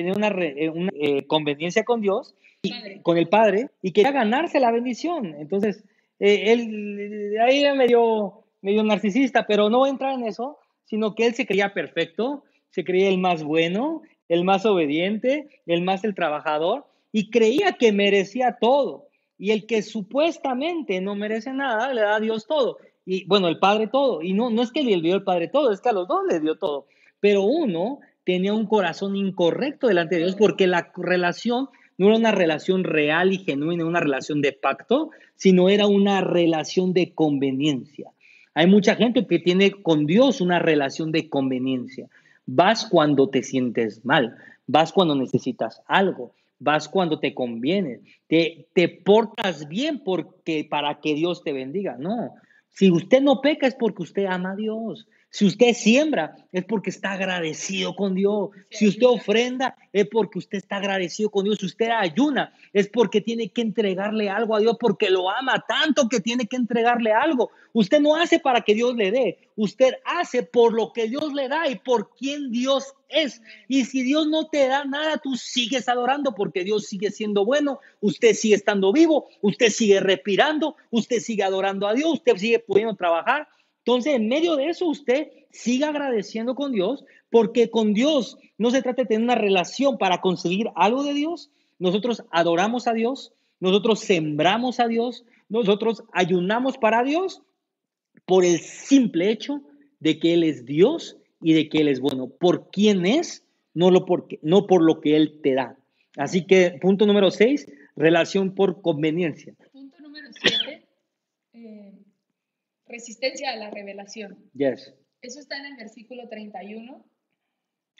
tiene 0.03 0.17
una, 0.17 0.29
eh, 0.29 0.71
una 0.71 0.91
eh, 0.95 1.27
conveniencia 1.27 1.85
con 1.85 2.01
Dios, 2.01 2.35
y, 2.63 3.01
con 3.01 3.17
el 3.17 3.29
Padre, 3.29 3.71
y 3.83 3.93
quería 3.93 4.13
ganarse 4.13 4.61
la 4.61 4.71
bendición. 4.71 5.35
Entonces, 5.39 5.85
eh, 6.19 6.53
él 6.53 7.37
ahí 7.41 7.63
era 7.63 7.75
medio, 7.75 8.45
medio 8.61 8.83
narcisista, 8.83 9.47
pero 9.47 9.71
no 9.71 9.87
entra 9.87 10.15
en 10.15 10.25
eso, 10.25 10.59
sino 10.85 11.15
que 11.15 11.27
él 11.27 11.35
se 11.35 11.47
creía 11.47 11.73
perfecto, 11.73 12.45
se 12.71 12.85
creía 12.85 13.09
el 13.09 13.19
más 13.19 13.43
bueno, 13.43 14.03
el 14.29 14.45
más 14.45 14.67
obediente, 14.67 15.49
el 15.67 15.83
más 15.83 16.05
el 16.05 16.15
trabajador, 16.15 16.87
y 17.13 17.31
creía 17.31 17.73
que 17.73 17.93
merecía 17.93 18.59
todo. 18.61 19.09
Y 19.39 19.53
el 19.53 19.67
que 19.67 19.83
supuestamente 19.83 21.01
no 21.01 21.15
merece 21.15 21.53
nada, 21.53 21.93
le 21.93 22.03
da 22.03 22.17
a 22.17 22.21
Dios 22.21 22.47
todo. 22.47 22.77
Y 23.07 23.25
bueno, 23.25 23.49
el 23.49 23.59
Padre 23.59 23.87
todo. 23.87 24.23
Y 24.23 24.35
no, 24.35 24.51
no 24.51 24.63
es 24.63 24.71
que 24.71 24.83
le 24.83 25.01
dio 25.01 25.15
el 25.15 25.25
Padre 25.25 25.49
todo, 25.49 25.73
es 25.73 25.81
que 25.81 25.89
a 25.89 25.93
los 25.93 26.07
dos 26.07 26.21
le 26.29 26.41
dio 26.41 26.59
todo. 26.59 26.87
Pero 27.21 27.43
uno 27.43 28.01
tenía 28.25 28.55
un 28.55 28.67
corazón 28.67 29.17
incorrecto 29.17 29.87
delante 29.87 30.17
de 30.17 30.23
Dios 30.23 30.37
porque 30.37 30.67
la 30.67 30.93
relación 30.97 31.69
no 31.99 32.07
era 32.09 32.17
una 32.17 32.33
relación 32.33 32.85
real 32.85 33.33
y 33.33 33.39
genuina, 33.39 33.85
una 33.85 34.01
relación 34.01 34.41
de 34.41 34.53
pacto, 34.53 35.11
sino 35.35 35.69
era 35.69 35.87
una 35.87 36.23
relación 36.23 36.95
de 36.95 37.13
conveniencia. 37.13 38.11
Hay 38.55 38.67
mucha 38.67 38.95
gente 38.97 39.27
que 39.27 39.39
tiene 39.39 39.71
con 39.71 40.07
Dios 40.07 40.41
una 40.41 40.59
relación 40.59 41.13
de 41.13 41.29
conveniencia. 41.29 42.09
Vas 42.47 42.87
cuando 42.87 43.29
te 43.29 43.43
sientes 43.43 44.05
mal, 44.05 44.37
vas 44.67 44.93
cuando 44.93 45.15
necesitas 45.15 45.83
algo, 45.87 46.33
vas 46.59 46.89
cuando 46.89 47.21
te 47.21 47.35
conviene, 47.35 48.01
te, 48.29 48.67
te 48.73 48.89
portas 48.89 49.69
bien 49.69 50.03
porque 50.03 50.67
para 50.69 51.01
que 51.01 51.15
Dios 51.15 51.45
te 51.45 51.53
bendiga. 51.53 51.97
No, 51.99 52.35
si 52.71 52.91
usted 52.91 53.21
no 53.21 53.41
peca 53.41 53.67
es 53.67 53.75
porque 53.75 54.05
usted 54.05 54.25
ama 54.25 54.53
a 54.53 54.57
Dios. 54.57 55.07
Si 55.33 55.47
usted 55.47 55.75
siembra, 55.75 56.35
es 56.51 56.65
porque 56.65 56.91
está 56.91 57.13
agradecido 57.13 57.95
con 57.95 58.17
Dios. 58.17 58.51
Si 58.69 58.89
usted 58.89 59.07
ofrenda, 59.07 59.77
es 59.93 60.09
porque 60.09 60.41
usted 60.41 60.59
está 60.59 60.77
agradecido 60.77 61.31
con 61.31 61.45
Dios. 61.45 61.59
Si 61.61 61.67
usted 61.67 61.91
ayuna, 61.91 62.53
es 62.73 62.89
porque 62.89 63.21
tiene 63.21 63.49
que 63.49 63.61
entregarle 63.61 64.29
algo 64.29 64.57
a 64.57 64.61
Dios, 64.61 64.77
porque 64.81 65.09
lo 65.09 65.31
ama 65.31 65.65
tanto 65.69 66.09
que 66.09 66.19
tiene 66.19 66.47
que 66.47 66.57
entregarle 66.57 67.13
algo. 67.13 67.53
Usted 67.73 68.01
no 68.01 68.17
hace 68.17 68.41
para 68.41 68.63
que 68.63 68.75
Dios 68.75 68.97
le 68.97 69.13
dé, 69.13 69.39
usted 69.55 69.95
hace 70.05 70.43
por 70.43 70.73
lo 70.73 70.93
que 70.93 71.07
Dios 71.07 71.33
le 71.33 71.47
da 71.47 71.69
y 71.69 71.77
por 71.77 72.13
quien 72.17 72.51
Dios 72.51 72.93
es. 73.09 73.41
Y 73.69 73.85
si 73.85 74.03
Dios 74.03 74.27
no 74.27 74.49
te 74.49 74.67
da 74.67 74.85
nada, 74.85 75.19
tú 75.19 75.37
sigues 75.37 75.89
adorando 75.89 76.35
porque 76.35 76.65
Dios 76.65 76.87
sigue 76.87 77.13
siendo 77.13 77.45
bueno, 77.45 77.79
usted 78.01 78.35
sigue 78.35 78.57
estando 78.57 78.93
vivo, 78.93 79.29
usted 79.43 79.71
sigue 79.71 80.01
respirando, 80.01 80.75
usted 80.91 81.21
sigue 81.21 81.45
adorando 81.45 81.87
a 81.87 81.95
Dios, 81.95 82.15
usted 82.15 82.37
sigue 82.37 82.59
pudiendo 82.59 82.97
trabajar 82.97 83.47
entonces, 83.91 84.15
en 84.15 84.29
medio 84.29 84.55
de 84.55 84.69
eso, 84.69 84.87
usted 84.87 85.33
siga 85.51 85.89
agradeciendo 85.89 86.55
con 86.55 86.71
Dios, 86.71 87.05
porque 87.29 87.71
con 87.71 87.93
Dios 87.93 88.39
no 88.57 88.71
se 88.71 88.83
trata 88.83 89.03
de 89.03 89.09
tener 89.09 89.25
una 89.25 89.35
relación 89.35 89.99
para 89.99 90.21
conseguir 90.21 90.69
algo 90.77 91.03
de 91.03 91.13
Dios. 91.13 91.51
Nosotros 91.81 92.23
adoramos 92.31 92.87
a 92.87 92.93
Dios, 92.93 93.33
nosotros 93.59 93.99
sembramos 93.99 94.79
a 94.79 94.87
Dios, 94.87 95.25
nosotros 95.49 96.05
ayunamos 96.13 96.79
para 96.79 97.03
Dios 97.03 97.43
por 98.27 98.45
el 98.45 98.61
simple 98.61 99.33
hecho 99.33 99.61
de 99.99 100.21
que 100.21 100.35
Él 100.35 100.45
es 100.45 100.65
Dios 100.65 101.17
y 101.43 101.55
de 101.55 101.69
que 101.69 101.79
Él 101.79 101.89
es 101.89 101.99
bueno. 101.99 102.29
Por 102.29 102.71
quién 102.71 103.05
es, 103.07 103.45
no, 103.75 103.91
lo 103.91 104.07
por, 104.07 104.29
no 104.43 104.69
por 104.69 104.83
lo 104.83 105.01
que 105.01 105.17
Él 105.17 105.41
te 105.43 105.55
da. 105.55 105.77
Así 106.17 106.47
que 106.47 106.79
punto 106.81 107.07
número 107.07 107.33
seis, 107.33 107.67
relación 107.97 108.55
por 108.55 108.83
conveniencia. 108.83 109.53
Punto 109.73 110.01
número 110.01 110.29
siete. 110.33 110.87
Eh, 111.55 112.00
Resistencia 112.91 113.51
a 113.51 113.57
la 113.57 113.71
revelación. 113.71 114.51
Yes. 114.55 114.93
Eso 115.23 115.41
está 115.41 115.57
en 115.59 115.67
el 115.67 115.77
versículo 115.77 116.29
31. 116.29 117.05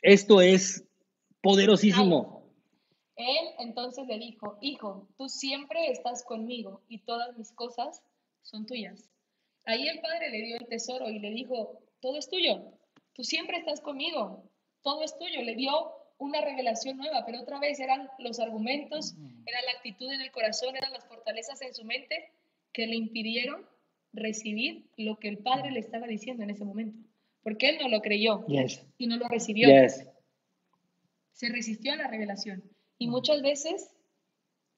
Esto 0.03 0.41
es 0.41 0.85
poderosísimo. 1.43 2.41
Él 3.17 3.49
entonces 3.59 4.07
le 4.07 4.19
dijo, 4.19 4.59
hijo, 4.61 5.09
tú 5.17 5.29
siempre 5.29 5.91
estás 5.91 6.25
conmigo 6.25 6.83
y 6.89 7.05
todas 7.05 7.37
mis 7.37 7.53
cosas 7.53 8.03
son 8.43 8.67
tuyas. 8.67 9.11
Ahí 9.65 9.87
el 9.87 10.01
padre 10.01 10.31
le 10.31 10.43
dio 10.43 10.57
el 10.57 10.67
tesoro 10.67 11.09
y 11.11 11.19
le 11.19 11.31
dijo, 11.31 11.79
todo 12.01 12.17
es 12.17 12.29
tuyo, 12.29 12.73
tú 13.13 13.23
siempre 13.23 13.59
estás 13.59 13.81
conmigo, 13.83 14.51
todo 14.83 15.03
es 15.03 15.17
tuyo. 15.19 15.43
Le 15.43 15.55
dio 15.55 15.93
una 16.19 16.41
revelación 16.41 16.97
nueva, 16.97 17.25
pero 17.27 17.43
otra 17.43 17.61
vez 17.61 17.79
eran 17.79 18.09
los 18.19 18.41
argumentos, 18.41 19.15
era 19.47 19.61
la 19.63 19.73
actitud 19.73 20.11
en 20.11 20.23
el 20.23 20.33
corazón, 20.33 20.75
eran 20.75 20.93
las 20.93 21.07
fortalezas 21.07 21.61
en 21.63 21.75
su 21.75 21.85
mente 21.85 22.33
que 22.73 22.87
le 22.87 22.97
impidieron 22.97 23.67
recibir 24.13 24.87
lo 24.97 25.19
que 25.19 25.29
el 25.29 25.39
padre 25.39 25.71
le 25.71 25.81
estaba 25.81 26.07
diciendo 26.07 26.43
en 26.43 26.51
ese 26.51 26.65
momento, 26.65 26.99
porque 27.43 27.69
él 27.69 27.79
no 27.81 27.89
lo 27.89 28.01
creyó 28.01 28.45
y 28.99 29.07
no 29.07 29.17
lo 29.17 29.29
recibió. 29.29 29.69
Se 31.33 31.49
resistió 31.49 31.93
a 31.93 31.97
la 31.97 32.09
revelación. 32.09 32.63
Y 32.99 33.09
muchas 33.09 33.41
veces 33.41 33.91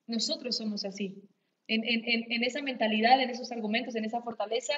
nosotros 0.07 0.57
somos 0.57 0.85
así. 0.85 1.23
En, 1.67 1.83
en, 1.85 2.45
esa 2.45 2.61
mentalidad, 2.63 3.21
en 3.21 3.31
esos 3.31 3.51
argumentos, 3.51 3.95
en 3.95 4.05
esa 4.05 4.21
fortaleza, 4.21 4.75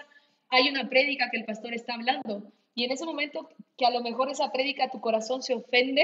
hay 0.48 0.68
una 0.68 0.88
prédica 0.88 1.28
que 1.30 1.38
el 1.38 1.44
pastor 1.44 1.74
está 1.74 1.94
hablando. 1.94 2.52
Y 2.74 2.84
en 2.84 2.92
ese 2.92 3.04
momento 3.04 3.48
que 3.76 3.86
a 3.86 3.90
lo 3.90 4.02
mejor 4.02 4.30
esa 4.30 4.52
prédica 4.52 4.90
tu 4.90 5.00
corazón 5.00 5.42
se 5.42 5.54
ofende, 5.54 6.02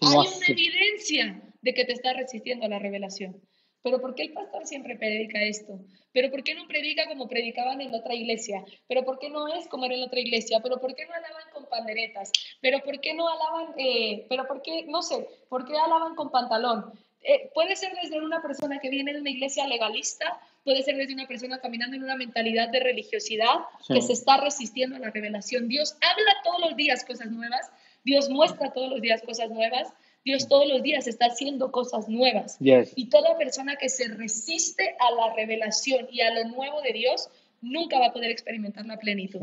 hay 0.00 0.16
una 0.16 0.46
evidencia 0.48 1.42
de 1.62 1.74
que 1.74 1.84
te 1.84 1.92
está 1.92 2.12
resistiendo 2.12 2.66
a 2.66 2.68
la 2.68 2.78
revelación. 2.78 3.40
Pero 3.82 4.00
¿por 4.00 4.14
qué 4.14 4.24
el 4.24 4.32
pastor 4.32 4.66
siempre 4.66 4.96
predica 4.96 5.40
esto? 5.42 5.80
¿Pero 6.12 6.30
por 6.30 6.42
qué 6.42 6.54
no 6.54 6.66
predica 6.66 7.06
como 7.06 7.28
predicaban 7.28 7.80
en 7.80 7.94
otra 7.94 8.14
iglesia? 8.14 8.64
¿Pero 8.88 9.04
por 9.04 9.18
qué 9.18 9.30
no 9.30 9.48
es 9.48 9.68
como 9.68 9.86
era 9.86 9.94
en 9.94 10.02
otra 10.02 10.20
iglesia? 10.20 10.60
¿Pero 10.62 10.80
por 10.80 10.94
qué 10.94 11.06
no 11.06 11.14
alaban 11.14 11.50
con 11.52 11.66
panderetas? 11.66 12.32
¿Pero 12.60 12.80
por 12.80 13.00
qué 13.00 13.14
no 13.14 13.28
alaban, 13.28 13.74
eh, 13.78 14.26
pero 14.28 14.46
por 14.46 14.60
qué, 14.62 14.84
no 14.86 15.02
sé, 15.02 15.26
por 15.48 15.64
qué 15.64 15.78
alaban 15.78 16.14
con 16.14 16.30
pantalón? 16.30 16.92
Eh, 17.22 17.50
puede 17.54 17.76
ser 17.76 17.92
desde 18.02 18.20
una 18.20 18.40
persona 18.40 18.78
que 18.80 18.88
viene 18.88 19.12
de 19.12 19.20
una 19.20 19.30
iglesia 19.30 19.66
legalista, 19.66 20.40
puede 20.64 20.82
ser 20.82 20.96
desde 20.96 21.14
una 21.14 21.26
persona 21.26 21.60
caminando 21.60 21.96
en 21.96 22.02
una 22.02 22.16
mentalidad 22.16 22.70
de 22.70 22.80
religiosidad 22.80 23.60
que 23.86 24.00
se 24.00 24.14
está 24.14 24.38
resistiendo 24.38 24.96
a 24.96 25.00
la 25.00 25.10
revelación. 25.10 25.68
Dios 25.68 25.96
habla 26.00 26.32
todos 26.44 26.60
los 26.60 26.76
días 26.76 27.04
cosas 27.04 27.30
nuevas, 27.30 27.70
Dios 28.04 28.30
muestra 28.30 28.72
todos 28.72 28.90
los 28.90 29.00
días 29.02 29.22
cosas 29.22 29.50
nuevas, 29.50 29.92
Dios 30.24 30.48
todos 30.48 30.68
los 30.68 30.82
días 30.82 31.06
está 31.06 31.26
haciendo 31.26 31.72
cosas 31.72 32.08
nuevas. 32.08 32.58
Y 32.60 33.08
toda 33.08 33.38
persona 33.38 33.76
que 33.76 33.88
se 33.88 34.08
resiste 34.08 34.94
a 34.98 35.10
la 35.12 35.34
revelación 35.34 36.08
y 36.10 36.20
a 36.20 36.34
lo 36.34 36.48
nuevo 36.48 36.82
de 36.82 36.92
Dios 36.92 37.28
nunca 37.60 37.98
va 37.98 38.06
a 38.06 38.12
poder 38.12 38.30
experimentar 38.30 38.86
la 38.86 38.98
plenitud. 38.98 39.40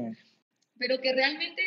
Pero 0.78 1.00
que 1.00 1.14
realmente 1.14 1.62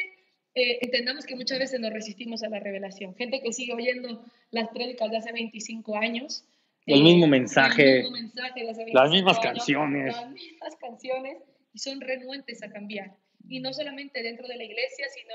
eh, 0.55 0.79
entendamos 0.81 1.27
que 1.27 1.37
muchas 1.37 1.59
veces 1.59 1.81
nos 1.81 1.93
resistimos 1.93 2.43
a 2.43 2.49
la 2.49 2.61
revelación. 2.61 3.15
Gente 3.17 3.41
que 3.41 3.53
sigue 3.53 3.73
oyendo 3.73 4.25
las 4.51 4.69
prédicas 4.69 5.11
de 5.11 5.17
hace 5.17 5.33
25 5.33 5.97
años. 5.97 6.45
El 6.87 7.03
mismo 7.03 7.27
mensaje. 7.27 7.99
El 7.99 8.03
mismo 8.03 8.17
mensaje 8.17 8.65
de 8.65 8.71
hace 8.71 8.85
25 8.85 9.03
las 9.03 9.11
mismas 9.11 9.39
canciones. 9.41 10.17
Las 10.17 10.31
mismas 10.31 10.77
canciones 10.77 11.37
y 11.73 11.79
son 11.79 12.01
renuentes 12.01 12.63
a 12.63 12.71
cambiar. 12.71 13.17
Y 13.49 13.61
no 13.61 13.73
solamente 13.73 14.23
dentro 14.23 14.47
de 14.47 14.57
la 14.57 14.65
iglesia, 14.65 15.07
sino 15.15 15.35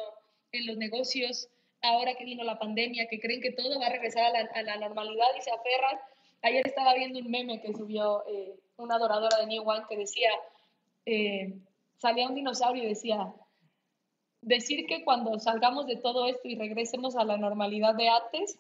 en 0.52 0.68
los 0.68 0.78
negocios, 0.78 1.50
ahora 1.86 2.16
que 2.16 2.26
vino 2.26 2.44
la 2.44 2.60
pandemia, 2.60 3.08
que 3.08 3.20
creen 3.20 3.42
que 3.42 3.52
todo 3.52 3.80
va 3.80 3.88
a 3.88 3.92
regresar 3.92 4.34
a 4.36 4.64
la, 4.64 4.78
normalidad 4.78 5.28
y 5.38 5.42
se 5.42 5.52
aferran. 5.52 6.00
Ayer 6.42 6.66
estaba 6.68 6.94
viendo 6.94 7.20
un 7.20 7.30
meme 7.30 7.62
que 7.62 7.74
subió 7.74 8.26
eh, 8.28 8.56
una 8.78 8.96
adoradora 8.96 9.38
de 9.40 9.48
New 9.48 9.68
One 9.68 9.86
que 9.90 9.98
decía, 9.98 10.30
eh, 11.06 11.54
salía 11.98 12.28
un 12.28 12.36
dinosaurio 12.36 12.84
y 12.84 12.88
decía, 12.88 13.34
decir 14.42 14.86
que 14.86 15.04
cuando 15.04 15.40
salgamos 15.40 15.88
de 15.88 15.98
todo 15.98 16.28
esto 16.28 16.48
y 16.48 16.56
regresemos 16.56 17.16
a 17.16 17.24
la 17.24 17.38
normalidad 17.38 17.96
de 17.96 18.10
antes, 18.10 18.60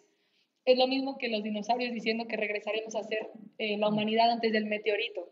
es 0.65 0.77
lo 0.77 0.87
mismo 0.87 1.17
que 1.17 1.29
los 1.29 1.43
dinosaurios 1.43 1.93
diciendo 1.93 2.25
que 2.27 2.37
regresaremos 2.37 2.95
a 2.95 3.03
ser 3.03 3.29
eh, 3.59 3.77
la 3.77 3.89
humanidad 3.89 4.31
antes 4.31 4.51
del 4.51 4.65
meteorito. 4.65 5.29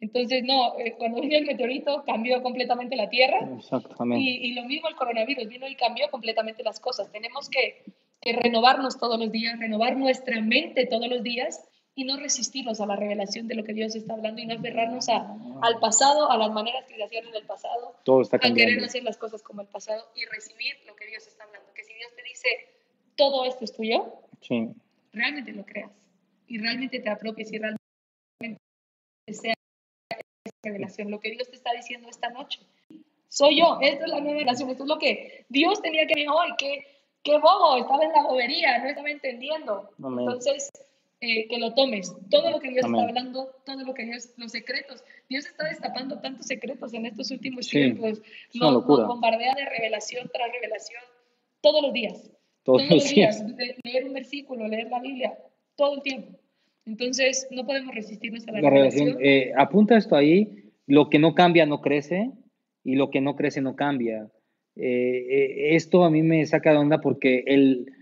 Entonces, 0.00 0.44
no, 0.44 0.78
eh, 0.78 0.94
cuando 0.96 1.20
vino 1.20 1.36
el 1.36 1.44
meteorito 1.44 2.04
cambió 2.04 2.40
completamente 2.42 2.94
la 2.94 3.08
Tierra. 3.08 3.48
Exactamente. 3.56 4.24
Y, 4.24 4.52
lo 4.54 4.64
mismo 4.64 4.88
el 4.88 4.94
coronavirus, 4.94 5.48
vino 5.48 5.66
y 5.66 5.74
cambió 5.74 6.08
completamente 6.10 6.62
las 6.62 6.78
cosas. 6.78 7.10
Tenemos 7.10 7.48
que, 7.48 7.84
renovarnos 8.22 8.98
todos 8.98 9.18
los 9.18 9.32
días, 9.32 9.58
renovar 9.58 9.96
nuestra 9.96 10.40
mente 10.40 10.86
todos 10.86 11.08
los 11.08 11.22
días 11.22 11.64
y 11.94 12.04
no 12.04 12.16
resistirnos 12.16 12.80
a 12.80 12.86
la 12.86 12.94
revelación 12.94 13.48
de 13.48 13.54
lo 13.54 13.64
que 13.64 13.72
Dios 13.72 13.96
está 13.96 14.14
hablando 14.14 14.40
y 14.42 14.46
no 14.46 14.54
aferrarnos 14.54 15.08
a, 15.08 15.34
al 15.62 15.80
pasado, 15.80 16.30
a 16.30 16.36
las 16.36 16.52
maneras 16.52 16.84
que 16.86 16.96
se 16.96 17.02
hacían 17.02 17.26
en 17.26 17.34
el 17.34 17.44
pasado, 17.44 17.96
Todo 18.04 18.22
está 18.22 18.36
a 18.36 18.40
querer 18.40 18.84
hacer 18.84 19.02
las 19.02 19.16
cosas 19.16 19.42
como 19.42 19.62
el 19.62 19.68
pasado 19.68 20.04
y 20.14 20.26
recibir 20.26 20.76
lo 20.86 20.94
que 20.94 21.06
Dios 21.06 21.26
está 21.26 21.44
hablando. 21.44 21.72
Que 21.74 21.84
si 21.84 21.94
Dios 21.94 22.12
te 22.14 22.22
dice, 22.22 22.48
todo 23.16 23.44
esto 23.46 23.64
es 23.64 23.72
tuyo, 23.72 24.14
sí. 24.40 24.68
realmente 25.12 25.52
lo 25.52 25.64
creas 25.64 25.90
y 26.46 26.58
realmente 26.58 27.00
te 27.00 27.10
apropies 27.10 27.52
y 27.52 27.58
realmente 27.58 28.60
sea 29.28 29.54
revelación, 30.62 31.10
lo 31.10 31.20
que 31.20 31.30
Dios 31.30 31.48
te 31.48 31.56
está 31.56 31.72
diciendo 31.72 32.08
esta 32.08 32.30
noche. 32.30 32.60
Soy 33.28 33.58
yo, 33.58 33.78
esta 33.80 34.04
es 34.04 34.10
la 34.10 34.20
revelación, 34.20 34.70
esto 34.70 34.84
es 34.84 34.88
lo 34.88 34.98
que 34.98 35.44
Dios 35.48 35.82
tenía 35.82 36.06
que 36.06 36.14
ver 36.14 36.28
hoy, 36.28 36.48
qué, 36.56 36.86
qué 37.22 37.38
bobo, 37.38 37.76
estaba 37.76 38.04
en 38.04 38.12
la 38.12 38.22
bobería, 38.22 38.78
no 38.78 38.88
estaba 38.88 39.10
entendiendo. 39.10 39.90
Entonces, 39.98 40.70
eh, 41.20 41.48
que 41.48 41.58
lo 41.58 41.74
tomes, 41.74 42.14
todo 42.30 42.50
lo 42.50 42.60
que 42.60 42.70
Dios 42.70 42.86
está 42.86 43.02
hablando, 43.02 43.50
todo 43.66 43.84
lo 43.84 43.92
que 43.92 44.04
Dios, 44.04 44.30
los 44.36 44.52
secretos, 44.52 45.02
Dios 45.28 45.46
está 45.46 45.64
destapando 45.64 46.20
tantos 46.20 46.46
secretos 46.46 46.94
en 46.94 47.06
estos 47.06 47.30
últimos 47.32 47.66
tiempos, 47.66 48.22
nos, 48.54 48.86
bombardea 48.86 49.54
de 49.54 49.64
revelación 49.64 50.30
tras 50.32 50.52
revelación, 50.52 51.02
todos 51.60 51.82
los 51.82 51.92
días. 51.92 52.30
Todos, 52.62 52.82
los 52.88 53.08
días, 53.08 53.42
leer 53.82 54.04
un 54.04 54.12
versículo, 54.12 54.68
leer 54.68 54.88
la 54.90 55.00
Biblia, 55.00 55.38
todo 55.74 55.94
el 55.94 56.02
tiempo. 56.02 56.38
Entonces, 56.88 57.46
no 57.50 57.66
podemos 57.66 57.94
resistirnos 57.94 58.48
a 58.48 58.52
la, 58.52 58.70
revelación. 58.70 59.18
Eh, 59.20 59.52
apunta 59.56 59.98
esto 59.98 60.16
ahí, 60.16 60.70
lo 60.86 61.10
que 61.10 61.18
no 61.18 61.34
cambia 61.34 61.66
no 61.66 61.82
crece 61.82 62.30
y 62.82 62.96
lo 62.96 63.10
que 63.10 63.20
no 63.20 63.36
crece 63.36 63.60
no 63.60 63.76
cambia. 63.76 64.30
Eh, 64.74 65.26
eh, 65.28 65.76
esto 65.76 66.04
a 66.04 66.10
mí 66.10 66.22
me 66.22 66.46
saca 66.46 66.70
de 66.70 66.78
onda 66.78 67.02
porque 67.02 67.44
el, 67.46 67.92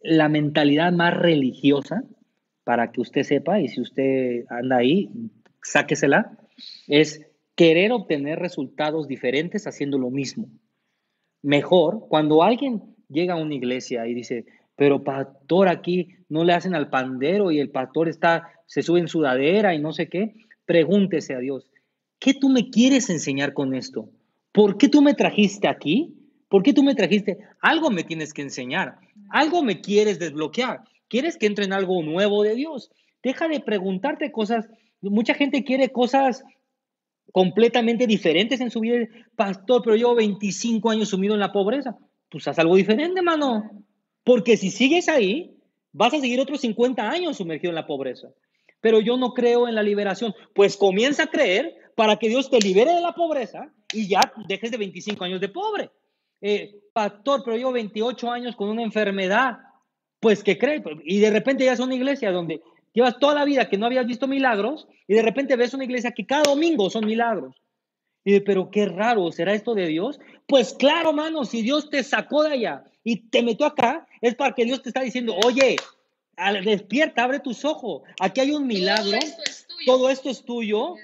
la 0.00 0.28
mentalidad 0.28 0.92
más 0.92 1.16
religiosa, 1.16 2.02
para 2.64 2.90
que 2.90 3.00
usted 3.00 3.22
sepa, 3.22 3.60
y 3.60 3.68
si 3.68 3.80
usted 3.80 4.44
anda 4.48 4.78
ahí, 4.78 5.08
sáquesela, 5.62 6.36
es 6.88 7.24
querer 7.54 7.92
obtener 7.92 8.40
resultados 8.40 9.06
diferentes 9.06 9.68
haciendo 9.68 9.98
lo 9.98 10.10
mismo. 10.10 10.48
Mejor, 11.42 12.08
cuando 12.08 12.42
alguien 12.42 12.82
llega 13.08 13.34
a 13.34 13.40
una 13.40 13.54
iglesia 13.54 14.06
y 14.08 14.14
dice, 14.14 14.46
pero 14.74 15.04
pastor, 15.04 15.68
aquí 15.68 16.16
no 16.32 16.44
le 16.44 16.54
hacen 16.54 16.74
al 16.74 16.88
pandero 16.88 17.50
y 17.50 17.60
el 17.60 17.68
pastor 17.68 18.08
está, 18.08 18.48
se 18.66 18.82
sube 18.82 19.00
en 19.00 19.08
sudadera 19.08 19.74
y 19.74 19.78
no 19.78 19.92
sé 19.92 20.08
qué. 20.08 20.34
Pregúntese 20.64 21.34
a 21.34 21.38
Dios, 21.38 21.68
¿qué 22.18 22.32
tú 22.32 22.48
me 22.48 22.70
quieres 22.70 23.10
enseñar 23.10 23.52
con 23.52 23.74
esto? 23.74 24.08
¿Por 24.50 24.78
qué 24.78 24.88
tú 24.88 25.02
me 25.02 25.12
trajiste 25.12 25.68
aquí? 25.68 26.14
¿Por 26.48 26.62
qué 26.62 26.72
tú 26.72 26.82
me 26.82 26.94
trajiste? 26.94 27.38
Algo 27.60 27.90
me 27.90 28.02
tienes 28.02 28.32
que 28.32 28.40
enseñar, 28.40 28.96
algo 29.28 29.62
me 29.62 29.82
quieres 29.82 30.18
desbloquear. 30.18 30.80
¿Quieres 31.08 31.36
que 31.36 31.44
entre 31.44 31.66
en 31.66 31.74
algo 31.74 32.02
nuevo 32.02 32.42
de 32.42 32.54
Dios? 32.54 32.90
Deja 33.22 33.46
de 33.46 33.60
preguntarte 33.60 34.32
cosas. 34.32 34.66
Mucha 35.02 35.34
gente 35.34 35.64
quiere 35.64 35.90
cosas 35.90 36.42
completamente 37.30 38.06
diferentes 38.06 38.62
en 38.62 38.70
su 38.70 38.80
vida. 38.80 39.06
Pastor, 39.36 39.82
pero 39.84 39.96
llevo 39.96 40.14
25 40.14 40.88
años 40.88 41.10
sumido 41.10 41.34
en 41.34 41.40
la 41.40 41.52
pobreza. 41.52 41.98
Pues 42.30 42.48
haz 42.48 42.58
algo 42.58 42.76
diferente, 42.76 43.20
mano. 43.20 43.70
Porque 44.24 44.56
si 44.56 44.70
sigues 44.70 45.10
ahí, 45.10 45.58
vas 45.92 46.14
a 46.14 46.20
seguir 46.20 46.40
otros 46.40 46.60
50 46.60 47.08
años 47.08 47.36
sumergido 47.36 47.70
en 47.70 47.76
la 47.76 47.86
pobreza. 47.86 48.28
Pero 48.80 49.00
yo 49.00 49.16
no 49.16 49.32
creo 49.32 49.68
en 49.68 49.74
la 49.74 49.82
liberación. 49.82 50.34
Pues 50.54 50.76
comienza 50.76 51.24
a 51.24 51.30
creer 51.30 51.74
para 51.94 52.16
que 52.16 52.28
Dios 52.28 52.50
te 52.50 52.58
libere 52.58 52.92
de 52.92 53.00
la 53.00 53.12
pobreza 53.12 53.72
y 53.92 54.08
ya 54.08 54.32
dejes 54.48 54.70
de 54.70 54.78
25 54.78 55.24
años 55.24 55.40
de 55.40 55.48
pobre. 55.48 55.90
Eh, 56.40 56.80
pastor, 56.92 57.42
pero 57.44 57.56
llevo 57.56 57.72
28 57.72 58.30
años 58.30 58.56
con 58.56 58.68
una 58.68 58.82
enfermedad. 58.82 59.58
Pues 60.18 60.42
que 60.42 60.58
cree. 60.58 60.82
Y 61.04 61.20
de 61.20 61.30
repente 61.30 61.64
ya 61.64 61.72
es 61.72 61.80
una 61.80 61.94
iglesia 61.94 62.32
donde 62.32 62.62
llevas 62.92 63.18
toda 63.18 63.34
la 63.34 63.44
vida 63.44 63.68
que 63.68 63.78
no 63.78 63.86
habías 63.86 64.06
visto 64.06 64.26
milagros 64.26 64.88
y 65.06 65.14
de 65.14 65.22
repente 65.22 65.56
ves 65.56 65.74
una 65.74 65.84
iglesia 65.84 66.12
que 66.12 66.26
cada 66.26 66.42
domingo 66.42 66.90
son 66.90 67.06
milagros. 67.06 67.56
Y 68.24 68.40
pero 68.40 68.70
qué 68.70 68.86
raro, 68.86 69.30
¿será 69.32 69.52
esto 69.52 69.74
de 69.74 69.86
Dios? 69.86 70.20
Pues 70.52 70.74
claro, 70.74 71.14
mano, 71.14 71.46
si 71.46 71.62
Dios 71.62 71.88
te 71.88 72.02
sacó 72.02 72.42
de 72.42 72.52
allá 72.52 72.84
y 73.02 73.16
te 73.30 73.42
metió 73.42 73.64
acá, 73.64 74.06
es 74.20 74.34
para 74.34 74.54
que 74.54 74.66
Dios 74.66 74.82
te 74.82 74.90
está 74.90 75.00
diciendo, 75.00 75.34
oye, 75.46 75.76
despierta, 76.62 77.24
abre 77.24 77.40
tus 77.40 77.64
ojos, 77.64 78.02
aquí 78.20 78.42
hay 78.42 78.50
un 78.50 78.66
milagro, 78.66 79.18
todo 79.86 80.10
esto 80.10 80.28
es 80.28 80.44
tuyo, 80.44 80.96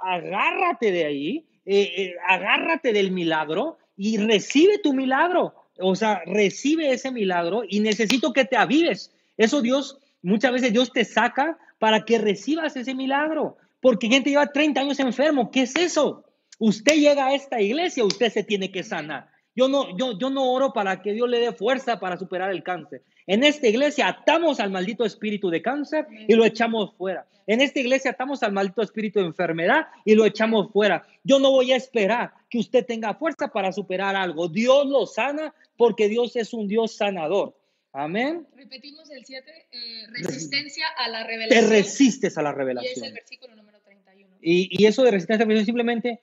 agárrate 0.00 0.92
de 0.92 1.04
ahí, 1.04 1.44
eh, 1.66 1.94
eh, 1.96 2.14
agárrate 2.28 2.92
del 2.92 3.10
milagro 3.10 3.76
y 3.96 4.18
recibe 4.18 4.78
tu 4.78 4.92
milagro, 4.92 5.52
o 5.80 5.96
sea, 5.96 6.22
recibe 6.24 6.92
ese 6.92 7.10
milagro 7.10 7.64
y 7.68 7.80
necesito 7.80 8.32
que 8.32 8.44
te 8.44 8.56
avives. 8.56 9.10
Eso 9.36 9.62
Dios, 9.62 9.98
muchas 10.22 10.52
veces 10.52 10.72
Dios 10.72 10.92
te 10.92 11.04
saca 11.04 11.58
para 11.80 12.04
que 12.04 12.18
recibas 12.18 12.76
ese 12.76 12.94
milagro, 12.94 13.56
porque 13.80 14.06
gente 14.06 14.30
lleva 14.30 14.52
30 14.52 14.80
años 14.80 15.00
enfermo, 15.00 15.50
¿qué 15.50 15.62
es 15.62 15.74
eso? 15.74 16.24
Usted 16.58 16.94
llega 16.94 17.26
a 17.26 17.34
esta 17.34 17.60
iglesia, 17.60 18.04
usted 18.04 18.30
se 18.32 18.44
tiene 18.44 18.70
que 18.70 18.82
sanar. 18.82 19.28
Yo 19.56 19.68
no, 19.68 19.96
yo, 19.96 20.18
yo 20.18 20.30
no 20.30 20.50
oro 20.50 20.72
para 20.72 21.00
que 21.00 21.12
Dios 21.12 21.28
le 21.28 21.38
dé 21.38 21.52
fuerza 21.52 22.00
para 22.00 22.16
superar 22.16 22.50
el 22.50 22.62
cáncer. 22.62 23.02
En 23.26 23.44
esta 23.44 23.68
iglesia 23.68 24.08
atamos 24.08 24.58
al 24.60 24.70
maldito 24.70 25.04
espíritu 25.04 25.48
de 25.48 25.62
cáncer 25.62 26.06
y 26.28 26.34
lo 26.34 26.44
echamos 26.44 26.94
fuera. 26.96 27.26
En 27.46 27.60
esta 27.60 27.78
iglesia 27.78 28.12
atamos 28.12 28.42
al 28.42 28.52
maldito 28.52 28.82
espíritu 28.82 29.20
de 29.20 29.26
enfermedad 29.26 29.86
y 30.04 30.14
lo 30.14 30.24
echamos 30.24 30.72
fuera. 30.72 31.06
Yo 31.22 31.38
no 31.38 31.50
voy 31.50 31.72
a 31.72 31.76
esperar 31.76 32.32
que 32.48 32.58
usted 32.58 32.84
tenga 32.84 33.14
fuerza 33.14 33.48
para 33.48 33.70
superar 33.72 34.16
algo. 34.16 34.48
Dios 34.48 34.86
lo 34.86 35.06
sana 35.06 35.54
porque 35.76 36.08
Dios 36.08 36.36
es 36.36 36.52
un 36.52 36.66
Dios 36.66 36.96
sanador. 36.96 37.56
Amén. 37.92 38.46
Repetimos 38.56 39.08
el 39.10 39.24
7, 39.24 39.68
eh, 39.70 40.06
resistencia 40.08 40.86
a 40.98 41.08
la 41.08 41.24
revelación. 41.24 41.70
Te 41.70 41.76
resistes 41.76 42.36
a 42.36 42.42
la 42.42 42.52
revelación. 42.52 42.92
Y 42.92 42.98
es 42.98 43.06
el 43.06 43.12
versículo 43.12 43.54
número 43.54 43.80
31. 43.82 44.36
Y, 44.42 44.82
y 44.82 44.86
eso 44.86 45.04
de 45.04 45.12
resistencia 45.12 45.44
a 45.44 45.46
la 45.46 45.50
revelación 45.50 45.66
simplemente 45.66 46.20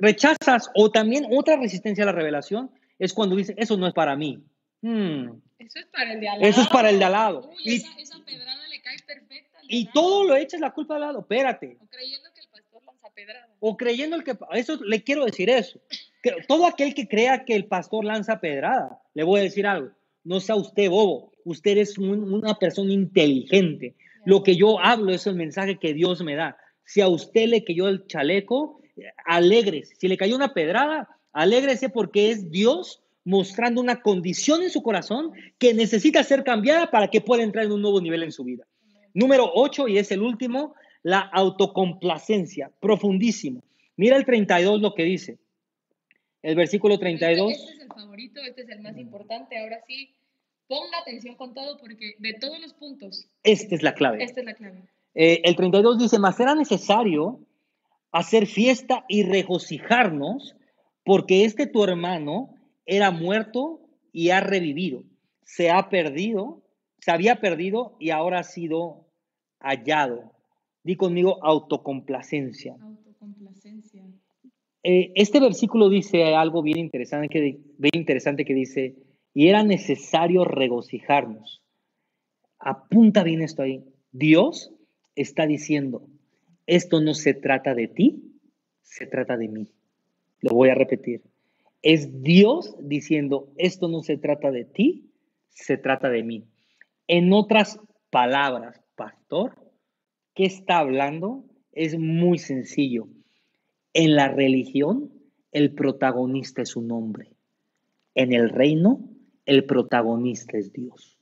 rechazas 0.00 0.70
o 0.74 0.90
también 0.90 1.26
otra 1.30 1.56
resistencia 1.56 2.04
a 2.04 2.06
la 2.06 2.12
revelación 2.12 2.70
es 2.98 3.12
cuando 3.12 3.36
dices, 3.36 3.54
eso 3.58 3.76
no 3.76 3.86
es 3.86 3.94
para 3.94 4.16
mí. 4.16 4.42
Hmm. 4.80 5.40
Eso 5.58 5.80
es 5.80 5.86
para 5.86 6.12
el 6.12 6.20
de 6.20 6.28
al 6.28 6.38
lado. 6.38 6.50
Eso 6.50 6.60
es 6.62 6.68
para 6.68 6.90
el 6.90 6.98
de 6.98 7.04
al 7.04 7.12
lado. 7.12 7.50
y, 7.64 7.74
esa, 7.74 8.18
pedrada 8.24 8.68
le 8.68 8.80
cae 8.80 8.96
perfecta. 9.06 9.58
Y 9.68 9.86
todo 9.92 10.24
lo 10.24 10.36
echas 10.36 10.60
la 10.60 10.72
culpa 10.72 10.94
al 10.94 11.02
lado, 11.02 11.20
espérate. 11.20 11.76
O 11.80 11.86
creyendo 11.86 12.28
que 12.32 12.40
el 12.40 12.48
pastor 12.48 12.82
lanza 12.84 13.10
pedrada. 13.14 13.48
O 13.60 13.76
creyendo 13.76 14.16
el 14.16 14.24
que, 14.24 14.38
eso 14.52 14.76
le 14.84 15.02
quiero 15.02 15.24
decir 15.24 15.50
eso. 15.50 15.80
Que 16.22 16.36
todo 16.46 16.66
aquel 16.66 16.94
que 16.94 17.08
crea 17.08 17.44
que 17.44 17.54
el 17.54 17.66
pastor 17.66 18.04
lanza 18.04 18.40
pedrada, 18.40 19.00
le 19.14 19.24
voy 19.24 19.40
a 19.40 19.44
decir 19.44 19.66
algo, 19.66 19.90
no 20.24 20.40
sea 20.40 20.56
usted 20.56 20.88
bobo, 20.88 21.32
usted 21.44 21.76
es 21.78 21.98
una 21.98 22.54
persona 22.54 22.92
inteligente. 22.92 23.96
Lo 24.24 24.42
que 24.42 24.56
yo 24.56 24.78
hablo 24.78 25.12
es 25.12 25.26
el 25.26 25.34
mensaje 25.34 25.78
que 25.78 25.94
Dios 25.94 26.22
me 26.22 26.36
da. 26.36 26.56
Si 26.84 27.00
a 27.00 27.08
usted 27.08 27.46
le 27.46 27.64
cayó 27.64 27.88
el 27.88 28.06
chaleco, 28.06 28.77
alegres. 29.24 29.92
Si 29.98 30.08
le 30.08 30.16
cayó 30.16 30.36
una 30.36 30.54
pedrada, 30.54 31.08
alégrese 31.32 31.88
porque 31.88 32.30
es 32.30 32.50
Dios 32.50 33.02
mostrando 33.24 33.80
una 33.80 34.00
condición 34.00 34.62
en 34.62 34.70
su 34.70 34.82
corazón 34.82 35.32
que 35.58 35.74
necesita 35.74 36.24
ser 36.24 36.44
cambiada 36.44 36.90
para 36.90 37.08
que 37.08 37.20
pueda 37.20 37.42
entrar 37.42 37.66
en 37.66 37.72
un 37.72 37.82
nuevo 37.82 38.00
nivel 38.00 38.22
en 38.22 38.32
su 38.32 38.44
vida. 38.44 38.66
Número 39.12 39.50
8, 39.54 39.88
y 39.88 39.98
es 39.98 40.10
el 40.12 40.22
último, 40.22 40.74
la 41.02 41.20
autocomplacencia, 41.20 42.70
profundísimo. 42.80 43.62
Mira 43.96 44.16
el 44.16 44.24
32 44.24 44.80
lo 44.80 44.94
que 44.94 45.04
dice. 45.04 45.38
El 46.42 46.54
versículo 46.54 46.98
32. 46.98 47.50
Este, 47.50 47.62
este 47.62 47.74
es 47.74 47.80
el 47.82 47.88
favorito, 47.88 48.40
este 48.40 48.62
es 48.62 48.68
el 48.68 48.80
más 48.80 48.96
importante. 48.96 49.58
Ahora 49.58 49.80
sí, 49.86 50.14
ponga 50.66 50.98
atención 50.98 51.34
con 51.34 51.52
todo 51.52 51.78
porque 51.78 52.14
de 52.18 52.34
todos 52.34 52.60
los 52.60 52.72
puntos. 52.74 53.26
Esta 53.42 53.74
es 53.74 53.82
la 53.82 53.94
clave. 53.94 54.22
Esta 54.22 54.40
es 54.40 54.46
la 54.46 54.54
clave. 54.54 54.82
Eh, 55.14 55.40
el 55.44 55.56
32 55.56 55.98
dice, 55.98 56.18
más 56.18 56.38
era 56.38 56.54
necesario 56.54 57.40
hacer 58.12 58.46
fiesta 58.46 59.04
y 59.08 59.22
regocijarnos, 59.22 60.56
porque 61.04 61.44
este 61.44 61.66
tu 61.66 61.84
hermano 61.84 62.54
era 62.86 63.10
muerto 63.10 63.80
y 64.12 64.30
ha 64.30 64.40
revivido, 64.40 65.04
se 65.42 65.70
ha 65.70 65.88
perdido, 65.88 66.62
se 66.98 67.10
había 67.10 67.40
perdido 67.40 67.96
y 67.98 68.10
ahora 68.10 68.40
ha 68.40 68.44
sido 68.44 69.06
hallado. 69.60 70.32
Di 70.82 70.96
conmigo 70.96 71.38
autocomplacencia. 71.44 72.76
Autocomplacencia. 72.80 74.04
Eh, 74.82 75.12
este 75.16 75.40
versículo 75.40 75.88
dice 75.88 76.34
algo 76.34 76.62
bien 76.62 76.78
interesante, 76.78 77.28
que, 77.28 77.58
bien 77.76 77.92
interesante 77.94 78.44
que 78.44 78.54
dice, 78.54 78.94
y 79.34 79.48
era 79.48 79.62
necesario 79.62 80.44
regocijarnos. 80.44 81.62
Apunta 82.58 83.22
bien 83.22 83.42
esto 83.42 83.62
ahí. 83.62 83.84
Dios 84.12 84.72
está 85.14 85.46
diciendo, 85.46 86.08
esto 86.68 87.00
no 87.00 87.14
se 87.14 87.32
trata 87.32 87.74
de 87.74 87.88
ti, 87.88 88.38
se 88.82 89.06
trata 89.06 89.38
de 89.38 89.48
mí. 89.48 89.72
Lo 90.42 90.54
voy 90.54 90.68
a 90.68 90.74
repetir. 90.74 91.22
Es 91.80 92.22
Dios 92.22 92.76
diciendo, 92.78 93.50
esto 93.56 93.88
no 93.88 94.02
se 94.02 94.18
trata 94.18 94.50
de 94.50 94.66
ti, 94.66 95.10
se 95.48 95.78
trata 95.78 96.10
de 96.10 96.22
mí. 96.22 96.44
En 97.06 97.32
otras 97.32 97.80
palabras, 98.10 98.82
pastor, 98.96 99.56
¿qué 100.34 100.44
está 100.44 100.80
hablando? 100.80 101.42
Es 101.72 101.98
muy 101.98 102.36
sencillo. 102.36 103.08
En 103.94 104.14
la 104.14 104.28
religión, 104.28 105.10
el 105.52 105.72
protagonista 105.72 106.60
es 106.60 106.76
un 106.76 106.92
hombre. 106.92 107.30
En 108.14 108.34
el 108.34 108.50
reino, 108.50 109.08
el 109.46 109.64
protagonista 109.64 110.58
es 110.58 110.70
Dios. 110.74 111.18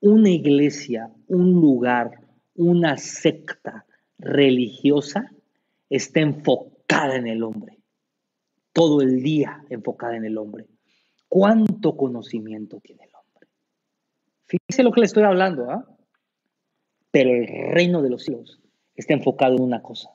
Una 0.00 0.28
iglesia, 0.28 1.10
un 1.28 1.52
lugar, 1.52 2.20
una 2.54 2.98
secta, 2.98 3.86
religiosa 4.22 5.30
está 5.90 6.20
enfocada 6.20 7.16
en 7.16 7.26
el 7.26 7.42
hombre, 7.42 7.78
todo 8.72 9.02
el 9.02 9.22
día 9.22 9.64
enfocada 9.68 10.16
en 10.16 10.24
el 10.24 10.38
hombre. 10.38 10.66
¿Cuánto 11.28 11.96
conocimiento 11.96 12.80
tiene 12.80 13.04
el 13.04 13.10
hombre? 13.14 13.48
Fíjese 14.46 14.82
lo 14.82 14.92
que 14.92 15.00
le 15.00 15.06
estoy 15.06 15.24
hablando, 15.24 15.70
¿ah? 15.70 15.86
Pero 17.10 17.30
el 17.30 17.46
reino 17.72 18.00
de 18.00 18.10
los 18.10 18.24
cielos 18.24 18.60
está 18.94 19.14
enfocado 19.14 19.56
en 19.56 19.62
una 19.62 19.82
cosa, 19.82 20.10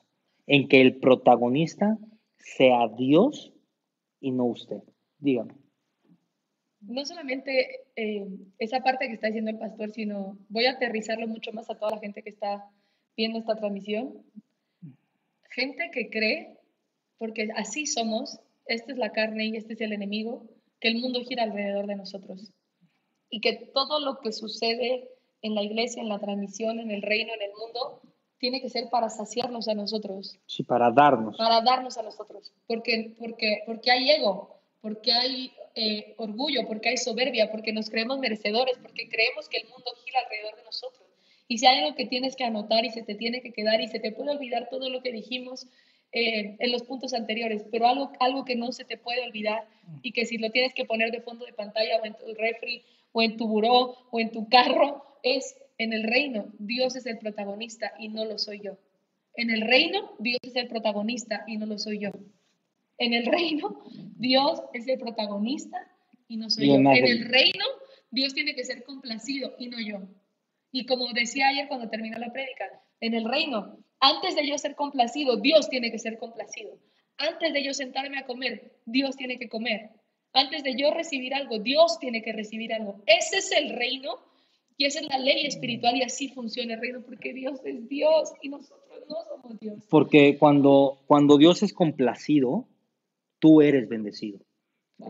en 0.46 0.68
que 0.68 0.80
el 0.80 0.98
protagonista 0.98 1.98
sea 2.36 2.88
Dios 2.96 3.52
y 4.20 4.32
no 4.32 4.46
usted. 4.46 4.82
Dígame. 5.18 5.54
No 6.80 7.04
solamente 7.04 7.86
eh, 7.96 8.26
esa 8.58 8.80
parte 8.80 9.08
que 9.08 9.14
está 9.14 9.26
diciendo 9.26 9.50
el 9.50 9.58
pastor, 9.58 9.90
sino 9.90 10.38
voy 10.48 10.66
a 10.66 10.72
aterrizarlo 10.72 11.26
mucho 11.26 11.52
más 11.52 11.68
a 11.70 11.78
toda 11.78 11.92
la 11.92 12.00
gente 12.00 12.22
que 12.22 12.30
está 12.30 12.70
viendo 13.18 13.40
esta 13.40 13.56
transmisión, 13.56 14.14
gente 15.50 15.90
que 15.92 16.08
cree, 16.08 16.56
porque 17.18 17.48
así 17.56 17.84
somos, 17.84 18.38
esta 18.66 18.92
es 18.92 18.98
la 18.98 19.10
carne 19.10 19.46
y 19.46 19.56
este 19.56 19.72
es 19.72 19.80
el 19.80 19.92
enemigo, 19.92 20.46
que 20.78 20.86
el 20.86 21.00
mundo 21.00 21.20
gira 21.24 21.42
alrededor 21.42 21.88
de 21.88 21.96
nosotros 21.96 22.52
y 23.28 23.40
que 23.40 23.70
todo 23.74 23.98
lo 23.98 24.20
que 24.20 24.32
sucede 24.32 25.10
en 25.42 25.56
la 25.56 25.62
iglesia, 25.62 26.00
en 26.00 26.08
la 26.08 26.20
transmisión, 26.20 26.78
en 26.78 26.92
el 26.92 27.02
reino, 27.02 27.32
en 27.34 27.42
el 27.42 27.50
mundo, 27.58 28.00
tiene 28.38 28.60
que 28.60 28.68
ser 28.68 28.88
para 28.88 29.10
saciarnos 29.10 29.66
a 29.66 29.74
nosotros. 29.74 30.38
Sí, 30.46 30.62
para 30.62 30.92
darnos. 30.92 31.36
Para 31.36 31.60
darnos 31.60 31.98
a 31.98 32.02
nosotros. 32.04 32.52
Porque, 32.68 33.16
porque, 33.18 33.64
porque 33.66 33.90
hay 33.90 34.10
ego, 34.12 34.60
porque 34.80 35.12
hay 35.12 35.52
eh, 35.74 36.14
orgullo, 36.18 36.68
porque 36.68 36.90
hay 36.90 36.96
soberbia, 36.96 37.50
porque 37.50 37.72
nos 37.72 37.90
creemos 37.90 38.20
merecedores, 38.20 38.78
porque 38.78 39.08
creemos 39.08 39.48
que 39.48 39.58
el 39.58 39.68
mundo 39.68 39.90
gira 40.04 40.20
alrededor 40.20 40.56
de 40.56 40.62
nosotros. 40.62 41.07
Y 41.48 41.58
si 41.58 41.66
hay 41.66 41.78
algo 41.78 41.96
que 41.96 42.06
tienes 42.06 42.36
que 42.36 42.44
anotar 42.44 42.84
y 42.84 42.90
se 42.90 43.02
te 43.02 43.14
tiene 43.14 43.40
que 43.40 43.52
quedar 43.52 43.80
y 43.80 43.88
se 43.88 43.98
te 43.98 44.12
puede 44.12 44.30
olvidar 44.30 44.68
todo 44.70 44.90
lo 44.90 45.02
que 45.02 45.12
dijimos 45.12 45.66
eh, 46.12 46.56
en 46.58 46.72
los 46.72 46.82
puntos 46.82 47.14
anteriores, 47.14 47.64
pero 47.72 47.86
algo, 47.86 48.12
algo 48.20 48.44
que 48.44 48.54
no 48.54 48.70
se 48.72 48.84
te 48.84 48.98
puede 48.98 49.22
olvidar 49.24 49.66
y 50.02 50.12
que 50.12 50.26
si 50.26 50.38
lo 50.38 50.50
tienes 50.50 50.74
que 50.74 50.84
poner 50.84 51.10
de 51.10 51.22
fondo 51.22 51.46
de 51.46 51.52
pantalla 51.52 52.00
o 52.00 52.04
en 52.04 52.14
tu 52.14 52.34
refri 52.34 52.82
o 53.12 53.22
en 53.22 53.36
tu 53.36 53.48
buró 53.48 53.96
o 54.10 54.20
en 54.20 54.30
tu 54.30 54.48
carro, 54.48 55.02
es 55.22 55.56
en 55.78 55.92
el 55.92 56.04
reino. 56.04 56.52
Dios 56.58 56.96
es 56.96 57.06
el 57.06 57.18
protagonista 57.18 57.92
y 57.98 58.08
no 58.08 58.24
lo 58.24 58.38
soy 58.38 58.60
yo. 58.60 58.78
En 59.34 59.50
el 59.50 59.62
reino, 59.62 60.16
Dios 60.18 60.40
es 60.42 60.56
el 60.56 60.68
protagonista 60.68 61.44
y 61.46 61.56
no 61.56 61.66
lo 61.66 61.78
soy 61.78 62.00
yo. 62.00 62.10
En 62.98 63.14
el 63.14 63.26
reino, 63.26 63.84
Dios 64.16 64.62
es 64.74 64.88
el 64.88 64.98
protagonista 64.98 65.78
y 66.26 66.36
no 66.36 66.50
soy 66.50 66.68
yo. 66.68 66.74
En 66.74 66.86
el 66.86 67.28
reino, 67.28 67.64
Dios 68.10 68.34
tiene 68.34 68.54
que 68.54 68.64
ser 68.64 68.82
complacido 68.84 69.54
y 69.58 69.68
no 69.68 69.78
yo. 69.80 70.00
Y 70.72 70.86
como 70.86 71.12
decía 71.12 71.48
ayer 71.48 71.68
cuando 71.68 71.88
terminó 71.88 72.18
la 72.18 72.32
prédica, 72.32 72.64
en 73.00 73.14
el 73.14 73.24
reino, 73.24 73.78
antes 74.00 74.36
de 74.36 74.46
yo 74.46 74.58
ser 74.58 74.74
complacido, 74.74 75.36
Dios 75.36 75.68
tiene 75.68 75.90
que 75.90 75.98
ser 75.98 76.18
complacido. 76.18 76.78
Antes 77.16 77.52
de 77.52 77.64
yo 77.64 77.74
sentarme 77.74 78.18
a 78.18 78.26
comer, 78.26 78.72
Dios 78.86 79.16
tiene 79.16 79.38
que 79.38 79.48
comer. 79.48 79.90
Antes 80.32 80.62
de 80.62 80.76
yo 80.76 80.92
recibir 80.92 81.34
algo, 81.34 81.58
Dios 81.58 81.98
tiene 81.98 82.22
que 82.22 82.32
recibir 82.32 82.72
algo. 82.72 83.02
Ese 83.06 83.38
es 83.38 83.50
el 83.52 83.70
reino 83.70 84.18
y 84.76 84.84
esa 84.84 85.00
es 85.00 85.08
la 85.08 85.18
ley 85.18 85.46
espiritual 85.46 85.96
y 85.96 86.02
así 86.02 86.28
funciona 86.28 86.74
el 86.74 86.80
reino 86.80 87.00
porque 87.02 87.32
Dios 87.32 87.60
es 87.64 87.88
Dios 87.88 88.32
y 88.42 88.48
nosotros 88.48 89.02
no 89.08 89.16
somos 89.28 89.58
Dios. 89.58 89.84
Porque 89.90 90.36
cuando, 90.38 90.98
cuando 91.06 91.38
Dios 91.38 91.62
es 91.62 91.72
complacido, 91.72 92.68
tú 93.40 93.62
eres 93.62 93.88
bendecido. 93.88 94.38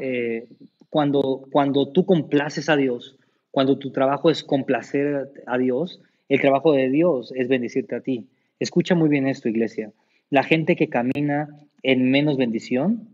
Eh, 0.00 0.48
cuando, 0.88 1.46
cuando 1.50 1.92
tú 1.92 2.06
complaces 2.06 2.68
a 2.68 2.76
Dios, 2.76 3.18
cuando 3.58 3.76
tu 3.76 3.90
trabajo 3.90 4.30
es 4.30 4.44
complacer 4.44 5.32
a 5.44 5.58
Dios, 5.58 6.00
el 6.28 6.40
trabajo 6.40 6.74
de 6.74 6.88
Dios 6.90 7.32
es 7.34 7.48
bendecirte 7.48 7.96
a 7.96 8.00
ti. 8.00 8.28
Escucha 8.60 8.94
muy 8.94 9.08
bien 9.08 9.26
esto, 9.26 9.48
iglesia. 9.48 9.90
La 10.30 10.44
gente 10.44 10.76
que 10.76 10.88
camina 10.88 11.48
en 11.82 12.08
menos 12.08 12.36
bendición 12.36 13.08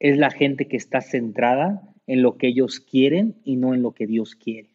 es 0.00 0.18
la 0.18 0.32
gente 0.32 0.66
que 0.66 0.76
está 0.76 1.00
centrada 1.00 1.80
en 2.08 2.22
lo 2.22 2.38
que 2.38 2.48
ellos 2.48 2.80
quieren 2.80 3.36
y 3.44 3.54
no 3.54 3.72
en 3.72 3.82
lo 3.82 3.92
que 3.92 4.08
Dios 4.08 4.34
quiere. 4.34 4.70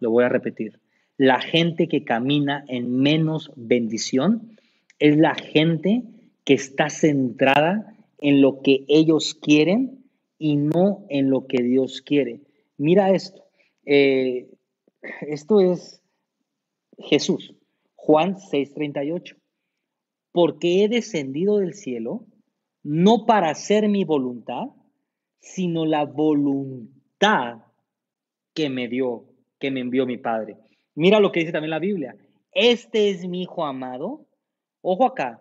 Lo 0.00 0.10
voy 0.10 0.24
a 0.24 0.30
repetir. 0.30 0.80
La 1.18 1.38
gente 1.38 1.86
que 1.86 2.04
camina 2.04 2.64
en 2.66 3.02
menos 3.02 3.52
bendición 3.56 4.56
es 4.98 5.18
la 5.18 5.34
gente 5.34 6.02
que 6.44 6.54
está 6.54 6.88
centrada 6.88 7.94
en 8.22 8.40
lo 8.40 8.62
que 8.62 8.86
ellos 8.88 9.34
quieren 9.34 9.98
y 10.38 10.56
no 10.56 11.04
en 11.10 11.28
lo 11.28 11.46
que 11.46 11.62
Dios 11.62 12.00
quiere. 12.00 12.40
Mira 12.78 13.10
esto. 13.10 13.45
Eh, 13.86 14.48
esto 15.22 15.60
es 15.60 16.02
Jesús. 16.98 17.54
Juan 17.94 18.36
6:38. 18.36 19.36
Porque 20.32 20.84
he 20.84 20.88
descendido 20.88 21.58
del 21.58 21.74
cielo 21.74 22.26
no 22.82 23.26
para 23.26 23.50
hacer 23.50 23.88
mi 23.88 24.04
voluntad, 24.04 24.66
sino 25.38 25.86
la 25.86 26.04
voluntad 26.04 27.62
que 28.54 28.70
me 28.70 28.86
dio, 28.86 29.24
que 29.58 29.70
me 29.70 29.80
envió 29.80 30.06
mi 30.06 30.18
Padre. 30.18 30.56
Mira 30.94 31.18
lo 31.18 31.32
que 31.32 31.40
dice 31.40 31.52
también 31.52 31.70
la 31.70 31.78
Biblia. 31.78 32.16
Este 32.52 33.10
es 33.10 33.26
mi 33.26 33.42
Hijo 33.42 33.64
amado. 33.64 34.26
Ojo 34.82 35.04
acá, 35.04 35.40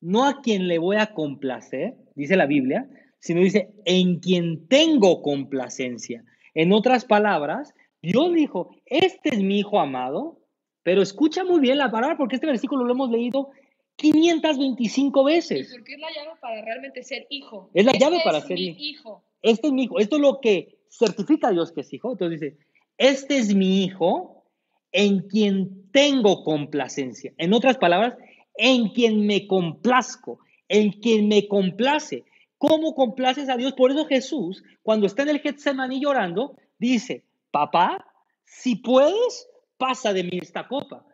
no 0.00 0.24
a 0.24 0.40
quien 0.40 0.68
le 0.68 0.78
voy 0.78 0.96
a 0.96 1.12
complacer, 1.12 1.96
dice 2.14 2.36
la 2.36 2.46
Biblia, 2.46 2.88
sino 3.18 3.40
dice 3.40 3.74
en 3.84 4.18
quien 4.20 4.66
tengo 4.66 5.20
complacencia. 5.20 6.24
En 6.54 6.72
otras 6.72 7.04
palabras, 7.04 7.74
Dios 8.02 8.32
dijo, 8.32 8.70
este 8.86 9.30
es 9.30 9.42
mi 9.42 9.60
Hijo 9.60 9.80
amado, 9.80 10.40
pero 10.82 11.02
escucha 11.02 11.44
muy 11.44 11.60
bien 11.60 11.78
la 11.78 11.90
palabra 11.90 12.16
porque 12.16 12.36
este 12.36 12.46
versículo 12.46 12.84
lo 12.84 12.92
hemos 12.92 13.10
leído 13.10 13.50
525 13.96 15.24
veces. 15.24 15.72
Porque 15.72 15.94
es 15.94 16.00
la 16.00 16.12
llave 16.12 16.38
para 16.40 16.62
realmente 16.62 17.02
ser 17.02 17.26
hijo. 17.30 17.70
Es 17.74 17.84
la 17.84 17.92
llave 17.92 18.20
para 18.24 18.40
ser 18.40 18.58
hijo. 18.58 19.24
Este 19.42 19.68
es 19.68 19.72
mi 19.72 19.84
hijo. 19.84 19.98
Esto 19.98 20.16
es 20.16 20.22
lo 20.22 20.40
que 20.40 20.78
certifica 20.90 21.48
a 21.48 21.52
Dios 21.52 21.72
que 21.72 21.80
es 21.80 21.92
hijo. 21.92 22.12
Entonces 22.12 22.40
dice, 22.40 22.58
este 22.98 23.38
es 23.38 23.54
mi 23.54 23.84
hijo 23.84 24.44
en 24.92 25.20
quien 25.28 25.90
tengo 25.90 26.44
complacencia. 26.44 27.32
En 27.38 27.52
otras 27.52 27.78
palabras, 27.78 28.16
en 28.56 28.90
quien 28.90 29.26
me 29.26 29.46
complazco, 29.46 30.38
en 30.68 30.92
quien 30.92 31.28
me 31.28 31.48
complace. 31.48 32.24
¿Cómo 32.58 32.94
complaces 32.94 33.48
a 33.48 33.56
Dios? 33.56 33.72
Por 33.74 33.90
eso 33.90 34.06
Jesús, 34.06 34.62
cuando 34.82 35.06
está 35.06 35.22
en 35.22 35.30
el 35.30 35.40
Getsemaní 35.40 36.00
llorando, 36.00 36.56
dice, 36.78 37.24
papá, 37.50 38.04
si 38.44 38.76
puedes, 38.76 39.48
pasa 39.76 40.12
de 40.12 40.24
mí 40.24 40.38
esta 40.40 40.66
copa, 40.68 41.04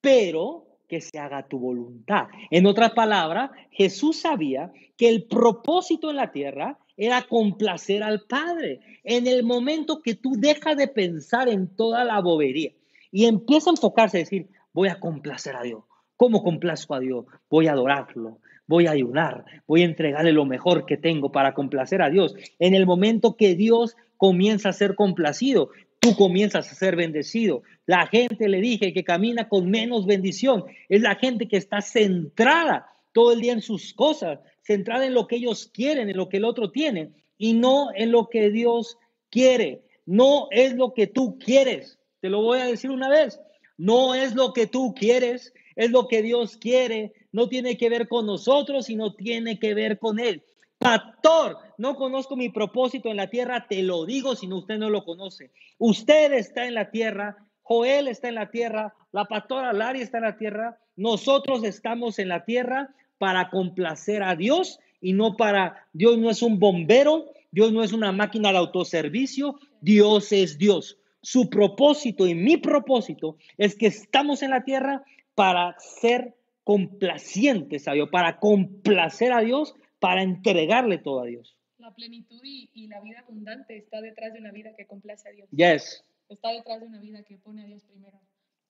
pero 0.00 0.66
que 0.88 1.00
se 1.00 1.18
haga 1.18 1.46
tu 1.46 1.58
voluntad. 1.58 2.26
En 2.50 2.66
otras 2.66 2.92
palabras, 2.92 3.50
Jesús 3.70 4.20
sabía 4.20 4.72
que 4.96 5.08
el 5.08 5.24
propósito 5.24 6.10
en 6.10 6.16
la 6.16 6.32
tierra 6.32 6.78
era 6.96 7.22
complacer 7.22 8.02
al 8.02 8.22
Padre. 8.22 8.80
En 9.04 9.26
el 9.26 9.44
momento 9.44 10.02
que 10.02 10.16
tú 10.16 10.32
dejas 10.36 10.76
de 10.76 10.88
pensar 10.88 11.48
en 11.48 11.74
toda 11.74 12.04
la 12.04 12.20
bobería 12.20 12.72
y 13.12 13.26
empieza 13.26 13.70
a 13.70 13.72
enfocarse 13.72 14.18
a 14.18 14.20
decir, 14.20 14.48
voy 14.72 14.88
a 14.88 15.00
complacer 15.00 15.56
a 15.56 15.62
Dios. 15.62 15.84
¿Cómo 16.16 16.42
complazco 16.42 16.94
a 16.94 17.00
Dios? 17.00 17.24
Voy 17.48 17.68
a 17.68 17.72
adorarlo, 17.72 18.40
voy 18.70 18.86
a 18.86 18.92
ayunar, 18.92 19.44
voy 19.66 19.82
a 19.82 19.86
entregarle 19.86 20.30
lo 20.30 20.44
mejor 20.46 20.86
que 20.86 20.96
tengo 20.96 21.32
para 21.32 21.54
complacer 21.54 22.02
a 22.02 22.08
Dios. 22.08 22.36
En 22.60 22.76
el 22.76 22.86
momento 22.86 23.36
que 23.36 23.56
Dios 23.56 23.96
comienza 24.16 24.68
a 24.68 24.72
ser 24.72 24.94
complacido, 24.94 25.70
tú 25.98 26.14
comienzas 26.14 26.70
a 26.70 26.74
ser 26.76 26.94
bendecido. 26.94 27.62
La 27.84 28.06
gente, 28.06 28.48
le 28.48 28.60
dije, 28.60 28.92
que 28.92 29.02
camina 29.02 29.48
con 29.48 29.68
menos 29.68 30.06
bendición, 30.06 30.66
es 30.88 31.02
la 31.02 31.16
gente 31.16 31.48
que 31.48 31.56
está 31.56 31.80
centrada 31.80 32.86
todo 33.12 33.32
el 33.32 33.40
día 33.40 33.54
en 33.54 33.60
sus 33.60 33.92
cosas, 33.92 34.38
centrada 34.62 35.04
en 35.04 35.14
lo 35.14 35.26
que 35.26 35.36
ellos 35.36 35.68
quieren, 35.74 36.08
en 36.08 36.16
lo 36.16 36.28
que 36.28 36.36
el 36.36 36.44
otro 36.44 36.70
tiene, 36.70 37.10
y 37.36 37.54
no 37.54 37.88
en 37.96 38.12
lo 38.12 38.28
que 38.28 38.50
Dios 38.50 38.98
quiere. 39.30 39.82
No 40.06 40.46
es 40.52 40.76
lo 40.76 40.94
que 40.94 41.08
tú 41.08 41.40
quieres. 41.40 41.98
Te 42.20 42.28
lo 42.28 42.40
voy 42.40 42.60
a 42.60 42.66
decir 42.66 42.92
una 42.92 43.08
vez. 43.08 43.40
No 43.76 44.14
es 44.14 44.36
lo 44.36 44.52
que 44.52 44.68
tú 44.68 44.94
quieres, 44.94 45.52
es 45.76 45.90
lo 45.90 46.08
que 46.08 46.22
Dios 46.22 46.56
quiere. 46.56 47.12
No 47.32 47.48
tiene 47.48 47.76
que 47.76 47.88
ver 47.88 48.08
con 48.08 48.26
nosotros, 48.26 48.86
sino 48.86 49.14
tiene 49.14 49.58
que 49.58 49.74
ver 49.74 49.98
con 49.98 50.18
Él. 50.18 50.42
Pastor, 50.80 51.58
no 51.76 51.94
conozco 51.94 52.36
mi 52.36 52.48
propósito 52.48 53.10
en 53.10 53.18
la 53.18 53.28
tierra, 53.28 53.66
te 53.68 53.82
lo 53.82 54.06
digo 54.06 54.34
si 54.34 54.46
no 54.46 54.56
usted 54.56 54.78
no 54.78 54.88
lo 54.88 55.04
conoce. 55.04 55.50
Usted 55.76 56.32
está 56.32 56.66
en 56.66 56.72
la 56.72 56.90
tierra, 56.90 57.36
Joel 57.62 58.08
está 58.08 58.28
en 58.28 58.36
la 58.36 58.50
tierra, 58.50 58.94
la 59.12 59.26
pastora 59.26 59.74
Lari 59.74 60.00
está 60.00 60.18
en 60.18 60.24
la 60.24 60.38
tierra, 60.38 60.78
nosotros 60.96 61.64
estamos 61.64 62.18
en 62.18 62.28
la 62.28 62.46
tierra 62.46 62.94
para 63.18 63.50
complacer 63.50 64.22
a 64.22 64.36
Dios 64.36 64.80
y 65.02 65.12
no 65.12 65.36
para, 65.36 65.86
Dios 65.92 66.16
no 66.16 66.30
es 66.30 66.40
un 66.40 66.58
bombero, 66.58 67.26
Dios 67.50 67.72
no 67.72 67.82
es 67.82 67.92
una 67.92 68.12
máquina 68.12 68.50
de 68.50 68.58
autoservicio, 68.58 69.60
Dios 69.82 70.32
es 70.32 70.56
Dios. 70.56 70.98
Su 71.20 71.50
propósito 71.50 72.26
y 72.26 72.34
mi 72.34 72.56
propósito 72.56 73.36
es 73.58 73.74
que 73.74 73.88
estamos 73.88 74.42
en 74.42 74.50
la 74.50 74.64
tierra 74.64 75.04
para 75.40 75.74
ser 75.78 76.36
complacientes 76.64 77.88
a 77.88 77.92
Dios, 77.92 78.10
para 78.10 78.38
complacer 78.38 79.32
a 79.32 79.40
Dios 79.40 79.74
para 79.98 80.22
entregarle 80.22 80.98
todo 80.98 81.22
a 81.22 81.26
Dios. 81.26 81.56
La 81.78 81.94
plenitud 81.94 82.38
y, 82.44 82.86
la 82.88 83.00
vida 83.00 83.20
abundante 83.20 83.78
está 83.78 84.02
detrás 84.02 84.34
de 84.34 84.40
una 84.40 84.52
vida 84.52 84.74
que 84.76 84.86
complace 84.86 85.30
a 85.30 85.32
Dios. 85.32 85.48
Yes. 85.50 86.04
Está 86.28 86.52
detrás 86.52 86.80
de 86.80 86.88
una 86.88 87.00
vida 87.00 87.22
que 87.22 87.38
pone 87.38 87.62
a 87.62 87.66
Dios 87.66 87.84
primero. 87.84 88.20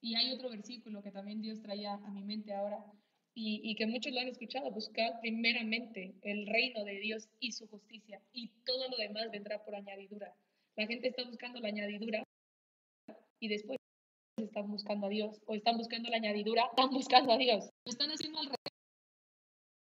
Y 0.01 0.14
hay 0.14 0.30
otro 0.30 0.48
versículo 0.48 1.02
que 1.02 1.10
también 1.10 1.42
Dios 1.42 1.60
traía 1.60 1.94
a 1.94 2.10
mi 2.12 2.22
mente 2.22 2.55
ahora 2.55 2.84
y, 3.34 3.60
y, 3.64 3.74
que 3.74 3.86
muchos 3.86 4.12
lo 4.12 4.20
han 4.20 4.28
escuchado, 4.28 4.70
buscar 4.70 5.18
primeramente 5.20 6.14
el 6.22 6.47
reino 6.47 6.84
de 6.84 7.01
Dios 7.01 7.28
y 7.40 7.51
su 7.51 7.66
justicia 7.66 8.22
y 8.32 8.52
todo 8.64 8.88
lo 8.90 8.97
demás 8.97 9.28
vendrá 9.32 9.64
por 9.64 9.74
añadidura. 9.74 10.36
La 10.76 10.86
gente 10.86 11.09
está 11.09 11.24
buscando 11.24 11.59
la 11.59 11.66
añadidura 11.66 12.22
y 13.40 13.48
después 13.48 13.80
están 14.44 14.70
buscando 14.70 15.06
a 15.06 15.10
Dios 15.10 15.40
o 15.46 15.54
están 15.54 15.76
buscando 15.76 16.10
la 16.10 16.16
añadidura, 16.16 16.66
están 16.70 16.90
buscando 16.90 17.32
a 17.32 17.38
Dios. 17.38 17.70
Lo 17.84 17.90
están 17.90 18.10
haciendo 18.10 18.38
al 18.38 18.46
revés 18.46 18.70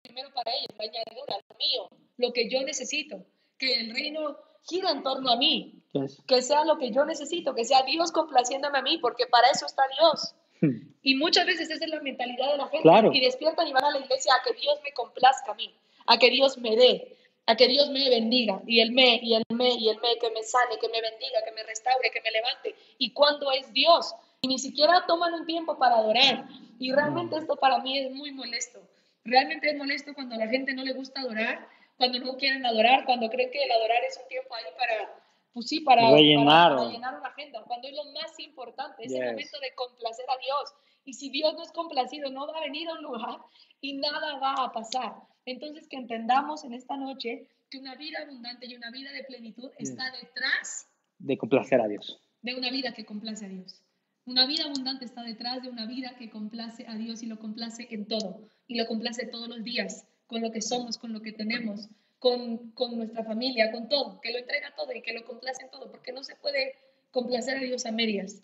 primero 0.01 0.29
para 0.33 0.51
ellos, 0.51 0.67
la 0.77 0.83
añadidura, 0.83 1.35
lo 1.49 1.55
mío, 1.57 1.89
lo 2.17 2.33
que 2.33 2.49
yo 2.49 2.61
necesito, 2.63 3.25
que 3.57 3.79
el 3.79 3.93
reino 3.93 4.37
gira 4.63 4.91
en 4.91 5.03
torno 5.03 5.31
a 5.31 5.37
mí, 5.37 5.83
que 6.27 6.41
sea 6.41 6.65
lo 6.65 6.77
que 6.77 6.91
yo 6.91 7.05
necesito, 7.05 7.55
que 7.55 7.65
sea 7.65 7.83
Dios 7.83 8.11
complaciéndome 8.11 8.77
a 8.77 8.81
mí, 8.81 8.97
porque 8.97 9.25
para 9.27 9.49
eso 9.49 9.65
está 9.65 9.83
Dios. 9.99 10.35
Hmm. 10.61 10.93
Y 11.01 11.15
muchas 11.15 11.45
veces 11.45 11.69
esa 11.69 11.85
es 11.85 11.91
la 11.91 12.01
mentalidad 12.01 12.51
de 12.51 12.57
la 12.57 12.67
gente. 12.67 13.17
Y 13.17 13.21
despiertan 13.21 13.67
y 13.67 13.73
van 13.73 13.85
a 13.85 13.91
la 13.91 13.99
iglesia 13.99 14.33
a 14.35 14.43
que 14.43 14.59
Dios 14.59 14.79
me 14.83 14.91
complazca 14.93 15.51
a 15.51 15.55
mí, 15.55 15.73
a 16.05 16.17
que 16.17 16.29
Dios 16.29 16.57
me 16.57 16.75
dé, 16.75 17.17
a 17.47 17.55
que 17.55 17.67
Dios 17.67 17.89
me 17.89 18.09
bendiga. 18.09 18.61
Y 18.67 18.81
el 18.81 18.91
me, 18.91 19.19
y 19.23 19.33
el 19.33 19.43
me, 19.49 19.69
y 19.75 19.89
el 19.89 19.99
me, 19.99 20.17
que 20.19 20.29
me 20.29 20.43
sane, 20.43 20.77
que 20.79 20.89
me 20.89 21.01
bendiga, 21.01 21.43
que 21.43 21.51
me 21.51 21.63
restaure, 21.63 22.11
que 22.11 22.21
me 22.21 22.31
levante. 22.31 22.75
¿Y 22.97 23.13
cuando 23.13 23.51
es 23.51 23.71
Dios? 23.73 24.13
Y 24.43 24.47
ni 24.47 24.57
siquiera 24.57 25.05
toman 25.05 25.34
un 25.35 25.45
tiempo 25.45 25.77
para 25.77 25.97
adorar. 25.97 26.47
Y 26.80 26.91
realmente 26.91 27.38
esto 27.38 27.55
para 27.57 27.77
mí 27.80 27.99
es 27.99 28.11
muy 28.11 28.31
molesto. 28.31 28.81
Realmente 29.23 29.69
es 29.69 29.77
molesto 29.77 30.15
cuando 30.15 30.34
a 30.34 30.39
la 30.39 30.47
gente 30.47 30.73
no 30.73 30.84
le 30.84 30.93
gusta 30.93 31.22
adorar, 31.22 31.68
cuando 31.97 32.18
no 32.19 32.35
quieren 32.38 32.65
adorar, 32.65 33.05
cuando 33.05 33.30
creen 33.30 33.51
que 33.51 33.63
el 33.63 33.72
adorar 33.72 34.03
es 34.03 34.18
un 34.18 34.27
tiempo 34.27 34.55
ahí 34.55 34.63
para, 34.76 35.23
pues 35.53 35.68
sí, 35.68 35.81
para, 35.81 36.09
llenar 36.18 36.73
una 36.73 37.30
agenda, 37.30 37.63
cuando 37.68 37.88
es 37.88 37.95
lo 37.95 38.05
más 38.13 38.39
importante, 38.39 39.05
es 39.05 39.13
el 39.13 39.26
momento 39.26 39.59
de 39.59 39.76
complacer 39.76 40.26
a 40.27 40.38
Dios. 40.38 40.73
Y 41.05 41.13
si 41.13 41.30
Dios 41.30 41.53
no 41.53 41.61
es 41.61 41.72
complacido, 41.72 42.31
no 42.31 42.47
va 42.47 42.57
a 42.57 42.61
venir 42.61 42.89
a 42.89 42.93
un 42.93 43.03
lugar 43.03 43.38
y 43.80 43.93
nada 43.93 44.39
va 44.39 44.55
a 44.65 44.72
pasar. 44.72 45.13
Entonces, 45.45 45.88
que 45.88 45.97
entendamos 45.97 46.63
en 46.63 46.73
esta 46.73 46.97
noche 46.97 47.47
que 47.69 47.77
una 47.77 47.93
vida 47.95 48.19
abundante 48.23 48.65
y 48.65 48.76
una 48.76 48.89
vida 48.89 49.11
de 49.11 49.23
plenitud 49.23 49.69
está 49.77 50.11
detrás 50.11 50.88
de 51.19 51.38
complacer 51.38 51.80
a 51.80 51.88
Dios. 51.88 52.19
de 52.41 52.55
una 52.55 52.72
vida 52.72 52.91
que 52.93 53.05
complace 53.05 53.45
a 53.45 53.49
Dios. 53.49 53.84
Una 54.26 54.45
vida 54.45 54.65
abundante 54.65 55.06
está 55.06 55.23
detrás 55.23 55.64
de 55.64 55.69
una 55.69 55.85
vida 55.88 56.15
que 56.18 56.30
complace 56.30 56.85
a 56.88 56.95
Dios 56.95 57.23
y 57.23 57.26
lo 57.26 57.39
complace 57.39 57.88
en 57.89 58.07
todo. 58.07 58.41
Y 58.68 58.76
lo 58.76 58.85
complace 58.88 59.26
todos 59.26 59.48
los 59.48 59.64
días, 59.64 60.06
con 60.27 60.41
lo 60.41 60.52
que 60.52 60.61
somos, 60.61 60.98
con 60.98 61.11
lo 61.11 61.22
que 61.22 61.31
tenemos, 61.31 61.89
con, 62.19 62.72
con 62.72 62.95
nuestra 62.98 63.23
familia, 63.23 63.72
con 63.72 63.89
todo. 63.89 64.22
Que 64.22 64.31
lo 64.31 64.38
entrega 64.38 64.76
todo 64.76 64.93
y 64.93 65.02
que 65.02 65.14
lo 65.14 65.26
complace 65.26 65.64
en 65.64 65.72
todo, 65.72 65.91
porque 65.91 66.11
no 66.11 66.23
se 66.23 66.35
puede 66.35 66.76
complacer 67.10 67.57
a 67.57 67.61
Dios 67.61 67.85
a 67.85 67.91
medias. 67.91 68.41